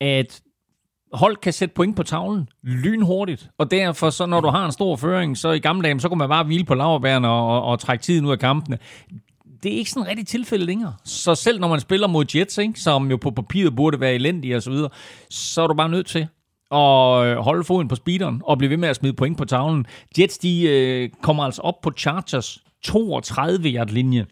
at 0.00 0.42
hold 1.12 1.36
kan 1.36 1.52
sætte 1.52 1.74
point 1.74 1.96
på 1.96 2.02
tavlen 2.02 2.48
lynhurtigt, 2.62 3.48
og 3.58 3.70
derfor 3.70 4.10
så 4.10 4.26
når 4.26 4.40
du 4.40 4.48
har 4.48 4.66
en 4.66 4.72
stor 4.72 4.96
føring, 4.96 5.36
så 5.38 5.50
i 5.50 5.58
gamle 5.58 5.88
dage, 5.88 6.00
så 6.00 6.08
kunne 6.08 6.18
man 6.18 6.28
bare 6.28 6.44
hvile 6.44 6.64
på 6.64 6.74
laverbærene 6.74 7.28
og, 7.28 7.46
og, 7.46 7.62
og 7.62 7.78
trække 7.78 8.02
tiden 8.02 8.26
ud 8.26 8.32
af 8.32 8.38
kampene 8.38 8.78
det 9.62 9.72
er 9.72 9.76
ikke 9.76 9.90
sådan 9.90 10.08
rigtig 10.08 10.26
tilfælde 10.26 10.64
længere. 10.64 10.94
Så 11.04 11.34
selv 11.34 11.60
når 11.60 11.68
man 11.68 11.80
spiller 11.80 12.06
mod 12.06 12.24
Jets, 12.34 12.58
ikke, 12.58 12.80
som 12.80 13.10
jo 13.10 13.16
på 13.16 13.30
papiret 13.30 13.76
burde 13.76 14.00
være 14.00 14.14
elendige 14.14 14.56
osv., 14.56 14.60
så, 14.60 14.70
videre, 14.70 14.90
så 15.30 15.62
er 15.62 15.66
du 15.66 15.74
bare 15.74 15.88
nødt 15.88 16.06
til 16.06 16.26
at 16.72 17.26
øh, 17.26 17.36
holde 17.36 17.64
foden 17.64 17.88
på 17.88 17.94
speederen 17.94 18.42
og 18.44 18.58
blive 18.58 18.70
ved 18.70 18.76
med 18.76 18.88
at 18.88 18.96
smide 18.96 19.12
point 19.12 19.38
på 19.38 19.44
tavlen. 19.44 19.86
Jets, 20.18 20.38
de 20.38 20.62
øh, 20.62 21.10
kommer 21.22 21.44
altså 21.44 21.62
op 21.62 21.80
på 21.82 21.90
Chargers 21.98 22.58
32 22.82 23.68
yard 23.68 23.88
linje 23.88 24.26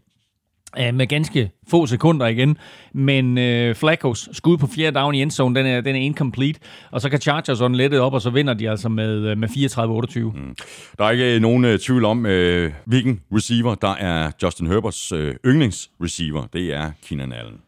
med 0.77 1.07
ganske 1.07 1.51
få 1.69 1.87
sekunder 1.87 2.27
igen. 2.27 2.57
Men 2.93 3.39
øh, 3.39 3.75
Flaccos 3.75 4.29
skud 4.33 4.57
på 4.57 4.67
fjerde 4.67 4.99
down 4.99 5.15
i 5.15 5.23
endzone, 5.23 5.55
den 5.55 5.67
er, 5.67 5.81
den 5.81 5.97
er 5.97 6.01
incomplete. 6.01 6.61
Og 6.91 7.01
så 7.01 7.11
kan 7.11 7.21
Chargers 7.21 7.61
on 7.61 7.75
lettet 7.75 8.01
op, 8.01 8.13
og 8.13 8.23
så 8.23 8.31
vinder 8.31 8.55
de 8.55 8.71
altså 8.71 8.89
med, 8.89 9.31
øh, 9.31 9.39
med 9.39 9.49
34-28. 9.49 10.19
Mm. 10.19 10.57
Der 10.99 11.05
er 11.05 11.11
ikke 11.11 11.41
nogen 11.41 11.65
uh, 11.65 11.77
tvivl 11.77 12.05
om, 12.05 12.19
uh, 12.25 12.73
hvilken 12.85 13.21
receiver, 13.33 13.75
der 13.75 13.95
er 13.95 14.31
Justin 14.43 14.67
Herberts 14.67 15.13
uh, 15.13 15.31
yndlingsreceiver. 15.47 16.47
Det 16.53 16.75
er 16.75 16.91
Keenan 17.09 17.33
Allen. 17.33 17.61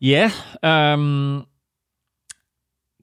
Ja, 0.00 0.30
um, 0.94 1.44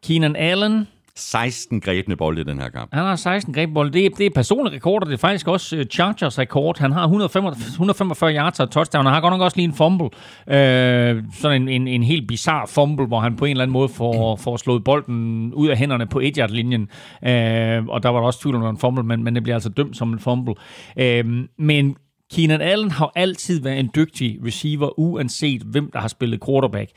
Keenan 0.04 0.36
Allen 0.36 0.88
16 1.18 1.82
grebne 1.82 2.16
bolde 2.16 2.42
i 2.42 2.44
den 2.44 2.60
her 2.60 2.70
kamp. 2.70 2.94
Han 2.94 3.04
har 3.04 3.16
16 3.16 3.54
grebne 3.54 3.74
bolde. 3.74 3.94
Det 3.94 4.06
er, 4.06 4.10
det 4.10 4.26
er 4.26 4.30
personlig 4.36 4.74
rekord, 4.74 5.04
og 5.04 5.08
det 5.08 5.14
er 5.14 5.18
faktisk 5.18 5.48
også 5.48 5.78
øh, 5.78 5.86
Chargers 5.86 6.40
rekord. 6.40 6.80
Han 6.80 6.92
har 6.92 7.04
145, 7.04 7.68
145 7.70 8.36
yards 8.36 8.60
og 8.60 8.72
touchdown. 8.72 9.06
Han 9.06 9.14
har 9.14 9.22
godt 9.22 9.32
nok 9.32 9.42
også 9.42 9.58
lige 9.58 9.68
en 9.68 9.74
fumble. 9.74 10.10
Øh, 10.48 11.24
sådan 11.34 11.62
en, 11.62 11.70
en, 11.70 11.88
en 11.88 12.04
helt 12.04 12.28
bizarre 12.28 12.68
fumble, 12.68 13.06
hvor 13.06 13.20
han 13.20 13.36
på 13.36 13.46
en 13.46 13.52
eller 13.52 13.64
anden 13.64 13.74
måde 13.74 13.90
får, 13.90 14.36
får 14.36 14.58
slået 14.58 14.84
bolden 14.84 15.54
ud 15.54 15.68
af 15.68 15.78
hænderne 15.78 16.06
på 16.06 16.20
1 16.20 16.52
linjen 16.52 16.82
øh, 17.24 17.86
Og 17.88 18.04
der 18.04 18.10
var 18.10 18.20
der 18.20 18.26
også 18.26 18.42
tvivl 18.42 18.56
om 18.56 18.66
en 18.66 18.78
fumble, 18.78 19.04
men, 19.04 19.24
men 19.24 19.36
det 19.36 19.44
bliver 19.44 19.56
altså 19.56 19.70
dømt 19.70 19.98
som 19.98 20.14
en 20.14 20.20
fumble. 20.20 20.56
Øh, 20.98 21.26
men 21.58 21.98
Keenan 22.34 22.62
Allen 22.62 22.92
har 22.92 23.12
altid 23.16 23.62
været 23.62 23.80
en 23.80 23.90
dygtig 23.96 24.40
receiver, 24.46 25.00
uanset 25.00 25.62
hvem 25.62 25.92
der 25.92 26.00
har 26.00 26.08
spillet 26.08 26.44
quarterback. 26.46 26.92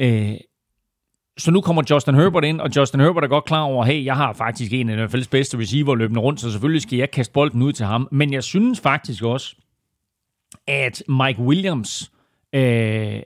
Øh, 0.00 0.34
så 1.38 1.50
nu 1.50 1.60
kommer 1.60 1.82
Justin 1.90 2.14
Herbert 2.14 2.44
ind, 2.44 2.60
og 2.60 2.70
Justin 2.76 3.00
Herbert 3.00 3.24
er 3.24 3.28
godt 3.28 3.44
klar 3.44 3.62
over, 3.62 3.84
hey, 3.84 4.04
jeg 4.04 4.16
har 4.16 4.32
faktisk 4.32 4.72
en 4.72 4.90
af 4.90 5.06
NFL's 5.06 5.28
bedste 5.30 5.58
receiver 5.58 5.94
løbende 5.94 6.20
rundt, 6.20 6.40
så 6.40 6.50
selvfølgelig 6.50 6.82
skal 6.82 6.98
jeg 6.98 7.10
kaste 7.10 7.32
bolden 7.32 7.62
ud 7.62 7.72
til 7.72 7.86
ham. 7.86 8.08
Men 8.12 8.32
jeg 8.32 8.44
synes 8.44 8.80
faktisk 8.80 9.24
også, 9.24 9.56
at 10.66 11.02
Mike 11.08 11.40
Williams 11.40 12.10
øh, 12.52 13.22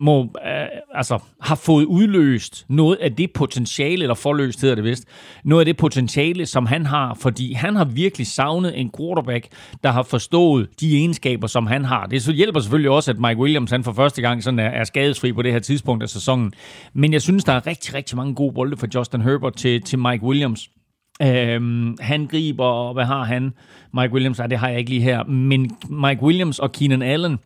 må, 0.00 0.22
øh, 0.22 0.66
altså, 0.94 1.18
har 1.40 1.54
fået 1.54 1.84
udløst 1.84 2.66
noget 2.68 2.96
af 2.96 3.14
det 3.14 3.32
potentiale, 3.32 4.02
eller 4.02 4.14
forløst 4.14 4.60
hedder 4.60 4.74
det 4.74 4.84
vist, 4.84 5.04
noget 5.44 5.60
af 5.60 5.66
det 5.66 5.76
potentiale, 5.76 6.46
som 6.46 6.66
han 6.66 6.86
har, 6.86 7.14
fordi 7.14 7.52
han 7.52 7.76
har 7.76 7.84
virkelig 7.84 8.26
savnet 8.26 8.80
en 8.80 8.90
quarterback, 8.98 9.48
der 9.82 9.90
har 9.90 10.02
forstået 10.02 10.68
de 10.80 10.96
egenskaber, 10.96 11.46
som 11.46 11.66
han 11.66 11.84
har. 11.84 12.06
Det 12.06 12.22
så 12.22 12.32
hjælper 12.32 12.60
selvfølgelig 12.60 12.90
også, 12.90 13.10
at 13.10 13.18
Mike 13.18 13.40
Williams 13.40 13.70
han 13.70 13.84
for 13.84 13.92
første 13.92 14.22
gang 14.22 14.42
sådan 14.42 14.58
er, 14.58 14.68
er 14.68 14.84
skadesfri 14.84 15.32
på 15.32 15.42
det 15.42 15.52
her 15.52 15.60
tidspunkt 15.60 16.02
af 16.02 16.08
sæsonen. 16.08 16.52
Men 16.92 17.12
jeg 17.12 17.22
synes, 17.22 17.44
der 17.44 17.52
er 17.52 17.66
rigtig, 17.66 17.94
rigtig 17.94 18.16
mange 18.16 18.34
gode 18.34 18.54
bolde 18.54 18.76
fra 18.76 18.86
Justin 18.94 19.20
Herbert 19.20 19.56
til, 19.56 19.82
til 19.82 19.98
Mike 19.98 20.24
Williams. 20.24 20.70
Øhm, 21.22 21.96
han 22.00 22.26
griber, 22.26 22.64
og 22.64 22.94
hvad 22.94 23.04
har 23.04 23.24
han? 23.24 23.52
Mike 23.94 24.12
Williams, 24.12 24.40
ah, 24.40 24.50
det 24.50 24.58
har 24.58 24.68
jeg 24.68 24.78
ikke 24.78 24.90
lige 24.90 25.02
her. 25.02 25.24
Men 25.24 25.70
Mike 25.88 26.22
Williams 26.22 26.58
og 26.58 26.72
Keenan 26.72 27.02
Allen, 27.02 27.38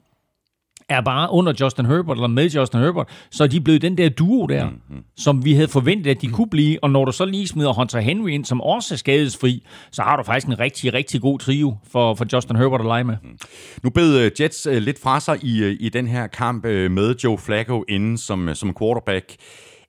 er 0.92 1.00
bare 1.00 1.30
under 1.30 1.52
Justin 1.60 1.86
Herbert, 1.86 2.16
eller 2.16 2.28
med 2.28 2.50
Justin 2.50 2.80
Herbert, 2.80 3.08
så 3.30 3.44
er 3.44 3.48
de 3.48 3.60
blevet 3.60 3.82
den 3.82 3.98
der 3.98 4.08
duo 4.08 4.46
der, 4.46 4.64
mm-hmm. 4.64 5.04
som 5.16 5.44
vi 5.44 5.54
havde 5.54 5.68
forventet, 5.68 6.10
at 6.10 6.22
de 6.22 6.28
kunne 6.28 6.50
blive. 6.50 6.78
Og 6.84 6.90
når 6.90 7.04
du 7.04 7.12
så 7.12 7.24
lige 7.24 7.48
smider 7.48 7.72
Hunter 7.72 8.00
Henry 8.00 8.30
ind, 8.30 8.44
som 8.44 8.60
også 8.60 8.94
er 8.94 8.96
skadesfri, 8.96 9.66
så 9.90 10.02
har 10.02 10.16
du 10.16 10.22
faktisk 10.22 10.46
en 10.46 10.58
rigtig, 10.58 10.94
rigtig 10.94 11.20
god 11.20 11.38
trio 11.38 11.76
for, 11.92 12.14
for 12.14 12.26
Justin 12.32 12.56
Herbert 12.56 12.80
at 12.80 12.86
lege 12.86 13.04
med. 13.04 13.16
Mm. 13.22 13.38
Nu 13.82 13.90
bed 13.90 14.26
uh, 14.26 14.40
Jets 14.40 14.66
uh, 14.66 14.72
lidt 14.76 15.02
fra 15.02 15.20
sig 15.20 15.44
i, 15.44 15.64
uh, 15.64 15.76
i 15.80 15.88
den 15.88 16.06
her 16.06 16.26
kamp 16.26 16.64
med 16.64 17.14
Joe 17.24 17.38
Flacco 17.38 17.84
inden 17.88 18.18
som, 18.18 18.54
som 18.54 18.74
quarterback. 18.80 19.36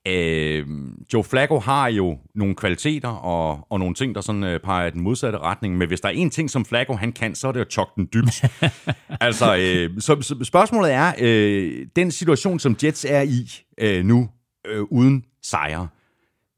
Øh, 0.08 0.66
Joe 1.14 1.24
Flacco 1.24 1.60
har 1.60 1.88
jo 1.88 2.18
nogle 2.36 2.56
kvaliteter 2.56 3.10
og, 3.10 3.68
og 3.70 3.80
nogle 3.80 3.96
ting, 3.96 4.16
der 4.16 4.22
sådan 4.22 4.44
øh, 4.44 4.60
peger 4.60 4.88
i 4.88 4.92
den 4.92 5.02
modsatte 5.02 5.40
retning, 5.40 5.78
men 5.78 5.88
hvis 5.88 6.02
der 6.02 6.08
er 6.10 6.14
en 6.14 6.30
ting, 6.30 6.50
som 6.50 6.66
Flacco 6.66 6.94
han 6.94 7.12
kan, 7.12 7.36
så 7.36 7.48
er 7.48 7.52
det 7.52 7.60
at 7.60 7.72
chokke 7.72 7.94
den 7.96 8.10
dybt. 8.14 8.44
altså, 9.28 9.56
øh, 9.56 10.02
så, 10.02 10.22
så 10.22 10.44
spørgsmålet 10.44 10.92
er, 10.92 11.14
øh, 11.20 11.88
den 11.96 12.12
situation, 12.12 12.60
som 12.60 12.76
Jets 12.84 13.06
er 13.10 13.22
i 13.22 13.50
øh, 13.78 14.06
nu, 14.06 14.30
øh, 14.68 14.82
uden 14.82 15.26
sejre, 15.44 15.88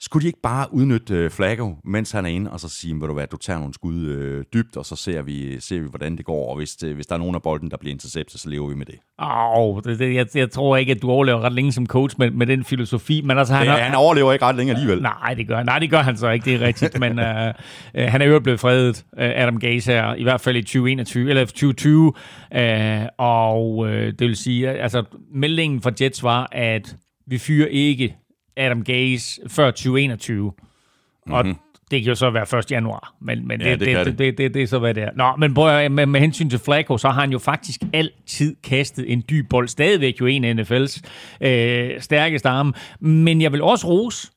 skulle 0.01 0.21
de 0.21 0.27
ikke 0.27 0.41
bare 0.43 0.73
udnytte 0.73 1.13
øh, 1.13 1.29
Flacco, 1.31 1.75
mens 1.83 2.11
han 2.11 2.25
er 2.25 2.29
inde, 2.29 2.51
og 2.51 2.59
så 2.59 2.69
sige, 2.69 2.95
ved 3.01 3.07
du 3.07 3.13
hvad, 3.13 3.27
du 3.27 3.37
tager 3.37 3.59
nogle 3.59 3.73
skud 3.73 4.05
øh, 4.05 4.43
dybt, 4.53 4.77
og 4.77 4.85
så 4.85 4.95
ser 4.95 5.21
vi, 5.21 5.59
ser 5.59 5.79
vi, 5.79 5.87
hvordan 5.89 6.17
det 6.17 6.25
går, 6.25 6.49
og 6.49 6.57
hvis, 6.57 6.83
øh, 6.83 6.95
hvis 6.95 7.07
der 7.07 7.15
er 7.15 7.19
nogen 7.19 7.35
af 7.35 7.41
bolden, 7.41 7.71
der 7.71 7.77
bliver 7.77 7.93
interceptet, 7.93 8.39
så 8.39 8.49
lever 8.49 8.67
vi 8.67 8.75
med 8.75 8.85
det. 8.85 8.95
Åh, 9.21 9.59
oh, 9.59 9.81
det, 9.83 9.99
det, 9.99 10.15
jeg, 10.15 10.27
jeg 10.35 10.51
tror 10.51 10.77
ikke, 10.77 10.91
at 10.91 11.01
du 11.01 11.09
overlever 11.09 11.41
ret 11.41 11.53
længe 11.53 11.71
som 11.71 11.87
coach 11.87 12.15
med, 12.19 12.31
med 12.31 12.47
den 12.47 12.63
filosofi, 12.63 13.21
men 13.21 13.37
altså 13.37 13.53
han... 13.53 13.67
Har, 13.67 13.77
han 13.77 13.95
overlever 13.95 14.33
ikke 14.33 14.45
ret 14.45 14.55
længe 14.55 14.73
alligevel. 14.73 15.01
Nej, 15.01 15.33
det 15.33 15.47
gør, 15.47 15.63
nej, 15.63 15.79
det 15.79 15.89
gør 15.89 16.01
han 16.01 16.17
så 16.17 16.29
ikke, 16.29 16.45
det 16.45 16.55
er 16.55 16.67
rigtigt, 16.67 16.99
men 16.99 17.19
øh, 17.27 17.53
øh, 17.95 18.07
han 18.07 18.21
er 18.21 18.25
jo 18.25 18.39
blevet 18.39 18.59
fredet, 18.59 19.05
øh, 19.19 19.31
Adam 19.35 19.59
Gaze 19.59 19.91
her, 19.91 20.15
i 20.15 20.23
hvert 20.23 20.41
fald 20.41 20.55
i 20.55 20.61
2021, 20.61 21.29
eller 21.29 21.45
2020, 21.45 22.13
øh, 22.55 23.01
og 23.17 23.87
øh, 23.87 24.05
det 24.19 24.27
vil 24.27 24.35
sige, 24.35 24.69
altså 24.69 25.03
meldingen 25.33 25.81
fra 25.81 25.91
Jets 26.01 26.23
var, 26.23 26.49
at 26.51 26.95
vi 27.27 27.37
fyrer 27.37 27.67
ikke 27.67 28.15
Adam 28.57 28.83
Gaze 28.83 29.41
før 29.47 29.71
2021. 29.71 30.43
Mm-hmm. 30.43 31.33
Og 31.33 31.45
mhm. 31.45 31.55
det 31.91 32.03
kan 32.03 32.09
jo 32.09 32.15
så 32.15 32.29
være 32.29 32.59
1. 32.59 32.71
januar, 32.71 33.15
men, 33.21 33.47
men 33.47 33.61
ja, 33.61 33.71
det, 33.71 33.79
det, 33.79 33.87
det, 33.87 34.05
det, 34.05 34.17
det, 34.17 34.37
det, 34.37 34.53
det 34.53 34.63
er 34.63 34.67
så, 34.67 34.79
hvad 34.79 34.93
det 34.93 35.03
er. 35.03 35.09
Nå, 35.15 35.35
men 35.35 35.53
prøv, 35.53 35.91
med, 35.91 36.05
med 36.05 36.19
hensyn 36.19 36.49
til 36.49 36.59
Flacco, 36.59 36.97
så 36.97 37.09
har 37.09 37.21
han 37.21 37.31
jo 37.31 37.39
faktisk 37.39 37.81
altid 37.93 38.55
kastet 38.63 39.11
en 39.11 39.23
dyb 39.29 39.49
bold. 39.49 39.67
Stadigvæk 39.67 40.21
jo 40.21 40.25
en 40.25 40.43
af 40.43 40.53
NFL's 40.53 41.01
øh, 41.47 42.01
stærkeste 42.01 42.49
arme. 42.49 42.73
Men 42.99 43.41
jeg 43.41 43.51
vil 43.51 43.61
også 43.61 43.87
rose 43.87 44.27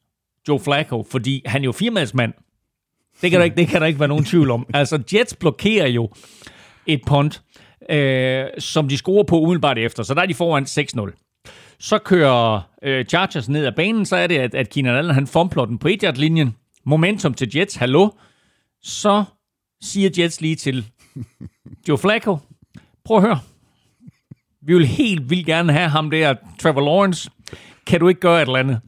Joe 0.49 0.61
Flacco, 0.61 1.07
fordi 1.11 1.43
han 1.47 1.61
er 1.61 1.65
jo 1.65 1.73
firmandsmand. 1.73 2.33
Det 3.23 3.31
kan, 3.31 3.41
der 3.41 3.45
ikke, 3.45 3.57
det 3.57 3.69
kan 3.69 3.81
der 3.81 3.87
ikke 3.87 4.01
være 4.01 4.09
nogen 4.09 4.25
tvivl 4.25 4.51
om. 4.51 4.67
Altså, 4.75 5.03
Jets 5.15 5.37
blokerer 5.37 5.87
jo 5.87 6.11
et 6.87 7.01
punt, 7.07 7.43
øh, 7.91 8.47
som 8.59 8.89
de 8.89 8.97
scorer 8.97 9.25
på 9.25 9.41
umiddelbart 9.41 9.79
efter. 9.79 10.03
Så 10.03 10.15
der 10.15 10.23
er 10.23 10.27
de 10.27 10.35
foran 10.35 10.65
6-0. 10.65 11.28
Så 11.81 11.99
kører 11.99 12.61
øh, 12.83 13.05
Chargers 13.05 13.49
ned 13.49 13.67
ad 13.67 13.73
banen, 13.73 14.07
så 14.07 14.17
er 14.17 14.27
det, 14.27 14.39
at, 14.39 14.55
at 14.55 14.71
Keenan 14.71 14.97
Allen 14.97 15.15
han 15.15 15.27
fumbler 15.27 15.65
den 15.65 15.79
på 15.79 15.89
1 15.89 16.19
linjen 16.19 16.57
Momentum 16.85 17.35
til 17.35 17.57
Jets, 17.57 17.77
hallo. 17.77 18.09
Så 18.83 19.25
siger 19.83 20.11
Jets 20.19 20.41
lige 20.41 20.57
til 20.57 20.87
Joe 21.89 21.99
Flacco, 21.99 22.39
prøv 23.05 23.17
at 23.17 23.23
høre. 23.23 23.41
Vi 24.63 24.75
vil 24.75 24.87
helt 24.87 25.31
vildt 25.31 25.47
gerne 25.47 25.73
have 25.73 25.89
ham 25.89 26.11
der, 26.11 26.35
Trevor 26.61 26.81
Lawrence. 26.81 27.31
Kan 27.87 28.01
du 28.01 28.09
ikke 28.09 28.21
gøre 28.21 28.43
et 28.43 28.47
eller 28.47 28.59
andet? 28.59 28.81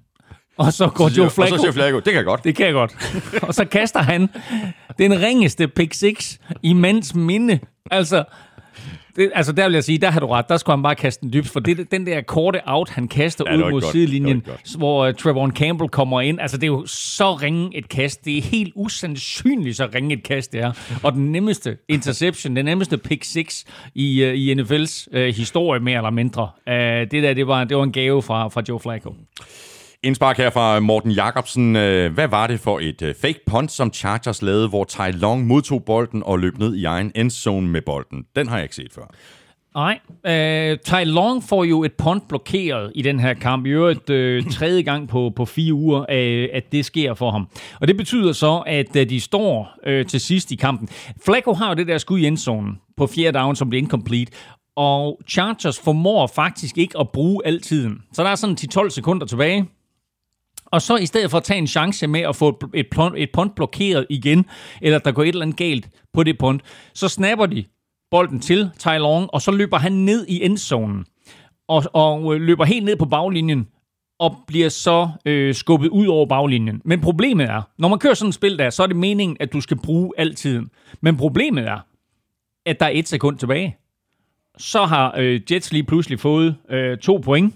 Og 0.59 0.73
så 0.73 0.89
går 0.89 1.09
Joe 1.19 1.31
Flacco... 1.31 1.55
Og 1.55 1.59
så 1.59 1.63
siger 1.63 1.73
Flacco, 1.73 1.97
det 1.97 2.05
kan 2.05 2.15
jeg 2.15 2.25
godt. 2.25 2.45
Det 2.45 2.57
kan 2.57 2.67
jeg 2.67 2.75
godt. 2.75 2.97
og 3.49 3.55
så 3.55 3.65
kaster 3.65 4.03
han 4.03 4.29
den 4.99 5.21
ringeste 5.21 5.69
pick 5.69 5.95
6 5.95 6.39
i 6.63 6.73
mands 6.73 7.15
minde. 7.15 7.61
Altså, 7.91 8.25
det, 9.17 9.31
altså 9.35 9.53
der 9.53 9.65
vil 9.65 9.73
jeg 9.75 9.85
sige, 9.85 9.99
der 9.99 10.11
har 10.11 10.21
du 10.21 10.27
ret. 10.27 10.49
Der 10.49 10.57
skulle 10.57 10.77
han 10.77 10.83
bare 10.83 10.95
kaste 10.95 11.21
den 11.23 11.33
dybt, 11.33 11.49
for 11.49 11.61
det, 11.61 11.91
den 11.91 12.07
der 12.07 12.21
korte 12.21 12.61
out, 12.67 12.89
han 12.89 13.09
kaster 13.09 13.45
Ja, 13.49 13.57
ud 13.57 13.71
mod 13.71 13.81
godt. 13.81 13.93
sidelinjen, 13.93 14.43
hvor 14.79 15.09
uh, 15.09 15.15
Trevor 15.15 15.51
Campbell 15.51 15.89
kommer 15.91 16.21
ind. 16.21 16.41
Altså 16.41 16.57
det 16.57 16.63
er 16.63 16.67
jo 16.69 16.87
så 16.87 17.35
ringe 17.35 17.77
et 17.79 17.89
kast. 17.89 18.25
Det 18.25 18.39
er 18.39 18.43
helt 18.43 18.73
usandsynligt 18.77 19.77
så 19.77 19.89
ringe 19.95 20.15
et 20.15 20.23
kast, 20.23 20.53
det 20.53 20.61
er. 20.61 20.73
Og 21.03 21.13
den 21.13 21.33
nemmeste 21.33 21.77
interception, 21.89 22.57
den 22.57 22.65
nemmeste 22.65 22.99
pick 22.99 23.25
6 23.25 23.65
i, 23.95 24.25
uh, 24.25 24.35
i 24.35 24.55
NFL's 24.55 25.07
uh, 25.19 25.23
historie, 25.25 25.81
mere 25.81 25.97
eller 25.97 26.11
mindre. 26.11 26.43
Uh, 26.67 26.73
det 26.75 27.13
der, 27.13 27.35
det 27.35 27.47
var, 27.47 27.65
det 27.65 27.77
var 27.77 27.83
en 27.83 27.93
gave 27.93 28.23
fra, 28.23 28.49
fra 28.49 28.63
Joe 28.69 28.81
Flacco. 28.81 29.15
Indspark 30.03 30.37
her 30.37 30.51
fra 30.51 30.81
Morten 30.81 31.11
Jacobsen. 31.11 31.77
Øh, 31.77 32.13
hvad 32.13 32.29
var 32.29 32.47
det 32.47 32.61
for 32.61 32.79
et 32.79 33.03
øh, 33.03 33.15
fake 33.15 33.41
punt, 33.47 33.73
som 33.73 33.93
Chargers 33.93 34.43
lavede, 34.43 34.69
hvor 34.69 34.85
Ty 34.85 35.11
Long 35.13 35.47
modtog 35.47 35.85
bolden 35.85 36.23
og 36.23 36.39
løb 36.39 36.59
ned 36.59 36.75
i 36.75 36.85
egen 36.85 37.13
endzone 37.15 37.69
med 37.69 37.83
bolden? 37.83 38.25
Den 38.37 38.49
har 38.49 38.57
jeg 38.57 38.63
ikke 38.63 38.75
set 38.75 38.93
før. 38.93 39.15
Nej, 39.75 39.99
øh, 40.27 40.79
Ty 40.79 41.05
Long 41.05 41.45
får 41.45 41.65
jo 41.65 41.85
et 41.85 41.93
punt 41.93 42.29
blokeret 42.29 42.93
i 42.95 43.03
den 43.03 43.21
her 43.21 43.35
kamp. 43.35 43.67
I 43.67 43.69
øvrigt 43.69 44.11
øh, 44.11 44.45
tredje 44.51 44.83
gang 44.83 45.09
på, 45.09 45.33
på 45.37 45.45
fire 45.45 45.75
uger, 45.75 46.01
øh, 46.11 46.49
at 46.53 46.73
det 46.73 46.85
sker 46.85 47.15
for 47.15 47.31
ham. 47.31 47.49
Og 47.81 47.89
det 47.89 47.97
betyder 47.97 48.33
så, 48.33 48.63
at 48.67 48.97
øh, 48.97 49.11
de 49.11 49.21
står 49.21 49.79
øh, 49.87 50.07
til 50.07 50.21
sidst 50.21 50.53
i 50.53 50.57
kampen. 50.57 50.89
Flacco 51.25 51.53
har 51.53 51.69
jo 51.69 51.75
det 51.75 51.87
der 51.87 51.99
skud 51.99 52.19
i 52.19 52.27
endzonen 52.27 52.79
på 52.97 53.07
fjerde 53.07 53.39
down, 53.39 53.57
som 53.57 53.69
bliver 53.71 53.83
incomplete. 53.83 54.33
Og 54.77 55.21
Chargers 55.29 55.81
formår 55.81 56.27
faktisk 56.27 56.79
ikke 56.79 56.99
at 56.99 57.09
bruge 57.13 57.47
al 57.47 57.61
tiden. 57.61 58.03
Så 58.13 58.23
der 58.23 58.31
er 58.31 58.35
sådan 58.35 58.57
10-12 58.61 58.89
sekunder 58.89 59.27
tilbage. 59.27 59.67
Og 60.71 60.83
så 60.83 60.97
i 60.97 61.07
stedet 61.07 61.31
for 61.31 61.39
at 61.39 61.45
tage 61.45 61.59
en 61.59 61.67
chance 61.67 62.07
med 62.07 62.21
at 62.21 62.37
få 62.37 62.49
et, 62.49 62.57
et, 62.75 62.87
punt, 62.91 63.15
et 63.19 63.31
punt 63.33 63.55
blokeret 63.55 64.07
igen, 64.11 64.47
eller 64.83 64.99
der 64.99 65.13
går 65.13 65.23
et 65.23 65.29
eller 65.29 65.43
andet 65.43 65.57
galt 65.57 65.89
på 66.13 66.23
det 66.23 66.39
punt, 66.39 66.63
så 66.95 67.09
snapper 67.09 67.47
de 67.47 67.65
bolden 68.11 68.41
til 68.41 68.71
Tai 68.79 68.99
Long, 68.99 69.29
og 69.33 69.43
så 69.43 69.51
løber 69.51 69.79
han 69.79 69.93
ned 69.93 70.27
i 70.29 70.45
endzonen, 70.45 71.07
og, 71.69 71.85
og 71.93 72.35
øh, 72.35 72.41
løber 72.41 72.65
helt 72.65 72.85
ned 72.85 72.97
på 72.97 73.05
baglinjen, 73.05 73.69
og 74.19 74.37
bliver 74.47 74.69
så 74.69 75.09
øh, 75.25 75.55
skubbet 75.55 75.89
ud 75.89 76.07
over 76.07 76.27
baglinjen. 76.27 76.83
Men 76.85 77.01
problemet 77.01 77.47
er, 77.47 77.63
når 77.79 77.89
man 77.89 77.99
kører 77.99 78.15
sådan 78.15 78.29
et 78.29 78.35
spil 78.35 78.59
der, 78.59 78.71
så 78.71 78.83
er 78.83 78.87
det 78.87 78.97
meningen, 78.97 79.37
at 79.41 79.53
du 79.53 79.61
skal 79.61 79.77
bruge 79.77 80.13
al 80.19 80.35
tiden. 80.35 80.71
Men 81.01 81.17
problemet 81.17 81.69
er, 81.69 81.79
at 82.67 82.81
der 82.81 82.87
er 82.87 82.91
et 82.95 83.09
sekund 83.09 83.39
tilbage. 83.39 83.77
Så 84.59 84.85
har 84.85 85.15
øh, 85.19 85.41
Jets 85.51 85.73
lige 85.73 85.85
pludselig 85.85 86.21
fået 86.21 86.57
øh, 86.71 86.99
to 86.99 87.17
point, 87.17 87.55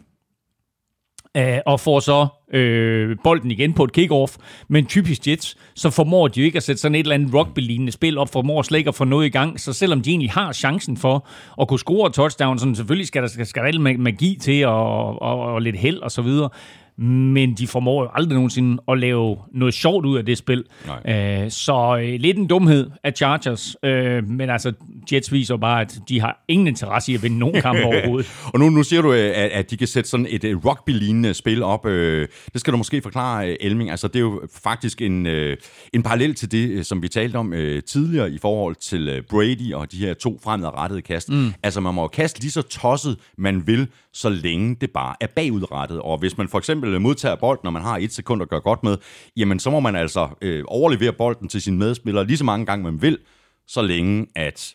øh, 1.36 1.58
og 1.66 1.80
får 1.80 2.00
så 2.00 2.26
øh, 2.54 3.16
bolden 3.24 3.50
igen 3.50 3.72
på 3.72 3.84
et 3.84 3.92
kickoff. 3.92 4.36
Men 4.68 4.86
typisk 4.86 5.26
Jets, 5.28 5.56
så 5.74 5.90
formår 5.90 6.28
de 6.28 6.40
jo 6.40 6.44
ikke 6.44 6.56
at 6.56 6.62
sætte 6.62 6.80
sådan 6.80 6.94
et 6.94 6.98
eller 6.98 7.14
andet 7.14 7.34
rugby-lignende 7.34 7.92
spil 7.92 8.18
op, 8.18 8.32
formår 8.32 8.62
slet 8.62 8.78
ikke 8.78 8.88
at 8.88 8.94
få 8.94 9.04
noget 9.04 9.26
i 9.26 9.28
gang. 9.28 9.60
Så 9.60 9.72
selvom 9.72 10.02
de 10.02 10.10
egentlig 10.10 10.30
har 10.30 10.52
chancen 10.52 10.96
for 10.96 11.26
at 11.60 11.68
kunne 11.68 11.78
score 11.78 12.10
touchdown, 12.10 12.58
så 12.58 12.74
selvfølgelig 12.74 13.06
skal 13.06 13.22
der, 13.22 13.28
skal, 13.28 13.46
skal 13.46 13.62
der 13.62 13.68
alt 13.68 14.00
magi 14.00 14.38
til 14.40 14.66
og, 14.66 15.22
og, 15.22 15.40
og 15.40 15.62
lidt 15.62 15.76
held 15.76 15.98
og 15.98 16.10
så 16.10 16.22
videre. 16.22 16.50
Men 16.98 17.54
de 17.54 17.66
formår 17.66 18.02
jo 18.02 18.10
aldrig 18.14 18.34
nogensinde 18.34 18.82
at 18.88 18.98
lave 18.98 19.36
noget 19.52 19.74
sjovt 19.74 20.06
ud 20.06 20.18
af 20.18 20.26
det 20.26 20.38
spil. 20.38 20.64
Øh, 21.08 21.50
så 21.50 21.98
øh, 22.02 22.20
lidt 22.20 22.38
en 22.38 22.46
dumhed 22.46 22.90
af 23.04 23.12
Chargers. 23.16 23.76
Øh, 23.82 24.28
men 24.28 24.50
altså, 24.50 24.72
Jets 25.12 25.32
viser 25.32 25.56
bare, 25.56 25.80
at 25.80 25.98
de 26.08 26.20
har 26.20 26.44
ingen 26.48 26.66
interesse 26.66 27.12
i 27.12 27.14
at 27.14 27.22
vinde 27.22 27.38
nogen 27.38 27.62
kamp 27.62 27.78
overhovedet. 27.84 28.30
Og 28.54 28.60
nu, 28.60 28.70
nu 28.70 28.82
siger 28.82 29.02
du, 29.02 29.12
øh, 29.12 29.18
at, 29.18 29.50
at 29.50 29.70
de 29.70 29.76
kan 29.76 29.86
sætte 29.86 30.10
sådan 30.10 30.26
et 30.30 30.44
øh, 30.44 30.56
rugby-lignende 30.64 31.34
spil 31.34 31.62
op. 31.62 31.86
Øh, 31.86 32.28
Det 32.52 32.60
skal 32.60 32.72
du 32.72 32.76
måske 32.76 33.02
forklare, 33.02 33.62
Elming. 33.62 33.90
Altså, 33.90 34.08
det 34.08 34.16
er 34.16 34.20
jo 34.20 34.42
faktisk 34.64 35.02
en, 35.02 35.26
øh, 35.26 35.56
en 35.92 36.02
parallel 36.02 36.34
til 36.34 36.52
det, 36.52 36.86
som 36.86 37.02
vi 37.02 37.08
talte 37.08 37.36
om 37.36 37.52
øh, 37.52 37.82
tidligere 37.82 38.30
i 38.30 38.38
forhold 38.38 38.74
til 38.74 39.22
Brady 39.30 39.72
og 39.74 39.92
de 39.92 39.96
her 39.96 40.14
to 40.14 40.40
fremadrettede 40.44 41.02
kast. 41.02 41.30
Mm. 41.30 41.52
Altså, 41.62 41.80
man 41.80 41.94
må 41.94 42.02
jo 42.02 42.08
kaste 42.08 42.40
lige 42.40 42.50
så 42.50 42.62
tosset, 42.62 43.16
man 43.38 43.66
vil, 43.66 43.88
så 44.14 44.28
længe 44.28 44.74
det 44.74 44.90
bare 44.90 45.16
er 45.20 45.26
bagudrettet. 45.26 46.00
Og 46.00 46.18
hvis 46.18 46.38
man 46.38 46.48
for 46.48 46.58
eksempel 46.58 47.00
modtager 47.00 47.36
bolden, 47.36 47.60
når 47.64 47.70
man 47.70 47.82
har 47.82 47.98
et 47.98 48.12
sekund 48.12 48.42
at 48.42 48.48
gøre 48.48 48.60
godt 48.60 48.82
med, 48.82 48.98
jamen 49.36 49.58
så 49.58 49.70
må 49.70 49.80
man 49.80 49.96
altså 49.96 50.28
øh, 50.42 50.64
overlevere 50.66 51.12
bolden 51.12 51.48
til 51.48 51.62
sin 51.62 51.78
medspiller 51.78 52.22
lige 52.22 52.36
så 52.36 52.44
mange 52.44 52.66
gange, 52.66 52.84
man 52.84 53.02
vil, 53.02 53.18
så 53.66 53.82
længe 53.82 54.26
at 54.34 54.74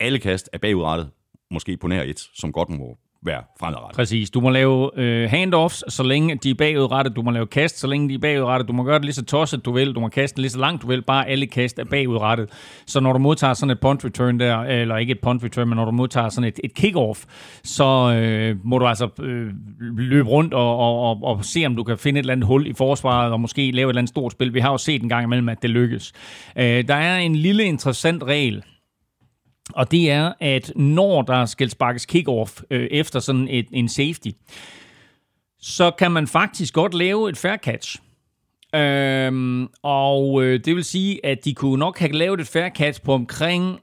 alle 0.00 0.18
kast 0.18 0.50
er 0.52 0.58
bagudrettet, 0.58 1.10
måske 1.50 1.76
på 1.76 1.88
nær 1.88 2.02
et, 2.02 2.20
som 2.34 2.52
godt 2.52 2.68
må 2.68 2.98
være 3.24 3.42
fremadrettet. 3.60 3.96
Præcis. 3.96 4.30
Du 4.30 4.40
må 4.40 4.50
lave 4.50 4.90
øh, 4.98 5.30
handoffs, 5.30 5.84
så 5.88 6.02
længe 6.02 6.36
de 6.36 6.50
er 6.50 6.54
bagudrettet. 6.54 7.16
Du 7.16 7.22
må 7.22 7.30
lave 7.30 7.46
kast, 7.46 7.78
så 7.78 7.86
længe 7.86 8.08
de 8.08 8.14
er 8.14 8.18
bagudrettet. 8.18 8.68
Du 8.68 8.72
må 8.72 8.82
gøre 8.82 8.94
det 8.94 9.04
lige 9.04 9.14
så 9.14 9.24
tosset, 9.24 9.64
du 9.64 9.72
vil. 9.72 9.94
Du 9.94 10.00
må 10.00 10.08
kaste 10.08 10.40
lige 10.40 10.50
så 10.50 10.58
langt, 10.58 10.82
du 10.82 10.86
vil. 10.86 11.02
Bare 11.02 11.28
alle 11.28 11.46
kast 11.46 11.78
er 11.78 11.84
bagudrettet. 11.84 12.50
Så 12.86 13.00
når 13.00 13.12
du 13.12 13.18
modtager 13.18 13.54
sådan 13.54 13.70
et 13.70 13.80
punt 13.80 14.04
return 14.04 14.40
der, 14.40 14.58
eller 14.58 14.96
ikke 14.96 15.10
et 15.10 15.20
punt 15.20 15.44
return, 15.44 15.68
men 15.68 15.76
når 15.76 15.84
du 15.84 15.90
modtager 15.90 16.28
sådan 16.28 16.48
et, 16.48 16.60
et 16.64 16.72
kick-off, 16.78 17.24
så 17.64 18.14
øh, 18.14 18.56
må 18.64 18.78
du 18.78 18.86
altså 18.86 19.08
øh, 19.22 19.46
løbe 19.80 20.28
rundt 20.28 20.54
og, 20.54 20.78
og, 20.78 21.00
og, 21.00 21.18
og 21.22 21.44
se, 21.44 21.66
om 21.66 21.76
du 21.76 21.82
kan 21.82 21.98
finde 21.98 22.18
et 22.18 22.22
eller 22.22 22.32
andet 22.32 22.46
hul 22.46 22.66
i 22.66 22.72
forsvaret, 22.72 23.32
og 23.32 23.40
måske 23.40 23.70
lave 23.70 23.86
et 23.86 23.90
eller 23.90 24.00
andet 24.00 24.08
stort 24.08 24.32
spil. 24.32 24.54
Vi 24.54 24.60
har 24.60 24.70
jo 24.70 24.78
set 24.78 25.02
en 25.02 25.08
gang 25.08 25.24
imellem, 25.24 25.48
at 25.48 25.62
det 25.62 25.70
lykkes. 25.70 26.12
Øh, 26.56 26.88
der 26.88 26.94
er 26.94 27.18
en 27.18 27.36
lille 27.36 27.64
interessant 27.64 28.22
regel, 28.22 28.62
og 29.72 29.90
det 29.90 30.10
er, 30.10 30.32
at 30.40 30.72
når 30.76 31.22
der 31.22 31.46
skal 31.46 31.70
sparkes 31.70 32.06
kick-off 32.12 32.62
øh, 32.70 32.88
efter 32.90 33.20
sådan 33.20 33.48
et, 33.50 33.66
en 33.72 33.88
safety, 33.88 34.28
så 35.60 35.90
kan 35.90 36.12
man 36.12 36.26
faktisk 36.26 36.74
godt 36.74 36.94
lave 36.94 37.28
et 37.28 37.36
fair 37.36 37.56
catch. 37.56 37.98
Øhm, 38.74 39.68
og 39.82 40.42
øh, 40.44 40.60
det 40.64 40.76
vil 40.76 40.84
sige, 40.84 41.26
at 41.26 41.44
de 41.44 41.54
kunne 41.54 41.78
nok 41.78 41.98
have 41.98 42.12
lavet 42.12 42.40
et 42.40 42.46
fair 42.46 42.68
catch 42.68 43.02
på 43.02 43.12
omkring 43.12 43.80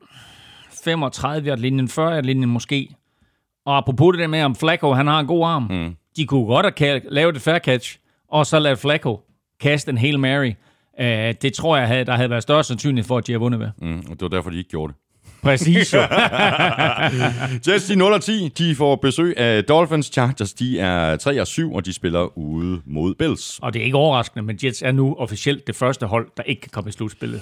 35 0.84 1.56
linjen 1.56 1.88
40 1.88 2.22
linjen 2.22 2.50
måske. 2.50 2.96
Og 3.66 3.78
apropos 3.78 4.14
det 4.14 4.20
der 4.20 4.28
med, 4.28 4.44
om 4.44 4.56
Flacco 4.56 4.94
han 4.94 5.08
har 5.08 5.20
en 5.20 5.28
god 5.28 5.46
arm, 5.46 5.64
mm. 5.64 5.96
de 6.16 6.26
kunne 6.26 6.46
godt 6.46 6.80
have 6.80 7.02
lavet 7.10 7.36
et 7.36 7.42
fair 7.42 7.60
catch, 7.60 7.98
og 8.28 8.46
så 8.46 8.60
lade 8.60 8.78
Flacco 8.78 9.20
kaste 9.60 9.92
en 9.92 9.98
Hail 9.98 10.20
Mary. 10.20 10.54
Øh, 11.00 11.34
det 11.42 11.54
tror 11.54 11.78
jeg, 11.78 11.88
havde, 11.88 12.06
der 12.06 12.16
havde 12.16 12.30
været 12.30 12.44
større 12.44 12.64
sandsynlighed 12.64 13.08
for, 13.08 13.18
at 13.18 13.28
de 13.28 13.32
har 13.32 13.40
vundet 13.40 13.60
med. 13.60 13.70
Mm, 13.82 14.00
og 14.00 14.10
det 14.10 14.22
var 14.22 14.28
derfor, 14.28 14.50
de 14.50 14.58
ikke 14.58 14.70
gjorde 14.70 14.94
det. 14.94 15.01
Præcis 15.44 15.94
jo. 15.94 16.00
Jets, 17.68 17.86
de 17.86 17.96
0 17.96 18.14
og 18.14 18.22
10, 18.22 18.48
de 18.58 18.76
får 18.76 18.96
besøg 18.96 19.38
af 19.38 19.64
Dolphins. 19.64 20.06
Chargers, 20.08 20.54
de 20.54 20.80
er 20.80 21.16
3 21.16 21.42
og 21.42 21.48
7, 21.48 21.74
og 21.74 21.86
de 21.86 21.94
spiller 21.94 22.38
ude 22.38 22.82
mod 22.86 23.16
Bills. 23.16 23.60
Og 23.62 23.74
det 23.74 23.80
er 23.82 23.84
ikke 23.86 23.98
overraskende, 23.98 24.46
men 24.46 24.60
Jets 24.64 24.82
er 24.82 24.92
nu 24.92 25.16
officielt 25.20 25.68
det 25.68 25.76
første 25.76 26.06
hold, 26.06 26.28
der 26.38 26.44
ikke 26.44 26.62
kan 26.62 26.70
komme 26.74 26.89
i 26.89 26.92
slutspillet. 26.92 27.42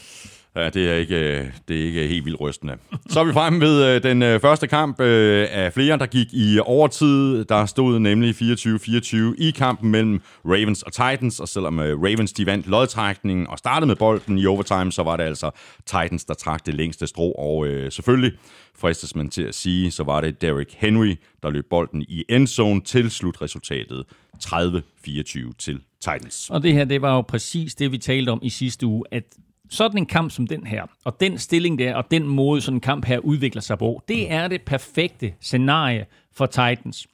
Ja, 0.55 0.69
det 0.69 0.89
er 0.89 0.95
ikke, 0.95 1.15
øh, 1.15 1.47
det 1.67 1.81
er 1.81 1.85
ikke 1.85 2.07
helt 2.07 2.25
vildt 2.25 2.41
rystende. 2.41 2.77
Så 3.09 3.19
er 3.19 3.23
vi 3.23 3.33
fremme 3.33 3.61
ved 3.61 3.85
øh, 3.85 4.03
den 4.03 4.23
øh, 4.23 4.39
første 4.39 4.67
kamp 4.67 4.99
af 4.99 5.73
flere, 5.73 5.97
der 5.97 6.05
gik 6.05 6.27
i 6.33 6.59
overtid. 6.59 7.45
Der 7.45 7.65
stod 7.65 7.99
nemlig 7.99 8.35
24-24 8.35 9.17
i 9.37 9.51
kampen 9.51 9.91
mellem 9.91 10.21
Ravens 10.45 10.83
og 10.83 10.93
Titans, 10.93 11.39
og 11.39 11.47
selvom 11.47 11.79
Ravens 11.79 12.33
de 12.33 12.45
vandt 12.45 12.67
lodtrækningen 12.67 13.47
og 13.47 13.57
startede 13.57 13.87
med 13.87 13.95
bolden 13.95 14.37
i 14.37 14.45
overtime, 14.45 14.91
så 14.91 15.03
var 15.03 15.17
det 15.17 15.23
altså 15.23 15.51
Titans, 15.85 16.25
der 16.25 16.33
trak 16.33 16.65
det 16.65 16.73
længste 16.73 17.07
strå, 17.07 17.31
og 17.31 17.67
øh, 17.67 17.91
selvfølgelig 17.91 18.31
fristes 18.79 19.15
man 19.15 19.29
til 19.29 19.43
at 19.43 19.55
sige, 19.55 19.91
så 19.91 20.03
var 20.03 20.21
det 20.21 20.41
Derrick 20.41 20.73
Henry, 20.77 21.15
der 21.43 21.49
løb 21.49 21.65
bolden 21.69 22.01
i 22.01 22.25
endzone 22.29 22.81
til 22.81 23.11
slutresultatet 23.11 24.05
30-24 24.43 25.51
til 25.57 25.79
Titans. 26.01 26.49
Og 26.49 26.63
det 26.63 26.73
her, 26.73 26.85
det 26.85 27.01
var 27.01 27.15
jo 27.15 27.21
præcis 27.21 27.75
det, 27.75 27.91
vi 27.91 27.97
talte 27.97 28.29
om 28.29 28.39
i 28.41 28.49
sidste 28.49 28.85
uge, 28.85 29.03
at 29.11 29.23
sådan 29.69 29.97
en 29.97 30.05
kamp 30.05 30.31
som 30.31 30.47
den 30.47 30.67
her, 30.67 30.83
og 31.05 31.19
den 31.19 31.37
stilling 31.37 31.79
der, 31.79 31.95
og 31.95 32.11
den 32.11 32.27
måde, 32.27 32.61
sådan 32.61 32.77
en 32.77 32.81
kamp 32.81 33.05
her 33.05 33.19
udvikler 33.19 33.61
sig 33.61 33.77
på, 33.77 34.03
det 34.07 34.31
er 34.31 34.47
det 34.47 34.61
perfekte 34.61 35.33
scenarie 35.41 36.05
for 36.33 36.45
Titans. 36.45 37.07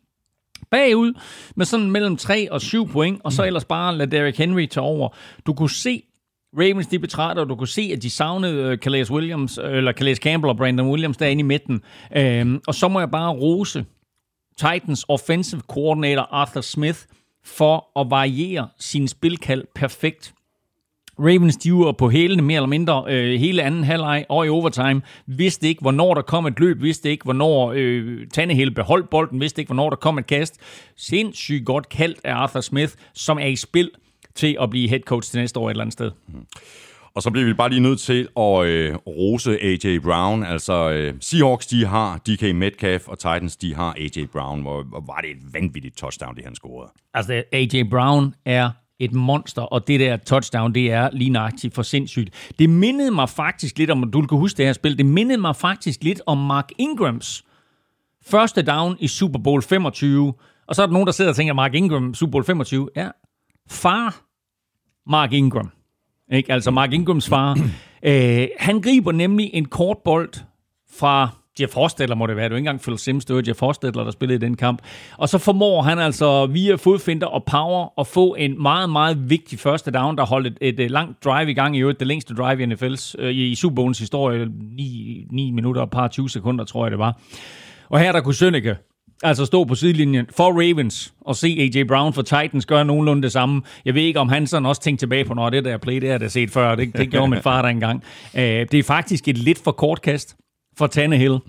Bagud 0.72 1.14
med 1.56 1.66
sådan 1.66 1.92
mellem 1.92 2.18
3 2.18 2.52
og 2.52 2.62
7 2.62 2.88
point, 2.88 3.22
og 3.24 3.34
så 3.34 3.44
ellers 3.44 3.66
bare 3.66 3.98
lade 3.98 4.12
Derrick 4.12 4.38
Henry 4.38 4.66
tage 4.66 4.84
over. 4.84 5.10
Du 5.46 5.54
kunne 5.54 5.70
se 5.70 6.04
Ravens, 6.58 6.88
de 6.88 7.00
betragter, 7.00 7.44
og 7.44 7.50
du 7.50 7.56
kunne 7.56 7.68
se, 7.68 7.90
at 7.94 8.02
de 8.02 8.10
savnede 8.10 8.72
uh, 8.72 8.78
Calais 8.78 9.12
Williams, 9.12 9.58
eller 9.58 9.94
Calais 9.94 10.18
Campbell 10.18 10.50
og 10.50 10.58
Brandon 10.58 10.90
Williams 10.90 11.18
derinde 11.18 11.40
i 11.40 11.44
midten. 11.44 11.82
Um, 12.42 12.62
og 12.68 12.76
så 12.76 12.88
må 12.88 13.00
jeg 13.00 13.12
bare 13.12 13.34
rose 13.34 13.86
Titans 14.58 15.06
offensive 15.08 15.62
coordinator 15.62 16.28
Arthur 16.32 16.62
Smith 16.62 17.00
for 17.44 18.00
at 18.00 18.10
variere 18.10 18.70
sin 18.80 19.08
spilkald 19.08 19.64
perfekt. 19.76 20.35
Ravens, 21.20 21.58
de 21.58 21.74
var 21.74 21.92
på 21.92 22.10
hælene 22.10 22.42
mere 22.42 22.56
eller 22.56 22.68
mindre 22.68 23.04
øh, 23.08 23.40
hele 23.40 23.64
anden 23.64 23.84
halvleg 23.84 24.26
og 24.30 24.46
i 24.46 24.50
overtime. 24.50 25.02
Vidste 25.28 25.68
ikke, 25.68 25.82
hvornår 25.82 26.14
der 26.14 26.22
kom 26.22 26.46
et 26.46 26.60
løb. 26.60 26.82
Vidste 26.82 27.10
ikke, 27.10 27.24
hvornår 27.24 27.74
øh, 27.76 28.28
Tannehill 28.34 28.72
beholdt 28.72 29.10
bolden. 29.10 29.42
Vidste 29.42 29.62
ikke, 29.62 29.70
hvornår 29.70 29.90
der 29.90 29.98
kom 29.98 30.18
et 30.18 30.28
kast. 30.28 30.60
Sindssygt 30.98 31.66
godt 31.66 31.90
kaldt 31.90 32.20
af 32.24 32.34
Arthur 32.34 32.62
Smith, 32.62 32.94
som 33.14 33.38
er 33.38 33.46
i 33.46 33.56
spil 33.56 33.92
til 34.36 34.58
at 34.62 34.70
blive 34.70 34.90
head 34.90 35.00
coach 35.00 35.32
til 35.32 35.40
næste 35.40 35.60
år 35.60 35.68
et 35.68 35.72
eller 35.72 35.84
andet 35.84 35.94
sted. 35.94 36.12
Og 37.16 37.22
så 37.22 37.32
bliver 37.32 37.46
vi 37.46 37.54
bare 37.54 37.70
lige 37.70 37.82
nødt 37.82 38.00
til 38.00 38.28
at 38.38 38.66
øh, 38.66 38.96
rose 38.96 39.64
A.J. 39.64 40.00
Brown. 40.00 40.44
Altså, 40.44 40.92
øh, 40.92 41.14
Seahawks, 41.22 41.68
de 41.68 41.86
har 41.86 42.18
DK 42.18 42.56
Metcalf, 42.56 43.08
og 43.08 43.20
Titans, 43.20 43.58
de 43.58 43.76
har 43.76 43.96
A.J. 43.98 44.26
Brown. 44.32 44.62
Hvor, 44.62 44.84
hvor 44.84 45.04
var 45.08 45.22
det 45.22 45.30
et 45.30 45.54
vanvittigt 45.54 45.98
touchdown, 45.98 46.36
det 46.36 46.44
han 46.44 46.56
scorede. 46.56 46.92
Altså, 47.14 47.44
A.J. 47.52 47.84
Brown 47.90 48.34
er 48.46 48.70
et 49.00 49.14
monster, 49.14 49.62
og 49.62 49.88
det 49.88 50.00
der 50.00 50.18
touchdown, 50.18 50.74
det 50.76 50.92
er 50.92 51.10
lige 51.14 51.30
nøjagtigt 51.30 51.76
for 51.76 51.82
sindssygt. 51.82 52.54
Det 52.60 52.70
mindede 52.70 53.12
mig 53.12 53.30
faktisk 53.30 53.78
lidt 53.78 53.90
om, 53.90 54.12
du 54.12 54.22
kan 54.22 54.38
huske 54.38 54.58
det 54.58 54.66
her 54.66 54.74
spil, 54.74 54.98
det 54.98 55.06
mindede 55.06 55.42
mig 55.42 55.56
faktisk 55.56 56.04
lidt 56.04 56.22
om 56.26 56.38
Mark 56.38 56.72
Ingrams 56.78 57.46
første 58.26 58.62
down 58.62 58.96
i 59.00 59.08
Super 59.08 59.40
Bowl 59.40 59.62
25. 59.62 60.34
Og 60.68 60.76
så 60.76 60.82
er 60.82 60.86
der 60.86 60.94
nogen, 60.94 61.06
der 61.06 61.12
sidder 61.12 61.32
og 61.32 61.36
tænker, 61.36 61.54
Mark 61.54 61.74
Ingram, 61.74 62.14
Super 62.14 62.32
Bowl 62.32 62.46
25. 62.46 62.90
Ja, 62.96 63.10
far 63.70 64.22
Mark 65.10 65.34
Ingram. 65.34 65.72
Ikke? 66.32 66.54
Altså 66.54 66.72
Mark 66.72 66.94
Ingrams 66.94 67.30
far. 67.30 67.60
øh, 68.04 68.48
han 68.60 68.82
griber 68.82 69.12
nemlig 69.12 69.50
en 69.54 69.66
kort 69.66 69.98
bold 70.06 70.34
fra 71.00 71.30
Jeff 71.60 71.74
Hostetler 71.74 72.16
må 72.16 72.28
det 72.28 72.36
være. 72.36 72.44
Det 72.44 72.52
er 72.52 72.56
jo 72.56 72.58
ikke 72.58 72.70
engang 72.70 72.82
Phil 72.82 72.98
Sims, 72.98 73.26
det 73.26 73.36
var 73.36 73.44
Jeff 73.48 73.60
Hostetler, 73.60 74.04
der 74.04 74.12
spillede 74.12 74.36
i 74.36 74.40
den 74.40 74.58
kamp. 74.58 74.82
Og 75.18 75.30
så 75.30 75.38
formår 75.38 75.82
han 75.82 76.00
altså 76.00 76.46
via 76.46 76.76
fodfinder 76.76 77.28
og 77.28 77.44
power 77.44 78.00
at 78.00 78.08
få 78.08 78.36
en 78.36 78.62
meget, 78.62 78.90
meget 78.90 79.30
vigtig 79.30 79.60
første 79.60 79.92
down, 79.92 80.18
der 80.18 80.26
holdt 80.26 80.48
et, 80.48 80.58
et, 80.62 80.80
et 80.80 80.92
langt 80.92 81.24
drive 81.24 81.52
i 81.52 81.54
gang 81.54 81.78
i 81.78 81.80
øvrigt. 81.80 82.00
Det 82.00 82.08
længste 82.08 82.34
drive 82.34 82.64
i 82.64 82.66
NFL's, 82.66 83.14
øh, 83.20 83.36
i 83.36 83.56
Super 83.56 83.76
Bowls 83.76 84.00
historie. 84.00 84.48
9, 84.76 85.26
9 85.32 85.52
minutter 85.52 85.82
og 85.82 85.86
et 85.86 85.92
par 85.92 86.08
20 86.08 86.30
sekunder, 86.30 86.66
tror 86.66 86.86
jeg 86.86 86.92
det 86.92 87.00
var. 87.00 87.20
Og 87.90 88.00
her 88.00 88.12
der 88.12 88.22
kunne 88.22 88.36
Sønneke 88.36 88.76
altså 89.24 89.46
stå 89.46 89.64
på 89.64 89.76
sidelinjen 89.76 90.26
for 90.38 90.52
Ravens 90.52 91.14
og 91.22 91.36
se 91.36 91.48
A.J. 91.48 91.88
Brown 91.88 92.14
for 92.14 92.22
Titans 92.22 92.66
gøre 92.66 92.86
nogenlunde 92.86 93.24
det 93.24 93.32
samme. 93.32 93.62
Jeg 93.86 93.94
ved 93.94 94.02
ikke, 94.02 94.20
om 94.20 94.30
han 94.30 94.48
sådan 94.48 94.66
også 94.66 94.82
tænkte 94.82 95.02
tilbage 95.02 95.26
på, 95.26 95.34
når 95.34 95.50
det 95.50 95.66
der 95.66 95.78
play, 95.78 96.02
det 96.02 96.10
har 96.10 96.20
jeg 96.20 96.32
set 96.32 96.52
før. 96.52 96.76
Det, 96.76 96.98
det 96.98 97.10
gjorde 97.12 97.28
min 97.28 97.42
far 97.42 97.62
der 97.62 97.70
engang. 97.70 98.04
Øh, 98.36 98.42
det 98.44 98.74
er 98.74 98.84
faktisk 98.84 99.28
et 99.28 99.38
lidt 99.38 99.64
for 99.64 99.72
kort 99.72 100.02
kast 100.02 100.36
for 100.78 100.88
Tannehill. 100.88 101.40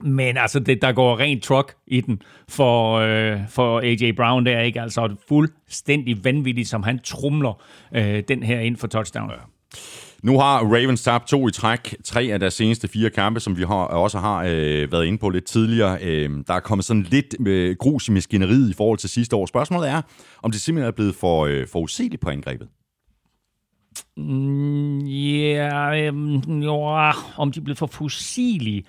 Men 0.00 0.36
altså, 0.36 0.58
det, 0.58 0.82
der 0.82 0.92
går 0.92 1.18
rent 1.18 1.42
truck 1.42 1.74
i 1.86 2.00
den 2.00 2.22
for, 2.48 2.94
øh, 2.94 3.38
for 3.48 3.80
A.J. 3.80 4.12
Brown. 4.16 4.46
Det 4.46 4.52
er 4.52 4.60
ikke 4.60 4.80
altså 4.80 5.16
fuldstændig 5.28 6.24
vanvittigt, 6.24 6.68
som 6.68 6.82
han 6.82 6.98
trumler 6.98 7.62
øh, 7.94 8.22
den 8.28 8.42
her 8.42 8.60
ind 8.60 8.76
for 8.76 8.86
touchdown. 8.86 9.30
Ja. 9.30 9.36
Nu 10.22 10.38
har 10.38 10.58
Ravens 10.58 11.02
tabt 11.02 11.28
to 11.28 11.48
i 11.48 11.50
træk. 11.50 11.94
Tre 12.04 12.22
af 12.22 12.40
deres 12.40 12.54
seneste 12.54 12.88
fire 12.88 13.10
kampe, 13.10 13.40
som 13.40 13.58
vi 13.58 13.62
har, 13.62 13.74
også 13.74 14.18
har 14.18 14.44
øh, 14.48 14.92
været 14.92 15.06
inde 15.06 15.18
på 15.18 15.28
lidt 15.28 15.44
tidligere. 15.44 15.98
Øh, 16.02 16.30
der 16.46 16.54
er 16.54 16.60
kommet 16.60 16.84
sådan 16.84 17.02
lidt 17.02 17.34
øh, 17.46 17.76
grus 17.76 18.08
i 18.08 18.12
maskineriet 18.12 18.70
i 18.70 18.74
forhold 18.74 18.98
til 18.98 19.10
sidste 19.10 19.36
år. 19.36 19.46
Spørgsmålet 19.46 19.88
er, 19.88 20.02
om 20.42 20.50
det 20.50 20.60
simpelthen 20.60 20.88
er 20.88 20.96
blevet 20.96 21.14
for 21.14 21.46
øh, 21.46 21.66
forudsigeligt 21.66 22.22
på 22.22 22.30
angrebet. 22.30 22.68
Mm, 24.16 25.06
yeah, 25.06 26.06
øhm, 26.06 26.62
jo, 26.62 26.74
om 27.36 27.52
de 27.52 27.60
blevet 27.60 27.78
for 27.78 27.86
fossilige. 27.86 28.84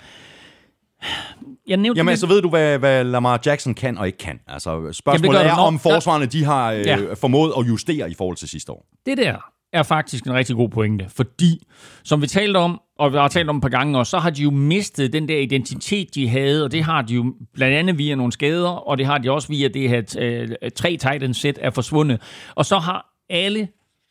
Jeg 1.67 1.77
nævnte 1.77 1.99
Jamen, 1.99 2.11
lidt... 2.11 2.19
så 2.19 2.27
ved 2.27 2.41
du, 2.41 2.49
hvad, 2.49 2.79
hvad 2.79 3.03
Lamar 3.03 3.41
Jackson 3.45 3.73
kan 3.73 3.97
og 3.97 4.07
ikke 4.07 4.17
kan. 4.17 4.39
Altså, 4.47 4.91
spørgsmålet 4.91 5.39
Jamen, 5.39 5.51
er, 5.51 5.57
om 5.57 5.79
forsvarerne 5.79 6.25
de 6.25 6.43
har 6.43 6.71
øh, 6.71 6.85
ja. 6.85 7.13
formået 7.13 7.53
at 7.57 7.67
justere 7.67 8.11
i 8.11 8.13
forhold 8.13 8.37
til 8.37 8.49
sidste 8.49 8.71
år. 8.71 8.85
Det 9.05 9.17
der 9.17 9.51
er 9.73 9.83
faktisk 9.83 10.25
en 10.25 10.33
rigtig 10.33 10.55
god 10.55 10.69
pointe, 10.69 11.05
fordi, 11.09 11.67
som 12.03 12.21
vi 12.21 12.27
talte 12.27 12.57
om, 12.57 12.81
og 12.99 13.11
vi 13.11 13.17
har 13.17 13.27
talt 13.27 13.49
om 13.49 13.55
et 13.55 13.61
par 13.61 13.69
gange 13.69 13.99
også, 13.99 14.09
så 14.09 14.17
har 14.17 14.29
de 14.29 14.41
jo 14.43 14.51
mistet 14.51 15.13
den 15.13 15.27
der 15.27 15.37
identitet, 15.37 16.15
de 16.15 16.29
havde, 16.29 16.63
og 16.63 16.71
det 16.71 16.83
har 16.83 17.01
de 17.01 17.13
jo 17.13 17.33
blandt 17.53 17.77
andet 17.77 17.97
via 17.97 18.15
nogle 18.15 18.31
skader, 18.31 18.69
og 18.69 18.97
det 18.97 19.05
har 19.05 19.17
de 19.17 19.31
også 19.31 19.47
via 19.47 19.67
det 19.67 19.89
her 19.89 20.01
øh, 20.19 20.71
tre 20.75 20.91
Titans 20.91 21.37
sæt 21.37 21.59
er 21.61 21.69
forsvundet. 21.69 22.21
Og 22.55 22.65
så 22.65 22.77
har 22.77 23.05
alle 23.29 23.67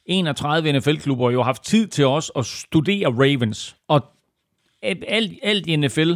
31 0.08 0.72
NFL-klubber 0.72 1.30
jo 1.30 1.42
haft 1.42 1.64
tid 1.64 1.86
til 1.86 2.06
os 2.06 2.30
at 2.36 2.46
studere 2.46 3.08
Ravens, 3.08 3.76
og 3.88 4.04
alt, 4.82 5.34
alt 5.42 5.66
i 5.66 5.76
NFL 5.76 6.12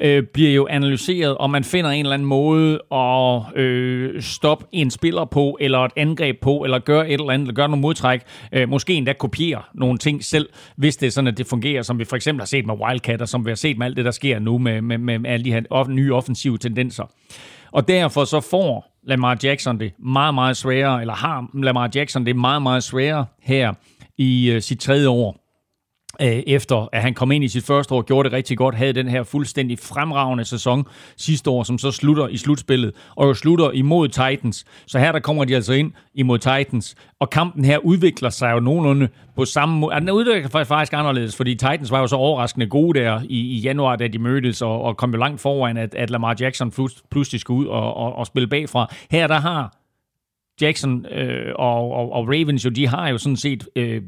øh, 0.00 0.22
bliver 0.22 0.52
jo 0.52 0.66
analyseret, 0.70 1.36
og 1.36 1.50
man 1.50 1.64
finder 1.64 1.90
en 1.90 2.04
eller 2.04 2.14
anden 2.14 2.28
måde 2.28 2.80
at 2.92 3.56
øh, 3.56 4.22
stoppe 4.22 4.64
en 4.72 4.90
spiller 4.90 5.24
på, 5.24 5.58
eller 5.60 5.78
et 5.78 5.92
angreb 5.96 6.40
på, 6.40 6.64
eller 6.64 6.78
gøre 6.78 7.08
et 7.08 7.12
eller 7.12 7.30
andet, 7.30 7.44
eller 7.44 7.54
gøre 7.54 7.68
nogle 7.68 7.80
modtræk. 7.80 8.20
Øh, 8.52 8.68
måske 8.68 8.94
endda 8.94 9.12
kopiere 9.12 9.62
nogle 9.74 9.98
ting 9.98 10.24
selv, 10.24 10.48
hvis 10.76 10.96
det 10.96 11.06
er 11.06 11.10
sådan, 11.10 11.28
at 11.28 11.38
det 11.38 11.46
fungerer, 11.46 11.82
som 11.82 11.98
vi 11.98 12.04
for 12.04 12.16
eksempel 12.16 12.40
har 12.40 12.46
set 12.46 12.66
med 12.66 12.74
Wildcat, 12.74 13.22
og 13.22 13.28
som 13.28 13.44
vi 13.44 13.50
har 13.50 13.56
set 13.56 13.78
med 13.78 13.86
alt 13.86 13.96
det, 13.96 14.04
der 14.04 14.10
sker 14.10 14.38
nu 14.38 14.58
med, 14.58 14.82
med, 14.82 14.98
med, 14.98 15.30
alle 15.30 15.44
de 15.44 15.52
her 15.52 15.62
off- 15.74 15.90
nye 15.90 16.14
offensive 16.14 16.58
tendenser. 16.58 17.04
Og 17.74 17.88
derfor 17.88 18.24
så 18.24 18.40
får 18.40 19.00
Lamar 19.02 19.38
Jackson 19.44 19.80
det 19.80 19.92
meget, 19.98 20.34
meget 20.34 20.56
sværere, 20.56 21.00
eller 21.00 21.14
har 21.14 21.48
Lamar 21.54 21.90
Jackson 21.94 22.26
det 22.26 22.36
meget, 22.36 22.62
meget 22.62 22.82
sværere 22.82 23.26
her 23.42 23.72
i 24.18 24.50
øh, 24.50 24.62
sit 24.62 24.80
tredje 24.80 25.08
år. 25.08 25.43
Øh, 26.22 26.42
efter 26.46 26.88
at 26.92 27.02
han 27.02 27.14
kom 27.14 27.32
ind 27.32 27.44
i 27.44 27.48
sit 27.48 27.64
første 27.64 27.94
år, 27.94 28.02
gjorde 28.02 28.28
det 28.28 28.36
rigtig 28.36 28.58
godt, 28.58 28.74
havde 28.74 28.92
den 28.92 29.08
her 29.08 29.22
fuldstændig 29.22 29.78
fremragende 29.78 30.44
sæson 30.44 30.84
sidste 31.16 31.50
år, 31.50 31.62
som 31.62 31.78
så 31.78 31.90
slutter 31.90 32.28
i 32.28 32.36
slutspillet, 32.36 32.92
og 33.16 33.28
jo 33.28 33.34
slutter 33.34 33.70
imod 33.70 34.08
Titans. 34.08 34.64
Så 34.86 34.98
her 34.98 35.12
der 35.12 35.18
kommer 35.18 35.44
de 35.44 35.54
altså 35.54 35.72
ind 35.72 35.92
imod 36.14 36.38
Titans, 36.38 36.94
og 37.20 37.30
kampen 37.30 37.64
her 37.64 37.78
udvikler 37.78 38.30
sig 38.30 38.52
jo 38.52 38.60
nogenlunde 38.60 39.08
på 39.36 39.44
samme 39.44 39.78
måde. 39.78 39.94
Den 39.94 40.10
udvikler 40.10 40.50
sig 40.50 40.66
faktisk 40.66 40.92
anderledes, 40.92 41.36
fordi 41.36 41.54
Titans 41.54 41.90
var 41.90 42.00
jo 42.00 42.06
så 42.06 42.16
overraskende 42.16 42.66
gode 42.66 43.00
der 43.00 43.20
i, 43.28 43.40
i 43.40 43.58
januar, 43.58 43.96
da 43.96 44.08
de 44.08 44.18
mødtes, 44.18 44.62
og, 44.62 44.82
og 44.82 44.96
kom 44.96 45.10
jo 45.10 45.16
langt 45.16 45.40
foran, 45.40 45.76
at, 45.76 45.94
at 45.94 46.10
Lamar 46.10 46.36
Jackson 46.40 46.72
pludselig 47.10 47.40
skulle 47.40 47.60
ud 47.60 47.66
og, 47.66 47.94
og, 47.94 48.16
og 48.16 48.26
spille 48.26 48.48
bagfra. 48.48 48.94
Her 49.10 49.26
der 49.26 49.40
har 49.40 49.76
Jackson 50.60 51.06
øh, 51.06 51.52
og, 51.56 51.92
og, 51.92 52.12
og 52.12 52.28
Ravens 52.28 52.64
jo, 52.64 52.70
de 52.70 52.88
har 52.88 53.08
jo 53.08 53.18
sådan 53.18 53.36
set 53.36 53.68
øh, 53.76 54.02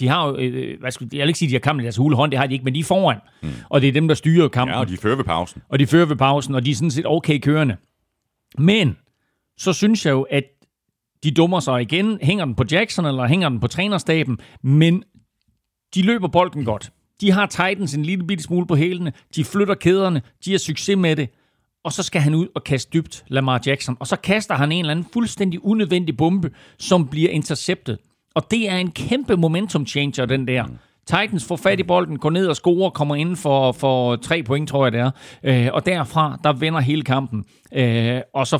de 0.00 0.08
har 0.08 0.28
jo, 0.28 0.36
øh, 0.36 0.80
hvad 0.80 0.90
skal, 0.90 1.08
jeg 1.12 1.20
vil 1.20 1.28
ikke 1.28 1.38
sige, 1.38 1.46
at 1.46 1.50
de 1.50 1.54
har 1.54 1.60
kampen 1.60 1.80
i 1.80 1.84
deres 1.84 1.96
hule 1.96 2.16
hånd, 2.16 2.30
det 2.30 2.38
har 2.38 2.46
de 2.46 2.52
ikke, 2.52 2.64
men 2.64 2.74
de 2.74 2.80
er 2.80 2.84
foran. 2.84 3.18
Mm. 3.42 3.48
Og 3.68 3.80
det 3.80 3.88
er 3.88 3.92
dem, 3.92 4.08
der 4.08 4.14
styrer 4.14 4.48
kampen. 4.48 4.74
Ja, 4.74 4.80
og 4.80 4.88
de 4.88 4.96
fører 4.96 5.16
ved 5.16 5.24
pausen. 5.24 5.62
Og 5.68 5.78
de 5.78 5.86
fører 5.86 6.06
ved 6.06 6.16
pausen, 6.16 6.54
og 6.54 6.64
de 6.64 6.70
er 6.70 6.74
sådan 6.74 6.90
set 6.90 7.06
okay 7.06 7.38
kørende. 7.40 7.76
Men 8.58 8.96
så 9.58 9.72
synes 9.72 10.06
jeg 10.06 10.12
jo, 10.12 10.22
at 10.22 10.44
de 11.22 11.30
dummer 11.30 11.60
sig 11.60 11.82
igen. 11.82 12.18
Hænger 12.22 12.44
den 12.44 12.54
på 12.54 12.64
Jackson, 12.70 13.06
eller 13.06 13.26
hænger 13.26 13.48
den 13.48 13.60
på 13.60 13.66
trænerstaben, 13.66 14.38
men 14.62 15.02
de 15.94 16.02
løber 16.02 16.28
bolden 16.28 16.64
godt. 16.64 16.90
De 17.20 17.30
har 17.30 17.46
Titans 17.46 17.94
en 17.94 18.02
lille 18.02 18.26
bitte 18.26 18.44
smule 18.44 18.66
på 18.66 18.76
hælene. 18.76 19.12
De 19.36 19.44
flytter 19.44 19.74
kæderne. 19.74 20.22
De 20.44 20.50
har 20.50 20.58
succes 20.58 20.96
med 20.96 21.16
det. 21.16 21.28
Og 21.84 21.92
så 21.92 22.02
skal 22.02 22.20
han 22.20 22.34
ud 22.34 22.46
og 22.54 22.64
kaste 22.64 22.90
dybt 22.92 23.24
Lamar 23.28 23.60
Jackson. 23.66 23.96
Og 24.00 24.06
så 24.06 24.16
kaster 24.16 24.54
han 24.54 24.72
en 24.72 24.78
eller 24.78 24.90
anden 24.90 25.06
fuldstændig 25.12 25.64
unødvendig 25.64 26.16
bombe, 26.16 26.50
som 26.78 27.08
bliver 27.08 27.30
interceptet. 27.30 27.98
Og 28.34 28.50
det 28.50 28.70
er 28.70 28.76
en 28.76 28.90
kæmpe 28.90 29.36
momentum 29.36 29.86
changer, 29.86 30.26
den 30.26 30.48
der. 30.48 30.66
Mm. 30.66 30.78
Titans 31.06 31.44
får 31.44 31.56
fat 31.56 31.80
i 31.80 31.82
bolden, 31.82 32.18
går 32.18 32.30
ned 32.30 32.46
og 32.46 32.56
scorer, 32.56 32.90
kommer 32.90 33.14
ind 33.14 33.36
for, 33.36 33.72
for 33.72 34.16
tre 34.16 34.42
point, 34.42 34.68
tror 34.68 34.84
jeg 34.84 34.92
det 34.92 35.00
er. 35.00 35.10
Øh, 35.42 35.68
og 35.72 35.86
derfra, 35.86 36.38
der 36.44 36.52
vender 36.52 36.80
hele 36.80 37.02
kampen. 37.02 37.44
Øh, 37.72 38.20
og 38.34 38.46
så 38.46 38.58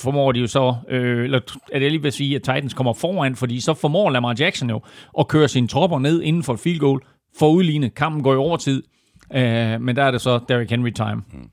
formår 0.00 0.32
de 0.32 0.40
jo 0.40 0.46
så, 0.46 0.74
øh, 0.88 1.24
eller 1.24 1.40
er 1.72 1.78
det 1.78 1.92
lige 1.92 2.02
ved 2.02 2.08
at 2.08 2.14
sige, 2.14 2.36
at 2.36 2.42
Titans 2.42 2.74
kommer 2.74 2.92
foran, 2.92 3.36
fordi 3.36 3.60
så 3.60 3.74
formår 3.74 4.10
Lamar 4.10 4.34
Jackson 4.38 4.70
jo 4.70 4.80
at 5.18 5.28
køre 5.28 5.48
sine 5.48 5.68
tropper 5.68 5.98
ned 5.98 6.22
inden 6.22 6.42
for 6.42 6.52
et 6.54 6.60
field 6.60 6.78
goal, 6.78 7.00
for 7.38 7.48
udlignet. 7.48 7.94
Kampen 7.94 8.22
går 8.22 8.32
i 8.32 8.36
overtid, 8.36 8.82
øh, 9.34 9.80
men 9.80 9.96
der 9.96 10.02
er 10.02 10.10
det 10.10 10.20
så 10.20 10.40
Derrick 10.48 10.70
Henry 10.70 10.90
time. 10.90 11.22
Mm. 11.32 11.50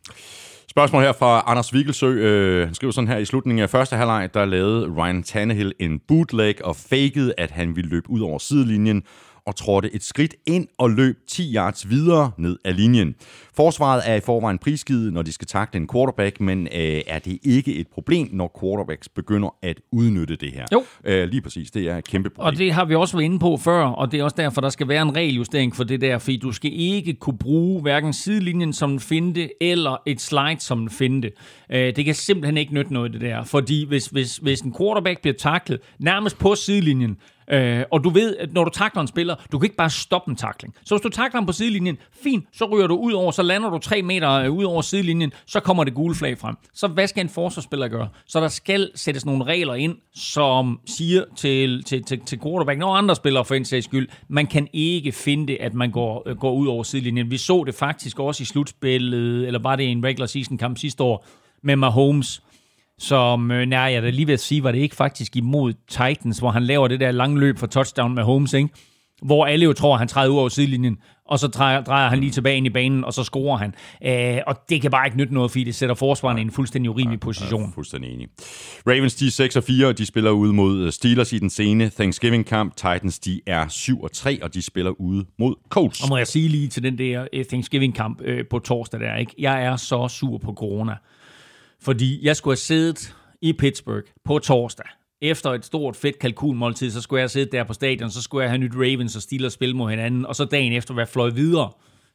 Spørgsmål 0.75 1.03
her 1.03 1.13
fra 1.13 1.43
Anders 1.47 1.73
Vigelsø. 1.73 2.07
Øh, 2.07 2.65
han 2.65 2.75
skriver 2.75 2.91
sådan 2.91 3.07
her, 3.07 3.17
i 3.17 3.25
slutningen 3.25 3.63
af 3.63 3.69
første 3.69 3.95
halvleg, 3.95 4.29
der 4.33 4.45
lavede 4.45 4.93
Ryan 4.97 5.23
Tannehill 5.23 5.73
en 5.79 5.99
bootleg 6.07 6.55
og 6.63 6.75
fakede, 6.75 7.33
at 7.37 7.51
han 7.51 7.75
ville 7.75 7.89
løbe 7.89 8.09
ud 8.09 8.21
over 8.21 8.37
sidelinjen 8.37 9.03
og 9.45 9.55
trådte 9.55 9.95
et 9.95 10.03
skridt 10.03 10.35
ind 10.45 10.67
og 10.77 10.89
løb 10.89 11.17
10 11.27 11.55
yards 11.55 11.89
videre 11.89 12.31
ned 12.37 12.57
ad 12.65 12.73
linjen. 12.73 13.15
Forsvaret 13.55 14.01
er 14.05 14.15
i 14.15 14.19
forvejen 14.19 14.57
prisgivet, 14.57 15.13
når 15.13 15.21
de 15.21 15.31
skal 15.31 15.47
takle 15.47 15.79
en 15.79 15.87
quarterback, 15.93 16.41
men 16.41 16.67
øh, 16.67 17.01
er 17.07 17.19
det 17.19 17.39
ikke 17.43 17.75
et 17.75 17.87
problem, 17.87 18.29
når 18.31 18.59
quarterbacks 18.61 19.09
begynder 19.09 19.55
at 19.61 19.79
udnytte 19.91 20.35
det 20.35 20.51
her? 20.51 20.65
Jo. 20.73 20.83
Øh, 21.05 21.29
lige 21.29 21.41
præcis, 21.41 21.71
det 21.71 21.87
er 21.87 21.97
et 21.97 22.07
kæmpe 22.07 22.29
problem. 22.29 22.53
Og 22.53 22.57
det 22.57 22.73
har 22.73 22.85
vi 22.85 22.95
også 22.95 23.17
været 23.17 23.25
inde 23.25 23.39
på 23.39 23.57
før, 23.57 23.85
og 23.85 24.11
det 24.11 24.19
er 24.19 24.23
også 24.23 24.35
derfor, 24.37 24.61
der 24.61 24.69
skal 24.69 24.87
være 24.87 25.01
en 25.01 25.15
regeljustering 25.15 25.75
for 25.75 25.83
det 25.83 26.01
der, 26.01 26.17
fordi 26.17 26.37
du 26.37 26.51
skal 26.51 26.71
ikke 26.73 27.13
kunne 27.13 27.37
bruge 27.37 27.81
hverken 27.81 28.13
sidelinjen 28.13 28.73
som 28.73 28.91
en 28.91 28.99
finte, 28.99 29.63
eller 29.63 30.01
et 30.05 30.21
slide 30.21 30.59
som 30.59 30.81
en 30.81 30.89
finte. 30.89 31.31
Øh, 31.71 31.95
det 31.95 32.05
kan 32.05 32.15
simpelthen 32.15 32.57
ikke 32.57 32.73
nytte 32.73 32.93
noget, 32.93 33.13
det 33.13 33.21
der, 33.21 33.43
fordi 33.43 33.85
hvis, 33.85 34.05
hvis, 34.05 34.37
hvis 34.37 34.61
en 34.61 34.75
quarterback 34.77 35.21
bliver 35.21 35.35
taklet 35.35 35.79
nærmest 35.99 36.37
på 36.37 36.55
sidelinjen, 36.55 37.17
Øh, 37.51 37.83
og 37.91 38.03
du 38.03 38.09
ved, 38.09 38.37
at 38.37 38.53
når 38.53 38.63
du 38.63 38.69
takler 38.69 39.01
en 39.01 39.07
spiller, 39.07 39.35
du 39.51 39.59
kan 39.59 39.65
ikke 39.65 39.75
bare 39.75 39.89
stoppe 39.89 40.29
en 40.29 40.35
takling. 40.35 40.75
Så 40.85 40.95
hvis 40.95 41.01
du 41.01 41.09
takler 41.09 41.37
ham 41.37 41.45
på 41.45 41.51
sidelinjen, 41.51 41.97
fint, 42.23 42.45
så 42.53 42.65
ryger 42.65 42.87
du 42.87 42.95
ud 42.95 43.13
over, 43.13 43.31
så 43.31 43.43
lander 43.43 43.69
du 43.69 43.77
tre 43.77 44.01
meter 44.01 44.31
øh, 44.31 44.51
ud 44.51 44.63
over 44.63 44.81
sidelinjen, 44.81 45.33
så 45.45 45.59
kommer 45.59 45.83
det 45.83 45.93
gule 45.93 46.15
flag 46.15 46.37
frem. 46.37 46.55
Så 46.73 46.87
hvad 46.87 47.07
skal 47.07 47.21
en 47.21 47.29
forsvarsspiller 47.29 47.87
gøre? 47.87 48.09
Så 48.25 48.41
der 48.41 48.47
skal 48.47 48.91
sættes 48.95 49.25
nogle 49.25 49.43
regler 49.43 49.73
ind, 49.73 49.95
som 50.15 50.79
siger 50.85 51.23
til, 51.35 51.83
til, 51.83 52.03
til, 52.03 52.19
til 52.19 52.39
quarterback, 52.41 52.83
og 52.83 52.97
andre 52.97 53.15
spillere 53.15 53.45
for 53.45 53.55
en 53.55 53.65
sags 53.65 53.85
skyld, 53.85 54.07
man 54.27 54.47
kan 54.47 54.67
ikke 54.73 55.11
finde 55.11 55.47
det, 55.47 55.57
at 55.59 55.73
man 55.73 55.91
går, 55.91 56.23
øh, 56.25 56.37
går 56.37 56.53
ud 56.53 56.67
over 56.67 56.83
sidelinjen. 56.83 57.31
Vi 57.31 57.37
så 57.37 57.63
det 57.65 57.75
faktisk 57.75 58.19
også 58.19 58.41
i 58.43 58.45
slutspillet, 58.45 59.47
eller 59.47 59.59
var 59.59 59.75
det 59.75 59.91
en 59.91 60.03
regular 60.03 60.27
season 60.27 60.57
kamp 60.57 60.77
sidste 60.77 61.03
år, 61.03 61.25
med 61.61 61.75
Mahomes, 61.75 62.41
som, 63.03 63.51
øh, 63.51 63.65
nej, 63.65 63.79
jeg 63.79 64.03
da 64.03 64.09
lige 64.09 64.27
ved 64.27 64.33
at 64.33 64.39
sige, 64.39 64.63
var 64.63 64.71
det 64.71 64.79
ikke 64.79 64.95
faktisk 64.95 65.35
imod 65.35 65.73
Titans, 65.87 66.39
hvor 66.39 66.51
han 66.51 66.63
laver 66.63 66.87
det 66.87 66.99
der 66.99 67.11
lange 67.11 67.39
løb 67.39 67.57
for 67.57 67.67
touchdown 67.67 68.15
med 68.15 68.23
Holmes, 68.23 68.53
ikke? 68.53 68.69
hvor 69.23 69.45
alle 69.45 69.65
jo 69.65 69.73
tror, 69.73 69.93
at 69.93 69.99
han 69.99 70.07
træder 70.07 70.31
ud 70.31 70.37
over 70.37 70.49
sidelinjen, 70.49 70.97
og 71.25 71.39
så 71.39 71.47
drejer, 71.47 71.81
drejer 71.81 72.09
han 72.09 72.19
lige 72.19 72.31
tilbage 72.31 72.57
ind 72.57 72.65
i 72.65 72.69
banen, 72.69 73.03
og 73.03 73.13
så 73.13 73.23
scorer 73.23 73.57
han. 73.57 73.73
Øh, 74.05 74.41
og 74.47 74.55
det 74.69 74.81
kan 74.81 74.91
bare 74.91 75.07
ikke 75.07 75.17
nytte 75.17 75.33
noget, 75.33 75.51
fordi 75.51 75.63
det 75.63 75.75
sætter 75.75 75.95
forsvaren 75.95 76.37
i 76.37 76.41
en 76.41 76.51
fuldstændig 76.51 76.91
urimelig 76.91 77.19
position. 77.19 77.61
Jeg 77.61 77.67
er 77.67 77.73
fuldstændig 77.73 78.13
enig. 78.13 78.27
Ravens, 78.87 79.15
de 79.15 79.27
er 79.27 79.31
6 79.31 79.55
og 79.55 79.63
4, 79.63 79.87
og 79.87 79.97
de 79.97 80.05
spiller 80.05 80.31
ude 80.31 80.53
mod 80.53 80.91
Steelers 80.91 81.33
i 81.33 81.39
den 81.39 81.49
sene 81.49 81.89
Thanksgiving-kamp. 81.89 82.75
Titans, 82.75 83.19
de 83.19 83.41
er 83.47 83.67
7 83.67 84.01
og 84.01 84.11
3, 84.11 84.43
og 84.43 84.53
de 84.53 84.61
spiller 84.61 84.91
ude 84.91 85.25
mod 85.39 85.55
Colts. 85.69 86.03
Og 86.03 86.09
må 86.09 86.17
jeg 86.17 86.27
sige 86.27 86.49
lige 86.49 86.67
til 86.67 86.83
den 86.83 86.97
der 86.97 87.27
øh, 87.33 87.45
Thanksgiving-kamp 87.45 88.21
øh, 88.21 88.45
på 88.49 88.59
torsdag 88.59 88.99
der, 88.99 89.15
ikke? 89.15 89.33
jeg 89.39 89.63
er 89.63 89.75
så 89.75 90.07
sur 90.07 90.37
på 90.37 90.53
corona. 90.53 90.95
Fordi 91.83 92.19
jeg 92.25 92.35
skulle 92.35 92.51
have 92.51 92.57
siddet 92.57 93.15
i 93.41 93.53
Pittsburgh 93.53 94.03
på 94.25 94.39
torsdag, 94.39 94.85
efter 95.21 95.49
et 95.49 95.65
stort 95.65 95.95
fedt 95.95 96.19
kalkunmåltid, 96.19 96.91
så 96.91 97.01
skulle 97.01 97.21
jeg 97.21 97.29
sidde 97.29 97.57
der 97.57 97.63
på 97.63 97.73
stadion, 97.73 98.11
så 98.11 98.21
skulle 98.21 98.41
jeg 98.41 98.51
have 98.51 98.57
nyt 98.57 98.75
Ravens 98.75 99.15
og 99.15 99.21
Steelers 99.21 99.53
spille 99.53 99.75
mod 99.75 99.89
hinanden, 99.89 100.25
og 100.25 100.35
så 100.35 100.45
dagen 100.45 100.73
efter 100.73 100.93
være 100.93 101.07
fløjet 101.07 101.35
videre 101.35 101.71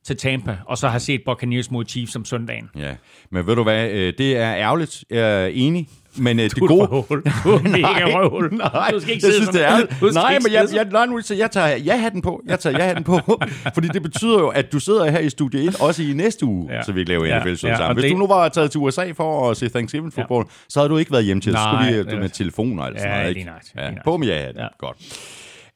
til 0.09 0.17
Tampa, 0.17 0.57
og 0.67 0.79
så 0.79 0.89
har 0.89 0.99
set 0.99 1.23
Buccaneers 1.27 1.71
mod 1.71 1.85
Chiefs 1.89 2.17
om 2.17 2.25
søndagen. 2.25 2.71
Ja, 2.79 2.95
men 3.31 3.47
ved 3.47 3.57
du 3.57 3.63
hvad, 3.63 3.91
øh, 3.91 4.13
det 4.19 4.37
er 4.37 4.55
ærgerligt, 4.57 5.05
jeg 5.11 5.43
er 5.45 5.47
enig, 5.47 5.89
men 6.17 6.39
det 6.39 6.57
Du 6.57 6.65
er 6.65 6.69
gode... 6.69 6.85
røvhul. 6.87 7.23
Du 7.45 7.51
er 7.53 7.63
mega 7.79 8.19
røvhul. 8.19 8.55
Nej, 8.55 8.91
Du 8.91 9.01
skal 9.01 9.15
ikke 9.15 9.27
jeg 9.27 9.35
synes, 9.35 9.49
det 9.49 9.65
er... 9.67 9.81
Du 10.01 10.07
Nej, 10.15 10.39
men 10.45 10.53
jeg, 10.53 10.67
jeg, 10.75 10.85
nej, 10.93 11.07
nu, 11.07 11.21
så 11.21 11.35
jeg 11.35 11.51
tager 11.51 11.77
ja-hatten 11.77 12.23
på. 12.23 12.43
Jeg 12.47 12.61
tager 12.61 12.79
ja-hatten 12.79 13.05
på. 13.05 13.19
Fordi 13.75 13.89
det 13.89 14.03
betyder 14.03 14.39
jo, 14.39 14.49
at 14.49 14.73
du 14.73 14.79
sidder 14.81 15.11
her 15.11 15.19
i 15.19 15.31
studie 15.31 15.61
1, 15.69 15.81
også 15.81 16.03
i 16.03 16.13
næste 16.13 16.47
uge, 16.47 16.73
Ja. 16.75 16.83
så 16.83 16.93
vi 16.93 17.01
ikke 17.01 17.11
laver 17.11 17.25
Ja, 17.27 17.39
NFL 17.41 17.49
ja, 17.49 17.57
sammen. 17.77 17.95
Hvis 17.97 18.03
det- 18.03 18.13
du 18.13 18.19
nu 18.19 18.27
var 18.27 18.49
taget 18.49 18.71
til 18.71 18.81
USA 18.81 19.13
for 19.17 19.51
at 19.51 19.57
se 19.57 19.69
Thanksgiving 19.69 20.13
football, 20.13 20.45
ja. 20.49 20.53
så 20.69 20.81
havde 20.81 20.89
du 20.91 20.97
ikke 20.97 21.13
været 21.13 21.25
hjemme 21.25 21.41
til. 21.41 21.53
Så 21.53 21.59
Nej, 21.59 21.73
skulle 21.83 21.93
vi 21.93 21.99
det 22.03 22.09
er- 22.09 22.15
øh, 22.15 22.21
med 22.23 22.29
telefoner 22.29 22.83
eller 22.85 23.01
sådan 23.01 23.17
noget. 23.19 23.29
Ikke? 23.29 23.41
Ja, 23.41 23.45
lige 23.45 23.75
nøjagtigt. 23.75 24.05
på 24.05 24.17
med 24.17 24.27
ja-hatten. 24.27 24.63
Ja. 24.63 24.67
Godt. 24.79 24.97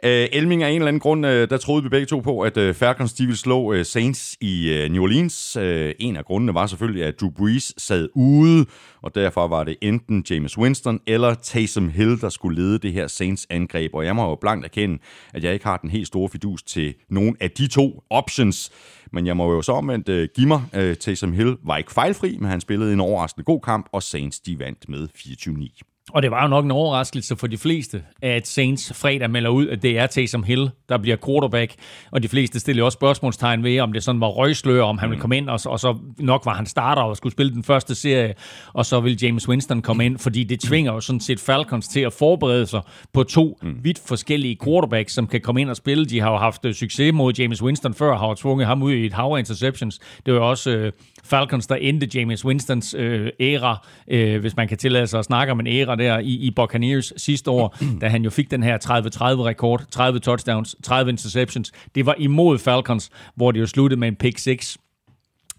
Uh, 0.06 0.08
Elming 0.10 0.62
af 0.62 0.68
en 0.68 0.74
eller 0.74 0.88
anden 0.88 1.00
grund, 1.00 1.26
uh, 1.26 1.32
der 1.32 1.56
troede 1.56 1.82
vi 1.82 1.88
begge 1.88 2.06
to 2.06 2.20
på, 2.20 2.40
at 2.40 2.56
uh, 2.56 2.74
Falcons 2.74 3.12
de 3.12 3.24
ville 3.24 3.38
slå 3.38 3.74
uh, 3.74 3.82
Saints 3.82 4.36
i 4.40 4.84
uh, 4.84 4.92
New 4.92 5.02
Orleans. 5.02 5.56
Uh, 5.56 5.90
en 5.98 6.16
af 6.16 6.24
grundene 6.24 6.54
var 6.54 6.66
selvfølgelig, 6.66 7.04
at 7.04 7.20
Drew 7.20 7.30
Brees 7.30 7.74
sad 7.78 8.08
ude, 8.14 8.66
og 9.02 9.14
derfor 9.14 9.48
var 9.48 9.64
det 9.64 9.76
enten 9.82 10.24
James 10.30 10.58
Winston 10.58 11.00
eller 11.06 11.34
Taysom 11.34 11.88
Hill, 11.88 12.20
der 12.20 12.28
skulle 12.28 12.62
lede 12.62 12.78
det 12.78 12.92
her 12.92 13.06
Saints-angreb. 13.06 13.94
Og 13.94 14.04
jeg 14.04 14.16
må 14.16 14.28
jo 14.28 14.34
blankt 14.40 14.64
erkende, 14.64 14.98
at 15.34 15.44
jeg 15.44 15.52
ikke 15.52 15.66
har 15.66 15.76
den 15.76 15.90
helt 15.90 16.06
store 16.06 16.28
fidus 16.28 16.62
til 16.62 16.94
nogen 17.10 17.36
af 17.40 17.50
de 17.50 17.66
to 17.66 18.02
options. 18.10 18.70
Men 19.12 19.26
jeg 19.26 19.36
må 19.36 19.52
jo 19.52 19.62
så 19.62 19.72
omvendt 19.72 20.08
uh, 20.08 20.24
give 20.34 20.48
mig, 20.48 20.62
uh, 20.76 20.92
Taysom 20.94 21.32
Hill 21.32 21.56
var 21.64 21.76
ikke 21.76 21.92
fejlfri, 21.92 22.36
men 22.40 22.50
han 22.50 22.60
spillede 22.60 22.92
en 22.92 23.00
overraskende 23.00 23.44
god 23.44 23.60
kamp, 23.60 23.88
og 23.92 24.02
Saints 24.02 24.40
de 24.40 24.58
vandt 24.58 24.88
med 24.88 25.08
24-9. 25.16 25.91
Og 26.10 26.22
det 26.22 26.30
var 26.30 26.42
jo 26.42 26.48
nok 26.48 26.64
en 26.64 26.70
overraskelse 26.70 27.36
for 27.36 27.46
de 27.46 27.58
fleste, 27.58 28.02
at 28.22 28.46
Saints 28.46 28.92
fredag 28.94 29.30
melder 29.30 29.50
ud, 29.50 29.68
at 29.68 29.82
det 29.82 29.98
er 29.98 30.06
Taysom 30.06 30.42
Hill, 30.42 30.70
der 30.88 30.98
bliver 30.98 31.16
quarterback. 31.26 31.74
Og 32.10 32.22
de 32.22 32.28
fleste 32.28 32.60
stillede 32.60 32.84
også 32.84 32.96
spørgsmålstegn 32.96 33.64
ved, 33.64 33.80
om 33.80 33.92
det 33.92 34.02
sådan 34.02 34.20
var 34.20 34.26
røgslør, 34.26 34.82
om 34.82 34.98
han 34.98 35.10
ville 35.10 35.20
komme 35.20 35.36
ind, 35.36 35.48
og 35.48 35.60
så, 35.60 35.68
og 35.68 35.80
så 35.80 35.98
nok 36.18 36.46
var 36.46 36.54
han 36.54 36.66
starter 36.66 37.02
og 37.02 37.16
skulle 37.16 37.32
spille 37.32 37.52
den 37.52 37.64
første 37.64 37.94
serie, 37.94 38.34
og 38.72 38.86
så 38.86 39.00
vil 39.00 39.18
James 39.22 39.48
Winston 39.48 39.82
komme 39.82 40.04
ind, 40.04 40.18
fordi 40.18 40.44
det 40.44 40.60
tvinger 40.60 40.92
jo 40.92 41.00
sådan 41.00 41.20
set 41.20 41.40
Falcons 41.40 41.88
til 41.88 42.00
at 42.00 42.12
forberede 42.12 42.66
sig 42.66 42.80
på 43.12 43.22
to 43.22 43.58
vidt 43.82 44.00
forskellige 44.06 44.56
quarterbacks, 44.64 45.12
som 45.12 45.26
kan 45.26 45.40
komme 45.40 45.60
ind 45.60 45.70
og 45.70 45.76
spille. 45.76 46.04
De 46.04 46.20
har 46.20 46.30
jo 46.30 46.36
haft 46.36 46.64
øh, 46.64 46.74
succes 46.74 47.12
mod 47.14 47.34
James 47.38 47.62
Winston 47.62 47.94
før, 47.94 48.16
har 48.16 48.28
jo 48.28 48.34
tvunget 48.34 48.66
ham 48.66 48.82
ud 48.82 48.92
i 48.92 49.06
et 49.06 49.12
hav 49.12 49.32
af 49.34 49.38
interceptions. 49.38 50.00
Det 50.26 50.34
var 50.34 50.40
jo 50.40 50.50
også 50.50 50.70
øh, 50.70 50.92
Falcons, 51.24 51.66
der 51.66 51.74
endte 51.74 52.08
James 52.14 52.44
Winstons 52.44 52.94
øh, 52.98 53.30
æra, 53.40 53.86
øh, 54.08 54.40
hvis 54.40 54.56
man 54.56 54.68
kan 54.68 54.78
tillade 54.78 55.06
sig 55.06 55.18
at 55.18 55.24
snakke 55.24 55.52
om 55.52 55.60
en 55.60 55.66
æra 55.66 55.96
der 55.96 56.18
i, 56.18 56.32
i 56.32 56.50
Buccaneers 56.50 57.12
sidste 57.16 57.50
år, 57.50 57.76
da 58.00 58.08
han 58.08 58.24
jo 58.24 58.30
fik 58.30 58.50
den 58.50 58.62
her 58.62 58.78
30-30-rekord, 58.78 59.84
30 59.90 60.20
touchdowns, 60.20 60.76
30 60.82 61.10
interceptions. 61.10 61.72
Det 61.94 62.06
var 62.06 62.14
imod 62.18 62.58
Falcons, 62.58 63.10
hvor 63.34 63.52
det 63.52 63.60
jo 63.60 63.66
sluttede 63.66 64.00
med 64.00 64.08
en 64.08 64.16
pick 64.16 64.38
6 64.38 64.78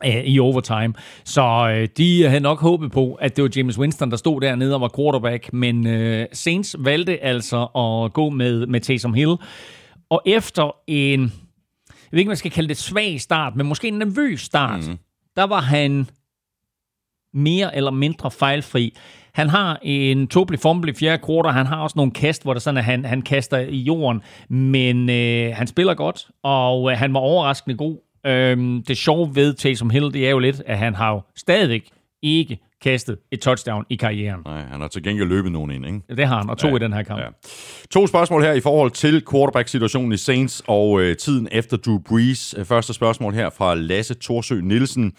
øh, 0.06 0.24
i 0.24 0.40
overtime. 0.40 0.94
Så 1.24 1.76
øh, 1.76 1.88
de 1.98 2.24
havde 2.24 2.40
nok 2.40 2.62
håbet 2.62 2.92
på, 2.92 3.14
at 3.14 3.36
det 3.36 3.44
var 3.44 3.50
James 3.56 3.80
Winston, 3.80 4.12
der 4.12 4.18
stod 4.18 4.42
dernede 4.42 4.76
og 4.76 4.82
var 4.82 4.92
quarterback, 4.96 5.54
men 5.54 5.88
øh, 5.88 6.26
Saints 6.34 6.76
valgte 6.80 7.24
altså 7.24 7.64
at 7.66 8.14
gå 8.14 8.30
med, 8.30 8.68
med 8.68 8.80
Taysom 8.80 9.14
Hill. 9.14 9.36
Og 10.10 10.22
efter 10.26 10.76
en, 10.88 11.22
jeg 11.22 11.32
ved 12.12 12.20
ikke, 12.20 12.30
man 12.30 12.38
skal 12.38 12.52
kalde 12.52 12.70
det 12.70 12.78
svag 12.78 13.22
start, 13.22 13.56
men 13.56 13.68
måske 13.68 13.88
en 13.88 13.94
nervøs 13.94 14.42
start, 14.42 14.88
mm 14.88 14.98
der 15.36 15.44
var 15.44 15.62
han 15.62 16.08
mere 17.34 17.76
eller 17.76 17.92
mindre 17.92 18.32
fejlfri. 18.32 18.98
Han 19.34 19.50
har 19.50 19.80
en 19.82 20.28
tåbelig 20.28 20.60
fumble 20.60 20.92
i 20.92 20.96
fjerde 20.96 21.24
kvartal. 21.26 21.54
Han 21.54 21.66
har 21.66 21.84
også 21.84 21.94
nogle 21.96 22.12
kast, 22.12 22.44
hvor 22.44 22.54
det 22.54 22.62
sådan, 22.62 22.78
at 22.78 22.84
han, 22.84 23.06
han 23.06 23.22
kaster 23.22 23.58
i 23.58 23.78
jorden. 23.78 24.22
Men 24.50 25.10
øh, 25.10 25.56
han 25.56 25.68
spiller 25.68 25.94
godt, 25.94 26.28
og 26.44 26.92
øh, 26.92 26.98
han 26.98 27.14
var 27.14 27.20
overraskende 27.20 27.78
god. 27.78 27.98
Øhm, 28.26 28.84
det 28.84 28.98
sjove 28.98 29.36
ved 29.36 29.54
Taysom 29.54 29.90
Hill, 29.90 30.14
det 30.14 30.28
er 30.28 30.30
jo 30.30 30.40
lidt, 30.40 30.62
at 30.66 30.78
han 30.78 30.96
har 30.96 31.12
jo 31.12 31.22
stadigvæk 31.36 31.90
ikke 32.22 32.60
kastet 32.84 33.18
et 33.32 33.40
touchdown 33.42 33.86
i 33.90 33.96
karrieren. 33.96 34.42
Nej, 34.46 34.62
han 34.62 34.82
har 34.82 34.88
til 34.88 35.04
gengæld 35.04 35.28
løbet 35.28 35.52
nogen 35.52 35.72
ind, 35.72 35.86
ikke? 35.86 36.02
Det 36.10 36.28
har 36.28 36.38
han, 36.38 36.50
og 36.50 36.58
to 36.58 36.68
ja, 36.68 36.76
i 36.76 36.80
den 36.80 36.94
her 36.94 37.04
kamp. 37.04 37.20
Ja. 37.20 37.28
To 37.92 38.08
spørgsmål 38.08 38.44
her 38.44 38.54
i 38.54 38.60
forhold 38.60 38.92
til 38.92 39.24
quarterback-situationen 39.32 40.12
i 40.12 40.18
Saints 40.18 40.64
og 40.68 41.02
øh, 41.02 41.18
tiden 41.18 41.48
efter 41.52 41.78
Drew 41.78 42.00
Brees. 42.00 42.56
Første 42.64 42.94
spørgsmål 42.94 43.34
her 43.34 43.50
fra 43.50 43.76
Lasse 43.76 44.14
Torsø 44.14 44.62
Nielsen. 44.62 45.14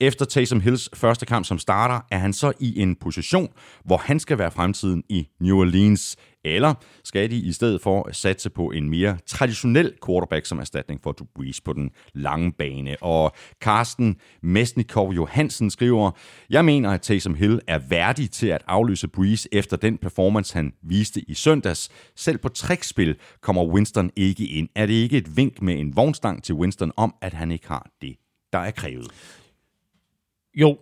Efter 0.00 0.24
Taysom 0.24 0.60
Hills 0.60 0.90
første 0.94 1.26
kamp 1.26 1.46
som 1.46 1.58
starter, 1.58 2.00
er 2.10 2.18
han 2.18 2.32
så 2.32 2.52
i 2.60 2.80
en 2.80 2.96
position, 2.96 3.48
hvor 3.84 3.96
han 3.96 4.20
skal 4.20 4.38
være 4.38 4.50
fremtiden 4.50 5.02
i 5.08 5.28
New 5.40 5.56
Orleans? 5.56 6.16
Eller 6.44 6.74
skal 7.04 7.30
de 7.30 7.36
i 7.36 7.52
stedet 7.52 7.80
for 7.80 8.08
satse 8.12 8.50
på 8.50 8.70
en 8.70 8.90
mere 8.90 9.18
traditionel 9.26 9.92
quarterback 10.06 10.46
som 10.46 10.58
erstatning 10.58 11.00
for 11.02 11.12
Drew 11.12 11.44
på 11.64 11.72
den 11.72 11.90
lange 12.14 12.52
bane? 12.52 12.96
Og 13.02 13.32
Carsten 13.62 14.16
Mesnikov 14.42 15.12
Johansen 15.12 15.70
skriver, 15.70 16.10
Jeg 16.50 16.64
mener, 16.64 16.90
at 16.90 17.02
Taysom 17.02 17.34
Hill 17.34 17.60
er 17.66 17.78
værdig 17.78 18.30
til 18.30 18.46
at 18.46 18.62
afløse 18.66 19.08
Breeze 19.08 19.48
efter 19.52 19.76
den 19.76 19.98
performance, 19.98 20.54
han 20.54 20.72
viste 20.82 21.20
i 21.20 21.34
søndags. 21.34 21.90
Selv 22.16 22.38
på 22.38 22.48
trickspil 22.48 23.16
kommer 23.42 23.64
Winston 23.64 24.10
ikke 24.16 24.46
ind. 24.46 24.68
Er 24.74 24.86
det 24.86 24.94
ikke 24.94 25.16
et 25.16 25.36
vink 25.36 25.62
med 25.62 25.74
en 25.78 25.96
vognstang 25.96 26.42
til 26.42 26.54
Winston 26.54 26.92
om, 26.96 27.14
at 27.22 27.34
han 27.34 27.50
ikke 27.50 27.68
har 27.68 27.90
det, 28.00 28.16
der 28.52 28.58
er 28.58 28.70
krævet? 28.70 29.10
Jo, 30.54 30.78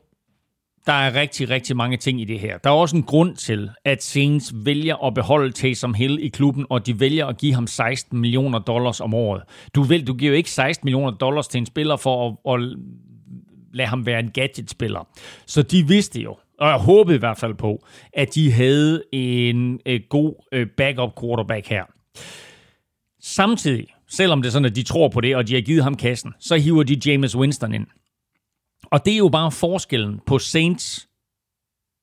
der 0.87 0.93
er 0.93 1.15
rigtig, 1.15 1.51
rigtig 1.51 1.77
mange 1.77 1.97
ting 1.97 2.21
i 2.21 2.25
det 2.25 2.41
her. 2.41 2.59
Der 2.59 2.71
er 2.71 2.75
også 2.75 2.97
en 2.97 3.03
grund 3.03 3.37
til, 3.37 3.71
at 3.85 4.03
Saints 4.03 4.53
vælger 4.55 5.07
at 5.07 5.15
beholde 5.15 5.53
Taysom 5.53 5.95
Hill 5.95 6.19
i 6.25 6.29
klubben, 6.29 6.67
og 6.71 6.87
de 6.87 7.01
vælger 7.01 7.27
at 7.27 7.39
give 7.39 7.55
ham 7.55 7.67
16 7.67 8.19
millioner 8.19 8.59
dollars 8.59 9.01
om 9.01 9.15
året. 9.15 9.43
Du, 9.75 9.83
vil, 9.83 10.07
du 10.07 10.15
giver 10.15 10.31
jo 10.31 10.37
ikke 10.37 10.51
16 10.51 10.87
millioner 10.87 11.11
dollars 11.11 11.49
til 11.49 11.59
en 11.59 11.67
spiller 11.67 11.97
for 11.97 12.39
at, 12.47 12.55
at 12.55 12.69
lade 13.73 13.89
ham 13.89 14.07
være 14.07 14.21
en 14.21 14.31
gadgetspiller. 14.31 15.09
Så 15.47 15.63
de 15.63 15.89
vidste 15.89 16.21
jo, 16.21 16.37
og 16.59 16.69
jeg 16.69 16.79
håbede 16.79 17.17
i 17.17 17.19
hvert 17.19 17.39
fald 17.39 17.55
på, 17.55 17.85
at 18.13 18.35
de 18.35 18.53
havde 18.53 19.03
en 19.13 19.81
øh, 19.87 20.01
god 20.09 20.49
øh, 20.53 20.67
backup 20.77 21.21
quarterback 21.21 21.67
her. 21.67 21.85
Samtidig, 23.21 23.87
selvom 24.09 24.43
det 24.43 24.49
er 24.49 24.53
sådan, 24.53 24.67
at 24.67 24.77
de 24.77 24.83
tror 24.83 25.09
på 25.09 25.21
det, 25.21 25.37
og 25.37 25.49
de 25.49 25.55
har 25.55 25.61
givet 25.61 25.83
ham 25.83 25.97
kassen, 25.97 26.35
så 26.41 26.57
hiver 26.57 26.83
de 26.83 27.01
James 27.07 27.37
Winston 27.37 27.75
ind. 27.75 27.87
Og 28.93 29.05
det 29.05 29.13
er 29.15 29.19
jo 29.19 29.29
bare 29.29 29.53
forskellen 29.53 30.21
på 30.27 30.39
Saints 30.39 31.09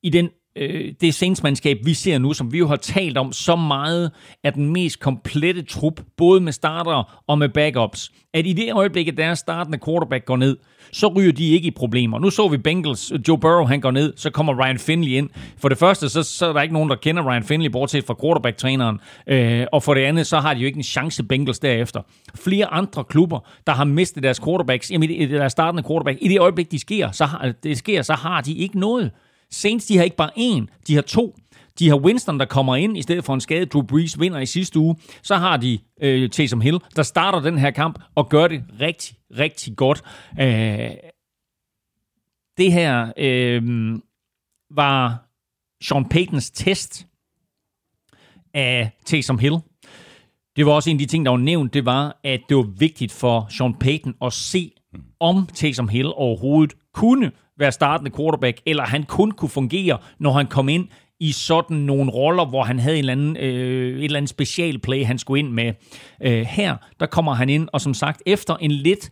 i 0.03 0.09
den, 0.09 0.29
øh, 0.55 0.93
det 1.01 1.13
Saints-mandskab, 1.13 1.77
vi 1.83 1.93
ser 1.93 2.17
nu, 2.17 2.33
som 2.33 2.53
vi 2.53 2.57
jo 2.57 2.67
har 2.67 2.75
talt 2.75 3.17
om 3.17 3.31
så 3.31 3.55
meget, 3.55 4.11
er 4.43 4.49
den 4.49 4.73
mest 4.73 4.99
komplette 4.99 5.61
trup, 5.61 6.01
både 6.17 6.41
med 6.41 6.51
starter 6.51 7.21
og 7.27 7.37
med 7.37 7.49
backups. 7.49 8.11
At 8.33 8.47
i 8.47 8.53
det 8.53 8.73
øjeblik, 8.73 9.07
at 9.07 9.17
deres 9.17 9.39
startende 9.39 9.79
quarterback 9.85 10.25
går 10.25 10.37
ned, 10.37 10.57
så 10.91 11.07
ryger 11.07 11.31
de 11.31 11.49
ikke 11.49 11.67
i 11.67 11.71
problemer. 11.71 12.19
Nu 12.19 12.29
så 12.29 12.47
vi 12.47 12.57
Bengals, 12.57 13.11
øh, 13.11 13.19
Joe 13.27 13.37
Burrow, 13.37 13.65
han 13.65 13.81
går 13.81 13.91
ned, 13.91 14.13
så 14.15 14.29
kommer 14.29 14.65
Ryan 14.65 14.79
Finley 14.79 15.11
ind. 15.11 15.29
For 15.57 15.69
det 15.69 15.77
første, 15.77 16.09
så, 16.09 16.23
så 16.23 16.45
er 16.45 16.53
der 16.53 16.61
ikke 16.61 16.73
nogen, 16.73 16.89
der 16.89 16.95
kender 16.95 17.29
Ryan 17.31 17.43
Finley, 17.43 17.69
bortset 17.69 18.03
fra 18.03 18.15
quarterback-træneren. 18.23 18.99
Øh, 19.27 19.65
og 19.71 19.83
for 19.83 19.93
det 19.93 20.01
andet, 20.01 20.27
så 20.27 20.39
har 20.39 20.53
de 20.53 20.59
jo 20.59 20.65
ikke 20.65 20.77
en 20.77 20.83
chance 20.83 21.23
Bengals 21.23 21.59
derefter. 21.59 22.01
Flere 22.35 22.73
andre 22.73 23.03
klubber, 23.03 23.39
der 23.67 23.73
har 23.73 23.83
mistet 23.83 24.23
deres 24.23 24.39
quarterbacks, 24.39 24.91
jamen 24.91 25.29
deres 25.29 25.51
startende 25.51 25.83
quarterback, 25.87 26.17
i 26.21 26.27
det 26.27 26.39
øjeblik, 26.39 26.71
de 26.71 26.79
sker, 26.79 27.11
så 27.11 27.25
har, 27.25 27.53
det 27.63 27.77
sker, 27.77 28.01
så 28.01 28.13
har 28.13 28.41
de 28.41 28.53
ikke 28.53 28.79
noget. 28.79 29.11
Saints, 29.51 29.85
de 29.85 29.97
har 29.97 30.03
ikke 30.03 30.15
bare 30.15 30.31
én, 30.37 30.65
de 30.87 30.95
har 30.95 31.01
to. 31.01 31.35
De 31.79 31.89
har 31.89 31.97
Winston, 31.97 32.39
der 32.39 32.45
kommer 32.45 32.75
ind 32.75 32.97
i 32.97 33.01
stedet 33.01 33.23
for 33.23 33.33
en 33.33 33.41
skade. 33.41 33.65
Drew 33.65 33.81
Brees 33.81 34.19
vinder 34.19 34.39
i 34.39 34.45
sidste 34.45 34.79
uge. 34.79 34.95
Så 35.21 35.35
har 35.35 35.57
de 35.57 35.79
øh, 36.01 36.29
Taysom 36.29 36.61
Hill, 36.61 36.79
der 36.95 37.03
starter 37.03 37.39
den 37.39 37.57
her 37.57 37.71
kamp 37.71 37.99
og 38.15 38.29
gør 38.29 38.47
det 38.47 38.63
rigtig, 38.79 39.15
rigtig 39.37 39.75
godt. 39.75 40.03
Øh, 40.39 40.91
det 42.57 42.71
her 42.71 43.13
øh, 43.17 43.63
var 44.71 45.25
Sean 45.81 46.09
Paytons 46.09 46.51
test 46.51 47.07
af 48.53 48.91
Taysom 49.05 49.39
Hill. 49.39 49.55
Det 50.55 50.65
var 50.65 50.71
også 50.71 50.89
en 50.89 50.95
af 50.95 50.99
de 50.99 51.05
ting, 51.05 51.25
der 51.25 51.31
var 51.31 51.37
nævnt, 51.37 51.73
det 51.73 51.85
var, 51.85 52.19
at 52.23 52.41
det 52.49 52.57
var 52.57 52.67
vigtigt 52.79 53.11
for 53.11 53.47
Sean 53.49 53.73
Payton 53.73 54.15
at 54.21 54.33
se, 54.33 54.71
om 55.19 55.47
Taysom 55.53 55.89
Hill 55.89 56.07
overhovedet 56.15 56.73
kunne 56.93 57.31
være 57.59 57.71
startende 57.71 58.11
quarterback, 58.17 58.61
eller 58.65 58.83
han 58.83 59.03
kun 59.03 59.31
kunne 59.31 59.49
fungere, 59.49 59.97
når 60.19 60.31
han 60.31 60.47
kom 60.47 60.69
ind 60.69 60.87
i 61.19 61.31
sådan 61.31 61.77
nogle 61.77 62.11
roller, 62.11 62.45
hvor 62.45 62.63
han 62.63 62.79
havde 62.79 62.95
en 62.95 62.99
eller 62.99 63.11
anden, 63.11 63.37
øh, 63.37 63.97
et 63.97 64.03
eller 64.03 64.17
andet 64.17 64.29
special 64.29 64.79
play, 64.79 65.05
han 65.05 65.17
skulle 65.17 65.39
ind 65.39 65.51
med. 65.51 65.73
Øh, 66.23 66.41
her, 66.41 66.75
der 66.99 67.05
kommer 67.05 67.33
han 67.33 67.49
ind, 67.49 67.67
og 67.73 67.81
som 67.81 67.93
sagt, 67.93 68.21
efter 68.25 68.55
en 68.55 68.71
lidt 68.71 69.11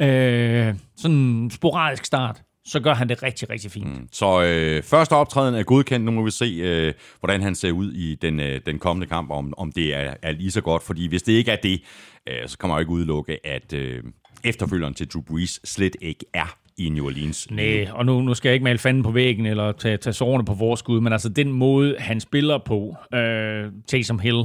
øh, 0.00 0.74
sådan 0.96 1.50
sporadisk 1.54 2.04
start, 2.04 2.42
så 2.64 2.80
gør 2.80 2.94
han 2.94 3.08
det 3.08 3.22
rigtig, 3.22 3.50
rigtig 3.50 3.70
fint. 3.70 3.86
Mm. 3.86 4.08
Så 4.12 4.42
øh, 4.42 4.82
første 4.82 5.12
optræden 5.12 5.54
er 5.54 5.62
godkendt. 5.62 6.04
Nu 6.04 6.10
må 6.10 6.24
vi 6.24 6.30
se, 6.30 6.44
øh, 6.44 6.92
hvordan 7.20 7.42
han 7.42 7.54
ser 7.54 7.72
ud 7.72 7.92
i 7.92 8.14
den, 8.14 8.40
øh, 8.40 8.60
den 8.66 8.78
kommende 8.78 9.06
kamp, 9.06 9.30
om, 9.30 9.54
om 9.56 9.72
det 9.72 9.94
er, 9.94 10.14
er 10.22 10.32
lige 10.32 10.50
så 10.50 10.60
godt. 10.60 10.82
Fordi 10.82 11.08
hvis 11.08 11.22
det 11.22 11.32
ikke 11.32 11.50
er 11.50 11.56
det, 11.62 11.82
øh, 12.28 12.48
så 12.48 12.58
kommer 12.58 12.76
jo 12.76 12.80
ikke 12.80 12.92
udelukke, 12.92 13.46
at 13.46 13.72
øh, 13.72 14.02
efterfølgeren 14.44 14.94
til 14.94 15.08
Drew 15.08 15.22
Brees 15.22 15.60
slet 15.64 15.96
ikke 16.00 16.24
er 16.34 16.56
i 16.86 16.88
New 16.88 17.04
Orleans. 17.06 17.50
Nej, 17.50 17.86
og 17.92 18.06
nu, 18.06 18.20
nu 18.20 18.34
skal 18.34 18.48
jeg 18.48 18.54
ikke 18.54 18.64
male 18.64 18.78
fanden 18.78 19.02
på 19.02 19.10
væggen 19.10 19.46
eller 19.46 19.72
tage, 19.72 19.96
tage 19.96 20.14
sårene 20.14 20.44
på 20.44 20.54
vores 20.54 20.78
skud, 20.80 21.00
men 21.00 21.12
altså 21.12 21.28
den 21.28 21.52
måde, 21.52 21.96
han 21.98 22.20
spiller 22.20 22.58
på, 22.58 22.96
øh, 23.14 23.64
Taysom 23.88 24.18
Hill, 24.18 24.42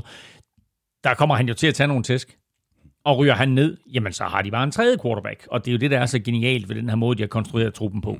der 1.03 1.13
kommer 1.13 1.35
han 1.35 1.47
jo 1.47 1.53
til 1.53 1.67
at 1.67 1.73
tage 1.73 1.87
nogle 1.87 2.03
tæsk. 2.03 2.37
Og 3.05 3.17
ryger 3.17 3.33
han 3.33 3.49
ned, 3.49 3.77
jamen 3.93 4.13
så 4.13 4.23
har 4.23 4.41
de 4.41 4.51
bare 4.51 4.63
en 4.63 4.71
tredje 4.71 4.97
quarterback. 5.03 5.47
Og 5.51 5.65
det 5.65 5.71
er 5.71 5.73
jo 5.73 5.77
det, 5.77 5.91
der 5.91 5.99
er 5.99 6.05
så 6.05 6.19
genialt 6.19 6.69
ved 6.69 6.75
den 6.75 6.89
her 6.89 6.95
måde, 6.95 7.17
de 7.17 7.23
har 7.23 7.27
konstrueret 7.27 7.73
truppen 7.73 8.01
på. 8.01 8.17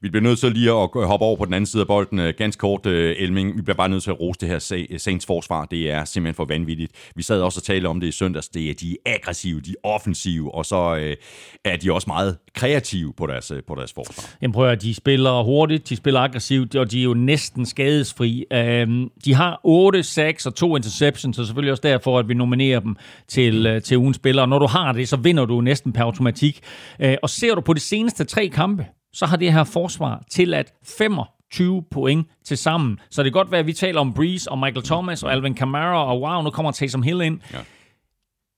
Vi 0.00 0.10
bliver 0.10 0.22
nødt 0.22 0.38
til 0.38 0.52
lige 0.52 0.70
at 0.70 0.76
hoppe 0.94 1.26
over 1.26 1.36
på 1.36 1.44
den 1.44 1.54
anden 1.54 1.66
side 1.66 1.80
af 1.80 1.86
bolden. 1.86 2.18
Øh, 2.18 2.34
Ganske 2.38 2.60
kort, 2.60 2.86
øh, 2.86 3.16
Elming. 3.18 3.56
Vi 3.56 3.62
bliver 3.62 3.76
bare 3.76 3.88
nødt 3.88 4.02
til 4.02 4.10
at 4.10 4.20
rose 4.20 4.40
det 4.40 4.48
her 4.48 4.58
Sa- 4.58 4.98
Saints 4.98 5.26
forsvar. 5.26 5.64
Det 5.64 5.90
er 5.90 6.04
simpelthen 6.04 6.34
for 6.34 6.44
vanvittigt. 6.44 7.10
Vi 7.16 7.22
sad 7.22 7.40
også 7.42 7.58
og 7.60 7.64
talte 7.64 7.86
om 7.86 8.00
det 8.00 8.06
i 8.06 8.12
søndags. 8.12 8.48
Det 8.48 8.70
er, 8.70 8.74
de 8.74 8.96
er 9.06 9.14
aggressive, 9.14 9.60
de 9.60 9.70
er 9.70 9.88
offensive, 9.88 10.54
og 10.54 10.66
så 10.66 10.96
øh, 10.96 11.16
er 11.64 11.76
de 11.76 11.92
også 11.92 12.06
meget 12.10 12.38
kreative 12.56 13.12
på 13.16 13.26
deres, 13.26 13.50
øh, 13.50 13.62
på 13.68 13.74
deres 13.74 13.92
forsvar. 13.92 14.36
Jamen 14.42 14.52
prøv 14.52 14.68
at 14.68 14.82
de 14.82 14.94
spiller 14.94 15.42
hurtigt, 15.42 15.88
de 15.88 15.96
spiller 15.96 16.20
aggressivt, 16.20 16.76
og 16.76 16.90
de 16.90 17.00
er 17.00 17.04
jo 17.04 17.14
næsten 17.14 17.66
skadesfri. 17.66 18.44
Øhm, 18.52 19.10
de 19.24 19.34
har 19.34 19.60
8 19.64 20.02
sacks 20.02 20.46
og 20.46 20.54
2 20.54 20.76
interceptions, 20.76 21.38
og 21.38 21.46
selvfølgelig 21.46 21.72
også 21.72 21.82
derfor, 21.82 22.18
at 22.18 22.28
vi 22.28 22.34
nominerer 22.34 22.80
dem 22.80 22.96
til, 23.28 23.66
øh, 23.66 23.82
til 23.82 23.98
ugens 23.98 24.16
spiller. 24.16 24.42
Og 24.42 24.48
når 24.48 24.58
du 24.58 24.66
har 24.66 24.92
det, 24.92 25.08
så 25.08 25.16
vinder 25.16 25.44
du 25.44 25.60
næsten 25.60 25.92
per 25.92 26.04
automatik. 26.04 26.60
Øh, 27.00 27.16
og 27.22 27.30
ser 27.30 27.54
du 27.54 27.60
på 27.60 27.72
de 27.72 27.80
seneste 27.80 28.24
tre 28.24 28.48
kampe, 28.48 28.86
så 29.12 29.26
har 29.26 29.36
det 29.36 29.52
her 29.52 29.64
forsvar 29.64 30.24
tilladt 30.30 30.72
25 30.98 31.82
point 31.90 32.26
til 32.44 32.58
sammen. 32.58 32.98
Så 33.10 33.22
det 33.22 33.32
kan 33.32 33.38
godt 33.38 33.50
være, 33.50 33.60
at 33.60 33.66
vi 33.66 33.72
taler 33.72 34.00
om 34.00 34.14
Breeze 34.14 34.50
og 34.50 34.58
Michael 34.58 34.82
Thomas 34.82 35.22
og 35.22 35.32
Alvin 35.32 35.54
Kamara, 35.54 36.12
og 36.12 36.20
wow, 36.20 36.42
nu 36.42 36.50
kommer 36.50 36.72
Taysom 36.72 37.02
Hill 37.02 37.20
ind. 37.20 37.40
Ja. 37.52 37.58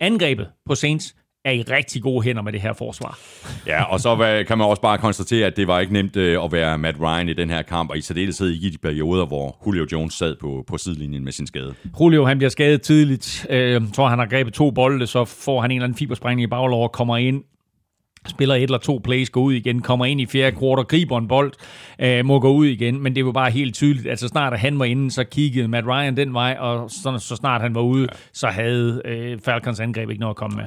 Angrebet 0.01 0.49
på 0.67 0.75
Saints 0.75 1.15
er 1.45 1.51
i 1.51 1.63
rigtig 1.63 2.03
gode 2.03 2.25
hænder 2.25 2.43
med 2.43 2.53
det 2.53 2.61
her 2.61 2.73
forsvar. 2.73 3.19
Ja, 3.67 3.83
og 3.83 4.01
så 4.01 4.45
kan 4.49 4.59
man 4.59 4.67
også 4.67 4.83
bare 4.83 4.99
konstatere, 4.99 5.47
at 5.47 5.57
det 5.57 5.67
var 5.69 5.81
ikke 5.81 5.93
nemt 5.93 6.17
øh, 6.17 6.45
at 6.45 6.53
være 6.53 6.79
Matt 6.79 7.01
Ryan 7.01 7.29
i 7.29 7.33
den 7.33 7.51
her 7.51 7.63
kamp, 7.63 7.91
og 7.91 7.99
i 7.99 8.01
særdeleshed 8.01 8.49
ikke 8.51 8.67
i 8.67 8.71
de 8.71 8.79
perioder, 8.79 9.27
hvor 9.27 9.57
Julio 9.67 9.87
Jones 9.93 10.15
sad 10.15 10.37
på, 10.41 10.65
på 10.67 10.79
sidelinjen 10.79 11.25
med 11.25 11.33
sin 11.33 11.47
skade. 11.47 11.75
Julio, 12.01 12.25
han 12.25 12.39
bliver 12.39 12.51
skadet 12.51 12.83
tidligt. 12.83 13.47
Øh, 13.51 13.71
jeg 13.71 13.83
tror, 13.95 14.09
han 14.09 14.19
har 14.19 14.27
grebet 14.27 14.55
to 14.55 14.71
bolde, 14.71 15.07
så 15.07 15.25
får 15.25 15.61
han 15.61 15.71
en 15.71 15.77
eller 15.77 15.85
anden 15.85 15.99
fibersprængning 15.99 16.45
i 16.45 16.47
baglov 16.47 16.83
og 16.83 16.93
kommer 16.93 17.17
ind 17.17 17.43
spiller 18.27 18.55
et 18.55 18.63
eller 18.63 18.79
to 18.79 19.01
plays, 19.05 19.31
går 19.31 19.41
ud 19.41 19.53
igen, 19.53 19.83
kommer 19.83 20.05
ind 20.05 20.21
i 20.21 20.27
fjerde 20.27 20.57
kvartal, 20.57 20.85
griber 20.85 21.19
en 21.19 21.29
bold, 21.29 21.53
øh, 21.99 22.25
må 22.25 22.41
gå 22.41 22.53
ud 22.53 22.67
igen, 22.67 23.03
men 23.03 23.15
det 23.15 23.25
var 23.25 23.33
bare 23.33 23.51
helt 23.51 23.75
tydeligt, 23.75 24.07
at 24.07 24.19
så 24.19 24.29
snart 24.29 24.59
han 24.59 24.79
var 24.79 24.85
inde, 24.85 25.11
så 25.11 25.25
kiggede 25.25 25.69
Matt 25.69 25.87
Ryan 25.87 26.17
den 26.17 26.35
vej, 26.35 26.57
og 26.61 26.91
så, 26.91 27.19
så 27.19 27.37
snart 27.37 27.61
han 27.61 27.75
var 27.75 27.81
ude, 27.81 28.03
ja. 28.03 28.17
så 28.33 28.47
havde 28.47 29.03
øh, 29.05 29.39
Falcons 29.45 29.81
angreb 29.81 30.11
ikke 30.11 30.21
noget 30.21 30.33
at 30.33 30.37
komme 30.37 30.57
med. 30.57 30.65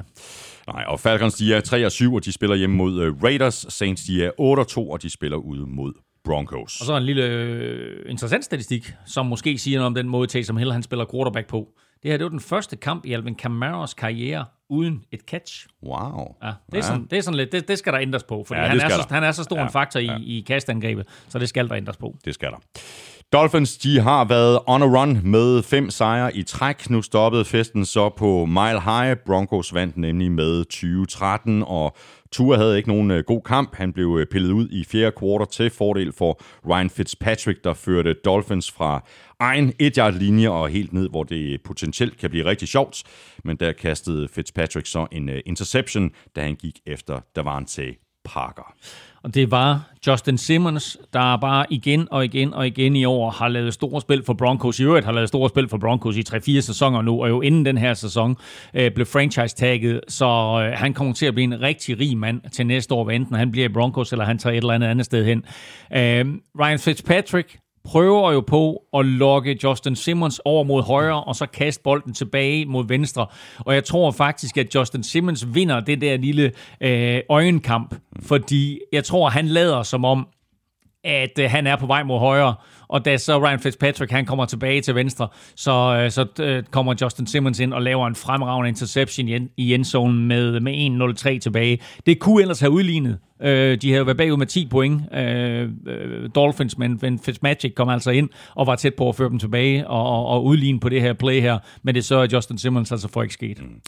Nej, 0.66 0.84
og 0.88 1.00
Falcons, 1.00 1.34
de 1.34 1.54
er 1.54 1.60
3 1.60 1.86
og 1.86 1.92
7, 1.92 2.14
og 2.14 2.24
de 2.24 2.32
spiller 2.32 2.56
hjemme 2.56 2.76
mod 2.76 3.06
uh, 3.06 3.22
Raiders. 3.22 3.66
Saints, 3.68 4.04
de 4.04 4.24
er 4.24 4.30
8 4.38 4.60
og 4.60 4.68
2, 4.68 4.90
og 4.90 5.02
de 5.02 5.10
spiller 5.10 5.36
ude 5.36 5.66
mod 5.66 5.92
Broncos. 6.24 6.80
Og 6.80 6.86
så 6.86 6.96
en 6.96 7.02
lille 7.02 7.24
øh, 7.24 8.10
interessant 8.10 8.44
statistik, 8.44 8.92
som 9.06 9.26
måske 9.26 9.58
siger 9.58 9.78
noget 9.78 9.86
om 9.86 9.94
den 9.94 10.08
måde, 10.08 10.26
Taysom 10.26 10.56
Hill 10.56 10.72
han 10.72 10.82
spiller 10.82 11.04
quarterback 11.12 11.48
på. 11.48 11.68
Det 12.02 12.10
her 12.10 12.18
det 12.18 12.24
var 12.24 12.30
den 12.30 12.40
første 12.40 12.76
kamp 12.76 13.06
i 13.06 13.12
Alvin 13.12 13.34
Kamaras 13.34 13.94
karriere 13.94 14.44
uden 14.70 15.04
et 15.12 15.20
catch. 15.20 15.66
Wow. 15.86 16.36
Ja, 16.42 16.46
det, 16.46 16.54
er 16.72 16.76
ja. 16.76 16.82
Sådan, 16.82 17.06
det 17.10 17.18
er 17.18 17.22
sådan 17.22 17.36
lidt, 17.36 17.52
det, 17.52 17.68
det 17.68 17.78
skal 17.78 17.92
der 17.92 18.00
ændres 18.00 18.22
på, 18.22 18.44
for 18.48 18.54
ja, 18.54 18.60
han, 18.60 18.80
er 18.80 18.88
så, 18.88 19.06
han 19.10 19.24
er 19.24 19.32
så 19.32 19.42
stor 19.42 19.56
ja, 19.56 19.64
en 19.64 19.72
faktor 19.72 20.00
i, 20.00 20.04
ja. 20.04 20.16
i 20.20 20.44
kastangrebet, 20.46 21.06
så 21.28 21.38
det 21.38 21.48
skal 21.48 21.68
der 21.68 21.74
ændres 21.74 21.96
på. 21.96 22.16
Det 22.24 22.34
skal 22.34 22.50
der. 22.50 22.58
Dolphins, 23.32 23.78
de 23.78 24.00
har 24.00 24.24
været 24.24 24.58
on 24.66 24.82
a 24.82 24.86
run 24.86 25.20
med 25.24 25.62
fem 25.62 25.90
sejre 25.90 26.36
i 26.36 26.42
træk. 26.42 26.90
Nu 26.90 27.02
stoppede 27.02 27.44
festen 27.44 27.84
så 27.84 28.08
på 28.08 28.46
Mile 28.46 28.80
High. 28.80 29.16
Broncos 29.26 29.74
vandt 29.74 29.96
nemlig 29.96 30.32
med 30.32 30.64
2013, 30.64 31.62
og 31.66 31.96
Tua 32.32 32.56
havde 32.56 32.76
ikke 32.76 32.88
nogen 32.88 33.10
øh, 33.10 33.24
god 33.26 33.40
kamp. 33.42 33.74
Han 33.74 33.92
blev 33.92 34.16
øh, 34.20 34.26
pillet 34.26 34.50
ud 34.50 34.68
i 34.68 34.84
fjerde 34.84 35.12
kvartal 35.18 35.46
til 35.46 35.70
fordel 35.70 36.12
for 36.12 36.40
Ryan 36.68 36.90
Fitzpatrick, 36.90 37.64
der 37.64 37.74
førte 37.74 38.14
Dolphins 38.24 38.70
fra 38.70 39.04
egen 39.42 39.72
et 39.78 39.96
yard 39.96 40.14
linje 40.14 40.48
og 40.48 40.68
helt 40.68 40.92
ned, 40.92 41.08
hvor 41.08 41.24
det 41.24 41.62
potentielt 41.62 42.18
kan 42.18 42.30
blive 42.30 42.44
rigtig 42.44 42.68
sjovt. 42.68 43.02
Men 43.44 43.56
der 43.56 43.72
kastede 43.72 44.28
Fitzpatrick 44.28 44.86
så 44.86 45.06
en 45.12 45.28
øh, 45.28 45.40
interception, 45.46 46.10
da 46.36 46.42
han 46.42 46.54
gik 46.54 46.78
efter 46.86 47.20
Davante 47.36 47.94
Parker. 48.24 48.74
Og 49.22 49.34
det 49.34 49.50
var 49.50 49.90
Justin 50.06 50.38
Simmons, 50.38 50.98
der 51.12 51.36
bare 51.36 51.66
igen 51.70 52.08
og 52.10 52.24
igen 52.24 52.54
og 52.54 52.66
igen 52.66 52.96
i 52.96 53.04
år 53.04 53.30
har 53.30 53.48
lavet 53.48 53.74
store 53.74 54.00
spil 54.00 54.24
for 54.24 54.32
Broncos. 54.32 54.80
I 54.80 54.84
øvrigt 54.84 55.04
har 55.04 55.12
lavet 55.12 55.28
store 55.28 55.48
spil 55.48 55.68
for 55.68 55.78
Broncos 55.78 56.16
i 56.16 56.22
3-4 56.28 56.60
sæsoner 56.60 57.02
nu, 57.02 57.22
og 57.22 57.28
jo 57.28 57.40
inden 57.40 57.64
den 57.64 57.78
her 57.78 57.94
sæson 57.94 58.36
øh, 58.74 58.90
blev 58.94 59.06
franchise-tagget, 59.06 60.00
så 60.08 60.26
øh, 60.64 60.78
han 60.78 60.94
kommer 60.94 61.14
til 61.14 61.26
at 61.26 61.34
blive 61.34 61.44
en 61.44 61.60
rigtig 61.60 61.98
rig 62.00 62.16
mand 62.16 62.40
til 62.52 62.66
næste 62.66 62.94
år, 62.94 63.10
enten 63.10 63.36
han 63.36 63.50
bliver 63.50 63.68
i 63.68 63.72
Broncos, 63.72 64.12
eller 64.12 64.24
han 64.24 64.38
tager 64.38 64.52
et 64.52 64.56
eller 64.56 64.74
andet 64.74 64.88
andet 64.88 65.06
sted 65.06 65.24
hen. 65.24 65.38
Øh, 65.92 66.38
Ryan 66.60 66.78
Fitzpatrick 66.78 67.58
prøver 67.84 68.32
jo 68.32 68.40
på 68.40 68.82
at 68.96 69.06
lokke 69.06 69.58
Justin 69.64 69.96
Simmons 69.96 70.40
over 70.44 70.64
mod 70.64 70.82
højre, 70.82 71.24
og 71.24 71.36
så 71.36 71.46
kaste 71.46 71.82
bolden 71.82 72.14
tilbage 72.14 72.66
mod 72.66 72.88
venstre. 72.88 73.26
Og 73.58 73.74
jeg 73.74 73.84
tror 73.84 74.10
faktisk, 74.10 74.56
at 74.56 74.74
Justin 74.74 75.02
Simmons 75.02 75.54
vinder 75.54 75.80
det 75.80 76.00
der 76.00 76.16
lille 76.16 76.52
øh, 76.80 77.20
øjenkamp, 77.28 77.94
fordi 78.22 78.80
jeg 78.92 79.04
tror, 79.04 79.28
han 79.28 79.46
lader 79.46 79.82
som 79.82 80.04
om, 80.04 80.26
at 81.04 81.38
øh, 81.38 81.50
han 81.50 81.66
er 81.66 81.76
på 81.76 81.86
vej 81.86 82.02
mod 82.02 82.18
højre, 82.18 82.54
og 82.92 83.04
da 83.04 83.16
så 83.16 83.38
Ryan 83.38 83.60
Fitzpatrick 83.60 84.12
han 84.12 84.26
kommer 84.26 84.44
tilbage 84.44 84.80
til 84.80 84.94
venstre, 84.94 85.28
så, 85.56 85.72
øh, 85.72 86.10
så 86.10 86.26
øh, 86.40 86.62
kommer 86.70 86.94
Justin 87.00 87.26
Simmons 87.26 87.60
ind 87.60 87.72
og 87.72 87.82
laver 87.82 88.06
en 88.06 88.14
fremragende 88.14 88.68
interception 88.68 89.28
i, 89.28 89.38
i 89.56 89.74
endzonen 89.74 90.26
med, 90.26 90.60
med 90.60 91.34
1-0-3 91.34 91.38
tilbage. 91.38 91.78
Det 92.06 92.18
kunne 92.18 92.42
ellers 92.42 92.60
have 92.60 92.70
udlignet. 92.70 93.18
Øh, 93.42 93.78
de 93.82 93.92
havde 93.92 94.06
været 94.06 94.16
bagud 94.16 94.36
med 94.36 94.46
10 94.46 94.68
point, 94.70 95.02
øh, 95.14 95.68
øh, 95.86 96.30
Dolphins, 96.34 96.78
men, 96.78 96.98
men 97.02 97.18
Fitzmagic 97.18 97.74
kom 97.74 97.88
altså 97.88 98.10
ind 98.10 98.28
og 98.54 98.66
var 98.66 98.76
tæt 98.76 98.94
på 98.94 99.08
at 99.08 99.16
føre 99.16 99.28
dem 99.28 99.38
tilbage 99.38 99.86
og, 99.88 100.06
og, 100.06 100.26
og 100.26 100.44
udligne 100.44 100.80
på 100.80 100.88
det 100.88 101.00
her 101.00 101.12
play 101.12 101.40
her, 101.40 101.58
men 101.82 101.94
det 101.94 102.04
så 102.04 102.16
er 102.16 102.26
Justin 102.32 102.58
Simmons 102.58 102.92
altså 102.92 103.08
for 103.08 103.22
ikke 103.22 103.34
sket. 103.34 103.62
Mm. 103.62 103.80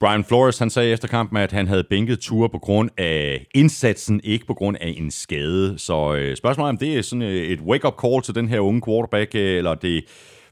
Brian 0.00 0.24
Flores 0.24 0.58
han 0.58 0.70
sagde 0.70 0.92
efter 0.92 1.08
kampen, 1.08 1.36
at 1.36 1.52
han 1.52 1.68
havde 1.68 1.84
bænket 1.90 2.18
ture 2.18 2.48
på 2.48 2.58
grund 2.58 2.90
af 2.98 3.46
indsatsen, 3.54 4.20
ikke 4.24 4.46
på 4.46 4.54
grund 4.54 4.76
af 4.80 4.94
en 4.96 5.10
skade. 5.10 5.78
Så 5.78 6.14
øh, 6.14 6.36
spørgsmålet 6.36 6.68
er, 6.68 6.72
om 6.72 6.78
det 6.78 6.98
er 6.98 7.02
sådan 7.02 7.22
øh, 7.22 7.42
et 7.42 7.60
wake-up 7.60 7.94
call 8.02 8.22
til 8.22 8.34
den 8.40 8.48
her 8.48 8.60
unge 8.60 8.82
quarterback, 8.86 9.34
øh, 9.34 9.56
eller 9.58 9.74
det 9.74 10.04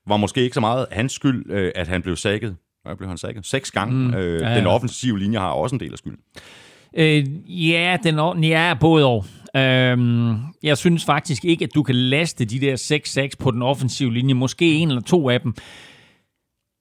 var 0.07 0.17
måske 0.17 0.43
ikke 0.43 0.55
så 0.55 0.61
meget 0.61 0.87
hans 0.91 1.13
skyld, 1.13 1.51
øh, 1.51 1.73
at 1.75 1.89
han 1.89 2.03
blev 2.03 2.17
sækket. 2.17 2.57
Hvad 2.85 2.97
blev 2.97 3.09
han 3.09 3.19
sækket? 3.19 3.47
Seks 3.47 3.71
gange. 3.71 3.95
Mm, 3.95 4.15
øh, 4.15 4.41
ja, 4.41 4.49
ja. 4.49 4.59
Den 4.59 4.67
offensive 4.67 5.19
linje 5.19 5.39
har 5.39 5.51
også 5.51 5.77
en 5.77 5.81
del 5.81 5.93
af 5.93 5.99
skylden. 5.99 6.19
Øh, 6.97 7.27
ja, 7.71 7.97
den, 8.03 8.45
ja, 8.45 8.75
både 8.81 9.07
og. 9.07 9.25
Øhm, 9.57 10.37
jeg 10.63 10.79
synes 10.79 11.05
faktisk 11.05 11.45
ikke, 11.45 11.65
at 11.65 11.75
du 11.75 11.83
kan 11.83 11.95
laste 11.95 12.45
de 12.45 12.61
der 12.61 13.31
6-6 13.33 13.37
på 13.39 13.51
den 13.51 13.63
offensive 13.63 14.15
linje. 14.15 14.35
Måske 14.35 14.75
en 14.75 14.89
eller 14.89 15.03
to 15.03 15.31
af 15.31 15.41
dem. 15.41 15.55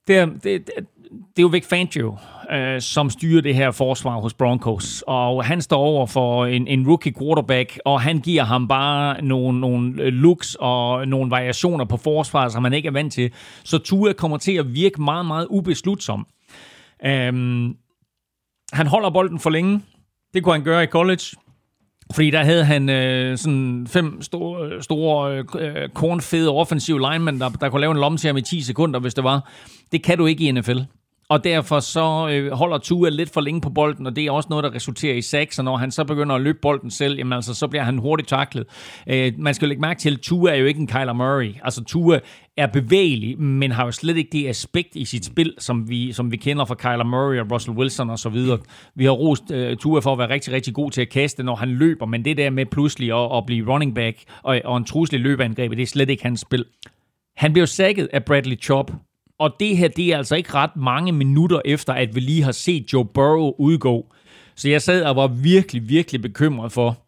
Det 0.08 0.18
er, 0.18 0.26
det, 0.26 0.44
det, 0.44 0.72
det 1.12 1.40
er 1.40 1.42
jo 1.42 1.48
Vic 1.48 1.66
Fangio, 1.66 2.18
øh, 2.52 2.82
som 2.82 3.10
styrer 3.10 3.42
det 3.42 3.56
her 3.56 3.72
forsvar 3.72 4.20
hos 4.20 4.34
Broncos, 4.34 5.04
og 5.08 5.46
han 5.46 5.62
står 5.62 5.78
over 5.78 6.06
for 6.06 6.46
en, 6.46 6.68
en 6.68 6.88
rookie 6.88 7.14
quarterback, 7.20 7.80
og 7.86 8.02
han 8.02 8.20
giver 8.20 8.44
ham 8.44 8.68
bare 8.68 9.22
nogle, 9.22 9.60
nogle 9.60 10.02
øh, 10.02 10.14
looks 10.14 10.58
og 10.60 11.08
nogle 11.08 11.32
variationer 11.32 11.86
på 11.86 11.98
forsvaret, 11.98 12.52
som 12.52 12.64
han 12.64 12.74
ikke 12.74 12.88
er 12.88 12.92
vant 12.92 13.14
til. 13.14 13.32
Så 13.64 13.78
Tua 13.78 14.14
kommer 14.14 14.38
til 14.38 14.54
at 14.54 14.74
virke 14.74 15.02
meget, 15.02 15.26
meget 15.26 15.48
ubeslutsom. 15.50 16.28
Øhm, 17.06 17.76
han 18.74 18.88
holder 18.88 19.10
bolden 19.10 19.40
for 19.40 19.50
længe. 19.50 19.82
Det 20.34 20.44
kunne 20.44 20.54
han 20.54 20.64
gøre 20.64 20.84
i 20.84 20.88
college. 20.88 21.38
Fordi 22.14 22.30
der 22.30 22.44
havde 22.44 22.66
han 22.66 22.90
øh, 22.90 23.38
sådan 23.38 23.88
fem 23.90 24.22
store, 24.22 24.68
øh, 24.68 24.84
store 24.84 25.44
øh, 25.60 25.90
kornfede 25.90 26.50
offensive 26.50 27.00
linemen, 27.12 27.42
der, 27.42 27.50
der 27.50 27.70
kunne 27.70 27.82
lave 27.82 27.92
en 27.92 27.98
lomme 27.98 28.18
til 28.18 28.28
ham 28.28 28.38
i 28.38 28.42
10 28.42 28.62
sekunder, 28.62 29.00
hvis 29.00 29.14
det 29.14 29.24
var. 29.24 29.52
Det 29.92 30.04
kan 30.04 30.18
du 30.18 30.26
ikke 30.26 30.48
i 30.48 30.52
NFL. 30.52 30.80
Og 31.30 31.44
derfor 31.44 31.80
så 31.80 32.30
øh, 32.32 32.52
holder 32.52 32.78
Tua 32.78 33.10
lidt 33.10 33.30
for 33.34 33.42
længe 33.42 33.62
på 33.62 33.70
bolden, 33.70 34.08
og 34.08 34.16
det 34.16 34.26
er 34.26 34.32
også 34.32 34.50
noget, 34.50 34.64
der 34.64 34.76
resulterer 34.76 35.16
i 35.16 35.22
sacks, 35.22 35.60
og 35.60 35.66
når 35.66 35.78
han 35.78 35.92
så 35.92 36.04
begynder 36.04 36.36
at 36.36 36.42
løbe 36.42 36.58
bolden 36.62 36.92
selv, 36.92 37.18
jamen 37.18 37.34
altså, 37.34 37.54
så 37.54 37.68
bliver 37.68 37.84
han 37.84 37.98
hurtigt 37.98 38.30
taklet. 38.30 38.66
Øh, 39.08 39.34
man 39.38 39.54
skal 39.54 39.66
jo 39.66 39.68
lægge 39.68 39.82
mærke 39.82 40.00
til, 40.00 40.14
at 40.14 40.20
Tua 40.20 40.52
er 40.52 40.56
jo 40.56 40.66
ikke 40.66 40.80
en 40.80 40.88
Kyler 40.88 41.14
Murray. 41.14 41.56
Altså 41.64 41.84
Tua 41.84 42.20
er 42.58 42.68
bevægelig, 42.68 43.42
men 43.42 43.72
har 43.72 43.86
jo 43.86 43.92
slet 43.92 44.18
ikke 44.18 44.30
det 44.32 44.48
aspekt 44.48 44.96
i 44.96 45.06
sit 45.06 45.26
spil, 45.26 45.54
som 45.60 45.90
vi, 45.90 46.12
som 46.12 46.32
vi 46.32 46.38
kender 46.38 46.66
fra 46.66 46.76
Kyler 46.76 47.04
Murray 47.04 47.40
og 47.40 47.52
Russell 47.52 47.78
Wilson 47.78 48.10
og 48.10 48.20
så 48.20 48.30
videre. 48.30 48.60
Vi 48.96 49.06
har 49.06 49.12
rost 49.12 49.52
øh, 49.52 49.78
Tua 49.78 50.00
for 50.00 50.12
at 50.12 50.18
være 50.18 50.30
rigtig, 50.30 50.54
rigtig 50.54 50.74
god 50.74 50.92
til 50.92 51.02
at 51.02 51.10
kaste, 51.10 51.44
når 51.44 51.56
han 51.56 51.70
løber, 51.70 52.06
men 52.06 52.26
det 52.26 52.38
der 52.38 52.50
med 52.50 52.66
pludselig 52.66 53.12
at, 53.12 53.38
at 53.38 53.46
blive 53.46 53.74
running 53.74 53.96
back 53.96 54.18
og, 54.44 54.62
og 54.66 54.78
en 54.78 54.84
truslig 54.84 55.20
løbeangreb, 55.20 55.72
det 55.72 55.82
er 55.82 55.86
slet 55.86 56.10
ikke 56.10 56.24
hans 56.24 56.40
spil. 56.40 56.66
Han 57.38 57.54
blev 57.54 57.68
sækket 57.68 58.10
af 58.14 58.26
Bradley 58.26 58.62
Chop, 58.62 58.92
og 59.40 59.56
det 59.60 59.78
her, 59.78 59.88
det 59.88 60.14
er 60.14 60.18
altså 60.18 60.36
ikke 60.36 60.54
ret 60.54 60.76
mange 60.76 61.12
minutter 61.12 61.62
efter, 61.66 61.94
at 61.94 62.16
vi 62.16 62.20
lige 62.20 62.44
har 62.44 62.52
set 62.52 62.94
Joe 62.94 63.06
Burrow 63.06 63.54
udgå. 63.60 64.14
Så 64.56 64.70
jeg 64.70 64.82
sad 64.82 65.04
og 65.04 65.16
var 65.16 65.28
virkelig, 65.28 65.90
virkelig 65.90 66.22
bekymret 66.22 66.72
for, 66.72 67.08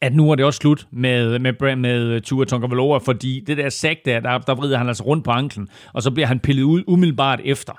at 0.00 0.14
nu 0.14 0.30
er 0.30 0.34
det 0.34 0.44
også 0.44 0.56
slut 0.56 0.86
med, 0.90 1.38
med, 1.38 1.76
med 1.76 2.20
Tua 2.20 2.44
Tonga 2.44 2.98
fordi 2.98 3.40
det 3.46 3.56
der 3.56 3.68
sack 3.68 4.04
der, 4.04 4.20
der, 4.20 4.38
der 4.38 4.54
vrider 4.54 4.78
han 4.78 4.88
altså 4.88 5.04
rundt 5.04 5.24
på 5.24 5.30
anklen, 5.30 5.68
og 5.92 6.02
så 6.02 6.10
bliver 6.10 6.26
han 6.26 6.40
pillet 6.40 6.62
ud 6.62 6.82
umiddelbart 6.86 7.40
efter. 7.44 7.72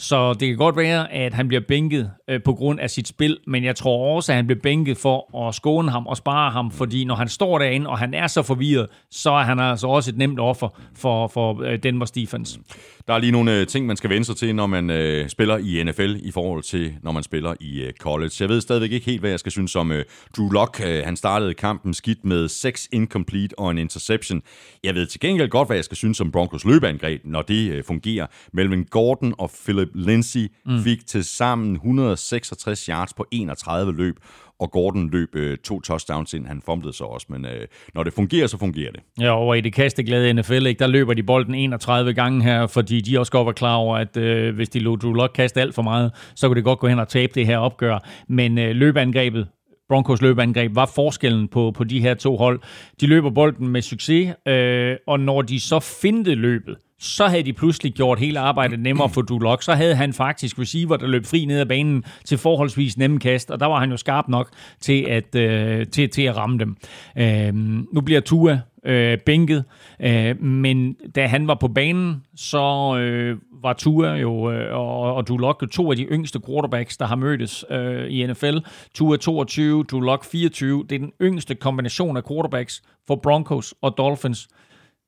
Så 0.00 0.32
det 0.32 0.48
kan 0.48 0.56
godt 0.56 0.76
være, 0.76 1.12
at 1.12 1.34
han 1.34 1.48
bliver 1.48 1.60
bænket 1.68 2.10
øh, 2.28 2.42
på 2.42 2.54
grund 2.54 2.80
af 2.80 2.90
sit 2.90 3.08
spil, 3.08 3.38
men 3.46 3.64
jeg 3.64 3.76
tror 3.76 4.16
også, 4.16 4.32
at 4.32 4.36
han 4.36 4.46
bliver 4.46 4.60
bænket 4.62 4.96
for 4.96 5.48
at 5.48 5.54
skåne 5.54 5.90
ham 5.90 6.06
og 6.06 6.16
spare 6.16 6.50
ham, 6.50 6.70
fordi 6.70 7.04
når 7.04 7.14
han 7.14 7.28
står 7.28 7.58
derinde, 7.58 7.88
og 7.88 7.98
han 7.98 8.14
er 8.14 8.26
så 8.26 8.42
forvirret, 8.42 8.86
så 9.10 9.30
er 9.30 9.42
han 9.42 9.60
altså 9.60 9.86
også 9.86 10.10
et 10.10 10.18
nemt 10.18 10.40
offer 10.40 10.68
for, 10.96 11.28
for 11.28 11.62
øh, 11.62 11.78
Denver's 11.86 12.12
defense. 12.14 12.60
Der 13.06 13.14
er 13.14 13.18
lige 13.18 13.32
nogle 13.32 13.60
øh, 13.60 13.66
ting, 13.66 13.86
man 13.86 13.96
skal 13.96 14.10
vende 14.10 14.24
sig 14.24 14.36
til, 14.36 14.54
når 14.54 14.66
man 14.66 14.90
øh, 14.90 15.28
spiller 15.28 15.58
i 15.58 15.84
NFL, 15.84 16.16
i 16.22 16.30
forhold 16.30 16.62
til, 16.62 16.94
når 17.02 17.12
man 17.12 17.22
spiller 17.22 17.54
i 17.60 17.80
øh, 17.80 17.92
college. 17.92 18.30
Jeg 18.40 18.48
ved 18.48 18.60
stadigvæk 18.60 18.92
ikke 18.92 19.06
helt, 19.06 19.20
hvad 19.20 19.30
jeg 19.30 19.38
skal 19.38 19.52
synes 19.52 19.76
om 19.76 19.92
øh, 19.92 20.04
Drew 20.36 20.50
Lock. 20.50 20.80
Øh, 20.86 21.04
han 21.04 21.16
startede 21.16 21.54
kampen 21.54 21.94
skidt 21.94 22.24
med 22.24 22.48
6 22.48 22.88
incomplete 22.92 23.58
og 23.58 23.70
en 23.70 23.78
interception. 23.78 24.42
Jeg 24.84 24.94
ved 24.94 25.06
til 25.06 25.20
gengæld 25.20 25.48
godt, 25.48 25.68
hvad 25.68 25.76
jeg 25.76 25.84
skal 25.84 25.96
synes 25.96 26.20
om 26.20 26.32
Broncos 26.32 26.64
løbeangreb, 26.64 27.20
når 27.24 27.42
det 27.42 27.70
øh, 27.70 27.84
fungerer. 27.84 28.26
Melvin 28.52 28.84
Gordon 28.84 29.34
og 29.38 29.50
Philip 29.64 29.89
Lindsay 29.94 30.48
mm. 30.66 30.82
fik 30.82 31.06
til 31.06 31.24
sammen 31.24 31.74
166 31.74 32.86
yards 32.86 33.14
på 33.14 33.26
31 33.30 33.96
løb, 33.96 34.16
og 34.60 34.70
Gordon 34.70 35.10
løb 35.10 35.34
øh, 35.34 35.58
to 35.58 35.80
touchdowns 35.80 36.34
ind. 36.34 36.46
Han 36.46 36.62
fumblede 36.66 36.96
så 36.96 37.04
også, 37.04 37.26
men 37.30 37.44
øh, 37.44 37.66
når 37.94 38.02
det 38.02 38.12
fungerer, 38.12 38.46
så 38.46 38.58
fungerer 38.58 38.92
det. 38.92 39.00
Ja, 39.20 39.30
over 39.30 39.54
i 39.54 39.60
det 39.60 39.72
kasteglade 39.72 40.32
NFL, 40.32 40.66
ikke, 40.66 40.78
der 40.78 40.86
løber 40.86 41.14
de 41.14 41.22
bolden 41.22 41.54
31 41.54 42.14
gange 42.14 42.42
her, 42.42 42.66
fordi 42.66 43.00
de 43.00 43.18
også 43.18 43.32
godt 43.32 43.46
var 43.46 43.52
klar 43.52 43.74
over, 43.74 43.96
at 43.96 44.16
øh, 44.16 44.54
hvis 44.54 44.68
de 44.68 44.78
lå 44.78 44.96
Drew 44.96 45.12
Lock 45.12 45.32
kaste 45.34 45.60
alt 45.60 45.74
for 45.74 45.82
meget, 45.82 46.12
så 46.34 46.48
kunne 46.48 46.56
det 46.56 46.64
godt 46.64 46.78
gå 46.78 46.86
hen 46.86 46.98
og 46.98 47.08
tabe 47.08 47.32
det 47.34 47.46
her 47.46 47.58
opgør. 47.58 47.98
Men 48.28 48.58
øh, 48.58 48.76
løbeangrebet 48.76 49.46
Broncos 49.90 50.22
løbeangreb 50.22 50.74
var 50.74 50.86
forskellen 50.94 51.48
på, 51.48 51.72
på 51.76 51.84
de 51.84 52.00
her 52.00 52.14
to 52.14 52.36
hold. 52.36 52.60
De 53.00 53.06
løber 53.06 53.30
bolden 53.30 53.68
med 53.68 53.82
succes, 53.82 54.34
øh, 54.48 54.96
og 55.06 55.20
når 55.20 55.42
de 55.42 55.60
så 55.60 55.80
findede 55.80 56.34
løbet, 56.34 56.76
så 57.00 57.26
havde 57.26 57.42
de 57.42 57.52
pludselig 57.52 57.92
gjort 57.92 58.18
hele 58.18 58.38
arbejdet 58.38 58.80
nemmere 58.80 59.08
for 59.08 59.22
Duloc. 59.22 59.64
Så 59.64 59.74
havde 59.74 59.94
han 59.94 60.12
faktisk 60.12 60.58
receiver, 60.58 60.96
der 60.96 61.06
løb 61.06 61.26
fri 61.26 61.44
ned 61.44 61.60
ad 61.60 61.66
banen 61.66 62.04
til 62.24 62.38
forholdsvis 62.38 62.98
nemme 62.98 63.18
kast, 63.18 63.50
og 63.50 63.60
der 63.60 63.66
var 63.66 63.80
han 63.80 63.90
jo 63.90 63.96
skarp 63.96 64.28
nok 64.28 64.50
til 64.80 65.06
at, 65.08 65.34
øh, 65.34 65.86
til, 65.86 66.10
til 66.10 66.22
at 66.22 66.36
ramme 66.36 66.58
dem. 66.58 66.76
Øh, 67.18 67.54
nu 67.94 68.00
bliver 68.00 68.20
Tua 68.20 68.60
øh, 68.84 69.18
bænket, 69.18 69.64
øh, 70.00 70.42
men 70.42 70.96
da 71.14 71.26
han 71.26 71.46
var 71.48 71.54
på 71.54 71.68
banen, 71.68 72.22
så 72.36 72.96
øh, 72.98 73.38
var 73.62 73.72
Tua 73.72 74.14
jo, 74.14 74.50
øh, 74.50 74.76
og, 74.78 75.14
og 75.14 75.28
Duloc 75.28 75.56
jo 75.62 75.66
to 75.66 75.90
af 75.90 75.96
de 75.96 76.02
yngste 76.02 76.40
quarterbacks, 76.46 76.96
der 76.96 77.06
har 77.06 77.16
mødtes 77.16 77.64
øh, 77.70 78.06
i 78.10 78.26
NFL. 78.26 78.56
Tua 78.94 79.16
22, 79.16 79.84
Duloc 79.84 80.24
24. 80.24 80.84
Det 80.90 80.94
er 80.94 80.98
den 80.98 81.12
yngste 81.22 81.54
kombination 81.54 82.16
af 82.16 82.24
quarterbacks 82.24 82.82
for 83.06 83.16
Broncos 83.22 83.74
og 83.82 83.94
Dolphins 83.98 84.48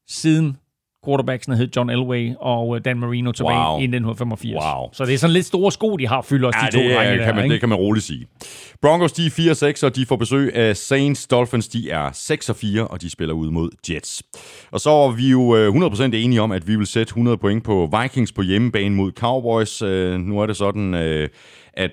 siden 0.09 0.57
quarterbacksene 1.05 1.57
hed 1.57 1.69
John 1.77 1.91
Elway 1.91 2.33
og 2.41 2.77
øh, 2.77 2.85
Dan 2.85 2.99
Marino 2.99 3.33
tilbage 3.33 3.59
wow. 3.59 3.79
i 3.79 3.85
1985. 3.85 4.65
Wow. 4.65 4.89
Så 4.93 5.05
det 5.05 5.15
er 5.15 5.19
sådan 5.19 5.33
lidt 5.33 5.47
store 5.47 5.73
sko, 5.73 5.97
de 5.97 6.09
har 6.09 6.23
fyldt 6.23 6.45
os, 6.45 6.55
ja, 6.63 6.67
de 6.67 6.73
to 6.73 6.79
det, 6.79 6.97
drenge 6.97 7.19
kan 7.19 7.29
der, 7.29 7.35
man, 7.35 7.45
ikke? 7.45 7.53
det 7.53 7.61
kan 7.61 7.69
man 7.69 7.79
roligt 7.79 8.07
sige. 8.07 8.27
Broncos, 8.83 9.13
de 9.13 9.27
er 9.27 9.75
4-6, 9.81 9.87
og 9.87 9.97
de 9.97 10.07
får 10.07 10.17
besøg 10.17 10.55
af 10.55 10.77
Saints. 10.77 11.27
Dolphins, 11.27 11.69
de 11.69 11.91
er 11.91 12.11
6-4, 12.85 12.93
og 12.93 13.03
de 13.03 13.11
spiller 13.11 13.35
ud 13.35 13.51
mod 13.51 13.71
Jets. 13.91 14.23
Og 14.71 14.81
så 14.81 14.91
er 14.91 15.11
vi 15.11 15.31
jo 15.31 15.71
100% 15.71 16.03
øh, 16.03 16.25
enige 16.25 16.43
om, 16.43 16.53
at 16.53 16.69
vi 16.69 16.77
vil 16.77 16.87
sætte 16.87 17.11
100 17.11 17.37
point 17.37 17.65
på 17.65 17.91
Vikings 18.03 18.33
på 18.33 18.43
hjemmebane 18.43 18.95
mod 18.95 19.13
Cowboys. 19.13 19.83
Øh, 19.83 20.21
nu 20.21 20.41
er 20.41 20.47
det 20.47 20.57
sådan, 20.57 20.95
at 21.75 21.93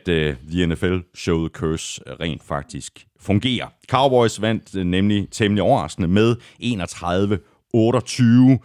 The 0.51 0.65
NFL-showet 0.67 1.51
Curse 1.51 2.01
rent 2.19 2.43
faktisk 2.43 3.05
fungerer. 3.19 3.67
Cowboys 3.89 4.41
vandt 4.41 4.87
nemlig 4.87 5.27
temmelig 5.31 5.63
overraskende 5.63 6.07
med 6.07 6.35
31-28. 6.63 8.59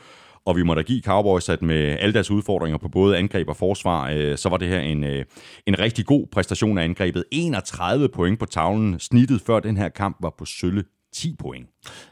Og 0.47 0.57
vi 0.57 0.63
må 0.63 0.75
da 0.75 0.83
give 0.83 1.03
Cowboys, 1.03 1.49
at 1.49 1.63
med 1.63 1.97
alle 2.01 2.13
deres 2.13 2.31
udfordringer 2.31 2.79
på 2.79 2.89
både 2.89 3.17
angreb 3.19 3.49
og 3.49 3.57
forsvar, 3.57 4.11
øh, 4.11 4.39
så 4.39 4.49
var 4.49 4.57
det 4.57 4.69
her 4.69 4.81
en, 4.81 5.05
øh, 5.05 5.25
en 5.67 5.79
rigtig 5.79 6.07
god 6.07 6.27
præstation 6.27 6.79
af 6.79 6.85
angrebet. 6.85 7.25
31 7.31 8.09
point 8.09 8.39
på 8.39 8.47
tavlen. 8.47 8.99
Snittet 8.99 9.41
før 9.41 9.61
den 9.61 9.77
her 9.77 9.89
kamp 9.89 10.17
var 10.21 10.35
på 10.39 10.45
sølle 10.45 10.85
10 11.13 11.37
point. 11.39 11.69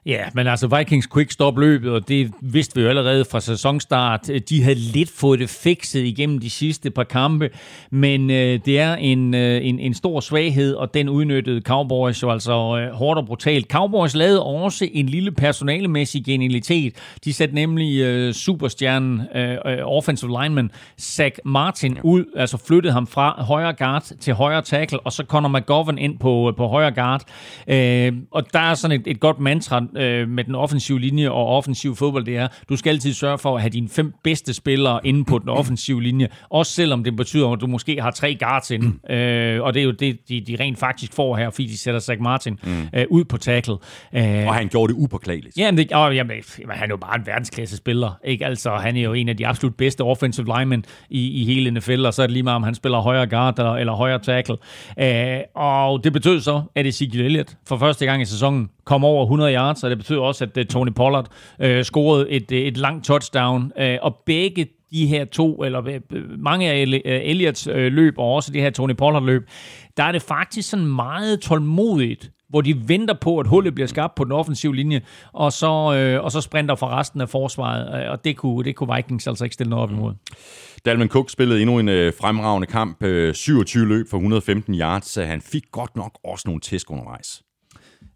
Ja, 0.07 0.25
men 0.35 0.47
altså 0.47 0.77
Vikings 0.77 1.09
quick 1.15 1.31
stop 1.31 1.59
løbet, 1.59 1.91
og 1.91 2.09
det 2.09 2.33
vidste 2.41 2.75
vi 2.75 2.83
jo 2.83 2.89
allerede 2.89 3.25
fra 3.31 3.41
sæsonstart. 3.41 4.31
De 4.49 4.63
havde 4.63 4.79
lidt 4.79 5.11
fået 5.11 5.39
det 5.39 5.51
fikset 5.51 6.05
igennem 6.05 6.39
de 6.39 6.51
sidste 6.51 6.91
par 6.91 7.05
kampe, 7.05 7.51
men 7.91 8.31
øh, 8.31 8.61
det 8.65 8.79
er 8.79 8.95
en, 8.95 9.35
øh, 9.35 9.67
en, 9.67 9.79
en 9.79 9.95
stor 9.95 10.21
svaghed, 10.21 10.75
og 10.75 10.95
den 10.95 11.09
udnyttede 11.09 11.61
Cowboys 11.61 12.23
jo 12.23 12.31
altså 12.31 12.53
øh, 12.53 12.95
hårdt 12.95 13.19
og 13.19 13.27
brutalt. 13.27 13.67
Cowboys 13.71 14.15
lavede 14.15 14.43
også 14.43 14.89
en 14.93 15.07
lille 15.07 15.33
personalemæssig 15.33 16.25
genialitet. 16.25 16.95
De 17.25 17.33
satte 17.33 17.55
nemlig 17.55 18.01
øh, 18.01 18.33
superstjernen, 18.33 19.21
øh, 19.35 19.57
øh 19.67 19.79
offensive 19.83 20.43
lineman, 20.43 20.71
Zach 21.01 21.37
Martin 21.45 21.99
ud, 22.03 22.25
altså 22.37 22.57
flyttede 22.67 22.93
ham 22.93 23.07
fra 23.07 23.43
højre 23.43 23.73
guard 23.73 24.13
til 24.21 24.35
højre 24.35 24.63
tackle, 24.63 25.01
og 25.01 25.13
så 25.13 25.25
Conor 25.29 25.49
McGovern 25.49 25.99
ind 25.99 26.19
på, 26.19 26.53
på 26.57 26.67
højre 26.67 26.93
guard. 26.93 27.23
Øh, 27.69 28.13
og 28.31 28.53
der 28.53 28.59
er 28.59 28.75
sådan 28.75 29.01
et, 29.01 29.07
et 29.07 29.21
godt 29.21 29.41
mantra 29.41 29.62
mantra 29.71 30.01
øh, 30.01 30.29
med 30.29 30.45
den 30.45 30.55
offensive 30.55 31.01
linje 31.01 31.31
og 31.31 31.47
offensiv 31.47 31.97
fodbold, 31.97 32.25
det 32.25 32.37
er, 32.37 32.49
du 32.69 32.77
skal 32.77 32.91
altid 32.91 33.13
sørge 33.13 33.39
for 33.39 33.55
at 33.55 33.61
have 33.61 33.71
dine 33.71 33.89
fem 33.89 34.15
bedste 34.25 34.55
spillere 34.55 35.01
inde 35.05 35.25
på 35.25 35.39
den 35.39 35.49
offensive 35.61 36.03
linje, 36.03 36.29
også 36.51 36.73
selvom 36.73 37.05
det 37.05 37.17
betyder, 37.17 37.49
at 37.49 37.61
du 37.61 37.67
måske 37.67 38.01
har 38.01 38.11
tre 38.11 38.35
guards 38.35 38.71
inde. 38.71 38.87
Mm. 38.87 39.15
Øh, 39.15 39.63
og 39.63 39.75
det 39.75 39.81
er 39.81 39.85
jo 39.85 39.91
det, 39.91 40.29
de, 40.29 40.41
de 40.41 40.57
rent 40.61 40.79
faktisk 40.79 41.13
får 41.13 41.37
her, 41.37 41.51
fordi 41.51 41.67
de 41.67 41.79
sætter 41.79 42.01
Zach 42.01 42.21
Martin 42.21 42.59
mm. 42.65 42.89
øh, 42.95 43.07
ud 43.11 43.25
på 43.25 43.37
tackle. 43.37 43.75
Øh, 44.15 44.47
og 44.47 44.55
han 44.55 44.69
gjorde 44.69 44.93
det 44.93 44.99
upåklageligt. 44.99 45.57
Jamen, 45.57 45.79
det, 45.79 45.93
og, 45.93 46.15
jamen, 46.15 46.37
jamen, 46.61 46.77
han 46.77 46.85
er 46.85 46.93
jo 46.93 46.97
bare 46.97 47.17
en 47.19 47.27
verdensklasse 47.27 47.77
spiller. 47.77 48.19
Ikke? 48.25 48.47
Altså, 48.47 48.77
han 48.77 48.97
er 48.97 49.01
jo 49.01 49.13
en 49.13 49.29
af 49.29 49.37
de 49.37 49.47
absolut 49.47 49.75
bedste 49.75 50.01
offensive 50.05 50.47
linemen 50.47 50.85
i, 51.11 51.43
i 51.43 51.45
hele 51.45 51.71
NFL, 51.71 52.07
og 52.07 52.15
så 52.15 52.23
er 52.23 52.27
det 52.27 52.33
lige 52.33 52.43
meget, 52.43 52.57
om 52.57 52.63
han 52.63 52.75
spiller 52.75 52.99
højre 52.99 53.27
guard 53.27 53.59
eller, 53.59 53.73
eller 53.73 53.93
højre 53.93 54.19
tackle. 54.19 54.57
Øh, 54.99 55.41
og 55.55 56.05
det 56.05 56.13
betød 56.13 56.41
så, 56.41 56.63
at 56.75 56.87
Ezekiel 56.87 57.25
Elliott 57.25 57.57
for 57.69 57.77
første 57.77 58.07
gang 58.07 58.23
i 58.23 58.25
sæsonen 58.25 58.69
kom 58.85 59.05
over 59.05 59.23
100 59.23 59.55
yards, 59.55 59.85
og 59.85 59.91
det 59.91 59.99
betød 59.99 60.19
også, 60.19 60.45
at 60.45 60.57
øh, 60.57 60.67
Tony 60.67 60.93
Pollard 60.93 61.27
øh, 61.61 61.85
scorede 61.85 62.31
et, 62.31 62.53
øh, 62.53 62.61
et 62.61 62.77
langt 62.77 63.05
touchdown. 63.05 63.73
Øh, 63.79 63.99
og 64.03 64.17
begge 64.27 64.67
de 64.91 65.07
her 65.07 65.25
to, 65.25 65.65
eller 65.65 65.87
øh, 65.87 66.01
mange 66.39 66.71
af 66.71 66.85
Elliots 67.05 67.69
løb, 67.73 68.15
og 68.19 68.35
også 68.35 68.53
det 68.53 68.63
her 68.63 68.71
Tony 68.71 68.95
Pollard 68.95 69.25
løb, 69.25 69.49
der 69.97 70.03
er 70.03 70.13
det 70.13 70.23
faktisk 70.23 70.71
sådan 70.71 70.87
meget 70.87 71.41
tålmodigt, 71.41 72.31
hvor 72.53 72.61
de 72.61 72.89
venter 72.89 73.15
på, 73.15 73.39
at 73.39 73.47
hullet 73.47 73.75
bliver 73.75 73.87
skabt 73.87 74.15
på 74.15 74.25
den 74.25 74.33
offensive 74.33 74.77
linje, 74.77 75.01
og 75.33 75.53
så, 75.53 75.95
øh, 75.95 76.25
og 76.25 76.33
så 76.33 76.41
sprinter 76.41 76.75
for 76.75 76.87
resten 76.87 77.21
af 77.21 77.29
forsvaret, 77.29 78.09
og 78.09 78.25
det 78.25 78.37
kunne, 78.37 78.65
det 78.65 78.77
kunne 78.77 78.97
Vikings 78.97 79.27
altså 79.27 79.45
ikke 79.45 79.55
stille 79.55 79.71
noget 79.71 79.83
op 79.83 79.91
imod. 79.91 80.13
Mm. 80.13 80.37
Dalvin 80.85 81.09
Cook 81.09 81.31
spillede 81.31 81.63
endnu 81.63 81.79
en 81.79 81.89
øh, 81.89 82.13
fremragende 82.21 82.67
kamp, 82.67 83.03
øh, 83.03 83.35
27 83.35 83.87
løb 83.87 84.07
for 84.11 84.17
115 84.17 84.75
yards, 84.75 85.07
så 85.07 85.25
han 85.25 85.41
fik 85.41 85.63
godt 85.73 85.97
nok 85.97 86.19
også 86.25 86.43
nogle 86.47 86.61
tæsk 86.61 86.91
undervejs. 86.91 87.43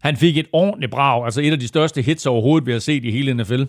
Han 0.01 0.17
fik 0.17 0.37
et 0.37 0.47
ordentligt 0.51 0.91
brag, 0.91 1.25
altså 1.25 1.41
et 1.41 1.51
af 1.51 1.59
de 1.59 1.67
største 1.67 2.01
hits 2.01 2.25
overhovedet, 2.25 2.67
vi 2.67 2.71
har 2.71 2.79
set 2.79 3.05
i 3.05 3.11
hele 3.11 3.33
NFL 3.33 3.63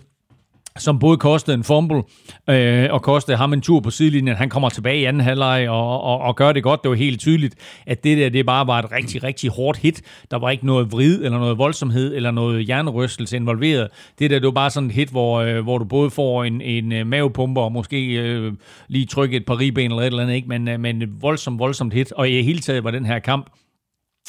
som 0.77 0.99
både 0.99 1.17
kostede 1.17 1.57
en 1.57 1.63
fumble 1.63 2.03
øh, 2.49 2.87
og 2.91 3.01
kostede 3.01 3.37
ham 3.37 3.53
en 3.53 3.61
tur 3.61 3.79
på 3.79 3.89
sidelinjen. 3.89 4.35
Han 4.35 4.49
kommer 4.49 4.69
tilbage 4.69 4.99
i 4.99 5.05
anden 5.05 5.21
halvleg 5.21 5.69
og, 5.69 6.01
og, 6.01 6.19
og 6.19 6.35
gør 6.35 6.51
det 6.51 6.63
godt. 6.63 6.83
Det 6.83 6.89
var 6.89 6.95
helt 6.95 7.19
tydeligt, 7.19 7.55
at 7.85 8.03
det 8.03 8.17
der 8.17 8.29
det 8.29 8.45
bare 8.45 8.67
var 8.67 8.79
et 8.79 8.91
rigtig, 8.91 9.23
rigtig 9.23 9.49
hårdt 9.49 9.77
hit. 9.77 10.01
Der 10.31 10.37
var 10.37 10.49
ikke 10.49 10.65
noget 10.65 10.91
vrid 10.91 11.23
eller 11.23 11.39
noget 11.39 11.57
voldsomhed 11.57 12.15
eller 12.15 12.31
noget 12.31 12.65
hjernerystelse 12.65 13.35
involveret. 13.35 13.87
Det 14.19 14.29
der 14.29 14.39
det 14.39 14.45
var 14.45 14.51
bare 14.51 14.69
sådan 14.69 14.89
et 14.89 14.95
hit, 14.95 15.09
hvor, 15.09 15.39
øh, 15.39 15.63
hvor 15.63 15.77
du 15.77 15.85
både 15.85 16.09
får 16.09 16.43
en, 16.43 16.61
en 16.61 16.91
øh, 16.91 17.07
mavepumper 17.07 17.61
og 17.61 17.71
måske 17.71 18.13
øh, 18.13 18.53
lige 18.87 19.05
trykke 19.05 19.37
et 19.37 19.45
par 19.45 19.59
ribben 19.59 19.91
eller 19.91 20.01
et 20.01 20.05
eller 20.05 20.23
andet, 20.23 20.35
ikke? 20.35 20.47
Men, 20.47 20.67
øh, 20.67 20.79
men 20.79 21.01
et 21.01 21.21
voldsomt, 21.21 21.59
voldsomt 21.59 21.93
hit. 21.93 22.11
Og 22.11 22.29
i 22.29 22.41
hele 22.41 22.59
taget 22.59 22.83
var 22.83 22.91
den 22.91 23.05
her 23.05 23.19
kamp 23.19 23.49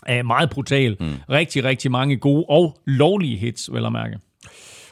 er 0.06 0.22
meget 0.22 0.50
brutal. 0.50 0.96
Mm. 1.00 1.14
Rigtig, 1.30 1.64
rigtig 1.64 1.90
mange 1.90 2.16
gode 2.16 2.44
og 2.48 2.78
lovlige 2.86 3.36
hits, 3.36 3.72
vil 3.72 3.82
jeg 3.82 3.92
mærke. 3.92 4.18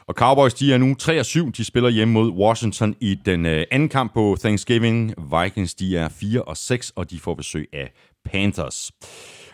Og 0.07 0.15
Cowboys, 0.15 0.53
de 0.53 0.73
er 0.73 0.77
nu 0.77 0.95
3 0.95 1.19
og 1.19 1.25
7. 1.25 1.51
De 1.51 1.65
spiller 1.65 1.89
hjemme 1.89 2.13
mod 2.13 2.31
Washington 2.31 2.95
i 2.99 3.15
den 3.25 3.45
øh, 3.45 3.65
anden 3.71 3.89
kamp 3.89 4.13
på 4.13 4.37
Thanksgiving. 4.39 5.13
Vikings, 5.39 5.73
de 5.73 5.97
er 5.97 6.09
4 6.09 6.41
og 6.41 6.57
6, 6.57 6.91
og 6.95 7.11
de 7.11 7.19
får 7.19 7.33
besøg 7.33 7.69
af 7.73 7.91
Panthers. 8.25 8.91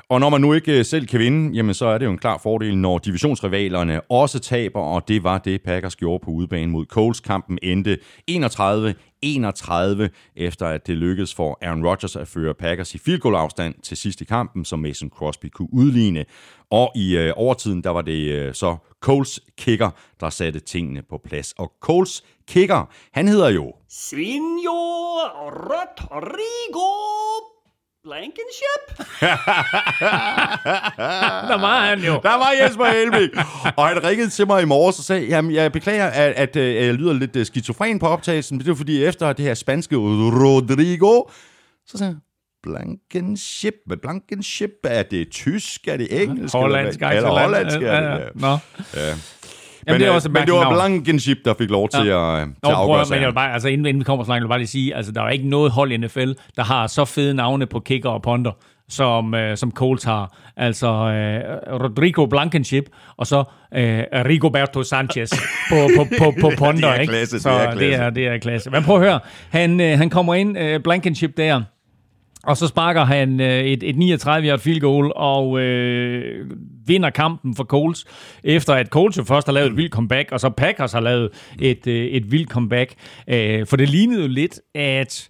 Og 0.09 0.19
når 0.19 0.29
man 0.29 0.41
nu 0.41 0.53
ikke 0.53 0.79
øh, 0.79 0.85
selv 0.85 1.07
kan 1.07 1.19
vinde, 1.19 1.55
jamen 1.55 1.73
så 1.73 1.85
er 1.85 1.97
det 1.97 2.05
jo 2.05 2.11
en 2.11 2.17
klar 2.17 2.37
fordel, 2.37 2.77
når 2.77 2.97
divisionsrivalerne 2.97 4.11
også 4.11 4.39
taber, 4.39 4.79
og 4.79 5.07
det 5.07 5.23
var 5.23 5.37
det, 5.37 5.61
Packers 5.61 5.95
gjorde 5.95 6.25
på 6.25 6.31
udebane 6.31 6.71
mod 6.71 6.85
Coles. 6.85 7.19
Kampen 7.19 7.59
endte 7.63 7.97
31-31, 8.31 8.33
efter 10.35 10.67
at 10.67 10.87
det 10.87 10.97
lykkedes 10.97 11.35
for 11.35 11.57
Aaron 11.61 11.85
Rodgers 11.85 12.15
at 12.15 12.27
føre 12.27 12.53
Packers 12.53 12.95
i 12.95 12.97
field 12.97 13.19
goal 13.19 13.35
afstand 13.35 13.75
til 13.83 13.97
sidst 13.97 14.21
i 14.21 14.25
kampen, 14.25 14.65
som 14.65 14.79
Mason 14.79 15.09
Crosby 15.09 15.45
kunne 15.45 15.73
udligne. 15.73 16.25
Og 16.71 16.91
i 16.95 17.17
øh, 17.17 17.33
overtiden, 17.35 17.83
der 17.83 17.89
var 17.89 18.01
det 18.01 18.31
øh, 18.31 18.53
så 18.53 18.75
Coles 19.01 19.39
kicker, 19.57 19.89
der 20.19 20.29
satte 20.29 20.59
tingene 20.59 21.01
på 21.09 21.21
plads. 21.25 21.53
Og 21.57 21.71
Coles 21.81 22.23
kicker, 22.47 22.91
han 23.13 23.27
hedder 23.27 23.49
jo 23.49 23.73
Signor 23.89 25.49
Rodrigo 25.49 27.54
Blankenship? 28.05 28.83
Der 31.49 31.61
var 31.61 31.85
han 31.85 31.99
jo. 31.99 32.19
Der 32.23 32.37
var 32.37 32.51
Jesper 32.61 32.85
Helmig. 32.85 33.29
og 33.77 33.87
han 33.87 34.03
ringede 34.03 34.29
til 34.29 34.47
mig 34.47 34.61
i 34.61 34.65
morges 34.65 34.99
og 34.99 35.05
sagde, 35.05 35.25
jamen 35.25 35.53
jeg 35.53 35.71
beklager, 35.71 36.05
at, 36.05 36.33
at, 36.33 36.55
at 36.57 36.85
jeg 36.85 36.93
lyder 36.93 37.13
lidt 37.13 37.35
øh, 37.35 37.45
skizofren 37.45 37.99
på 37.99 38.07
optagelsen, 38.07 38.57
men 38.57 38.65
det 38.65 38.71
er 38.71 38.75
fordi 38.75 39.03
efter 39.03 39.33
det 39.33 39.45
her 39.45 39.53
spanske 39.53 39.95
Rodrigo, 39.95 41.21
så 41.87 41.97
sagde 41.97 42.11
jeg, 42.11 42.19
Blankenship, 42.63 43.73
men 43.87 43.99
Blankenship, 43.99 44.71
er 44.83 45.03
det 45.03 45.27
tysk, 45.31 45.87
er 45.87 45.97
det 45.97 46.21
engelsk? 46.23 46.55
Hollandsk, 46.55 46.99
eller, 46.99 47.09
eller 47.09 47.29
hollandsk, 47.29 47.77
er 47.77 47.81
ja. 47.81 48.15
ja. 48.15 48.19
Nå. 48.35 48.57
Ja. 48.95 49.13
Jamen, 49.87 49.93
Men, 49.95 49.99
det 50.01 50.05
er 50.07 50.11
øh, 50.11 50.15
også 50.15 50.29
men 50.29 50.45
det 50.45 50.53
var. 50.53 50.73
Blankenship, 50.73 51.37
der 51.45 51.53
fik 51.57 51.69
lov 51.69 51.89
til 51.89 51.97
at, 51.97 52.03
til 52.03 52.11
Nå, 52.11 52.13
at 52.19 52.47
prøv, 52.63 52.73
afgøre 52.73 53.01
at- 53.01 53.09
men 53.09 53.13
jeg 53.15 53.19
vil 53.19 53.25
sagen. 53.25 53.33
bare, 53.35 53.53
altså 53.53 53.67
inden, 53.67 53.85
inden 53.85 53.99
vi 53.99 54.03
kommer 54.03 54.25
så 54.25 54.29
langt, 54.31 54.39
jeg 54.41 54.43
vil 54.45 54.49
bare 54.49 54.59
lige 54.59 54.67
sige, 54.67 54.95
altså 54.95 55.11
der 55.11 55.21
er 55.21 55.29
ikke 55.29 55.49
noget 55.49 55.71
hold 55.71 55.91
i 55.91 55.97
NFL, 55.97 56.31
der 56.57 56.63
har 56.63 56.87
så 56.87 57.05
fede 57.05 57.33
navne 57.33 57.65
på 57.65 57.79
kicker 57.79 58.09
og 58.09 58.21
punter, 58.21 58.51
som, 58.89 59.33
øh, 59.33 59.57
som 59.57 59.71
Colts 59.71 60.03
har. 60.03 60.35
Altså 60.57 60.87
øh, 60.87 61.39
Rodrigo 61.83 62.25
Blankenship, 62.25 62.83
og 63.17 63.27
så 63.27 63.43
øh, 63.75 64.03
Rigoberto 64.13 64.83
Sanchez 64.83 65.29
på, 65.69 65.75
på, 65.97 66.05
på, 66.19 66.33
på 66.41 66.51
punter. 66.57 66.73
Det 66.89 66.97
er 66.97 67.01
ikke? 67.01 67.11
klasse, 67.11 67.35
det 67.35 67.41
så 67.43 67.49
er 67.49 67.69
det 67.69 67.77
klasse. 67.79 68.01
er, 68.03 68.09
det 68.09 68.27
er 68.27 68.37
klasse. 68.37 68.69
Men 68.69 68.83
prøv 68.83 68.95
at 68.95 69.01
høre, 69.07 69.19
han, 69.49 69.81
øh, 69.81 69.97
han 69.97 70.09
kommer 70.09 70.33
ind, 70.35 70.57
øh, 70.57 70.79
Blankenship 70.79 71.37
der, 71.37 71.61
og 72.45 72.57
så 72.57 72.67
sparker 72.67 73.05
han 73.05 73.41
øh, 73.41 73.63
et, 73.63 73.83
et 73.83 73.95
39-yard 73.95 74.59
field 74.59 74.81
goal 74.81 75.11
og 75.15 75.59
øh, 75.59 76.51
vinder 76.85 77.09
kampen 77.09 77.55
for 77.55 77.63
Coles, 77.63 78.05
efter 78.43 78.73
at 78.73 78.87
Coles 78.87 79.17
jo 79.17 79.23
først 79.23 79.47
har 79.47 79.53
lavet 79.53 79.69
et 79.69 79.77
vildt 79.77 79.93
comeback, 79.93 80.31
og 80.31 80.39
så 80.39 80.49
Packers 80.49 80.91
har 80.93 80.99
lavet 80.99 81.29
et, 81.61 81.87
øh, 81.87 82.05
et 82.05 82.31
vildt 82.31 82.49
comeback. 82.49 82.93
Øh, 83.27 83.67
for 83.67 83.77
det 83.77 83.89
lignede 83.89 84.21
jo 84.21 84.27
lidt, 84.27 84.59
at 84.75 85.29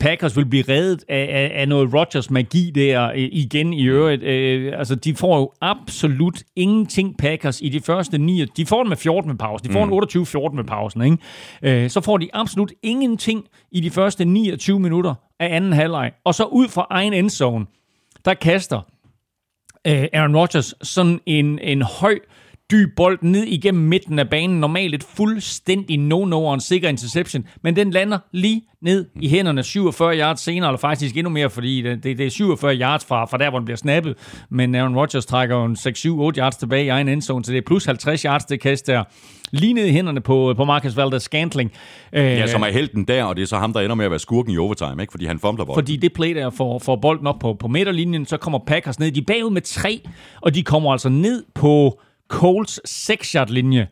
Packers 0.00 0.36
vil 0.36 0.46
blive 0.46 0.64
reddet 0.68 1.04
af, 1.08 1.28
af, 1.30 1.60
af 1.60 1.68
noget 1.68 1.94
Rodgers 1.94 2.30
magi 2.30 2.70
der 2.74 3.10
øh, 3.10 3.18
igen 3.18 3.72
i 3.72 3.84
øvrigt. 3.84 4.22
Øh, 4.22 4.72
altså, 4.78 4.94
de 4.94 5.14
får 5.14 5.38
jo 5.38 5.52
absolut 5.60 6.42
ingenting 6.56 7.18
Packers 7.18 7.60
i 7.62 7.68
de 7.68 7.80
første 7.80 8.18
ni. 8.18 8.44
De 8.44 8.66
får 8.66 8.82
den 8.82 8.88
med 8.88 8.96
14 8.96 9.28
med 9.28 9.38
pausen. 9.38 9.68
De 9.68 9.72
får 9.72 9.84
en 9.84 10.50
28-14 10.52 10.56
med 10.56 10.64
pausen. 10.64 11.02
Ikke? 11.02 11.84
Øh, 11.84 11.90
så 11.90 12.00
får 12.00 12.18
de 12.18 12.28
absolut 12.32 12.72
ingenting 12.82 13.44
i 13.72 13.80
de 13.80 13.90
første 13.90 14.24
29 14.24 14.80
minutter 14.80 15.14
af 15.40 15.56
anden 15.56 15.72
halvleg. 15.72 16.12
Og 16.24 16.34
så 16.34 16.44
ud 16.44 16.68
fra 16.68 16.86
egen 16.90 17.12
endzone, 17.12 17.66
der 18.24 18.34
kaster 18.34 18.80
øh, 19.86 20.06
Aaron 20.12 20.36
Rodgers 20.36 20.74
sådan 20.82 21.20
en, 21.26 21.58
en 21.58 21.82
høj, 21.82 22.18
dyb 22.70 22.88
bold 22.96 23.18
ned 23.22 23.44
igennem 23.44 23.84
midten 23.84 24.18
af 24.18 24.28
banen. 24.30 24.60
Normalt 24.60 24.94
et 24.94 25.04
fuldstændig 25.16 25.98
no-no 25.98 26.34
og 26.34 26.54
en 26.54 26.60
sikker 26.60 26.88
interception, 26.88 27.44
men 27.62 27.76
den 27.76 27.90
lander 27.90 28.18
lige 28.32 28.62
ned 28.82 29.06
i 29.20 29.28
hænderne 29.28 29.62
47 29.62 30.18
yards 30.18 30.40
senere, 30.40 30.68
eller 30.70 30.78
faktisk 30.78 31.16
endnu 31.16 31.30
mere, 31.30 31.50
fordi 31.50 31.82
det, 31.82 32.04
det, 32.04 32.18
det 32.18 32.26
er 32.26 32.30
47 32.30 32.76
yards 32.76 33.04
fra, 33.04 33.24
fra 33.24 33.38
der, 33.38 33.50
hvor 33.50 33.58
den 33.58 33.64
bliver 33.64 33.76
snappet. 33.76 34.14
Men 34.50 34.74
Aaron 34.74 34.96
Rodgers 34.96 35.26
trækker 35.26 35.56
jo 35.56 35.64
en 35.64 35.76
6-7-8 35.76 36.38
yards 36.38 36.56
tilbage 36.56 36.84
i 36.84 36.88
egen 36.88 37.08
endzone, 37.08 37.44
så 37.44 37.52
det 37.52 37.58
er 37.58 37.62
plus 37.66 37.84
50 37.84 38.22
yards, 38.22 38.44
det 38.44 38.60
kast 38.60 38.86
der. 38.86 39.04
Lige 39.52 39.72
ned 39.72 39.86
i 39.86 39.90
hænderne 39.92 40.20
på, 40.20 40.54
på 40.56 40.64
Marcus 40.64 40.96
Valdes 40.96 41.22
Scantling. 41.22 41.72
Øh, 42.12 42.24
Ja, 42.24 42.46
som 42.46 42.62
er 42.62 42.66
helten 42.66 43.04
der, 43.04 43.24
og 43.24 43.36
det 43.36 43.42
er 43.42 43.46
så 43.46 43.56
ham, 43.56 43.72
der 43.72 43.80
ender 43.80 43.94
med 43.96 44.04
at 44.04 44.10
være 44.10 44.20
skurken 44.20 44.52
i 44.52 44.58
overtime, 44.58 45.02
ikke? 45.02 45.10
fordi 45.10 45.26
han 45.26 45.38
fumbler 45.38 45.64
bolden. 45.64 45.82
fordi 45.82 45.96
det 45.96 46.12
play 46.12 46.34
der 46.34 46.50
får, 46.50 46.78
får 46.78 46.96
bolden 46.96 47.26
op 47.26 47.38
på, 47.40 47.54
på 47.54 47.68
midterlinjen, 47.68 48.26
så 48.26 48.36
kommer 48.36 48.58
Packers 48.66 48.98
ned. 48.98 49.10
De 49.10 49.20
er 49.20 49.24
bagud 49.26 49.50
med 49.50 49.62
tre, 49.62 50.00
og 50.40 50.54
de 50.54 50.62
kommer 50.62 50.92
altså 50.92 51.08
ned 51.08 51.44
på 51.54 52.00
Coles 52.30 52.80
6-yard-linje, 52.88 53.86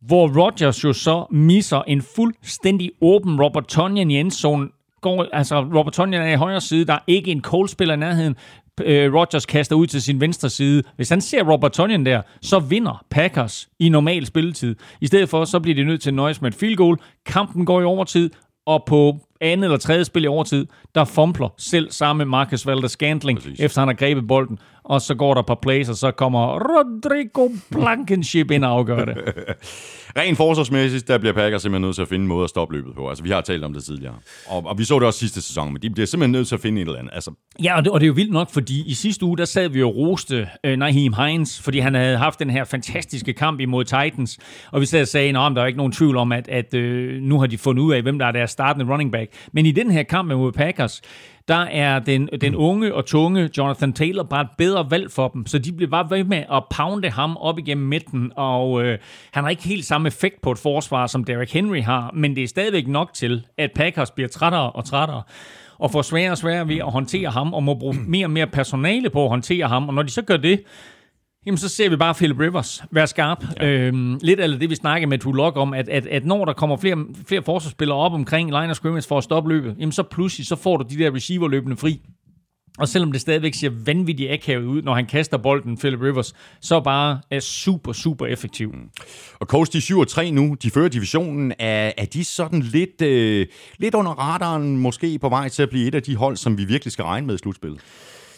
hvor 0.00 0.42
Rodgers 0.42 0.84
jo 0.84 0.92
så 0.92 1.26
misser 1.30 1.82
en 1.82 2.02
fuldstændig 2.02 2.90
åben 3.00 3.42
Robert 3.42 3.66
Tonyan 3.66 4.10
i 4.10 4.20
endzone. 4.20 4.68
Går, 5.00 5.26
altså, 5.32 5.60
Robert 5.60 5.92
Tonyan 5.92 6.22
er 6.22 6.32
i 6.32 6.36
højre 6.36 6.60
side, 6.60 6.84
der 6.84 6.92
er 6.92 6.98
ikke 7.06 7.30
en 7.30 7.40
Coles-spiller 7.40 7.94
i 7.94 7.98
nærheden. 7.98 8.36
Øh, 8.82 9.14
Rodgers 9.14 9.46
kaster 9.46 9.76
ud 9.76 9.86
til 9.86 10.02
sin 10.02 10.20
venstre 10.20 10.50
side. 10.50 10.82
Hvis 10.96 11.08
han 11.08 11.20
ser 11.20 11.42
Robert 11.52 11.72
Tonyan 11.72 12.06
der, 12.06 12.22
så 12.42 12.58
vinder 12.58 13.04
Packers 13.10 13.68
i 13.78 13.88
normal 13.88 14.26
spilletid. 14.26 14.76
I 15.00 15.06
stedet 15.06 15.28
for, 15.28 15.44
så 15.44 15.60
bliver 15.60 15.74
de 15.74 15.84
nødt 15.84 16.02
til 16.02 16.10
at 16.10 16.14
nøjes 16.14 16.40
med 16.40 16.50
et 16.50 16.54
field 16.54 16.76
goal. 16.76 16.98
Kampen 17.26 17.66
går 17.66 17.80
i 17.80 17.84
overtid, 17.84 18.30
og 18.66 18.84
på 18.86 19.18
andet 19.40 19.64
eller 19.64 19.78
tredje 19.78 20.04
spil 20.04 20.24
i 20.24 20.26
overtid, 20.26 20.66
der 20.94 21.04
fumbler 21.04 21.54
selv 21.58 21.90
samme 21.90 22.24
Marcus 22.24 22.66
Valdes 22.66 22.92
Scantling, 22.92 23.38
Præcis. 23.38 23.60
efter 23.60 23.80
han 23.80 23.88
har 23.88 23.94
grebet 23.94 24.26
bolden. 24.26 24.58
Og 24.84 25.00
så 25.00 25.14
går 25.14 25.34
der 25.34 25.40
et 25.40 25.46
par 25.46 25.58
plays, 25.62 25.88
og 25.88 25.96
så 25.96 26.10
kommer 26.10 26.58
Rodrigo 26.58 27.48
Blankenship 27.70 28.50
ind 28.50 28.64
og 28.64 28.70
afgør 28.70 29.04
det. 29.04 29.16
Rent 30.18 30.36
forsvarsmæssigt, 30.36 31.08
der 31.08 31.18
bliver 31.18 31.32
Packers 31.32 31.62
simpelthen 31.62 31.82
nødt 31.82 31.94
til 31.94 32.02
at 32.02 32.08
finde 32.08 32.22
en 32.22 32.28
måde 32.28 32.44
at 32.44 32.50
stoppe 32.50 32.74
løbet 32.74 32.94
på. 32.94 33.08
Altså, 33.08 33.24
vi 33.24 33.30
har 33.30 33.40
talt 33.40 33.64
om 33.64 33.72
det 33.72 33.84
tidligere. 33.84 34.14
Og, 34.46 34.66
og 34.66 34.78
vi 34.78 34.84
så 34.84 34.98
det 34.98 35.06
også 35.06 35.18
sidste 35.18 35.42
sæson, 35.42 35.72
men 35.72 35.82
de 35.82 35.90
bliver 35.90 36.06
simpelthen 36.06 36.32
nødt 36.32 36.48
til 36.48 36.54
at 36.54 36.60
finde 36.60 36.82
et 36.82 36.86
eller 36.86 36.98
andet. 36.98 37.12
Altså, 37.14 37.30
Ja, 37.62 37.76
og 37.76 37.84
det, 37.84 37.92
og 37.92 38.00
det 38.00 38.04
er 38.04 38.08
jo 38.08 38.12
vildt 38.14 38.32
nok, 38.32 38.50
fordi 38.50 38.84
i 38.86 38.94
sidste 38.94 39.24
uge, 39.24 39.38
der 39.38 39.44
sad 39.44 39.68
vi 39.68 39.82
og 39.82 39.96
roste 39.96 40.48
øh, 40.64 40.76
Naheem 40.76 41.12
Hines, 41.12 41.60
fordi 41.60 41.78
han 41.78 41.94
havde 41.94 42.16
haft 42.16 42.38
den 42.38 42.50
her 42.50 42.64
fantastiske 42.64 43.32
kamp 43.32 43.60
imod 43.60 43.84
Titans, 43.84 44.38
og 44.72 44.80
vi 44.80 44.86
sad 44.86 45.00
og 45.00 45.08
sagde, 45.08 45.28
at 45.28 45.34
der 45.34 45.62
er 45.62 45.66
ikke 45.66 45.76
nogen 45.76 45.92
tvivl 45.92 46.16
om, 46.16 46.32
at, 46.32 46.48
at 46.48 46.74
øh, 46.74 47.22
nu 47.22 47.40
har 47.40 47.46
de 47.46 47.58
fundet 47.58 47.82
ud 47.82 47.92
af, 47.92 48.02
hvem 48.02 48.18
der 48.18 48.26
er 48.26 48.32
deres 48.32 48.50
startende 48.50 48.92
running 48.92 49.12
back. 49.12 49.32
Men 49.52 49.66
i 49.66 49.72
den 49.72 49.90
her 49.90 50.02
kamp 50.02 50.32
mod 50.32 50.52
Packers, 50.52 51.02
der 51.48 51.64
er 51.64 51.98
den, 51.98 52.28
den 52.40 52.54
unge 52.54 52.94
og 52.94 53.06
tunge 53.06 53.50
Jonathan 53.58 53.92
Taylor 53.92 54.22
bare 54.22 54.40
et 54.42 54.48
bedre 54.58 54.90
valg 54.90 55.10
for 55.10 55.28
dem, 55.28 55.46
så 55.46 55.58
de 55.58 55.72
bliver 55.72 55.90
bare 55.90 56.10
ved 56.10 56.24
med 56.24 56.44
at 56.52 56.62
pounde 56.70 57.10
ham 57.10 57.36
op 57.36 57.58
igennem 57.58 57.86
midten, 57.86 58.32
og 58.36 58.84
øh, 58.84 58.98
han 59.32 59.44
har 59.44 59.50
ikke 59.50 59.62
helt 59.62 59.84
samme 59.84 60.06
effekt 60.06 60.40
på 60.42 60.52
et 60.52 60.58
forsvar, 60.58 61.06
som 61.06 61.24
Derrick 61.24 61.52
Henry 61.52 61.82
har, 61.82 62.10
men 62.14 62.36
det 62.36 62.44
er 62.44 62.48
stadigvæk 62.48 62.88
nok 62.88 63.14
til, 63.14 63.46
at 63.58 63.70
Packers 63.74 64.10
bliver 64.10 64.28
trættere 64.28 64.72
og 64.72 64.84
trættere 64.84 65.22
og 65.78 65.90
får 65.90 66.02
sværere 66.02 66.30
og 66.30 66.38
sværere 66.38 66.68
ved 66.68 66.76
at 66.76 66.92
håndtere 66.92 67.30
ham, 67.30 67.54
og 67.54 67.62
må 67.62 67.74
bruge 67.74 67.94
mere 68.08 68.26
og 68.26 68.30
mere 68.30 68.46
personale 68.46 69.10
på 69.10 69.22
at 69.22 69.28
håndtere 69.28 69.68
ham. 69.68 69.88
Og 69.88 69.94
når 69.94 70.02
de 70.02 70.10
så 70.10 70.22
gør 70.22 70.36
det, 70.36 70.62
jamen 71.46 71.58
så 71.58 71.68
ser 71.68 71.88
vi 71.88 71.96
bare 71.96 72.14
Philip 72.14 72.38
Rivers 72.38 72.82
være 72.90 73.06
skarp. 73.06 73.44
Ja. 73.60 73.68
Øhm, 73.68 74.18
lidt 74.22 74.40
af 74.40 74.48
det, 74.48 74.70
vi 74.70 74.74
snakkede 74.74 75.10
med 75.10 75.18
Tulok 75.18 75.56
om, 75.56 75.74
at, 75.74 75.88
at, 75.88 76.06
at 76.06 76.24
når 76.24 76.44
der 76.44 76.52
kommer 76.52 76.76
flere, 76.76 77.06
flere 77.26 77.42
forsvarsspillere 77.42 77.98
op 77.98 78.12
omkring 78.12 78.50
line 78.50 78.70
of 78.70 78.76
scrimmage 78.76 79.08
for 79.08 79.18
at 79.18 79.24
stoppe 79.24 79.50
løbet, 79.50 79.76
jamen 79.78 79.92
så 79.92 80.02
pludselig 80.02 80.46
så 80.46 80.56
får 80.56 80.76
du 80.76 80.84
de 80.90 80.98
der 80.98 81.14
receiver 81.14 81.48
løbende 81.48 81.76
fri. 81.76 82.00
Og 82.78 82.88
selvom 82.88 83.12
det 83.12 83.20
stadigvæk 83.20 83.54
ser 83.54 83.70
vanvittigt 83.84 84.32
akavet 84.32 84.64
ud, 84.64 84.82
når 84.82 84.94
han 84.94 85.06
kaster 85.06 85.36
bolden, 85.36 85.78
Philip 85.78 86.00
Rivers, 86.00 86.34
så 86.60 86.80
bare 86.80 87.20
er 87.30 87.40
super, 87.40 87.92
super 87.92 88.26
effektiv. 88.26 88.74
og 89.40 89.46
Coach, 89.46 89.72
de 89.72 89.78
er 89.78 89.82
7 89.82 89.98
og 89.98 90.08
3 90.08 90.30
nu. 90.30 90.56
De 90.62 90.70
fører 90.70 90.88
divisionen. 90.88 91.52
Er, 91.58 91.92
er 91.96 92.04
de 92.04 92.24
sådan 92.24 92.60
lidt, 92.60 93.02
øh, 93.02 93.46
lidt 93.78 93.94
under 93.94 94.12
radaren, 94.12 94.76
måske 94.76 95.18
på 95.18 95.28
vej 95.28 95.48
til 95.48 95.62
at 95.62 95.68
blive 95.68 95.88
et 95.88 95.94
af 95.94 96.02
de 96.02 96.16
hold, 96.16 96.36
som 96.36 96.58
vi 96.58 96.64
virkelig 96.64 96.92
skal 96.92 97.04
regne 97.04 97.26
med 97.26 97.34
i 97.34 97.38
slutspillet? 97.38 97.80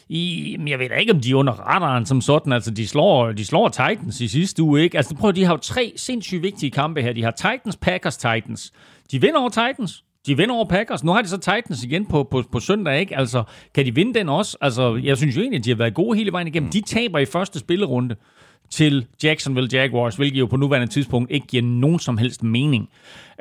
I, 0.09 0.57
jeg 0.67 0.79
ved 0.79 0.89
da 0.89 0.95
ikke, 0.95 1.13
om 1.13 1.21
de 1.21 1.31
er 1.31 1.35
under 1.35 1.53
radaren 1.53 2.07
som 2.07 2.21
sådan. 2.21 2.53
Altså, 2.53 2.71
de 2.71 2.89
slår, 2.89 3.33
de 3.33 3.45
slår 3.45 3.69
Titans 3.69 4.21
i 4.21 4.29
sidste 4.29 4.63
uge, 4.63 4.83
ikke? 4.83 4.97
Altså, 4.97 5.15
prøv, 5.15 5.33
de 5.33 5.45
har 5.45 5.53
jo 5.53 5.57
tre 5.57 5.93
sindssygt 5.97 6.43
vigtige 6.43 6.71
kampe 6.71 7.03
her. 7.03 7.13
De 7.13 7.23
har 7.23 7.31
Titans, 7.31 7.77
Packers, 7.77 8.17
Titans. 8.17 8.73
De 9.11 9.21
vinder 9.21 9.41
over 9.41 9.49
Titans. 9.49 10.05
De 10.27 10.37
vinder 10.37 10.55
over 10.55 10.65
Packers. 10.65 11.05
Nu 11.05 11.13
har 11.13 11.23
de 11.23 11.29
så 11.29 11.39
Titans 11.39 11.85
igen 11.85 12.07
på, 12.07 12.23
på, 12.23 12.43
på 12.53 12.61
søndag, 12.61 13.01
ikke? 13.01 13.17
Altså, 13.17 13.43
kan 13.75 13.87
de 13.87 13.95
vinde 13.95 14.15
den 14.15 14.29
også? 14.29 14.57
Altså, 14.61 15.01
jeg 15.03 15.17
synes 15.17 15.37
jo 15.37 15.41
egentlig, 15.41 15.59
at 15.59 15.65
de 15.65 15.71
har 15.71 15.77
været 15.77 15.95
gode 15.95 16.19
hele 16.19 16.33
vejen 16.33 16.47
igennem. 16.47 16.71
De 16.71 16.81
taber 16.81 17.19
i 17.19 17.25
første 17.25 17.59
spillerunde 17.59 18.17
til 18.71 19.07
Jacksonville 19.23 19.69
Jaguars, 19.73 20.17
hvilket 20.17 20.39
jo 20.41 20.47
på 20.47 20.57
nuværende 20.57 20.93
tidspunkt 20.93 21.31
ikke 21.31 21.47
giver 21.47 21.63
nogen 21.63 21.99
som 21.99 22.19
helst 22.19 22.43
mening. 22.43 22.89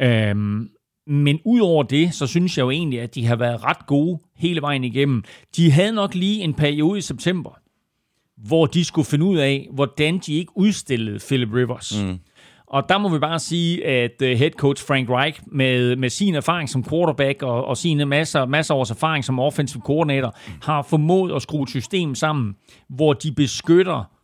Øhm, 0.01 0.69
men 1.07 1.39
udover 1.45 1.83
det, 1.83 2.13
så 2.13 2.27
synes 2.27 2.57
jeg 2.57 2.63
jo 2.63 2.69
egentlig, 2.69 3.01
at 3.01 3.15
de 3.15 3.25
har 3.25 3.35
været 3.35 3.63
ret 3.63 3.87
gode 3.87 4.19
hele 4.35 4.61
vejen 4.61 4.83
igennem. 4.83 5.23
De 5.55 5.71
havde 5.71 5.91
nok 5.91 6.15
lige 6.15 6.41
en 6.41 6.53
periode 6.53 6.97
i 6.97 7.01
september, 7.01 7.59
hvor 8.37 8.65
de 8.65 8.85
skulle 8.85 9.05
finde 9.05 9.25
ud 9.25 9.37
af, 9.37 9.69
hvordan 9.71 10.17
de 10.17 10.33
ikke 10.33 10.51
udstillede 10.55 11.19
Philip 11.19 11.53
Rivers. 11.53 12.03
Mm. 12.03 12.19
Og 12.67 12.89
der 12.89 12.97
må 12.97 13.09
vi 13.09 13.19
bare 13.19 13.39
sige, 13.39 13.85
at 13.85 14.21
øh, 14.21 14.37
head 14.37 14.51
coach 14.51 14.87
Frank 14.87 15.09
Reich 15.09 15.41
med, 15.47 15.95
med 15.95 16.09
sin 16.09 16.35
erfaring 16.35 16.69
som 16.69 16.83
quarterback 16.83 17.43
og, 17.43 17.65
og 17.65 17.77
sine 17.77 18.05
masser, 18.05 18.45
masser 18.45 18.75
års 18.75 18.91
erfaring 18.91 19.25
som 19.25 19.39
offensive 19.39 19.81
coordinator, 19.85 20.35
har 20.61 20.81
formået 20.81 21.35
at 21.35 21.41
skrue 21.41 21.63
et 21.63 21.69
system 21.69 22.15
sammen, 22.15 22.55
hvor 22.89 23.13
de 23.13 23.31
beskytter 23.31 24.14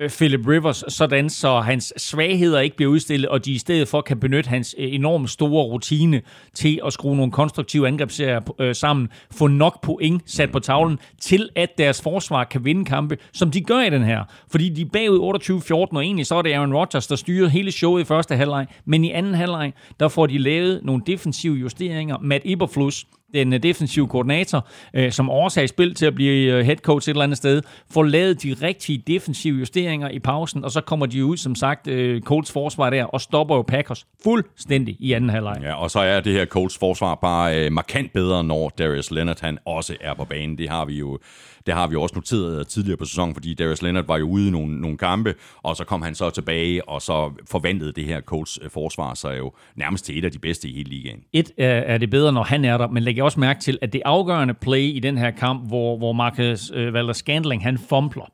Øh, 0.00 0.10
Philip 0.10 0.48
Rivers, 0.48 0.84
sådan 0.88 1.30
så 1.30 1.60
hans 1.60 1.92
svagheder 1.96 2.60
ikke 2.60 2.76
bliver 2.76 2.92
udstillet, 2.92 3.28
og 3.28 3.44
de 3.44 3.52
i 3.52 3.58
stedet 3.58 3.88
for 3.88 4.00
kan 4.00 4.20
benytte 4.20 4.48
hans 4.48 4.74
øh, 4.78 4.94
enormt 4.94 5.30
store 5.30 5.64
rutine 5.64 6.22
til 6.54 6.80
at 6.86 6.92
skrue 6.92 7.16
nogle 7.16 7.32
konstruktive 7.32 7.88
angrebsserier 7.88 8.40
øh, 8.60 8.74
sammen, 8.74 9.08
få 9.30 9.46
nok 9.46 9.82
point 9.82 10.22
sat 10.30 10.52
på 10.52 10.58
tavlen, 10.58 10.98
til 11.20 11.48
at 11.54 11.78
deres 11.78 12.02
forsvar 12.02 12.44
kan 12.44 12.64
vinde 12.64 12.84
kampe, 12.84 13.18
som 13.32 13.50
de 13.50 13.60
gør 13.60 13.80
i 13.80 13.90
den 13.90 14.04
her. 14.04 14.24
Fordi 14.50 14.68
de 14.68 14.82
er 14.82 14.86
bagud 14.92 15.88
28-14, 15.92 15.96
og 15.96 16.04
egentlig 16.04 16.26
så 16.26 16.34
er 16.34 16.42
det 16.42 16.52
Aaron 16.52 16.74
Rodgers, 16.74 17.06
der 17.06 17.16
styrer 17.16 17.48
hele 17.48 17.72
showet 17.72 18.00
i 18.00 18.04
første 18.04 18.36
halvleg, 18.36 18.66
men 18.84 19.04
i 19.04 19.10
anden 19.10 19.34
halvleg, 19.34 19.72
der 20.00 20.08
får 20.08 20.26
de 20.26 20.38
lavet 20.38 20.80
nogle 20.82 21.02
defensive 21.06 21.54
justeringer. 21.54 22.18
Matt 22.18 22.42
Eberflus, 22.46 23.06
den 23.34 23.52
øh, 23.52 23.62
defensive 23.62 24.08
koordinator, 24.08 24.68
øh, 24.94 25.12
som 25.12 25.30
spil 25.66 25.94
til 25.94 26.06
at 26.06 26.14
blive 26.14 26.52
øh, 26.52 26.64
head 26.64 26.76
coach 26.76 27.08
et 27.08 27.12
eller 27.12 27.24
andet 27.24 27.36
sted, 27.36 27.62
får 27.90 28.02
lavet 28.02 28.42
de 28.42 28.56
rigtige 28.62 29.02
defensive 29.06 29.58
justeringer 29.58 30.08
i 30.08 30.18
pausen, 30.18 30.64
og 30.64 30.70
så 30.70 30.80
kommer 30.80 31.06
de 31.06 31.24
ud, 31.24 31.36
som 31.36 31.54
sagt, 31.54 31.86
øh, 31.86 32.22
Colts 32.22 32.52
forsvar 32.52 32.90
der, 32.90 33.04
og 33.04 33.20
stopper 33.20 33.56
jo 33.56 33.62
Packers 33.62 34.06
fuldstændig 34.22 34.96
i 35.00 35.12
anden 35.12 35.30
halvleg. 35.30 35.58
Ja, 35.62 35.74
og 35.74 35.90
så 35.90 35.98
er 35.98 36.20
det 36.20 36.32
her 36.32 36.46
Colts 36.46 36.78
forsvar 36.78 37.14
bare 37.14 37.64
øh, 37.64 37.72
markant 37.72 38.12
bedre, 38.12 38.44
når 38.44 38.68
Darius 38.68 39.10
Leonard 39.10 39.40
han 39.40 39.58
også 39.64 39.96
er 40.00 40.14
på 40.14 40.24
banen. 40.24 40.58
Det 40.58 40.68
har 40.68 40.84
vi 40.84 40.94
jo 40.94 41.18
det 41.66 41.74
har 41.74 41.86
vi 41.86 41.96
også 41.96 42.14
noteret 42.14 42.68
tidligere 42.68 42.96
på 42.96 43.04
sæsonen, 43.04 43.34
fordi 43.34 43.54
Darius 43.54 43.82
Leonard 43.82 44.06
var 44.06 44.16
jo 44.16 44.28
ude 44.28 44.48
i 44.48 44.50
nogle, 44.50 44.80
nogle 44.80 44.98
kampe, 44.98 45.34
og 45.62 45.76
så 45.76 45.84
kom 45.84 46.02
han 46.02 46.14
så 46.14 46.30
tilbage, 46.30 46.88
og 46.88 47.02
så 47.02 47.32
forvandlede 47.50 47.92
det 47.92 48.04
her 48.04 48.20
Colts 48.20 48.58
øh, 48.62 48.70
forsvar 48.70 49.14
sig 49.14 49.38
jo 49.38 49.52
nærmest 49.76 50.04
til 50.04 50.18
et 50.18 50.24
af 50.24 50.32
de 50.32 50.38
bedste 50.38 50.68
i 50.68 50.74
hele 50.74 50.90
ligaen. 50.90 51.20
Et 51.32 51.50
øh, 51.58 51.66
er 51.66 51.98
det 51.98 52.10
bedre, 52.10 52.32
når 52.32 52.42
han 52.42 52.64
er 52.64 52.78
der, 52.78 52.88
men 52.88 53.02
læg 53.02 53.22
også 53.22 53.40
mærke 53.40 53.60
til, 53.60 53.78
at 53.82 53.92
det 53.92 54.02
afgørende 54.04 54.54
play 54.54 54.82
i 54.82 54.98
den 54.98 55.18
her 55.18 55.30
kamp, 55.30 55.68
hvor, 55.68 55.98
hvor 55.98 56.12
Marcus 56.12 56.70
øh, 56.74 56.94
Valder 56.94 57.12
Scandling 57.12 57.62
han 57.62 57.78
fumbler, 57.88 58.24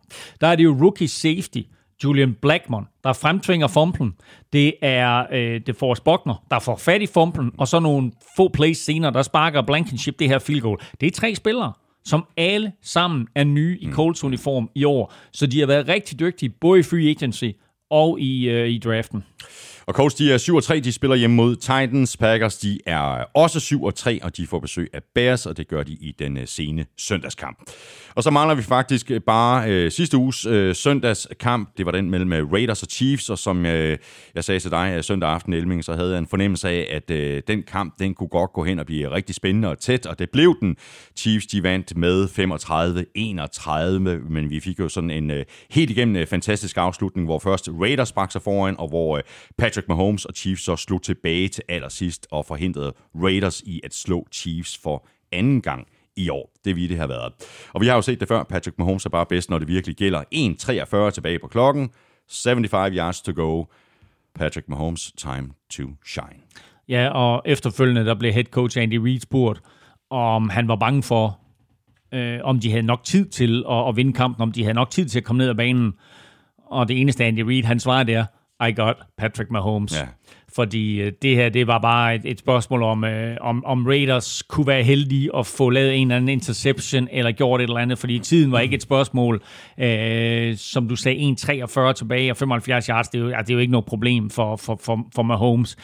der 0.41 0.47
er 0.47 0.57
det 0.57 0.65
jo 0.65 0.77
rookie 0.81 1.09
safety, 1.09 1.59
Julian 2.05 2.35
Blackmon, 2.43 2.89
der 3.05 3.13
fremtvinger 3.13 3.67
fumblen. 3.67 4.15
Det 4.53 4.75
er 4.83 5.27
øh, 5.33 5.61
det 5.67 5.77
Forrest 5.77 6.05
Buckner, 6.05 6.45
der 6.51 6.59
får 6.59 6.77
fat 6.77 7.03
i 7.03 7.07
fumblen, 7.07 7.53
og 7.59 7.69
så 7.69 7.81
nogle 7.81 8.13
få 8.37 8.49
plays 8.49 8.79
senere, 8.79 9.13
der 9.13 9.23
sparker 9.23 9.63
Blankenship 9.63 10.19
det 10.19 10.29
her 10.29 10.39
field 10.39 10.61
goal. 10.61 10.79
Det 11.01 11.07
er 11.07 11.11
tre 11.11 11.35
spillere, 11.35 11.73
som 12.05 12.25
alle 12.37 12.73
sammen 12.83 13.29
er 13.35 13.45
nye 13.45 13.79
i 13.81 13.89
Colts 13.91 14.25
uniform 14.25 14.71
i 14.75 14.85
år. 14.85 15.13
Så 15.33 15.47
de 15.47 15.61
har 15.61 15.67
været 15.67 15.89
rigtig 15.89 16.21
dygtige, 16.21 16.51
både 16.51 16.81
i 16.81 16.83
free 16.83 17.11
agency 17.11 17.51
og 17.91 18.21
i, 18.21 18.49
øh, 18.49 18.69
i 18.69 18.79
draften. 18.79 19.25
Og 19.87 19.95
Colts, 19.95 20.15
de 20.15 20.33
er 20.33 20.39
7 20.39 20.61
3, 20.61 20.81
de 20.81 20.93
spiller 20.93 21.17
hjemme 21.17 21.37
mod 21.37 21.57
Titans. 21.57 22.17
Packers, 22.17 22.59
de 22.59 22.79
er 22.87 23.25
også 23.35 23.61
7 23.61 23.93
3, 23.93 24.21
og 24.23 24.37
de 24.37 24.47
får 24.47 24.61
besøg 24.61 24.91
af 24.93 25.01
Bears, 25.15 25.47
og 25.47 25.57
det 25.57 25.69
gør 25.69 25.83
de 25.83 25.93
i 25.93 26.15
den 26.19 26.37
øh, 26.37 26.47
sene 26.47 26.87
søndagskamp. 26.99 27.59
Og 28.15 28.23
så 28.23 28.31
mangler 28.31 28.55
vi 28.55 28.63
faktisk 28.63 29.11
øh, 29.11 29.21
bare 29.21 29.71
øh, 29.71 29.91
sidste 29.91 30.17
uges 30.17 30.47
øh, 30.47 30.75
søndagskamp. 30.75 31.69
Det 31.79 31.87
var 31.87 31.93
den 31.93 32.11
mellem 32.11 32.33
øh, 32.33 32.53
Raiders 32.53 32.83
og 32.83 32.89
Chiefs, 32.91 33.31
og 33.31 33.39
som 33.39 33.67
øh, 33.67 33.99
jeg 34.35 34.45
sagde 34.45 34.61
til 34.61 34.71
dig 34.71 35.05
søndag 35.05 35.31
aften, 35.31 35.53
Elming, 35.53 35.85
så 35.85 35.95
havde 35.95 36.11
jeg 36.11 36.19
en 36.19 36.27
fornemmelse 36.27 36.69
af, 36.69 36.89
at 36.91 37.11
øh, 37.11 37.43
den 37.47 37.63
kamp, 37.63 37.99
den 37.99 38.15
kunne 38.15 38.29
godt 38.29 38.53
gå 38.53 38.65
hen 38.65 38.79
og 38.79 38.87
blive 38.87 39.11
rigtig 39.11 39.35
spændende 39.35 39.69
og 39.69 39.79
tæt, 39.79 40.07
og 40.07 40.19
det 40.19 40.31
blev 40.31 40.57
den. 40.61 40.77
Chiefs, 41.17 41.47
de 41.47 41.63
vandt 41.63 41.97
med 41.97 42.25
35-31, 44.25 44.33
men 44.33 44.51
vi 44.51 44.61
fik 44.61 44.79
jo 44.79 44.89
sådan 44.89 45.11
en 45.11 45.31
øh, 45.31 45.45
helt 45.71 45.91
igennem 45.91 46.17
øh, 46.17 46.27
fantastisk 46.27 46.77
afslutning, 46.77 47.27
hvor 47.27 47.39
først 47.39 47.69
Raiders 47.81 48.09
sprang 48.09 48.33
sig 48.33 48.43
foran, 48.43 48.77
og 48.79 48.89
hvor 48.89 49.17
øh, 49.17 49.23
Patrick 49.59 49.89
Mahomes 49.89 50.25
og 50.25 50.35
Chiefs 50.35 50.65
så 50.65 50.77
slog 50.77 51.03
tilbage 51.03 51.49
til 51.49 51.65
allersidst 51.69 52.27
og 52.31 52.47
forhindrede 52.47 52.93
Raiders 53.15 53.61
i 53.61 53.81
at 53.85 53.95
slå 53.95 54.27
Chiefs 54.33 54.79
for 54.83 55.07
anden 55.33 55.63
gang 55.63 55.87
i 56.17 56.29
år. 56.29 56.53
Det 56.65 56.77
vi 56.77 56.87
det 56.87 56.99
har 56.99 57.07
været. 57.07 57.33
Og 57.73 57.81
vi 57.81 57.87
har 57.87 57.95
jo 57.95 58.03
set 58.03 58.21
det 58.21 58.29
før. 58.29 58.43
Patrick 58.43 58.79
Mahomes 58.79 59.05
er 59.05 59.11
bare 59.11 59.27
bedst, 59.27 59.51
når 59.51 59.59
det 59.59 59.69
virkelig 59.69 59.97
gælder. 59.97 60.23
1.43 61.07 61.11
tilbage 61.11 61.39
på 61.39 61.47
klokken. 61.47 61.91
75 62.31 62.97
yards 62.97 63.23
to 63.23 63.33
go. 63.35 63.65
Patrick 64.35 64.69
Mahomes, 64.69 65.13
time 65.17 65.49
to 65.71 65.83
shine. 66.07 66.41
Ja, 66.89 67.09
og 67.09 67.43
efterfølgende 67.45 68.05
der 68.05 68.15
blev 68.15 68.33
head 68.33 68.45
coach 68.45 68.79
Andy 68.79 68.95
Reid 68.95 69.21
spurgt, 69.21 69.61
om 70.11 70.49
han 70.49 70.69
var 70.69 70.77
bange 70.77 71.03
for, 71.03 71.39
øh, 72.15 72.39
om 72.43 72.61
de 72.61 72.71
havde 72.71 72.83
nok 72.83 73.05
tid 73.05 73.27
til 73.27 73.65
at, 73.71 73.89
at 73.89 73.97
vinde 73.97 74.13
kampen, 74.13 74.43
om 74.43 74.53
de 74.53 74.63
havde 74.63 74.75
nok 74.75 74.91
tid 74.91 75.09
til 75.09 75.19
at 75.19 75.25
komme 75.25 75.39
ned 75.39 75.49
ad 75.49 75.55
banen. 75.55 75.93
Og 76.67 76.89
det 76.89 77.01
eneste 77.01 77.25
Andy 77.25 77.41
Reid, 77.41 77.65
han 77.65 77.81
svarede 77.81 78.13
der, 78.13 78.25
i 78.69 78.73
got 78.73 78.97
Patrick 79.19 79.51
Mahomes. 79.51 79.97
Ja. 79.97 80.07
Fordi 80.55 81.01
øh, 81.01 81.13
det 81.23 81.37
her, 81.37 81.49
det 81.49 81.67
var 81.67 81.79
bare 81.79 82.15
et, 82.15 82.21
et 82.25 82.39
spørgsmål 82.39 82.83
om, 82.83 83.05
øh, 83.05 83.37
om, 83.41 83.65
om 83.65 83.87
Raiders 83.87 84.43
kunne 84.43 84.67
være 84.67 84.83
heldige 84.83 85.37
at 85.37 85.47
få 85.47 85.71
lavet 85.71 85.95
en 85.95 86.03
eller 86.03 86.17
anden 86.17 86.29
interception, 86.29 87.09
eller 87.11 87.33
gjort 87.33 87.61
et 87.61 87.65
eller 87.65 87.77
andet, 87.77 87.99
fordi 87.99 88.19
tiden 88.19 88.53
var 88.53 88.61
ikke 88.61 88.75
et 88.75 88.83
spørgsmål. 88.83 89.43
Øh, 89.79 90.57
som 90.57 90.89
du 90.89 90.97
sagde, 90.97 91.37
1,43 91.41 91.93
tilbage 91.93 92.31
og 92.31 92.37
75 92.37 92.87
yards, 92.87 93.09
det 93.09 93.19
er 93.19 93.23
jo, 93.23 93.29
det 93.29 93.51
er 93.51 93.55
jo 93.55 93.59
ikke 93.59 93.73
noget 93.73 93.87
problem 93.87 94.31
for, 94.31 94.57
for, 94.57 94.79
for, 94.83 95.07
for 95.15 95.23
Mahomes. 95.23 95.77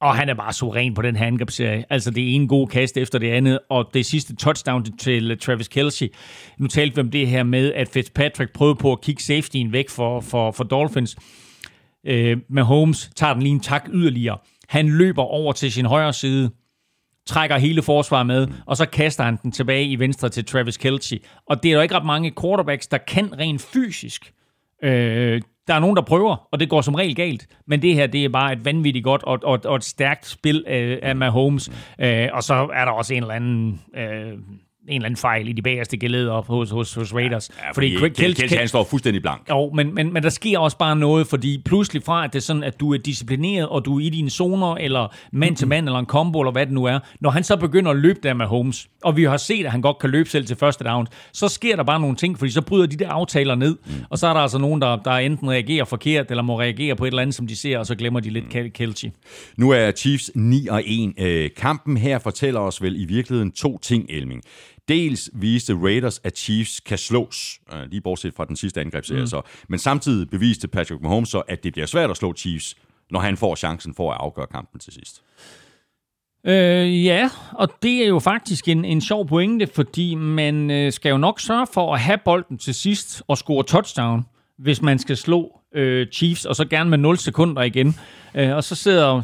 Og 0.00 0.16
han 0.16 0.28
er 0.28 0.34
bare 0.34 0.52
suveræn 0.52 0.94
på 0.94 1.02
den 1.02 1.16
her 1.16 1.26
angrebsserie. 1.26 1.84
Altså 1.90 2.10
det 2.10 2.34
ene 2.34 2.48
gode 2.48 2.66
kast 2.66 2.96
efter 2.96 3.18
det 3.18 3.30
andet, 3.30 3.58
og 3.68 3.90
det 3.94 4.06
sidste 4.06 4.36
touchdown 4.36 4.84
til 4.98 5.38
Travis 5.38 5.68
Kelsey. 5.68 6.06
Nu 6.58 6.66
talte 6.66 6.94
vi 6.94 7.00
om 7.00 7.10
det 7.10 7.28
her 7.28 7.42
med, 7.42 7.72
at 7.72 7.88
Fitzpatrick 7.88 8.52
prøvede 8.52 8.76
på 8.76 8.92
at 8.92 9.00
kigge 9.00 9.22
safetyen 9.22 9.72
væk 9.72 9.88
for, 9.88 10.20
for, 10.20 10.50
for 10.50 10.64
Dolphins 10.64 11.16
øh, 12.06 12.36
med 12.50 12.62
Holmes, 12.62 13.10
tager 13.16 13.32
den 13.32 13.42
lige 13.42 13.52
en 13.52 13.60
tak 13.60 13.88
yderligere. 13.92 14.38
Han 14.68 14.88
løber 14.88 15.22
over 15.22 15.52
til 15.52 15.72
sin 15.72 15.86
højre 15.86 16.12
side, 16.12 16.50
trækker 17.26 17.58
hele 17.58 17.82
forsvaret 17.82 18.26
med, 18.26 18.48
og 18.66 18.76
så 18.76 18.86
kaster 18.86 19.24
han 19.24 19.38
den 19.42 19.52
tilbage 19.52 19.84
i 19.84 19.98
venstre 19.98 20.28
til 20.28 20.44
Travis 20.44 20.76
Kelce. 20.76 21.20
Og 21.46 21.62
det 21.62 21.68
er 21.68 21.74
jo 21.74 21.80
ikke 21.80 21.94
ret 21.94 22.06
mange 22.06 22.32
quarterbacks, 22.40 22.86
der 22.86 22.98
kan 22.98 23.38
rent 23.38 23.60
fysisk. 23.60 24.32
Øh, 24.82 25.42
der 25.68 25.74
er 25.74 25.78
nogen, 25.78 25.96
der 25.96 26.02
prøver, 26.02 26.48
og 26.52 26.60
det 26.60 26.68
går 26.68 26.80
som 26.80 26.94
regel 26.94 27.14
galt. 27.14 27.46
Men 27.66 27.82
det 27.82 27.94
her, 27.94 28.06
det 28.06 28.24
er 28.24 28.28
bare 28.28 28.52
et 28.52 28.64
vanvittigt 28.64 29.04
godt 29.04 29.22
og, 29.22 29.38
og, 29.42 29.60
og 29.64 29.76
et 29.76 29.84
stærkt 29.84 30.26
spil 30.26 30.64
af, 30.66 30.98
af 31.02 31.16
Mahomes. 31.16 31.70
Øh, 32.00 32.28
og 32.32 32.42
så 32.42 32.54
er 32.74 32.84
der 32.84 32.92
også 32.92 33.14
en 33.14 33.22
eller 33.22 33.34
anden... 33.34 33.80
Øh, 33.96 34.38
en 34.88 34.94
eller 34.94 35.06
anden 35.06 35.16
fejl 35.16 35.48
i 35.48 35.52
de 35.52 35.62
bagerste 35.62 35.96
geleder 35.96 36.42
hos, 36.42 36.70
hos, 36.70 36.94
hos 36.94 37.14
Raiders. 37.14 37.50
Ja, 37.62 37.70
fordi, 37.70 37.98
fordi 37.98 38.14
Kelsey, 38.14 38.40
Kelsey, 38.40 38.58
han 38.58 38.68
står 38.68 38.84
fuldstændig 38.84 39.22
blank. 39.22 39.48
Jo, 39.50 39.70
men, 39.74 39.94
men, 39.94 40.12
men 40.12 40.22
der 40.22 40.28
sker 40.28 40.58
også 40.58 40.78
bare 40.78 40.96
noget, 40.96 41.26
fordi 41.26 41.62
pludselig 41.64 42.02
fra, 42.02 42.24
at 42.24 42.32
det 42.32 42.38
er 42.38 42.42
sådan, 42.42 42.64
at 42.64 42.80
du 42.80 42.94
er 42.94 42.98
disciplineret, 42.98 43.68
og 43.68 43.84
du 43.84 43.98
er 43.98 44.06
i 44.06 44.08
dine 44.08 44.30
zoner, 44.30 44.74
eller 44.74 45.14
mand 45.32 45.56
til 45.56 45.68
mand, 45.68 45.86
eller 45.88 45.98
en 45.98 46.06
combo, 46.06 46.40
eller 46.40 46.52
hvad 46.52 46.66
det 46.66 46.74
nu 46.74 46.84
er, 46.84 46.98
når 47.20 47.30
han 47.30 47.44
så 47.44 47.56
begynder 47.56 47.90
at 47.90 47.96
løbe 47.96 48.20
der 48.22 48.34
med 48.34 48.46
Holmes, 48.46 48.88
og 49.04 49.16
vi 49.16 49.24
har 49.24 49.36
set, 49.36 49.64
at 49.64 49.72
han 49.72 49.80
godt 49.80 49.98
kan 49.98 50.10
løbe 50.10 50.28
selv 50.28 50.46
til 50.46 50.56
første 50.56 50.84
down, 50.84 51.06
så 51.32 51.48
sker 51.48 51.76
der 51.76 51.82
bare 51.82 52.00
nogle 52.00 52.16
ting, 52.16 52.38
fordi 52.38 52.50
så 52.50 52.62
bryder 52.62 52.86
de 52.86 52.96
der 52.96 53.08
aftaler 53.08 53.54
ned, 53.54 53.76
mm. 53.86 53.92
og 54.10 54.18
så 54.18 54.26
er 54.26 54.32
der 54.32 54.40
altså 54.40 54.58
nogen, 54.58 54.82
der, 54.82 54.96
der 54.96 55.12
enten 55.12 55.50
reagerer 55.50 55.84
forkert, 55.84 56.30
eller 56.30 56.42
må 56.42 56.60
reagere 56.60 56.96
på 56.96 57.04
et 57.04 57.08
eller 57.08 57.22
andet, 57.22 57.34
som 57.34 57.46
de 57.46 57.56
ser, 57.56 57.78
og 57.78 57.86
så 57.86 57.94
glemmer 57.94 58.20
de 58.20 58.30
lidt 58.30 58.54
mm. 58.54 58.70
Kelsey. 58.70 59.08
Nu 59.56 59.70
er 59.70 59.90
Chiefs 59.90 60.30
9 60.34 60.66
og 60.66 60.82
1. 60.86 61.12
Øh, 61.18 61.50
kampen 61.56 61.96
her 61.96 62.18
fortæller 62.18 62.60
os 62.60 62.82
vel 62.82 63.00
i 63.00 63.04
virkeligheden 63.04 63.52
to 63.52 63.78
ting, 63.78 64.06
Elming. 64.08 64.42
Dels 64.88 65.30
viste 65.32 65.74
Raiders, 65.74 66.20
at 66.24 66.38
Chiefs 66.38 66.80
kan 66.80 66.98
slås, 66.98 67.60
øh, 67.72 67.90
lige 67.90 68.00
bortset 68.00 68.34
fra 68.34 68.44
den 68.44 68.56
sidste 68.56 68.80
angrebsserie. 68.80 69.20
Mm. 69.20 69.26
Så. 69.26 69.42
Men 69.68 69.78
samtidig 69.78 70.30
beviste 70.30 70.68
Patrick 70.68 71.02
Mahomes 71.02 71.28
så, 71.28 71.38
at 71.40 71.64
det 71.64 71.72
bliver 71.72 71.86
svært 71.86 72.10
at 72.10 72.16
slå 72.16 72.34
Chiefs, 72.34 72.76
når 73.10 73.20
han 73.20 73.36
får 73.36 73.54
chancen 73.54 73.94
for 73.94 74.12
at 74.12 74.16
afgøre 74.20 74.46
kampen 74.46 74.80
til 74.80 74.92
sidst. 74.92 75.22
Øh, 76.46 77.04
ja, 77.04 77.30
og 77.52 77.68
det 77.82 78.02
er 78.02 78.08
jo 78.08 78.18
faktisk 78.18 78.68
en, 78.68 78.84
en 78.84 79.00
sjov 79.00 79.28
pointe, 79.28 79.66
fordi 79.66 80.14
man 80.14 80.70
øh, 80.70 80.92
skal 80.92 81.10
jo 81.10 81.18
nok 81.18 81.40
sørge 81.40 81.66
for 81.74 81.94
at 81.94 82.00
have 82.00 82.18
bolden 82.24 82.58
til 82.58 82.74
sidst 82.74 83.22
og 83.28 83.38
score 83.38 83.64
touchdown, 83.64 84.26
hvis 84.58 84.82
man 84.82 84.98
skal 84.98 85.16
slå 85.16 85.57
øh, 85.74 86.06
Chiefs, 86.12 86.44
og 86.44 86.56
så 86.56 86.64
gerne 86.64 86.90
med 86.90 86.98
0 86.98 87.18
sekunder 87.18 87.62
igen. 87.62 87.96
Øh, 88.34 88.56
og 88.56 88.64
så 88.64 88.74
sidder 88.74 89.22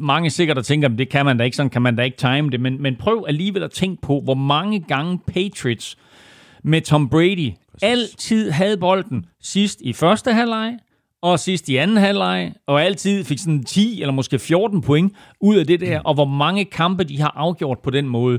mange 0.00 0.30
sikkert 0.30 0.58
og 0.58 0.64
tænker, 0.64 0.88
det 0.88 1.08
kan 1.08 1.24
man 1.24 1.38
da 1.38 1.44
ikke, 1.44 1.56
sådan 1.56 1.70
kan 1.70 1.82
man 1.82 1.96
da 1.96 2.02
ikke 2.02 2.16
time 2.16 2.50
det. 2.50 2.60
Men, 2.60 2.82
men 2.82 2.96
prøv 2.96 3.24
alligevel 3.28 3.62
at 3.62 3.70
tænke 3.70 4.02
på, 4.02 4.20
hvor 4.24 4.34
mange 4.34 4.80
gange 4.80 5.20
Patriots 5.26 5.98
med 6.62 6.80
Tom 6.80 7.08
Brady 7.08 7.50
Præcis. 7.72 7.82
altid 7.82 8.50
havde 8.50 8.76
bolden 8.76 9.26
sidst 9.42 9.80
i 9.80 9.92
første 9.92 10.32
halvleg, 10.32 10.78
og 11.22 11.40
sidst 11.40 11.68
i 11.68 11.76
anden 11.76 11.96
halvleg, 11.96 12.52
og 12.66 12.82
altid 12.82 13.24
fik 13.24 13.38
sådan 13.38 13.64
10 13.64 14.00
eller 14.00 14.12
måske 14.12 14.38
14 14.38 14.80
point 14.82 15.12
ud 15.40 15.56
af 15.56 15.66
det 15.66 15.80
der, 15.80 16.00
og 16.00 16.14
hvor 16.14 16.24
mange 16.24 16.64
kampe 16.64 17.04
de 17.04 17.20
har 17.20 17.32
afgjort 17.36 17.78
på 17.78 17.90
den 17.90 18.08
måde. 18.08 18.38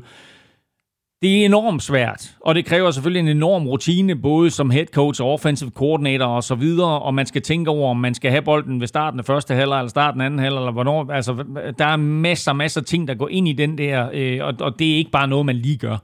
Det 1.25 1.41
er 1.41 1.45
enormt 1.45 1.83
svært, 1.83 2.35
og 2.39 2.55
det 2.55 2.65
kræver 2.65 2.91
selvfølgelig 2.91 3.19
en 3.19 3.37
enorm 3.37 3.67
rutine, 3.67 4.15
både 4.15 4.49
som 4.51 4.69
head 4.69 4.85
coach 4.85 5.21
og 5.21 5.33
offensive 5.33 5.69
coordinator 5.69 6.25
og 6.25 6.43
så 6.43 6.55
videre, 6.55 6.99
og 6.99 7.13
man 7.13 7.25
skal 7.25 7.41
tænke 7.41 7.69
over, 7.69 7.89
om 7.89 7.97
man 7.97 8.13
skal 8.13 8.31
have 8.31 8.41
bolden 8.41 8.79
ved 8.79 8.87
starten 8.87 9.19
af 9.19 9.25
første 9.25 9.53
halvleg, 9.53 9.79
eller 9.79 9.89
starten 9.89 10.21
af 10.21 10.25
anden 10.25 10.39
halvleg, 10.39 10.59
eller 10.59 10.71
hvornår. 10.71 11.11
Altså, 11.11 11.43
der 11.77 11.85
er 11.85 11.95
masser, 11.95 12.53
masser 12.53 12.81
af 12.81 12.85
ting, 12.85 13.07
der 13.07 13.13
går 13.13 13.29
ind 13.29 13.47
i 13.47 13.53
den 13.53 13.77
der, 13.77 14.09
øh, 14.13 14.39
og, 14.41 14.53
og 14.59 14.79
det 14.79 14.91
er 14.93 14.97
ikke 14.97 15.11
bare 15.11 15.27
noget, 15.27 15.45
man 15.45 15.55
lige 15.55 15.77
gør. 15.77 15.97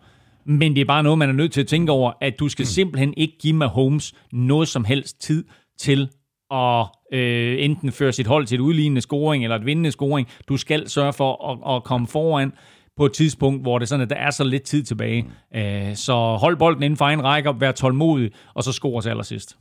Men 0.45 0.75
det 0.75 0.81
er 0.81 0.85
bare 0.85 1.03
noget, 1.03 1.17
man 1.17 1.29
er 1.29 1.33
nødt 1.33 1.51
til 1.51 1.61
at 1.61 1.67
tænke 1.67 1.91
over, 1.91 2.11
at 2.21 2.39
du 2.39 2.49
skal 2.49 2.65
simpelthen 2.65 3.13
ikke 3.17 3.37
give 3.41 3.55
Mahomes 3.55 4.13
noget 4.31 4.67
som 4.67 4.85
helst 4.85 5.21
tid 5.21 5.45
til 5.79 6.09
at 6.51 6.85
øh, 7.13 7.55
enten 7.59 7.91
føre 7.91 8.11
sit 8.11 8.27
hold 8.27 8.45
til 8.45 8.55
et 8.55 8.61
udlignende 8.61 9.01
scoring 9.01 9.43
eller 9.43 9.55
et 9.55 9.65
vindende 9.65 9.91
scoring. 9.91 10.27
Du 10.47 10.57
skal 10.57 10.89
sørge 10.89 11.13
for 11.13 11.51
at, 11.51 11.75
at 11.75 11.83
komme 11.83 12.07
foran 12.07 12.51
på 13.01 13.05
et 13.05 13.13
tidspunkt, 13.13 13.61
hvor 13.61 13.79
det 13.79 13.85
er 13.85 13.87
sådan, 13.87 14.03
at 14.03 14.09
der 14.09 14.15
er 14.15 14.31
så 14.31 14.43
lidt 14.43 14.63
tid 14.63 14.83
tilbage. 14.83 15.25
Øh, 15.55 15.95
så 15.95 16.13
hold 16.13 16.57
bolden 16.57 16.83
inden 16.83 16.97
for 16.97 17.05
egen 17.05 17.23
række, 17.23 17.53
vær 17.59 17.71
tålmodig, 17.71 18.31
og 18.53 18.63
så 18.63 18.71
score 18.71 19.01
til 19.01 19.09
allersidst. 19.09 19.57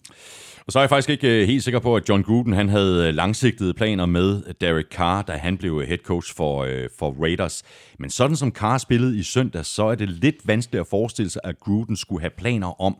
Og 0.66 0.72
så 0.72 0.78
er 0.78 0.82
jeg 0.82 0.88
faktisk 0.88 1.10
ikke 1.10 1.40
øh, 1.40 1.46
helt 1.46 1.64
sikker 1.64 1.80
på, 1.80 1.96
at 1.96 2.08
John 2.08 2.22
Gruden 2.22 2.52
han 2.52 2.68
havde 2.68 3.08
øh, 3.08 3.14
langsigtede 3.14 3.74
planer 3.74 4.06
med 4.06 4.54
Derek 4.60 4.86
Carr, 4.92 5.22
da 5.22 5.32
han 5.32 5.58
blev 5.58 5.86
head 5.86 5.98
coach 5.98 6.36
for, 6.36 6.64
øh, 6.64 6.88
for 6.98 7.16
Raiders. 7.22 7.62
Men 7.98 8.10
sådan 8.10 8.36
som 8.36 8.50
Carr 8.50 8.78
spillede 8.78 9.18
i 9.18 9.22
søndag, 9.22 9.66
så 9.66 9.84
er 9.84 9.94
det 9.94 10.08
lidt 10.08 10.36
vanskeligt 10.44 10.80
at 10.80 10.86
forestille 10.86 11.30
sig, 11.30 11.40
at 11.44 11.60
Gruden 11.60 11.96
skulle 11.96 12.20
have 12.20 12.30
planer 12.38 12.80
om 12.80 12.96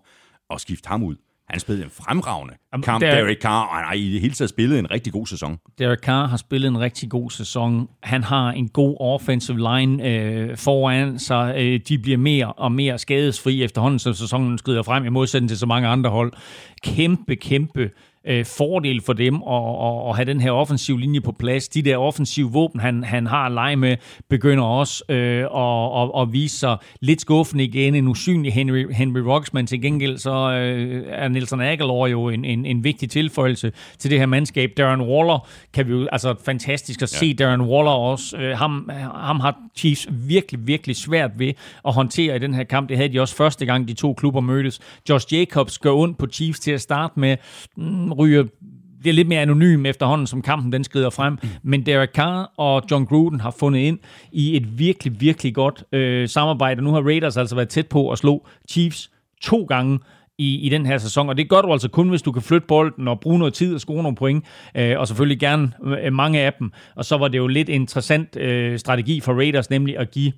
at 0.51 0.61
skifte 0.61 0.89
ham 0.89 1.03
ud. 1.03 1.17
Han 1.51 1.61
spillede 1.61 1.85
en 1.85 1.91
fremragende 1.91 2.55
Jamen, 2.73 2.83
kamp, 2.83 3.01
der- 3.05 3.15
Derek 3.15 3.41
Carr, 3.43 3.67
og 3.67 3.77
han 3.77 3.85
har 3.87 3.93
i 3.95 4.13
det 4.13 4.21
hele 4.21 4.35
taget 4.35 4.49
spillet 4.51 4.79
en 4.79 4.91
rigtig 4.91 5.13
god 5.13 5.27
sæson. 5.27 5.59
Derek 5.79 5.99
Carr 5.99 6.27
har 6.27 6.37
spillet 6.37 6.69
en 6.69 6.81
rigtig 6.81 7.11
god 7.11 7.31
sæson. 7.31 7.89
Han 8.03 8.23
har 8.25 8.51
en 8.51 8.69
god 8.69 8.97
offensive 9.01 9.59
line 9.59 10.09
øh, 10.09 10.57
foran 10.57 11.19
sig. 11.19 11.55
Øh, 11.59 11.81
de 11.89 11.99
bliver 11.99 12.19
mere 12.19 12.53
og 12.53 12.73
mere 12.73 12.99
skadesfri 12.99 13.63
efterhånden, 13.63 13.99
som 13.99 14.15
sæsonen 14.15 14.59
skrider 14.59 14.83
frem, 14.83 15.05
i 15.05 15.09
modsætning 15.09 15.49
til 15.49 15.59
så 15.59 15.67
mange 15.67 15.89
andre 15.89 16.11
hold. 16.11 16.33
Kæmpe, 16.83 17.37
kæmpe 17.37 17.91
øh, 18.25 18.45
fordel 18.45 19.03
for 19.03 19.13
dem 19.13 19.35
at, 19.35 19.63
at, 19.83 20.09
at 20.09 20.17
have 20.17 20.25
den 20.25 20.41
her 20.41 20.51
offensiv 20.51 20.99
linje 20.99 21.21
på 21.21 21.33
plads. 21.33 21.69
De 21.69 21.83
der 21.83 21.97
offensive 21.97 22.53
våben, 22.53 22.81
han, 22.81 23.05
han 23.05 23.27
har 23.27 23.47
at 23.47 23.53
lege 23.53 23.77
med, 23.77 23.97
begynder 24.29 24.65
også 24.65 25.05
øh, 25.09 25.45
at, 25.57 26.03
at, 26.03 26.23
at 26.23 26.33
vise 26.33 26.59
sig 26.59 26.77
lidt 27.01 27.21
skuffende 27.21 27.65
igen. 27.65 27.95
En 27.95 28.09
usynlig 28.09 28.53
Henry, 28.53 28.93
Henry 28.93 29.21
Rocks, 29.21 29.53
men 29.53 29.67
til 29.67 29.83
gengæld 29.83 30.19
så 30.19 30.53
øh, 30.53 31.05
er 31.09 31.29
Nelson 31.29 31.61
Aguilar 31.61 32.07
jo 32.07 32.29
en, 32.29 32.45
en, 32.45 32.67
en 32.67 32.85
vigtig 32.85 33.11
tilføjelse 33.11 33.73
til 33.99 34.11
det 34.11 34.19
her 34.19 34.27
mandskab. 34.27 34.71
Darren 34.77 35.01
Waller 35.01 35.49
kan 35.73 35.87
vi 35.87 35.93
jo, 35.93 36.09
altså 36.13 36.35
fantastisk 36.45 37.03
at 37.03 37.13
ja. 37.13 37.19
se 37.19 37.35
Darren 37.35 37.61
Waller 37.61 37.91
også. 37.91 38.37
Øh, 38.37 38.59
ham, 38.59 38.91
ham 39.15 39.41
har 39.41 39.57
Chiefs 39.77 40.09
virkelig, 40.11 40.67
virkelig 40.67 40.97
svært 40.97 41.31
ved 41.39 41.53
at 41.85 41.95
håndtere 41.95 42.37
i 42.37 42.39
den 42.39 42.55
her 42.55 42.65
kamp. 42.65 42.89
Det 42.89 42.97
havde 42.97 43.13
de 43.13 43.21
også 43.21 43.37
første 43.37 43.67
gang, 43.67 43.89
de 43.89 43.95
to 43.95 44.15
klubber 44.15 44.41
mødtes. 44.41 44.81
Josh 45.09 45.35
Jacobs 45.35 45.79
gør 45.79 45.93
ondt 45.93 46.19
på 46.19 46.27
Chiefs 46.27 46.61
til 46.61 46.71
at 46.71 46.81
starte 46.81 47.21
med. 47.21 47.37
Mm, 47.77 48.13
ryger 48.21 48.45
bliver 49.01 49.15
lidt 49.15 49.29
mere 49.29 49.41
anonym 49.41 49.87
efterhånden, 49.87 50.27
som 50.27 50.43
kampen 50.43 50.73
den 50.73 50.85
skrider 50.85 51.11
frem. 51.11 51.39
Men 51.63 51.87
Derek 51.87 52.11
Carr 52.15 52.53
og 52.57 52.83
John 52.91 53.07
Gruden 53.07 53.41
har 53.41 53.51
fundet 53.51 53.81
ind 53.81 53.99
i 54.33 54.57
et 54.57 54.79
virkelig, 54.79 55.21
virkelig 55.21 55.55
godt 55.55 55.85
øh, 55.93 56.29
samarbejde. 56.29 56.83
Nu 56.83 56.93
har 56.93 57.01
Raiders 57.01 57.37
altså 57.37 57.55
været 57.55 57.69
tæt 57.69 57.87
på 57.87 58.11
at 58.11 58.19
slå 58.19 58.47
Chiefs 58.71 59.11
to 59.43 59.65
gange 59.65 59.99
i, 60.39 60.55
i 60.55 60.69
den 60.69 60.87
her 60.87 60.99
sæson, 60.99 61.29
og 61.29 61.37
det 61.37 61.49
gør 61.49 61.63
du 61.63 61.73
altså 61.73 61.89
kun, 61.89 62.09
hvis 62.09 62.23
du 62.23 62.33
kan 62.33 62.43
flytte 62.43 62.67
bolden 62.67 63.09
og 63.09 63.21
bruge 63.21 63.39
noget 63.39 63.55
tid 63.55 63.75
og 63.75 63.81
score 63.81 64.03
nogle 64.03 64.17
point, 64.17 64.45
øh, 64.75 64.99
og 64.99 65.09
selvfølgelig 65.09 65.39
gerne 65.39 65.73
øh, 66.05 66.13
mange 66.13 66.41
af 66.41 66.53
dem. 66.53 66.73
Og 66.97 67.05
så 67.05 67.17
var 67.17 67.29
det 67.29 67.39
jo 67.39 67.47
lidt 67.47 67.69
interessant 67.69 68.37
øh, 68.37 68.79
strategi 68.79 69.21
for 69.21 69.33
Raiders, 69.33 69.71
nemlig 69.71 69.99
at 69.99 70.11
give 70.11 70.33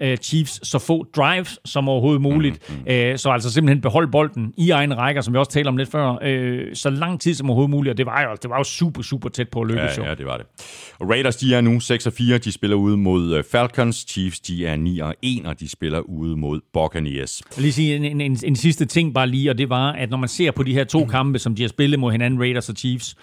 øh, 0.00 0.16
Chiefs 0.16 0.68
så 0.68 0.78
få 0.78 1.06
drives 1.16 1.58
som 1.64 1.88
overhovedet 1.88 2.22
muligt. 2.22 2.70
Mm, 2.70 2.74
mm. 2.74 2.92
Øh, 2.92 3.18
så 3.18 3.30
altså 3.30 3.52
simpelthen 3.52 3.80
beholde 3.80 4.10
bolden 4.10 4.52
i 4.56 4.70
egen 4.70 4.96
rækker, 4.98 5.22
som 5.22 5.34
vi 5.34 5.38
også 5.38 5.50
talte 5.50 5.68
om 5.68 5.76
lidt 5.76 5.90
før, 5.90 6.18
øh, 6.22 6.74
så 6.74 6.90
lang 6.90 7.20
tid 7.20 7.34
som 7.34 7.50
overhovedet 7.50 7.70
muligt. 7.70 7.90
Og 7.90 7.98
det 7.98 8.06
var 8.06 8.22
jo, 8.22 8.28
det 8.42 8.50
var 8.50 8.58
jo 8.58 8.64
super, 8.64 9.02
super 9.02 9.28
tæt 9.28 9.48
på 9.48 9.60
at 9.60 9.66
lykkes. 9.66 9.98
Ja, 9.98 10.08
ja, 10.08 10.14
det 10.14 10.26
var 10.26 10.36
det. 10.36 10.46
Og 10.98 11.10
Raiders, 11.10 11.36
de 11.36 11.54
er 11.54 11.60
nu 11.60 11.80
6 11.80 12.06
og 12.06 12.12
4. 12.12 12.38
De 12.38 12.52
spiller 12.52 12.76
ude 12.76 12.96
mod 12.96 13.34
øh, 13.34 13.44
Falcons. 13.50 13.96
Chiefs, 14.08 14.40
de 14.40 14.66
er 14.66 14.76
9 14.76 14.98
og 14.98 15.14
1, 15.22 15.46
og 15.46 15.60
de 15.60 15.68
spiller 15.68 15.98
ude 16.00 16.36
mod 16.36 16.60
Buccaneers. 16.72 17.42
Jeg 17.50 17.56
vil 17.56 17.62
lige 17.62 17.72
sige 17.72 17.96
en, 17.96 18.04
en, 18.04 18.20
en, 18.20 18.38
en 18.44 18.56
sidste 18.56 18.84
ting 18.84 19.14
bare 19.14 19.26
lige, 19.26 19.50
og 19.50 19.58
det 19.58 19.70
var, 19.70 19.92
at 19.92 20.10
når 20.10 20.16
man 20.16 20.28
ser 20.28 20.50
på 20.50 20.62
de 20.62 20.72
her 20.72 20.84
to 20.84 21.04
kampe, 21.04 21.38
som 21.38 21.54
de 21.54 21.62
har 21.62 21.68
spillet 21.68 22.00
mod 22.00 22.12
hinanden, 22.12 22.40
Raiders 22.40 22.68
og 22.68 22.74
Chiefs, 22.74 23.16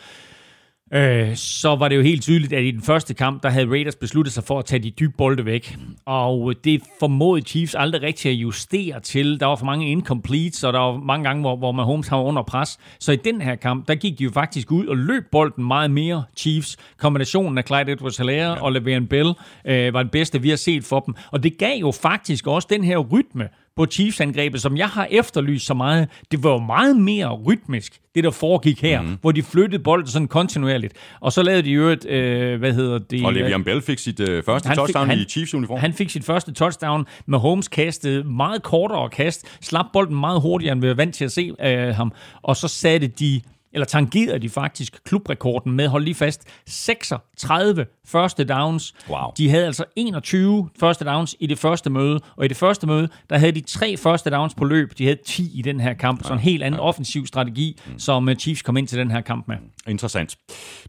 øh, 0.94 1.36
så 1.36 1.76
var 1.76 1.88
det 1.88 1.96
jo 1.96 2.02
helt 2.02 2.22
tydeligt, 2.22 2.54
at 2.54 2.64
i 2.64 2.72
den 2.72 2.82
første 2.82 3.14
kamp, 3.14 3.44
der 3.44 3.50
havde 3.50 3.70
Raiders 3.70 3.96
besluttet 3.96 4.34
sig 4.34 4.44
for 4.44 4.60
at 4.60 4.66
tage 4.66 4.84
de 4.84 4.90
dybe 4.90 5.14
bolde 5.18 5.46
væk. 5.46 5.78
Og 6.06 6.54
det 6.64 6.82
formåede 7.00 7.46
Chiefs 7.46 7.76
aldrig 7.76 8.02
rigtig 8.02 8.32
at 8.32 8.36
justere 8.36 9.00
til. 9.00 9.40
Der 9.40 9.46
var 9.46 9.56
for 9.56 9.66
mange 9.66 9.92
incompletes, 9.92 10.64
og 10.64 10.74
der 10.74 10.80
var 10.80 10.98
mange 10.98 11.24
gange, 11.24 11.42
hvor, 11.42 11.56
hvor 11.56 11.72
Mahomes 11.72 12.12
var 12.12 12.22
under 12.22 12.44
pres. 12.44 12.80
Så 13.00 13.12
i 13.12 13.16
den 13.16 13.42
her 13.42 13.56
kamp, 13.56 13.88
der 13.88 13.96
gik 13.96 14.20
de 14.20 14.24
jo 14.24 14.32
faktisk 14.32 14.72
ud 14.72 14.86
og 14.86 14.98
løb 14.98 15.24
bolden 15.32 15.68
meget 15.68 15.92
mere 15.92 16.24
Chiefs. 16.38 16.78
Kombinationen 16.98 17.58
af 17.58 17.64
Clyde 17.64 17.92
Edwards-Helaire 17.92 18.32
ja. 18.32 18.62
og 18.62 18.72
Le'Veon 18.72 19.08
Bell 19.08 19.34
øh, 19.66 19.94
var 19.94 20.04
det 20.04 20.12
bedste, 20.12 20.42
vi 20.42 20.50
har 20.50 20.56
set 20.56 20.84
for 20.84 21.00
dem. 21.00 21.16
Og 21.32 21.44
det 21.44 21.58
gav 21.58 21.80
jo 21.80 21.92
faktisk 21.92 22.48
også 22.48 22.68
den 22.72 22.84
her 22.84 22.98
rytme, 22.98 23.50
på 23.76 23.86
Chiefs-angrebet, 23.86 24.62
som 24.62 24.78
jeg 24.78 24.88
har 24.88 25.08
efterlyst 25.12 25.66
så 25.66 25.74
meget, 25.74 26.10
det 26.32 26.44
var 26.44 26.52
jo 26.52 26.58
meget 26.60 26.96
mere 26.98 27.34
rytmisk, 27.34 28.00
det 28.16 28.24
der 28.24 28.32
foregik 28.32 28.82
her, 28.82 29.02
mm. 29.02 29.18
hvor 29.22 29.32
de 29.32 29.44
flyttede 29.44 29.84
bolden 29.84 30.08
sådan 30.08 30.28
kontinuerligt. 30.28 30.94
Og 31.20 31.34
så 31.34 31.44
lavede 31.44 31.64
de 31.64 31.70
jo 31.72 31.88
et, 31.90 32.06
øh, 32.06 32.60
hvad 32.60 32.74
hedder 32.74 33.00
det? 33.00 33.26
Og 33.26 33.32
Le'Veon 33.32 33.64
Bell 33.64 33.82
fik 33.82 34.00
sit 34.00 34.20
øh, 34.20 34.44
første 34.44 34.68
Han 34.68 34.76
fik- 34.76 34.80
touchdown 34.80 35.08
han- 35.10 35.18
i 35.20 35.24
Chiefs-uniform. 35.24 35.80
Han 35.80 35.94
fik 35.94 36.10
sit 36.10 36.26
første 36.26 36.54
touchdown 36.54 37.06
med 37.26 37.40
Holmes 37.40 37.68
kastet 37.68 38.26
meget 38.26 38.64
kortere 38.64 39.10
kast, 39.10 39.46
slap 39.62 39.86
bolden 39.94 40.16
meget 40.20 40.42
hurtigere, 40.42 40.72
end 40.74 40.82
vi 40.82 40.88
var 40.88 40.94
vant 40.94 41.16
til 41.16 41.26
at 41.26 41.32
se 41.32 41.52
øh, 41.64 41.96
ham. 41.96 42.12
Og 42.42 42.56
så 42.58 42.68
satte 42.68 43.08
de 43.08 43.42
eller 43.74 43.86
tangerede 43.86 44.40
de 44.40 44.50
faktisk 44.50 45.04
klubrekorden 45.04 45.72
med, 45.72 45.88
hold 45.88 46.04
lige 46.04 46.16
fast, 46.16 46.48
36 46.68 47.86
første 48.06 48.44
downs. 48.44 48.94
Wow. 49.10 49.32
De 49.38 49.50
havde 49.50 49.66
altså 49.66 49.86
21 49.96 50.70
første 50.80 51.06
downs 51.06 51.36
i 51.40 51.48
det 51.48 51.60
første 51.60 51.90
møde, 51.90 52.20
og 52.36 52.46
i 52.46 52.48
det 52.48 52.58
første 52.58 52.88
møde, 52.88 53.10
der 53.30 53.38
havde 53.38 53.52
de 53.52 53.62
tre 53.62 53.98
første 53.98 54.30
downs 54.30 54.54
på 54.54 54.66
løb. 54.66 54.98
De 54.98 55.04
havde 55.04 55.20
10 55.26 55.52
i 55.60 55.62
den 55.62 55.80
her 55.80 55.94
kamp, 55.94 56.26
så 56.26 56.34
en 56.34 56.40
helt 56.40 56.64
anden 56.64 56.80
offensiv 56.80 57.26
strategi, 57.26 57.80
som 57.98 58.30
øh, 58.30 58.36
Chiefs 58.36 58.62
kom 58.62 58.78
ind 58.78 58.88
til 58.88 58.98
den 58.98 59.12
her 59.12 59.22
kamp 59.22 59.48
med. 59.48 59.56
Interessant. 59.88 60.38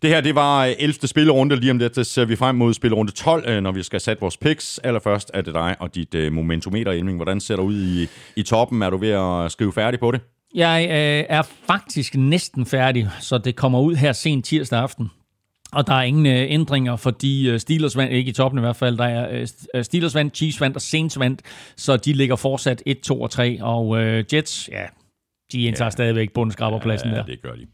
Det 0.02 0.10
her, 0.10 0.20
det 0.20 0.34
var 0.34 0.66
øh, 0.66 0.72
11. 0.78 1.08
spillerunde. 1.08 1.56
Lige 1.56 1.70
om 1.70 1.78
lidt, 1.78 1.96
der 1.96 2.02
ser 2.02 2.24
vi 2.24 2.36
frem 2.36 2.54
mod 2.54 2.74
spillerunde 2.74 3.12
12, 3.12 3.48
øh, 3.48 3.60
når 3.60 3.72
vi 3.72 3.82
skal 3.82 4.00
sætte 4.00 4.20
vores 4.20 4.36
picks. 4.36 4.78
Allerførst 4.78 5.30
er 5.34 5.42
det 5.42 5.54
dig 5.54 5.76
og 5.80 5.94
dit 5.94 6.14
øh, 6.14 6.32
momentometer, 6.32 6.92
Elming. 6.92 7.18
Hvordan 7.18 7.40
ser 7.40 7.56
du 7.56 7.62
ud 7.62 7.82
i, 7.82 8.06
i 8.36 8.42
toppen? 8.42 8.82
Er 8.82 8.90
du 8.90 8.96
ved 8.96 9.10
at 9.10 9.52
skrive 9.52 9.72
færdig 9.72 10.00
på 10.00 10.10
det? 10.10 10.20
Jeg 10.54 10.86
øh, 10.90 11.24
er 11.28 11.42
faktisk 11.42 12.14
næsten 12.14 12.66
færdig, 12.66 13.08
så 13.20 13.38
det 13.38 13.56
kommer 13.56 13.80
ud 13.80 13.94
her 13.94 14.12
sent 14.12 14.44
tirsdag 14.44 14.78
aften. 14.78 15.10
Og 15.72 15.86
der 15.86 15.94
er 15.94 16.02
ingen 16.02 16.26
øh, 16.26 16.46
ændringer, 16.48 16.96
fordi 16.96 17.50
øh, 17.50 17.60
Steelers 17.60 17.96
vandt, 17.96 18.12
ikke 18.12 18.28
i 18.28 18.32
toppen 18.32 18.58
i 18.58 18.60
hvert 18.60 18.76
fald, 18.76 18.98
der 18.98 19.04
er 19.04 19.40
øh, 19.40 19.46
øh, 19.74 19.84
Steelers 19.84 20.14
vandt, 20.14 20.36
Chiefs 20.36 20.60
vandt 20.60 20.76
og 20.76 20.82
Saints 20.82 21.18
vandt, 21.18 21.42
så 21.76 21.96
de 21.96 22.12
ligger 22.12 22.36
fortsat 22.36 22.82
1, 22.86 23.00
2 23.00 23.20
og 23.20 23.30
3. 23.30 23.58
Og 23.62 24.02
øh, 24.02 24.24
Jets, 24.32 24.68
ja, 24.72 24.86
de 25.52 25.62
indtager 25.62 25.86
ja. 25.86 25.90
stadigvæk 25.90 26.32
bundskraberpladsen 26.32 27.10
Ja, 27.10 27.16
der. 27.16 27.24
det 27.24 27.42
gør 27.42 27.52
de. 27.52 27.66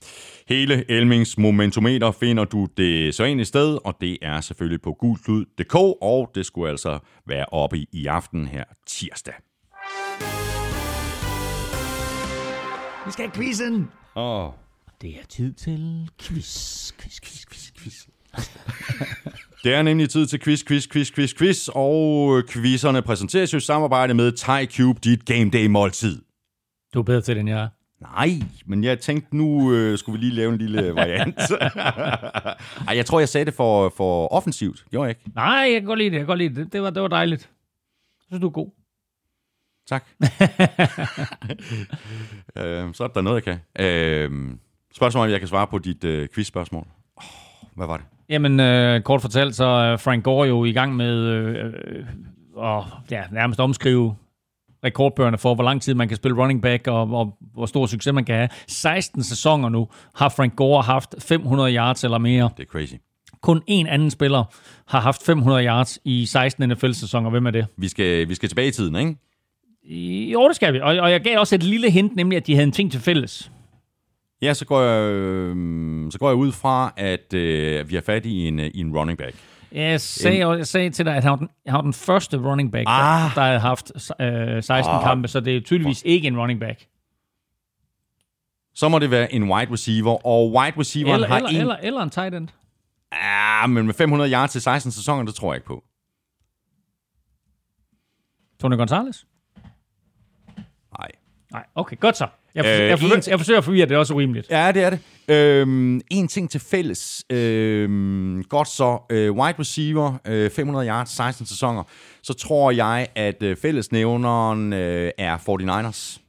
Hele 0.49 0.91
Elmings 0.91 1.39
momentometer 1.39 2.11
finder 2.11 2.45
du 2.45 2.69
det 2.77 3.15
så 3.15 3.25
egentlig 3.25 3.47
sted, 3.47 3.79
og 3.85 3.97
det 4.01 4.19
er 4.23 4.41
selvfølgelig 4.41 4.83
på 4.83 4.93
gulklud.dk, 4.93 5.75
og 6.03 6.31
det 6.35 6.47
skulle 6.47 6.71
altså 6.71 6.99
være 7.27 7.47
oppe 7.47 7.79
i 7.93 8.07
aften 8.07 8.47
her 8.47 8.65
tirsdag. 8.87 9.35
Vi 13.11 13.13
skal 13.13 13.25
have 13.29 13.35
quizzen! 13.35 13.91
Åh, 14.17 14.45
oh. 14.45 14.53
Det 15.03 15.11
er 15.11 15.27
tid 15.29 15.53
til 15.53 16.11
quiz, 16.23 16.93
quiz, 16.93 17.21
quiz, 17.21 17.45
quiz, 17.47 17.71
quiz. 17.79 18.07
Det 19.65 19.75
er 19.75 19.83
nemlig 19.83 20.11
tid 20.11 20.27
til 20.27 20.41
quiz, 20.41 20.65
quiz, 20.65 20.89
quiz, 20.89 21.13
quiz, 21.15 21.35
quiz, 21.35 21.69
og 21.75 22.39
øh, 22.39 22.45
quizzerne 22.49 23.03
præsenteres 23.03 23.53
jo 23.53 23.59
i 23.59 23.61
samarbejde 23.61 24.15
med 24.15 24.33
Thai 24.33 24.67
Cube, 24.67 25.01
dit 25.05 25.25
game 25.25 25.51
day 25.51 25.67
måltid. 25.67 26.23
Du 26.95 26.99
er 26.99 27.03
bedre 27.03 27.21
til 27.21 27.35
det, 27.35 27.41
end 27.41 27.49
jeg 27.49 27.63
er. 27.63 27.69
Nej, 28.01 28.31
men 28.67 28.85
jeg 28.85 29.01
tænkte, 29.01 29.37
nu 29.37 29.73
øh, 29.73 29.99
skulle 29.99 30.19
vi 30.19 30.25
lige 30.27 30.37
lave 30.37 30.53
en 30.53 30.59
lille 30.59 30.95
variant. 30.95 31.41
Ej, 32.89 32.97
jeg 32.97 33.07
tror, 33.07 33.19
jeg 33.19 33.29
sagde 33.29 33.45
det 33.45 33.55
for, 33.55 33.93
for 33.97 34.33
offensivt. 34.33 34.85
Gjorde 34.91 35.07
jeg 35.09 35.17
ikke? 35.19 35.31
Nej, 35.35 35.69
jeg 35.73 35.81
kan 35.81 35.85
godt 35.85 35.99
lide 35.99 36.11
det, 36.11 36.15
jeg 36.17 36.21
kan 36.21 36.27
godt 36.27 36.39
lide 36.39 36.55
det. 36.55 36.73
Det 36.73 36.83
var, 36.83 36.91
det 36.91 37.03
var 37.03 37.09
dejligt. 37.09 37.43
Jeg 37.43 38.25
synes, 38.29 38.41
du 38.41 38.47
er 38.47 38.53
god. 38.53 38.80
Tak. 39.91 40.05
øh, 42.57 42.95
så 42.95 43.05
er 43.05 43.09
der 43.15 43.21
noget, 43.21 43.47
jeg 43.47 43.59
kan. 43.77 43.87
Øh, 43.87 44.31
spørgsmål, 44.95 45.27
om 45.27 45.31
jeg 45.31 45.39
kan 45.39 45.49
svare 45.49 45.67
på 45.67 45.79
dit 45.79 46.05
øh, 46.05 46.29
quizspørgsmål. 46.35 46.87
Oh, 47.17 47.25
hvad 47.77 47.87
var 47.87 47.97
det? 47.97 48.07
Jamen, 48.29 48.61
øh, 48.61 49.01
kort 49.03 49.21
fortalt, 49.21 49.55
så 49.55 49.65
er 49.65 49.97
Frank 49.97 50.25
Gore 50.25 50.49
jo 50.49 50.65
i 50.65 50.73
gang 50.73 50.97
med 50.97 51.17
øh, 51.17 51.65
øh, 51.65 52.05
at 52.63 52.85
ja, 53.11 53.23
nærmest 53.33 53.61
omskrive 53.61 54.17
rekordbøgerne 54.85 55.39
for, 55.39 55.55
hvor 55.55 55.65
lang 55.65 55.83
tid 55.83 55.95
man 55.95 56.09
kan 56.09 56.17
spille 56.17 56.43
running 56.43 56.63
back, 56.63 56.87
og, 56.87 57.01
og 57.01 57.37
hvor 57.55 57.67
stor 57.67 57.87
succes 57.87 58.13
man 58.13 58.25
kan 58.25 58.35
have. 58.35 58.49
16 58.67 59.23
sæsoner 59.23 59.69
nu 59.69 59.89
har 60.15 60.29
Frank 60.29 60.57
Gore 60.57 60.83
haft 60.83 61.15
500 61.19 61.75
yards 61.75 62.05
eller 62.05 62.19
mere. 62.19 62.51
Det 62.57 62.63
er 62.63 62.67
crazy. 62.67 62.95
Kun 63.43 63.63
en 63.67 63.87
anden 63.87 64.11
spiller 64.11 64.45
har 64.87 65.01
haft 65.01 65.23
500 65.27 65.65
yards 65.65 65.99
i 66.05 66.27
16 66.27 66.69
NFL-sæsoner. 66.69 67.31
Hvem 67.31 67.47
er 67.47 67.51
det? 67.51 67.67
Vi 67.77 67.89
skal, 67.89 68.29
vi 68.29 68.35
skal 68.35 68.49
tilbage 68.49 68.69
i 68.69 68.73
tiden, 68.73 68.97
ikke? 68.97 69.17
Jo, 70.33 70.49
det 70.49 70.57
skal 70.57 70.73
vi. 70.73 70.81
Og, 70.81 70.97
og 70.97 71.11
jeg 71.11 71.21
gav 71.21 71.39
også 71.39 71.55
et 71.55 71.63
lille 71.63 71.91
hint, 71.91 72.17
nemlig 72.17 72.37
at 72.37 72.47
de 72.47 72.55
havde 72.55 72.67
en 72.67 72.73
ting 72.73 72.93
til 72.93 73.01
fælles. 73.01 73.51
Ja, 74.43 74.55
så 74.55 74.65
går 74.65 74.83
jeg, 74.83 75.13
øh, 75.13 76.13
så 76.13 76.19
går 76.19 76.29
jeg 76.29 76.37
ud 76.37 76.53
fra, 76.53 76.93
at 76.97 77.35
øh, 77.35 77.91
vi 77.91 77.95
har 77.95 78.03
fat 78.03 78.27
i 78.27 78.49
en, 78.49 78.61
øh, 78.61 78.67
i 78.75 78.81
en 78.81 78.97
running 78.97 79.19
back. 79.19 79.37
Jeg 79.73 80.01
sagde, 80.01 80.49
jeg 80.49 80.67
sagde 80.67 80.91
til 80.91 81.05
dig, 81.05 81.17
at 81.17 81.23
han 81.23 81.31
var 81.31 81.37
den, 81.37 81.49
han 81.67 81.75
var 81.75 81.83
den 81.83 81.93
første 81.93 82.37
running 82.37 82.73
back, 82.73 82.85
ah. 82.89 83.21
der, 83.21 83.31
der 83.35 83.43
havde 83.43 83.59
haft 83.59 83.93
øh, 84.21 84.63
16 84.63 84.95
ah. 84.95 85.03
kampe, 85.03 85.29
så 85.29 85.41
det 85.41 85.57
er 85.57 85.61
tydeligvis 85.61 86.03
ikke 86.07 86.29
en 86.29 86.39
running 86.39 86.61
back. 86.61 86.87
så 88.75 88.89
må 88.89 88.99
det 88.99 89.11
være 89.11 89.35
en 89.35 89.43
wide 89.43 89.73
receiver. 89.73 90.27
Og 90.27 90.53
wide 90.53 90.73
receiveren 90.79 91.15
Eller, 91.15 91.29
har 91.29 91.37
eller, 91.37 91.51
en... 91.51 91.57
eller, 91.57 91.77
eller 91.77 92.03
en 92.03 92.11
tight 92.11 92.35
end. 92.35 92.49
Ja, 93.13 93.67
men 93.67 93.87
med 93.87 93.95
500 93.95 94.33
yards 94.33 94.53
til 94.53 94.61
16 94.61 94.93
sæsoner, 94.93 95.25
det 95.25 95.35
tror 95.35 95.53
jeg 95.53 95.57
ikke 95.57 95.67
på. 95.67 95.85
Tony 98.61 98.77
Gonzalez? 98.77 99.25
Nej. 101.53 101.63
Okay, 101.75 101.97
godt 102.01 102.17
så. 102.17 102.27
Jeg, 102.55 102.65
Øh, 102.67 102.81
øh, 102.83 102.89
jeg, 102.89 102.99
forsøger, 102.99 103.17
en- 103.17 103.31
jeg 103.31 103.39
forsøger 103.39 103.59
at 103.59 103.65
forvirre, 103.65 103.87
det 103.87 103.95
er 103.95 103.99
også 103.99 104.15
urimeligt. 104.15 104.51
Ja, 104.51 104.73
det 104.73 104.83
er 104.83 104.91
det. 104.91 104.99
Øhm, 105.29 106.01
en 106.11 106.29
ting 106.29 106.51
til 106.51 106.61
fælles. 106.61 107.25
Øhm, 107.31 108.45
godt 108.49 108.69
så. 108.69 108.99
Øh, 109.11 109.33
wide 109.33 109.55
receiver, 109.59 110.15
øh, 110.27 110.51
500 110.51 110.87
yards, 110.89 111.11
16 111.11 111.47
sæsoner. 111.47 111.83
Så 112.23 112.33
tror 112.35 112.71
jeg, 112.71 113.07
at 113.15 113.43
øh, 113.43 113.57
fællesnævneren 113.57 114.73
øh, 114.73 115.11
er 115.19 115.37
49ers. 115.39 116.20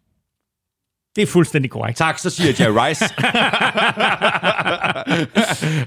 Det 1.16 1.22
er 1.22 1.26
fuldstændig 1.28 1.72
korrekt. 1.72 1.98
Tak, 1.98 2.18
så 2.18 2.30
siger 2.30 2.54
Jerry 2.60 2.88
Rice. 2.88 3.06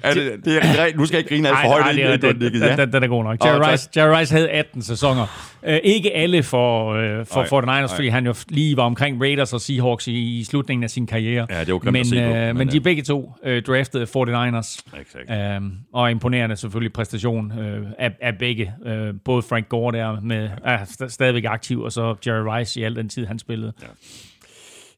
er 0.03 0.15
det, 0.15 0.45
det 0.45 0.57
er, 0.57 0.97
nu 0.97 1.07
skal 1.07 1.17
jeg 1.17 1.19
ikke 1.19 1.29
grine 1.35 1.49
alt 1.49 1.59
for 1.63 1.69
højt. 1.69 1.85
det, 1.85 1.93
ind, 1.99 2.09
er- 2.09 2.13
ikke, 2.13 2.27
den, 2.27 2.41
den, 2.41 2.63
ja. 2.63 2.77
den, 2.77 2.93
den 2.93 3.03
er 3.03 3.07
god 3.09 3.25
nok. 3.25 3.45
Jerry 3.45 3.63
tak. 3.63 3.73
Rice, 3.73 3.89
Jerry 3.97 4.19
Rice 4.19 4.35
havde 4.35 4.51
18 4.51 4.83
sæsoner. 4.83 5.51
Uh, 5.63 5.73
ikke 5.85 6.15
alle 6.17 6.43
for, 6.43 6.93
uh, 7.21 7.27
for 7.27 7.61
Nej, 7.61 7.85
49ers, 7.85 7.95
fordi 7.95 8.09
han 8.09 8.27
jo 8.27 8.35
lige 8.49 8.77
var 8.77 8.83
omkring 8.83 9.21
Raiders 9.23 9.53
og 9.53 9.61
Seahawks 9.61 10.07
i, 10.09 10.39
i 10.39 10.45
slutningen 10.45 10.85
af 10.85 10.91
sin 10.91 11.07
karriere. 11.07 11.47
Ja, 11.51 11.65
det 11.65 11.75
var 11.75 11.81
men, 11.85 11.97
at 11.97 12.07
se 12.07 12.15
på, 12.17 12.23
øh, 12.23 12.31
men, 12.47 12.57
men 12.57 12.69
de 12.69 12.77
øh. 12.77 12.83
begge 12.83 13.03
to 13.03 13.33
uh, 13.47 13.59
draftede 13.67 14.05
49ers. 14.05 14.79
Exakt. 15.01 15.59
Um, 15.59 15.73
og 15.93 16.11
imponerende 16.11 16.57
selvfølgelig 16.57 16.93
præstation 16.93 17.53
uh, 17.59 17.89
af, 17.99 18.13
af 18.23 18.39
begge. 18.39 18.73
Uh, 18.87 18.93
både 19.25 19.43
Frank 19.43 19.69
Gore 19.69 19.99
der 19.99 20.21
med, 20.21 20.51
er 20.65 20.79
st- 20.79 21.09
stadigvæk 21.09 21.45
aktiv, 21.45 21.81
og 21.83 21.93
så 21.93 22.15
Jerry 22.27 22.59
Rice 22.59 22.81
i 22.81 22.83
al 22.83 22.97
den 22.97 23.09
tid, 23.09 23.27
han 23.27 23.39
spillede. 23.39 23.73
Ja. 23.83 23.87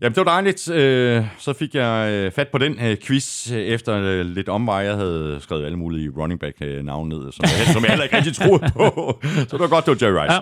Jamen, 0.00 0.14
det 0.14 0.26
var 0.26 0.32
dejligt. 0.32 0.70
Øh, 0.70 1.24
så 1.38 1.52
fik 1.52 1.74
jeg 1.74 2.12
øh, 2.12 2.32
fat 2.32 2.48
på 2.48 2.58
den 2.58 2.80
øh, 2.80 2.96
quiz 3.02 3.50
efter 3.50 4.22
lidt 4.22 4.48
omvej. 4.48 4.76
Jeg 4.76 4.94
havde 4.94 5.38
skrevet 5.40 5.64
alle 5.64 5.78
mulige 5.78 6.10
running 6.16 6.40
back-navne 6.40 7.08
ned, 7.08 7.32
som 7.32 7.42
jeg, 7.42 7.72
som 7.72 7.82
jeg 7.82 7.90
heller 7.90 8.04
ikke 8.04 8.16
rigtig 8.16 8.34
troede 8.36 8.70
på. 8.72 9.18
Så 9.22 9.46
det 9.50 9.60
var 9.60 9.68
godt, 9.68 9.86
det 9.86 10.00
var 10.00 10.06
Jerry 10.06 10.22
Rice. 10.24 10.34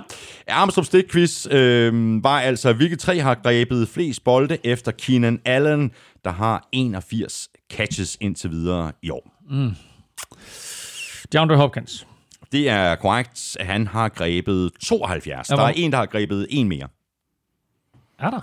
Ja. 0.49 0.55
Armstrong 0.55 0.87
Stick 0.87 1.13
quiz 1.13 1.47
øh, 1.51 2.25
var 2.25 2.41
altså, 2.41 2.73
hvilke 2.73 2.97
tre 2.97 3.21
har 3.21 3.35
grebet 3.35 3.89
flest 3.89 4.25
bolde 4.25 4.59
efter 4.65 4.93
Keenan 4.93 5.41
Allen, 5.45 5.91
der 6.25 6.31
har 6.31 6.69
81 6.73 7.49
catches 7.73 8.17
indtil 8.21 8.51
videre 8.51 8.93
i 9.03 9.11
år. 9.11 9.31
DeAndre 11.33 11.57
Hopkins. 11.57 12.07
Det 12.53 12.69
er 12.69 12.95
korrekt, 12.95 13.57
han 13.61 13.87
har 13.87 14.09
grebet 14.09 14.71
72. 14.83 15.51
Ja, 15.51 15.57
Der 15.57 15.63
er 15.63 15.73
en, 15.77 15.93
der 15.93 15.99
har 15.99 16.07
grebet 16.07 16.47
en 16.51 16.69
mere. 16.69 16.89
Er 18.19 18.31
der? 18.31 18.41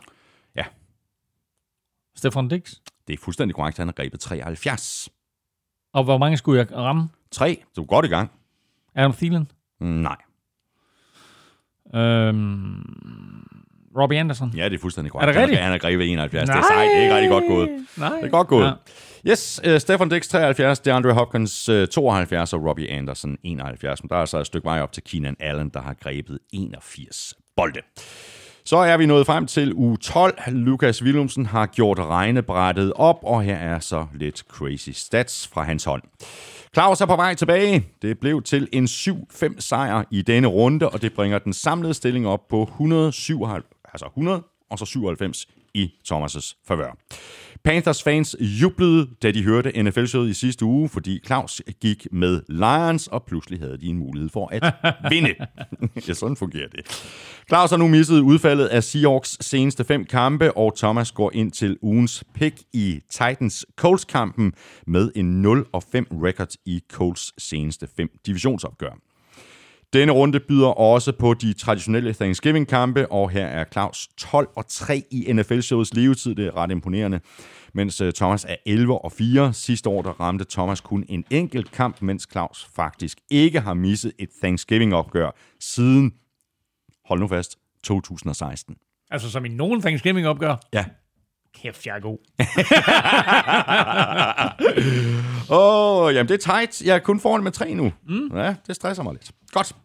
Stefan 2.15 2.47
Dix. 2.47 2.73
det 3.07 3.13
er 3.13 3.17
fuldstændig 3.23 3.55
korrekt. 3.55 3.77
Han 3.77 3.87
har 3.87 3.93
grebet 3.93 4.19
73. 4.19 5.09
Og 5.93 6.03
hvor 6.03 6.17
mange 6.17 6.37
skulle 6.37 6.59
jeg 6.59 6.77
ramme? 6.77 7.09
3. 7.31 7.63
Du 7.75 7.81
er 7.81 7.85
godt 7.85 8.05
i 8.05 8.09
gang. 8.09 8.31
Adam 8.95 9.13
Thielen. 9.13 9.51
Nej. 9.79 10.15
Øhm, 11.95 12.81
Robbie 13.97 14.19
Anderson. 14.19 14.53
Ja, 14.55 14.69
det 14.69 14.75
er 14.75 14.79
fuldstændig 14.79 15.11
korrekt. 15.11 15.29
Er 15.29 15.33
det 15.33 15.41
rigtigt? 15.41 15.61
Han 15.61 15.71
har 15.71 15.77
grebet 15.77 16.11
71. 16.11 16.49
Det 16.49 16.57
er 16.57 16.61
sejt. 16.61 16.89
Det 16.89 17.05
er 17.05 17.15
rigtig 17.15 17.29
godt 17.29 17.43
gået. 17.47 17.69
Nej. 17.97 18.15
Det 18.15 18.25
er 18.25 18.29
godt 18.29 18.47
gået. 18.47 18.65
Ja. 18.65 18.71
Ja. 19.25 19.31
Yes, 19.31 19.61
uh, 19.67 19.77
Stefan 19.77 20.09
Dix 20.09 20.27
73, 20.27 20.79
DeAndre 20.79 21.13
Hopkins 21.13 21.69
uh, 21.69 21.85
72 21.87 22.53
og 22.53 22.65
Robbie 22.65 22.91
Anderson 22.91 23.37
71. 23.43 24.03
Men 24.03 24.09
der 24.09 24.15
er 24.15 24.19
altså 24.19 24.37
et 24.39 24.45
stykke 24.45 24.65
vej 24.65 24.81
op 24.81 24.91
til 24.91 25.03
Keenan 25.03 25.35
Allen, 25.39 25.69
der 25.69 25.81
har 25.81 25.93
grebet 25.93 26.39
81 26.53 27.33
bolde. 27.55 27.79
Så 28.65 28.77
er 28.77 28.97
vi 28.97 29.05
nået 29.05 29.25
frem 29.25 29.47
til 29.47 29.73
uge 29.73 29.97
12. 29.97 30.39
Lukas 30.47 31.03
Willumsen 31.03 31.45
har 31.45 31.65
gjort 31.65 31.99
regnebrættet 31.99 32.93
op, 32.95 33.19
og 33.23 33.43
her 33.43 33.55
er 33.55 33.79
så 33.79 34.05
lidt 34.13 34.37
crazy 34.37 34.89
stats 34.89 35.47
fra 35.47 35.63
hans 35.63 35.83
hånd. 35.83 36.03
Claus 36.73 37.01
er 37.01 37.05
på 37.05 37.15
vej 37.15 37.33
tilbage. 37.33 37.87
Det 38.01 38.19
blev 38.19 38.41
til 38.41 38.67
en 38.71 38.85
7-5 38.85 39.55
sejr 39.59 40.03
i 40.11 40.21
denne 40.21 40.47
runde, 40.47 40.89
og 40.89 41.01
det 41.01 41.13
bringer 41.13 41.39
den 41.39 41.53
samlede 41.53 41.93
stilling 41.93 42.27
op 42.27 42.47
på 42.49 42.63
197, 42.63 43.65
altså 43.93 44.05
100 44.05 44.43
og 44.69 44.79
så 44.79 44.85
97 44.85 45.47
i 45.73 45.93
Thomas' 46.11 46.63
favør. 46.67 46.97
Panthers 47.63 48.03
fans 48.03 48.35
jublede, 48.39 49.07
da 49.23 49.31
de 49.31 49.43
hørte 49.43 49.83
NFL-showet 49.83 50.29
i 50.29 50.33
sidste 50.33 50.65
uge, 50.65 50.89
fordi 50.89 51.19
Claus 51.25 51.61
gik 51.81 52.07
med 52.11 52.41
Lions, 52.49 53.07
og 53.07 53.23
pludselig 53.23 53.59
havde 53.59 53.77
de 53.77 53.85
en 53.85 53.97
mulighed 53.97 54.29
for 54.29 54.49
at 54.51 54.73
vinde. 55.13 55.33
ja, 56.07 56.13
sådan 56.13 56.35
fungerer 56.35 56.67
det. 56.67 56.85
Claus 57.47 57.69
har 57.69 57.77
nu 57.77 57.87
misset 57.87 58.19
udfaldet 58.19 58.65
af 58.67 58.83
Seahawks 58.83 59.37
seneste 59.41 59.83
fem 59.83 60.05
kampe, 60.05 60.57
og 60.57 60.77
Thomas 60.77 61.11
går 61.11 61.31
ind 61.33 61.51
til 61.51 61.77
ugens 61.81 62.23
pick 62.33 62.55
i 62.73 62.99
Titans-Colts-kampen 63.09 64.53
med 64.87 65.11
en 65.15 65.45
0-5 65.45 65.49
record 66.23 66.51
i 66.65 66.81
Colts 66.91 67.43
seneste 67.43 67.87
fem 67.97 68.09
divisionsopgør. 68.25 69.10
Denne 69.93 70.11
runde 70.11 70.39
byder 70.39 70.67
også 70.67 71.11
på 71.11 71.33
de 71.33 71.53
traditionelle 71.53 72.13
Thanksgiving-kampe, 72.13 73.11
og 73.11 73.29
her 73.29 73.45
er 73.45 73.63
Claus 73.71 74.07
12 74.17 74.49
og 74.55 74.67
3 74.67 75.03
i 75.11 75.33
NFL-showets 75.33 75.89
levetid. 75.93 76.35
Det 76.35 76.47
er 76.47 76.57
ret 76.57 76.71
imponerende. 76.71 77.19
Mens 77.73 78.01
øh, 78.01 78.13
Thomas 78.13 78.45
er 78.49 78.55
11 78.65 79.05
og 79.05 79.11
4. 79.11 79.53
Sidste 79.53 79.89
år 79.89 80.01
der 80.01 80.09
ramte 80.09 80.45
Thomas 80.49 80.81
kun 80.81 81.05
en 81.09 81.25
enkelt 81.29 81.71
kamp, 81.71 82.01
mens 82.01 82.27
Claus 82.31 82.69
faktisk 82.75 83.17
ikke 83.31 83.59
har 83.59 83.73
misset 83.73 84.13
et 84.19 84.29
Thanksgiving-opgør 84.43 85.31
siden, 85.59 86.13
hold 87.05 87.19
nu 87.19 87.27
fast, 87.27 87.57
2016. 87.83 88.75
Altså 89.11 89.31
som 89.31 89.45
i 89.45 89.49
nogen 89.49 89.81
Thanksgiving 89.81 90.27
opgør. 90.27 90.55
Ja. 90.73 90.85
Kæft, 91.55 91.85
jeg 91.85 91.95
er 91.95 91.99
god. 91.99 92.17
Åh, 95.49 96.05
oh, 96.05 96.13
jamen 96.13 96.27
det 96.29 96.47
er 96.47 96.53
tight. 96.53 96.81
Jeg 96.81 96.95
er 96.95 96.99
kun 96.99 97.19
foran 97.19 97.43
med 97.43 97.51
tre 97.51 97.73
nu. 97.73 97.91
Mm. 98.07 98.37
Ja, 98.37 98.55
det 98.67 98.75
stresser 98.75 99.03
mig 99.03 99.13
lidt. 99.13 99.31
Godt. 99.51 99.75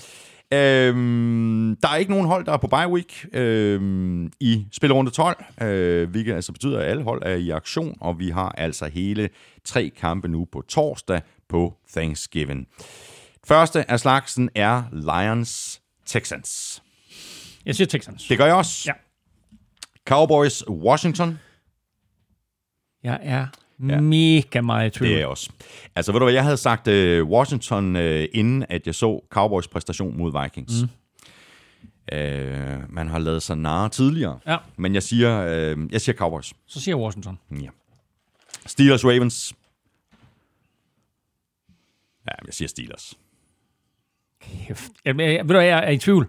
Øhm, 0.53 1.77
der 1.83 1.89
er 1.89 1.97
ikke 1.97 2.11
nogen 2.11 2.27
hold, 2.27 2.47
der 2.47 2.53
er 2.53 2.57
på 2.57 2.67
bye 2.67 2.89
week 2.89 3.27
øhm, 3.33 4.33
i 4.41 4.67
spillerunde 4.73 5.11
12, 5.11 5.45
øh, 5.63 6.11
hvilket 6.11 6.35
altså 6.35 6.53
betyder, 6.53 6.79
at 6.79 6.87
alle 6.87 7.03
hold 7.03 7.23
er 7.25 7.35
i 7.35 7.51
aktion, 7.51 7.97
og 8.01 8.19
vi 8.19 8.31
har 8.31 8.49
altså 8.49 8.87
hele 8.87 9.29
tre 9.65 9.91
kampe 10.01 10.29
nu 10.29 10.47
på 10.53 10.65
torsdag 10.69 11.21
på 11.49 11.75
Thanksgiving. 11.97 12.67
Første 13.47 13.91
af 13.91 14.01
slagsen 14.01 14.51
er 14.55 14.83
Lions 14.93 15.81
Texans. 16.07 16.83
Jeg 17.67 17.75
siger 17.75 17.87
Texans. 17.87 18.27
Det 18.29 18.39
gør 18.39 18.47
jeg 18.47 18.55
også. 18.55 18.83
Ja. 18.87 18.93
Cowboys 20.09 20.69
Washington. 20.69 21.39
Jeg 23.07 23.19
er 23.23 23.47
ja. 23.89 24.01
mega 24.01 24.61
meget 24.61 24.87
i 24.87 24.99
tvivl. 24.99 25.09
Det 25.09 25.15
er 25.15 25.19
jeg 25.19 25.29
også. 25.29 25.51
Altså, 25.97 26.13
ved 26.13 26.21
du 26.21 26.25
hvad, 26.25 26.35
jeg 26.35 26.43
havde 26.43 26.57
sagt 26.57 26.89
uh, 26.89 27.31
Washington, 27.31 27.97
uh, 27.97 28.25
inden 28.33 28.67
at 28.69 28.87
jeg 28.87 28.95
så 28.95 29.21
Cowboys 29.31 29.69
præstation 29.69 30.19
mod 30.19 30.43
Vikings. 30.43 30.83
Mm. 30.83 30.89
Uh, 32.13 32.95
man 32.95 33.09
har 33.09 33.19
lavet 33.19 33.43
sig 33.43 33.57
narre 33.57 33.89
tidligere. 33.89 34.39
Ja. 34.47 34.57
Men 34.77 34.95
jeg 34.95 35.03
siger, 35.03 35.41
uh, 35.75 35.93
jeg 35.93 36.01
siger 36.01 36.17
Cowboys. 36.17 36.53
Så 36.67 36.81
siger 36.81 36.97
jeg 36.97 37.05
Washington. 37.05 37.39
Ja. 37.51 37.69
Steelers 38.67 39.05
Ravens. 39.05 39.55
Ja, 42.27 42.47
jeg 42.47 42.55
siger 42.55 42.69
Steelers. 42.69 43.15
Kæft. 44.41 44.93
Jamen, 45.05 45.27
jeg, 45.27 45.45
ved 45.45 45.49
du 45.49 45.59
hvad, 45.59 45.65
jeg 45.65 45.85
er 45.87 45.91
i 45.91 45.99
tvivl. 45.99 46.29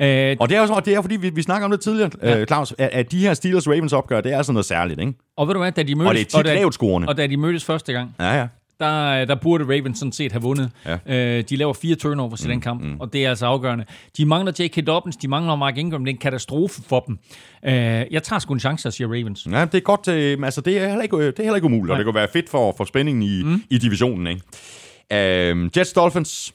Øh, 0.00 0.36
Og 0.40 0.48
det 0.48 0.56
er, 0.56 0.60
også, 0.60 0.74
og 0.74 0.84
det 0.84 0.94
er 0.94 1.00
fordi, 1.02 1.16
vi, 1.16 1.30
vi 1.30 1.42
snakker 1.42 1.64
om 1.64 1.70
det 1.70 1.80
tidligere, 1.80 2.10
ja. 2.22 2.40
uh, 2.40 2.46
Claus, 2.46 2.74
at, 2.78 2.88
at 2.92 3.12
de 3.12 3.18
her 3.18 3.34
Steelers 3.34 3.68
Ravens 3.68 3.92
opgør, 3.92 4.20
det 4.20 4.32
er 4.32 4.36
altså 4.36 4.52
noget 4.52 4.66
særligt, 4.66 5.00
ikke? 5.00 5.12
og 5.36 5.48
ved 5.48 5.54
du 5.54 5.60
hvad, 5.60 5.72
da 5.72 5.82
de 5.82 5.94
mødtes... 5.94 6.08
Og 6.10 6.14
det 6.14 6.20
er 6.20 6.38
tit 6.38 6.46
da, 6.46 6.54
lavt 6.54 6.74
scorende. 6.74 7.08
Og 7.08 7.16
da 7.16 7.26
de 7.26 7.36
mødtes 7.36 7.64
første 7.64 7.92
gang, 7.92 8.14
Ja, 8.20 8.38
ja. 8.38 8.46
der, 8.80 9.24
der 9.24 9.34
burde 9.34 9.64
Ravens 9.64 9.98
sådan 9.98 10.12
set 10.12 10.32
have 10.32 10.42
vundet. 10.42 10.70
Ja. 10.86 10.98
Øh, 11.38 11.44
de 11.50 11.56
laver 11.56 11.72
fire 11.72 11.94
turnovers 11.96 12.44
mm, 12.44 12.50
i 12.50 12.52
den 12.52 12.60
kamp, 12.60 12.82
mm. 12.82 12.96
og 13.00 13.12
det 13.12 13.24
er 13.24 13.28
altså 13.28 13.46
afgørende. 13.46 13.84
De 14.16 14.24
mangler 14.26 14.52
J.K. 14.58 14.86
Dobbins, 14.86 15.16
de 15.16 15.28
mangler 15.28 15.56
Mark 15.56 15.78
Ingram, 15.78 16.04
det 16.04 16.10
er 16.10 16.14
en 16.14 16.20
katastrofe 16.20 16.82
for 16.88 17.00
dem. 17.00 17.18
Øh, 17.64 17.72
jeg 18.10 18.22
tager 18.22 18.40
sgu 18.40 18.54
en 18.54 18.60
chance, 18.60 18.88
at 18.88 18.94
sige 18.94 19.06
Ravens. 19.06 19.46
Ja, 19.52 19.64
det 19.64 19.74
er 19.74 19.80
godt. 19.80 20.08
Øh, 20.08 20.38
altså, 20.44 20.60
det 20.60 20.78
er 20.78 20.88
heller 20.88 21.02
ikke, 21.02 21.16
det 21.26 21.38
er 21.38 21.42
heller 21.42 21.54
ikke 21.56 21.66
umuligt, 21.66 21.90
og 21.90 21.94
Nej. 21.94 21.96
det 21.98 22.04
kunne 22.04 22.14
være 22.14 22.28
fedt 22.32 22.48
for, 22.48 22.74
for 22.76 22.84
spændingen 22.84 23.22
i, 23.22 23.42
mm. 23.42 23.62
i 23.70 23.78
divisionen, 23.78 24.26
ikke? 24.26 25.52
Um, 25.52 25.70
Jets 25.76 25.92
Dolphins. 25.92 26.54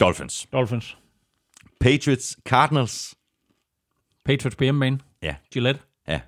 Dolphins. 0.00 0.46
Dolphins. 0.52 0.96
Patriots 1.80 2.36
Cardinals. 2.48 3.14
Patriots 4.24 4.56
på 4.56 4.64
hjemmebane. 4.64 5.00
Ja, 5.22 5.36
Gillette. 5.52 5.80
ja. 6.08 6.20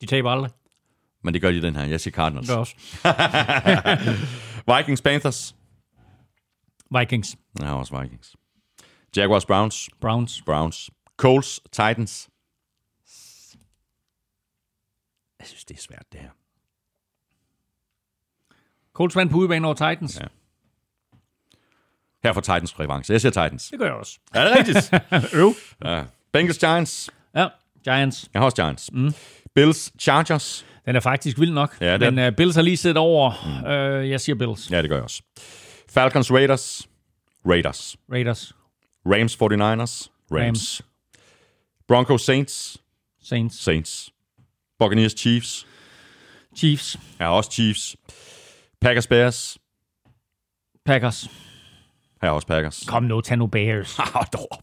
De 0.00 0.06
taber 0.06 0.30
aldrig. 0.30 0.50
Men 1.22 1.34
det 1.34 1.42
gør 1.42 1.50
de 1.50 1.62
den 1.62 1.76
her. 1.76 1.84
Jeg 1.84 2.00
siger 2.00 2.14
Cardinals. 2.14 2.48
Det 2.48 2.56
også. 2.56 2.74
Vikings 4.76 5.02
Panthers. 5.02 5.56
Vikings. 6.98 7.36
Ja, 7.60 7.74
også 7.78 8.00
Vikings. 8.00 8.36
Jaguars 9.16 9.46
Browns. 9.46 9.90
Browns. 10.00 10.42
Browns. 10.46 10.90
Colts 11.16 11.60
Titans. 11.72 12.28
Jeg 15.38 15.46
synes, 15.46 15.64
det 15.64 15.76
er 15.76 15.80
svært, 15.80 16.06
det 16.12 16.20
her. 16.20 16.30
Colts 18.92 19.16
vandt 19.16 19.32
på 19.32 19.38
udebane 19.38 19.66
over 19.66 19.74
Titans. 19.74 20.20
Ja. 20.20 20.26
Her 22.24 22.32
får 22.32 22.40
Titans 22.40 22.72
præference. 22.72 23.12
Jeg 23.12 23.20
siger 23.20 23.30
Titans. 23.32 23.68
Det 23.68 23.78
gør 23.78 23.86
jeg 23.86 23.94
også. 23.94 24.18
Er 24.34 24.44
det 24.48 24.58
rigtigt? 24.58 24.94
Øv. 25.40 25.54
ja. 25.84 26.02
Bengals 26.32 26.58
Giants. 26.58 27.10
Ja, 27.34 27.48
Giants. 27.84 28.28
Jeg 28.34 28.40
har 28.40 28.44
også 28.44 28.56
Giants. 28.56 28.92
Mm. 28.92 29.14
Bills 29.54 29.92
Chargers. 30.00 30.66
Den 30.86 30.96
er 30.96 31.00
faktisk 31.00 31.38
vild 31.38 31.52
nok. 31.52 31.76
Ja, 31.80 31.98
det 31.98 32.14
Men 32.14 32.26
uh, 32.26 32.36
Bills 32.36 32.54
har 32.54 32.62
lige 32.62 32.76
siddet 32.76 32.96
over. 32.96 33.32
Mm. 33.44 34.00
Uh, 34.04 34.10
jeg 34.10 34.20
siger 34.20 34.36
Bills. 34.36 34.70
Ja, 34.70 34.82
det 34.82 34.90
gør 34.90 34.96
jeg 34.96 35.04
også. 35.04 35.22
Falcons 35.90 36.32
Raiders. 36.32 36.88
Raiders. 37.46 37.96
Raiders. 38.12 38.52
Rams 39.06 39.34
49ers. 39.34 39.40
Rams. 39.40 40.10
Rams. 40.30 40.82
Broncos 41.88 42.22
Saints. 42.22 42.78
Saints. 43.22 43.62
Saints. 43.62 44.10
Buccaneers 44.78 45.12
Chiefs. 45.12 45.66
Chiefs. 46.56 46.96
Ja, 47.20 47.28
også 47.28 47.50
Chiefs. 47.50 47.96
Packers 48.80 49.06
Bears. 49.06 49.58
Packers. 50.86 51.28
Her 52.22 52.28
er 52.28 52.32
også 52.32 52.46
Packers. 52.46 52.84
Kom 52.88 53.02
nu, 53.02 53.20
tag 53.20 53.38
nu 53.38 53.46
Bears. 53.46 53.98
Op. 54.50 54.62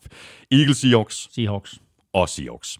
Eagles 0.52 0.77
Seahawks. 0.77 1.27
Seahawks. 1.36 1.73
Og 2.14 2.30
Seahawks. 2.30 2.77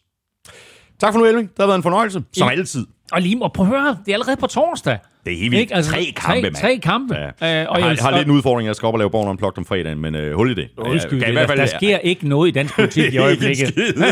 Tak 1.00 1.14
for 1.14 1.20
nu, 1.20 1.26
Elving. 1.26 1.48
Det 1.50 1.56
har 1.60 1.66
været 1.66 1.78
en 1.78 1.84
fornøjelse. 1.84 2.24
Som 2.34 2.48
altid. 2.50 2.86
Og 3.12 3.22
lige 3.22 3.36
må 3.36 3.48
prøve 3.48 3.76
at 3.76 3.82
høre, 3.82 3.98
det 4.06 4.12
er 4.12 4.14
allerede 4.16 4.38
på 4.38 4.48
torsdag. 4.48 4.98
Det 5.26 5.34
er 5.34 5.38
helt 5.38 5.52
vildt. 5.52 5.62
Ikke? 5.62 5.76
Altså, 5.76 5.92
tre 5.92 6.14
kampe, 6.16 6.32
tre, 6.36 6.42
mand. 6.42 6.56
tre 6.56 6.78
kampe. 6.84 7.16
Ja. 7.16 7.26
Øh, 7.28 7.32
jeg, 7.42 7.68
og 7.70 7.76
har, 7.76 7.88
jeg, 7.88 7.98
jeg 7.98 8.04
har 8.06 8.18
lidt 8.18 8.28
en 8.28 8.34
udfordring. 8.34 8.68
Jeg 8.68 8.76
skal 8.76 8.88
op 8.88 8.94
og 8.94 8.98
lave 8.98 9.10
Born 9.10 9.28
Unplugged 9.28 9.58
om 9.58 9.66
fredagen, 9.66 10.00
men 10.00 10.16
øh, 10.16 10.36
hul 10.36 10.52
i 10.52 10.54
det. 10.54 10.70
Undskyld, 10.78 11.20
Jeg 11.20 11.26
kan 11.26 11.34
i 11.34 11.38
der, 11.38 11.46
hvert 11.46 11.50
fald- 11.50 11.60
der 11.72 11.78
sker 11.78 11.98
ikke 11.98 12.28
noget 12.28 12.48
i 12.48 12.52
dansk 12.52 12.76
politik 12.76 13.14
i 13.14 13.18
øjeblikket. 13.28 13.74
Hvad 13.76 14.08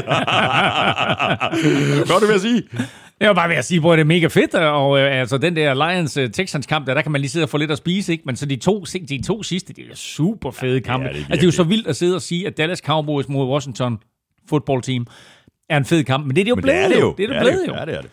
er 2.15 2.19
det 2.19 2.27
ved 2.27 2.35
at 2.35 2.41
sige? 2.41 2.64
Jeg 3.24 3.30
var 3.30 3.36
bare 3.36 3.50
ved 3.50 3.56
at 3.56 3.66
sige, 3.66 3.80
hvor 3.80 3.91
det 3.95 4.00
er 4.00 4.06
mega 4.06 4.28
fedt, 4.28 4.56
og 4.56 5.00
øh, 5.00 5.20
altså 5.20 5.38
den 5.38 5.56
der 5.56 5.74
Lions-Texans-kamp, 5.74 6.88
der, 6.88 6.94
der 6.94 7.02
kan 7.02 7.12
man 7.12 7.22
lige 7.22 7.30
sidde 7.30 7.44
og 7.45 7.50
få 7.50 7.58
lidt 7.58 7.72
at 7.72 7.78
spise, 7.78 8.12
ikke? 8.12 8.24
Men 8.26 8.36
så 8.36 8.45
de 8.45 8.56
to, 8.56 8.84
de 9.10 9.22
to 9.28 9.44
sidste, 9.44 9.74
det 9.74 9.84
er 9.91 9.95
super 9.95 10.52
fede 10.52 10.82
kampe. 10.82 11.08
det 11.08 11.14
er 11.14 11.18
altså, 11.18 11.32
det 11.36 11.41
er 11.41 11.45
jo 11.48 11.52
så 11.52 11.64
vildt 11.64 11.88
at 11.88 11.95
sidde 11.95 12.16
og 12.16 12.22
sige, 12.22 12.48
at 12.48 12.58
Dallas 12.58 12.80
Cowboys 12.80 13.28
mod 13.30 13.48
Washington 13.48 13.98
football 14.50 14.82
team 14.82 15.08
er 15.70 15.78
en 15.78 15.86
fed 15.86 16.04
kamp, 16.04 16.26
men 16.26 16.36
det 16.36 16.41
er 16.41 16.45
det 16.45 16.50
jo 16.50 16.56
Men 16.56 16.62
blevet 16.62 16.78
det 16.78 16.86
er 16.86 16.90
det 16.90 17.02
jo. 17.02 17.14
Det 17.18 17.24
er 17.24 17.28
det 17.28 17.36
Ja, 17.36 17.40
blevet 17.41 17.68
jo. 17.68 17.74
Ja, 17.76 17.86
det 17.86 17.95
er 17.95 18.02
det. 18.02 18.10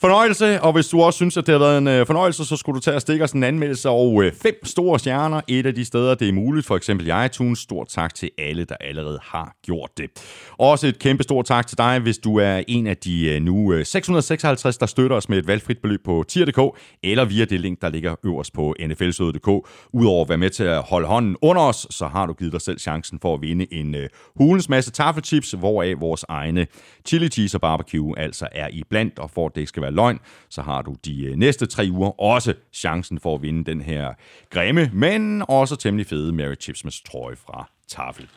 Fornøjelse, 0.00 0.62
og 0.62 0.72
hvis 0.72 0.88
du 0.88 1.02
også 1.02 1.16
synes, 1.16 1.36
at 1.36 1.46
det 1.46 1.52
har 1.52 1.58
været 1.58 1.78
en 1.78 1.88
øh, 1.88 2.06
fornøjelse, 2.06 2.44
så 2.44 2.56
skulle 2.56 2.76
du 2.76 2.80
tage 2.80 2.94
og 2.94 3.00
stikke 3.00 3.24
os 3.24 3.32
en 3.32 3.42
anmeldelse 3.42 3.88
og 3.90 4.24
øh, 4.24 4.32
fem 4.32 4.54
store 4.64 4.98
stjerner. 4.98 5.40
Et 5.48 5.66
af 5.66 5.74
de 5.74 5.84
steder, 5.84 6.14
det 6.14 6.28
er 6.28 6.32
muligt, 6.32 6.66
for 6.66 6.76
eksempel 6.76 7.06
i 7.06 7.24
iTunes. 7.26 7.58
Stort 7.58 7.88
tak 7.88 8.14
til 8.14 8.30
alle, 8.38 8.64
der 8.64 8.74
allerede 8.80 9.18
har 9.22 9.56
gjort 9.64 9.90
det. 9.96 10.10
Også 10.58 10.86
et 10.86 10.98
kæmpe 10.98 11.22
stort 11.22 11.44
tak 11.44 11.66
til 11.66 11.78
dig, 11.78 11.98
hvis 11.98 12.18
du 12.18 12.36
er 12.36 12.62
en 12.68 12.86
af 12.86 12.96
de 12.96 13.34
øh, 13.34 13.42
nu 13.42 13.72
øh, 13.72 13.86
656, 13.86 14.78
der 14.78 14.86
støtter 14.86 15.16
os 15.16 15.28
med 15.28 15.38
et 15.38 15.46
valgfrit 15.46 15.78
beløb 15.82 16.00
på 16.04 16.24
tier.dk, 16.28 16.78
eller 17.02 17.24
via 17.24 17.44
det 17.44 17.60
link, 17.60 17.80
der 17.82 17.88
ligger 17.88 18.14
øverst 18.24 18.52
på 18.52 18.74
nflsøde.dk. 18.86 19.68
Udover 19.92 20.22
at 20.24 20.28
være 20.28 20.38
med 20.38 20.50
til 20.50 20.64
at 20.64 20.82
holde 20.82 21.06
hånden 21.06 21.36
under 21.42 21.62
os, 21.62 21.86
så 21.90 22.06
har 22.06 22.26
du 22.26 22.32
givet 22.32 22.52
dig 22.52 22.60
selv 22.60 22.78
chancen 22.78 23.18
for 23.22 23.34
at 23.34 23.42
vinde 23.42 23.74
en 23.74 23.94
øh, 23.94 24.08
hulens 24.36 24.68
masse 24.68 24.90
taffelchips, 24.90 25.50
hvoraf 25.50 25.94
vores 26.00 26.24
egne 26.28 26.66
chili 27.06 27.28
cheese 27.28 27.56
og 27.56 27.60
barbecue 27.60 28.18
altså 28.18 28.48
er 28.52 28.68
i 28.72 28.82
blandt, 28.90 29.18
og 29.18 29.30
for 29.30 29.46
at 29.46 29.54
det 29.54 29.60
ikke 29.60 29.68
skal 29.68 29.82
være 29.82 29.89
løgn, 29.90 30.20
så 30.48 30.62
har 30.62 30.82
du 30.82 30.96
de 31.04 31.24
øh, 31.24 31.36
næste 31.36 31.66
tre 31.66 31.88
uger 31.90 32.20
også 32.20 32.54
chancen 32.72 33.20
for 33.20 33.34
at 33.34 33.42
vinde 33.42 33.64
den 33.64 33.80
her 33.80 34.14
grimme, 34.50 34.90
men 34.92 35.44
også 35.48 35.76
temmelig 35.76 36.06
fede 36.06 36.32
Mary 36.32 36.54
Chipsmas 36.60 37.00
trøje 37.00 37.36
fra 37.36 37.70
Tafel. 37.88 38.28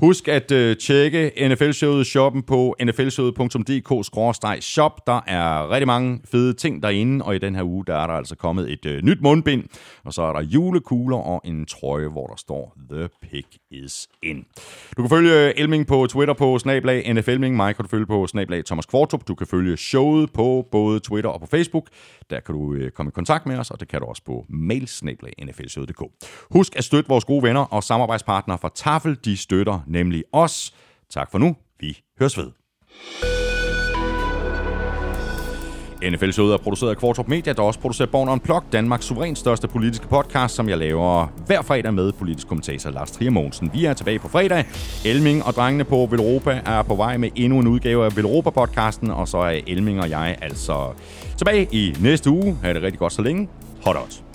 Husk 0.00 0.28
at 0.28 0.52
øh, 0.52 0.76
tjekke 0.76 1.32
NFL-showet 1.48 2.06
shoppen 2.06 2.42
på 2.42 2.76
nflshowet.dk-shop. 2.82 5.06
Der 5.06 5.20
er 5.26 5.70
rigtig 5.70 5.86
mange 5.86 6.20
fede 6.24 6.52
ting 6.52 6.82
derinde, 6.82 7.24
og 7.24 7.36
i 7.36 7.38
den 7.38 7.54
her 7.54 7.62
uge, 7.62 7.84
der 7.86 7.96
er 7.96 8.06
der 8.06 8.14
altså 8.14 8.36
kommet 8.36 8.72
et 8.72 8.86
øh, 8.86 9.02
nyt 9.02 9.22
mundbind, 9.22 9.64
og 10.04 10.12
så 10.12 10.22
er 10.22 10.32
der 10.32 10.40
julekugler 10.40 11.16
og 11.16 11.40
en 11.44 11.66
trøje, 11.66 12.08
hvor 12.08 12.26
der 12.26 12.36
står 12.36 12.76
The 12.90 13.08
Pick 13.22 13.46
is 13.70 14.08
in. 14.22 14.44
Du 14.96 15.02
kan 15.02 15.10
følge 15.10 15.46
øh, 15.46 15.52
Elming 15.56 15.86
på 15.86 16.06
Twitter 16.06 16.34
på 16.34 16.58
snablag 16.58 17.14
NFLming. 17.14 17.56
Mig 17.56 17.76
kan 17.76 17.84
du 17.84 17.88
følge 17.88 18.06
på 18.06 18.26
snablag 18.26 18.64
Thomas 18.64 18.86
Kvartrup. 18.86 19.28
Du 19.28 19.34
kan 19.34 19.46
følge 19.46 19.76
showet 19.76 20.32
på 20.32 20.68
både 20.72 21.00
Twitter 21.00 21.30
og 21.30 21.40
på 21.40 21.46
Facebook. 21.46 21.88
Der 22.30 22.40
kan 22.40 22.54
du 22.54 22.74
øh, 22.74 22.90
komme 22.90 23.10
i 23.10 23.12
kontakt 23.12 23.46
med 23.46 23.58
os, 23.58 23.70
og 23.70 23.80
det 23.80 23.88
kan 23.88 24.00
du 24.00 24.06
også 24.06 24.22
på 24.24 24.44
mail 24.48 24.88
Husk 26.50 26.76
at 26.76 26.84
støtte 26.84 27.08
vores 27.08 27.24
gode 27.24 27.42
venner 27.42 27.60
og 27.60 27.84
samarbejdspartnere 27.84 28.58
fra 28.58 28.70
Tafel. 28.74 29.18
De 29.24 29.36
støtter 29.36 29.80
nemlig 29.86 30.24
os. 30.32 30.74
Tak 31.10 31.30
for 31.30 31.38
nu. 31.38 31.56
Vi 31.80 32.04
høres 32.18 32.38
ved. 32.38 32.50
NFL-showet 36.02 36.52
er 36.52 36.56
produceret 36.56 36.90
af 36.90 36.96
Kvartrup 36.96 37.28
Media, 37.28 37.52
der 37.52 37.62
også 37.62 37.80
producerer 37.80 38.08
Born 38.08 38.28
Unplugged, 38.28 38.70
Danmarks 38.72 39.04
suverænt 39.04 39.38
største 39.38 39.68
politiske 39.68 40.08
podcast, 40.08 40.54
som 40.54 40.68
jeg 40.68 40.78
laver 40.78 41.26
hver 41.46 41.62
fredag 41.62 41.94
med 41.94 42.12
politisk 42.12 42.48
kommentator 42.48 42.90
Lars 42.90 43.10
Trier 43.10 43.30
Mogensen. 43.30 43.70
Vi 43.74 43.84
er 43.84 43.92
tilbage 43.92 44.18
på 44.18 44.28
fredag. 44.28 44.64
Elming 45.04 45.44
og 45.44 45.52
drengene 45.52 45.84
på 45.84 46.08
Velropa 46.10 46.60
er 46.66 46.82
på 46.82 46.94
vej 46.94 47.16
med 47.16 47.30
endnu 47.36 47.58
en 47.58 47.66
udgave 47.66 48.04
af 48.04 48.16
Velropa-podcasten, 48.16 49.10
og 49.10 49.28
så 49.28 49.38
er 49.38 49.60
Elming 49.66 50.00
og 50.00 50.10
jeg 50.10 50.36
altså 50.42 50.92
tilbage 51.36 51.68
i 51.72 51.96
næste 52.00 52.30
uge. 52.30 52.56
Ha' 52.62 52.72
det 52.72 52.82
rigtig 52.82 52.98
godt 52.98 53.12
så 53.12 53.22
længe. 53.22 53.48
Hot 53.84 53.96
odds. 53.96 54.27